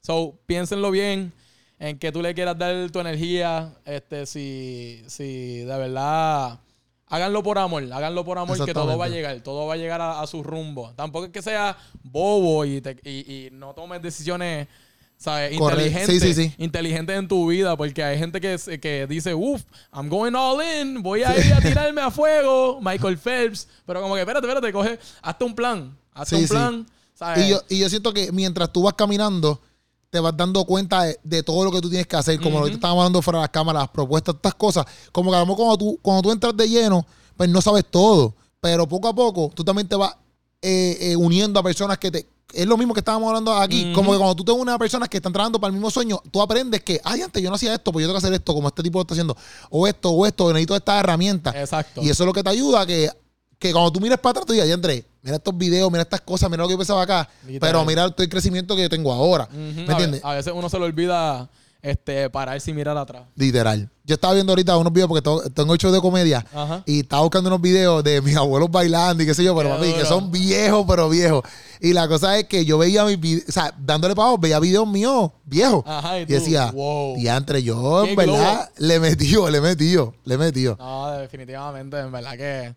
So, 0.00 0.40
piénsenlo 0.44 0.90
bien 0.90 1.32
en 1.78 2.00
que 2.00 2.10
tú 2.10 2.20
le 2.20 2.34
quieras 2.34 2.58
dar 2.58 2.90
tu 2.90 2.98
energía. 2.98 3.72
Este, 3.84 4.26
si, 4.26 5.04
si 5.06 5.58
de 5.58 5.66
verdad. 5.78 6.58
Háganlo 7.08 7.42
por 7.42 7.58
amor, 7.58 7.84
háganlo 7.92 8.24
por 8.24 8.36
amor, 8.38 8.56
que 8.66 8.72
todo 8.74 8.98
va 8.98 9.04
a 9.04 9.08
llegar, 9.16 9.40
todo 9.42 9.66
va 9.66 9.74
a 9.74 9.76
llegar 9.76 10.00
a, 10.00 10.20
a 10.20 10.26
su 10.26 10.42
rumbo. 10.42 10.92
Tampoco 10.96 11.26
es 11.26 11.30
que 11.30 11.40
sea 11.42 11.76
bobo 12.02 12.64
y, 12.64 12.80
te- 12.80 12.96
y, 13.04 13.46
y 13.46 13.48
no 13.52 13.74
tomes 13.74 14.02
decisiones, 14.02 14.66
¿sabes? 15.16 15.52
Sí, 16.06 16.18
sí, 16.34 16.34
sí. 16.34 16.54
inteligentes 16.58 17.16
en 17.16 17.28
tu 17.28 17.46
vida, 17.48 17.76
porque 17.76 18.02
hay 18.02 18.18
gente 18.18 18.40
que, 18.40 18.56
que 18.80 19.06
dice, 19.06 19.34
uff, 19.34 19.62
I'm 19.94 20.08
going 20.08 20.34
all 20.34 20.60
in, 20.60 21.00
voy 21.02 21.22
a 21.22 21.36
ir 21.38 21.52
a 21.54 21.60
tirarme 21.62 22.00
a 22.00 22.10
fuego, 22.10 22.80
Michael 22.82 23.18
Phelps. 23.18 23.68
Pero 23.86 24.02
como 24.02 24.14
que, 24.14 24.20
espérate, 24.22 24.46
espérate, 24.46 24.72
coge, 24.72 24.98
hazte 25.22 25.44
un 25.44 25.54
plan, 25.54 25.96
hazte 26.12 26.34
un 26.34 26.42
plan, 26.48 26.86
¿sabes? 27.14 27.46
Y 27.46 27.50
yo, 27.50 27.62
y 27.68 27.78
yo 27.78 27.88
siento 27.88 28.12
que 28.12 28.32
mientras 28.32 28.72
tú 28.72 28.82
vas 28.82 28.94
caminando, 28.94 29.60
te 30.16 30.20
vas 30.20 30.36
dando 30.36 30.64
cuenta 30.64 31.02
de, 31.02 31.18
de 31.22 31.42
todo 31.42 31.64
lo 31.64 31.70
que 31.70 31.80
tú 31.80 31.90
tienes 31.90 32.06
que 32.06 32.16
hacer, 32.16 32.40
como 32.40 32.58
lo 32.58 32.64
que 32.64 32.70
te 32.70 32.76
estábamos 32.76 33.02
hablando 33.02 33.20
fuera 33.20 33.40
de 33.40 33.42
las 33.42 33.50
cámaras, 33.50 33.82
las 33.82 33.90
propuestas, 33.90 34.34
estas 34.34 34.54
cosas. 34.54 34.86
Como 35.12 35.30
que 35.30 35.36
a 35.36 35.40
lo 35.40 35.46
mejor 35.46 35.58
cuando 35.58 35.78
tú, 35.78 35.98
cuando 36.00 36.22
tú 36.22 36.32
entras 36.32 36.56
de 36.56 36.68
lleno, 36.68 37.06
pues 37.36 37.50
no 37.50 37.60
sabes 37.60 37.84
todo. 37.90 38.34
Pero 38.60 38.88
poco 38.88 39.08
a 39.08 39.14
poco 39.14 39.50
tú 39.54 39.62
también 39.62 39.86
te 39.86 39.94
vas 39.94 40.16
eh, 40.62 40.96
eh, 41.00 41.16
uniendo 41.16 41.60
a 41.60 41.62
personas 41.62 41.98
que 41.98 42.10
te. 42.10 42.26
Es 42.52 42.66
lo 42.66 42.76
mismo 42.76 42.94
que 42.94 43.00
estábamos 43.00 43.28
hablando 43.28 43.52
aquí. 43.52 43.92
Como 43.92 44.12
que 44.12 44.18
cuando 44.18 44.34
tú 44.34 44.44
te 44.44 44.52
unes 44.52 44.74
a 44.74 44.78
personas 44.78 45.08
que 45.08 45.18
están 45.18 45.32
trabajando 45.32 45.60
para 45.60 45.68
el 45.68 45.74
mismo 45.74 45.90
sueño, 45.90 46.22
tú 46.30 46.40
aprendes 46.40 46.82
que, 46.82 47.00
ay, 47.04 47.20
antes 47.20 47.42
yo 47.42 47.50
no 47.50 47.56
hacía 47.56 47.74
esto, 47.74 47.92
pues 47.92 48.02
yo 48.02 48.08
tengo 48.08 48.18
que 48.18 48.26
hacer 48.26 48.32
esto, 48.32 48.54
como 48.54 48.68
este 48.68 48.82
tipo 48.82 48.98
lo 48.98 49.02
está 49.02 49.14
haciendo. 49.14 49.36
O 49.68 49.86
esto, 49.86 50.10
o 50.10 50.24
esto, 50.24 50.48
necesito 50.48 50.74
esta 50.74 50.98
herramienta. 50.98 51.50
Exacto. 51.60 52.02
Y 52.02 52.08
eso 52.08 52.22
es 52.22 52.26
lo 52.26 52.32
que 52.32 52.42
te 52.42 52.48
ayuda 52.48 52.80
a 52.80 52.86
que, 52.86 53.10
que 53.58 53.72
cuando 53.72 53.92
tú 53.92 54.00
mires 54.00 54.18
para 54.18 54.30
atrás, 54.30 54.46
tú 54.46 54.52
digas, 54.52 54.68
ya 54.68 54.74
entré, 54.74 55.04
mira 55.26 55.36
estos 55.36 55.58
videos, 55.58 55.90
mira 55.90 56.02
estas 56.02 56.22
cosas, 56.22 56.48
mira 56.48 56.62
lo 56.62 56.68
que 56.68 56.72
yo 56.74 56.78
pensaba 56.78 57.02
acá, 57.02 57.28
Literal. 57.46 57.60
pero 57.60 57.84
mira 57.84 58.08
todo 58.10 58.22
el 58.22 58.30
crecimiento 58.30 58.74
que 58.74 58.82
yo 58.82 58.88
tengo 58.88 59.12
ahora. 59.12 59.46
¿Me 59.52 59.82
entiendes? 59.82 60.24
A, 60.24 60.32
veces 60.32 60.52
uno 60.56 60.70
se 60.70 60.78
le 60.78 60.84
olvida 60.86 61.50
este, 61.82 62.30
pararse 62.30 62.70
y 62.70 62.74
mirar 62.74 62.96
atrás. 62.96 63.24
Literal. 63.36 63.88
Yo 64.04 64.14
estaba 64.14 64.34
viendo 64.34 64.52
ahorita 64.52 64.76
unos 64.76 64.92
videos 64.92 65.08
porque 65.08 65.22
to- 65.22 65.50
tengo 65.50 65.76
show 65.76 65.92
de 65.92 66.00
comedia 66.00 66.44
Ajá. 66.54 66.82
y 66.86 67.00
estaba 67.00 67.22
buscando 67.22 67.48
unos 67.48 67.60
videos 67.60 68.02
de 68.04 68.20
mis 68.22 68.36
abuelos 68.36 68.70
bailando 68.70 69.22
y 69.22 69.26
qué 69.26 69.34
sé 69.34 69.42
yo, 69.44 69.54
pero 69.56 69.70
papi, 69.70 69.92
que 69.92 70.04
son 70.04 70.30
viejos, 70.32 70.84
pero 70.88 71.08
viejos. 71.08 71.42
Y 71.80 71.92
la 71.92 72.08
cosa 72.08 72.38
es 72.38 72.44
que 72.46 72.64
yo 72.64 72.78
veía 72.78 73.04
mis 73.04 73.18
videos, 73.20 73.48
o 73.48 73.52
sea, 73.52 73.74
dándole 73.78 74.14
pavo, 74.14 74.38
veía 74.38 74.58
videos 74.60 74.86
míos 74.88 75.30
viejos. 75.44 75.82
Ajá, 75.86 76.18
y 76.18 76.22
y 76.22 76.26
tú, 76.26 76.32
decía, 76.34 76.70
wow. 76.72 77.16
diantre, 77.16 77.62
yo 77.62 78.02
Qué 78.04 78.10
en 78.10 78.16
verdad 78.16 78.70
le 78.78 78.98
metió, 79.00 79.48
le 79.50 79.60
metió, 79.60 80.14
le 80.24 80.38
metió. 80.38 80.76
No, 80.78 81.10
definitivamente, 81.18 81.98
en 81.98 82.10
verdad 82.12 82.36
que 82.36 82.74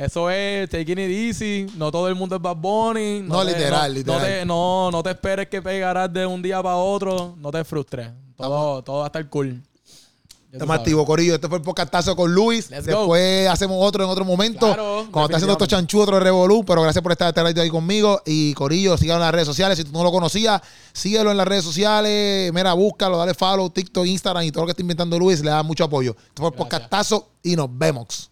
eso 0.00 0.30
es 0.30 0.70
taking 0.70 0.98
it 0.98 1.10
easy. 1.10 1.66
No 1.76 1.90
todo 1.92 2.08
el 2.08 2.14
mundo 2.14 2.36
es 2.36 2.40
Bad 2.40 2.56
Bunny. 2.56 3.20
No, 3.20 3.44
literal, 3.44 3.92
no, 3.92 3.98
literal. 3.98 4.20
No 4.20 4.26
te, 4.26 4.44
no, 4.46 4.90
no 4.90 5.02
te 5.02 5.10
esperes 5.10 5.48
que 5.48 5.60
pegarás 5.60 6.10
de 6.10 6.24
un 6.24 6.40
día 6.40 6.62
para 6.62 6.76
otro. 6.76 7.34
No 7.36 7.50
te 7.50 7.62
frustres. 7.64 8.08
Todo, 8.34 8.82
todo 8.82 8.98
va 9.00 9.04
a 9.04 9.06
estar 9.08 9.28
cool. 9.28 9.62
Estamos 10.50 10.74
activos, 10.74 11.04
Corillo. 11.04 11.34
Este 11.34 11.48
fue 11.48 11.58
el 11.58 11.62
podcastazo 11.62 12.16
con 12.16 12.34
Luis. 12.34 12.70
Let's 12.70 12.86
go. 12.86 13.00
Después 13.00 13.48
hacemos 13.48 13.76
otro 13.78 14.02
en 14.02 14.10
otro 14.10 14.24
momento. 14.24 14.66
Claro, 14.66 15.06
cuando 15.12 15.26
está 15.26 15.36
haciendo 15.36 15.52
estos 15.52 15.68
chanchú, 15.68 16.00
otro 16.00 16.18
Revolú. 16.18 16.64
Pero 16.64 16.80
gracias 16.82 17.02
por 17.02 17.12
estar 17.12 17.28
este 17.28 17.42
ratito 17.42 17.60
ahí 17.60 17.68
conmigo. 17.68 18.22
Y 18.24 18.54
Corillo, 18.54 18.96
síganlo 18.96 19.22
en 19.22 19.26
las 19.26 19.34
redes 19.34 19.46
sociales. 19.46 19.76
Si 19.76 19.84
tú 19.84 19.92
no 19.92 20.02
lo 20.02 20.10
conocías, 20.10 20.60
síguelo 20.94 21.30
en 21.30 21.36
las 21.36 21.46
redes 21.46 21.62
sociales. 21.62 22.52
Mira, 22.54 22.72
búscalo, 22.72 23.18
dale 23.18 23.34
follow, 23.34 23.68
TikTok, 23.68 24.06
Instagram 24.06 24.44
y 24.44 24.50
todo 24.50 24.62
lo 24.62 24.66
que 24.66 24.72
está 24.72 24.82
inventando 24.82 25.18
Luis. 25.18 25.40
Le 25.44 25.50
da 25.50 25.62
mucho 25.62 25.84
apoyo. 25.84 26.16
Esto 26.18 26.42
fue 26.42 26.48
el 26.48 26.54
Gracias. 26.56 26.80
podcastazo 26.80 27.28
y 27.42 27.54
nos 27.54 27.68
vemos. 27.70 28.29